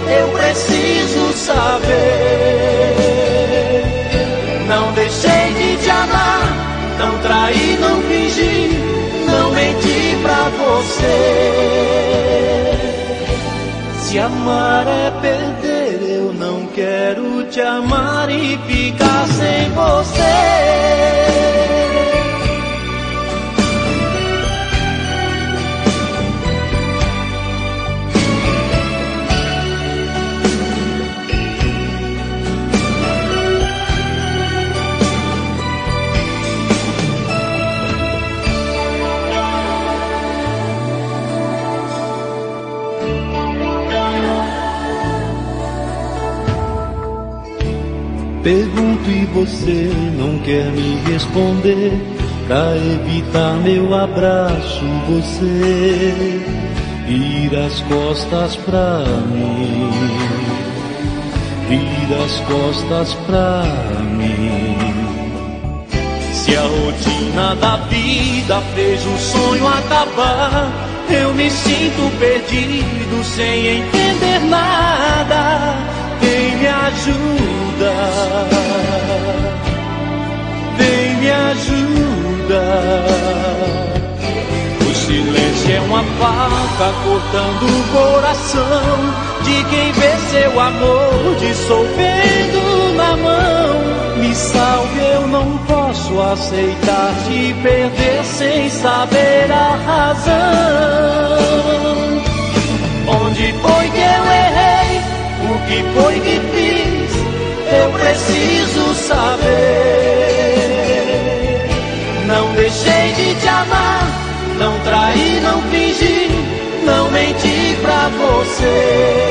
Eu 0.07 0.27
preciso 0.29 1.33
saber. 1.33 2.09
Não 4.67 4.91
deixei 4.93 5.53
de 5.57 5.77
te 5.83 5.89
amar, 5.89 6.47
não 6.99 7.17
traí, 7.19 7.77
não 7.81 8.01
fingi, 8.03 8.69
não 9.25 9.51
menti 9.51 10.15
pra 10.21 10.49
você. 10.59 11.17
Se 13.99 14.19
amar 14.19 14.87
é 14.87 15.11
perder, 15.21 15.68
quero 16.79 17.43
te 17.51 17.59
amar 17.59 18.29
e 18.29 18.57
ficar 18.65 19.27
sem 19.27 19.69
você. 19.71 21.88
Pergunto 48.49 49.07
e 49.11 49.25
você 49.25 49.91
não 50.17 50.39
quer 50.39 50.71
me 50.71 50.99
responder. 51.11 51.93
Pra 52.47 52.75
evitar 52.75 53.53
meu 53.57 53.93
abraço, 53.93 54.83
você 55.07 56.41
vira 57.05 57.67
as 57.67 57.79
costas 57.81 58.55
pra 58.55 59.03
mim. 59.27 59.91
Vira 61.69 62.25
as 62.25 62.39
costas 62.39 63.13
pra 63.27 63.65
mim. 64.17 64.75
Se 66.33 66.55
a 66.55 66.63
rotina 66.63 67.53
da 67.53 67.75
vida 67.85 68.61
fez 68.73 68.99
o 69.05 69.17
sonho 69.19 69.67
acabar, 69.67 70.71
eu 71.07 71.35
me 71.35 71.51
sinto 71.51 72.17
perdido 72.17 73.23
sem 73.23 73.67
entender 73.77 74.39
nada. 74.49 75.75
Quem 76.19 76.57
me 76.57 76.67
ajuda? 77.79 77.93
Vem 80.77 81.15
me 81.17 81.31
ajuda. 81.31 82.63
O 84.89 84.95
silêncio 84.95 85.75
é 85.75 85.79
uma 85.81 86.03
faca 86.03 86.91
cortando 87.03 87.63
o 87.63 87.83
coração 87.93 88.97
de 89.43 89.63
quem 89.65 89.91
vê 89.93 90.17
seu 90.31 90.59
amor 90.59 91.35
dissolvendo 91.39 92.95
na 92.95 93.17
mão. 93.17 93.99
Me 94.17 94.35
salve, 94.35 94.99
eu 94.99 95.27
não 95.27 95.57
posso 95.59 96.21
aceitar 96.21 97.13
te 97.25 97.53
perder 97.63 98.23
sem 98.25 98.69
saber 98.69 99.51
a 99.51 99.75
razão. 99.85 101.39
Onde 103.07 103.53
foi 103.53 103.89
que 103.89 103.99
eu 103.99 104.25
errei? 104.31 105.01
O 105.49 105.57
que 105.67 105.83
foi 105.99 106.19
que 106.19 106.39
fiz? 106.51 106.78
Eu 107.71 107.91
preciso 107.91 108.95
saber. 108.95 109.49
Não 112.25 112.53
deixei 112.53 113.13
de 113.13 113.35
te 113.35 113.47
amar, 113.47 114.07
não 114.57 114.79
traí, 114.79 115.39
não 115.41 115.61
fingi, 115.69 116.29
não 116.83 117.11
menti 117.11 117.77
pra 117.81 118.09
você. 118.09 119.23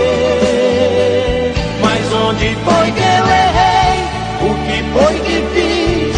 Mas 1.81 2.12
onde 2.12 2.56
foi 2.65 2.93
que 2.93 3.02
eu 3.02 3.27
errei? 3.27 4.05
O 4.40 4.55
que 4.66 4.82
foi 4.93 5.15
que 5.20 5.43
fiz? 5.55 6.16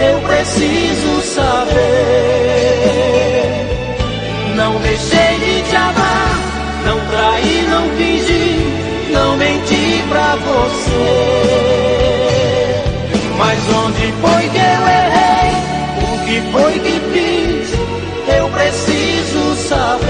Eu 0.00 0.20
preciso 0.20 1.20
saber. 1.34 2.85
pra 10.08 10.36
você. 10.36 11.96
Mas 13.38 13.58
onde 13.84 14.12
foi 14.12 14.48
que 14.48 14.58
eu 14.58 14.82
errei? 14.88 15.52
O 16.02 16.18
que 16.24 16.40
foi 16.52 16.74
que 16.80 17.00
fiz? 17.12 17.66
Eu 18.38 18.48
preciso 18.48 19.54
saber. 19.68 20.05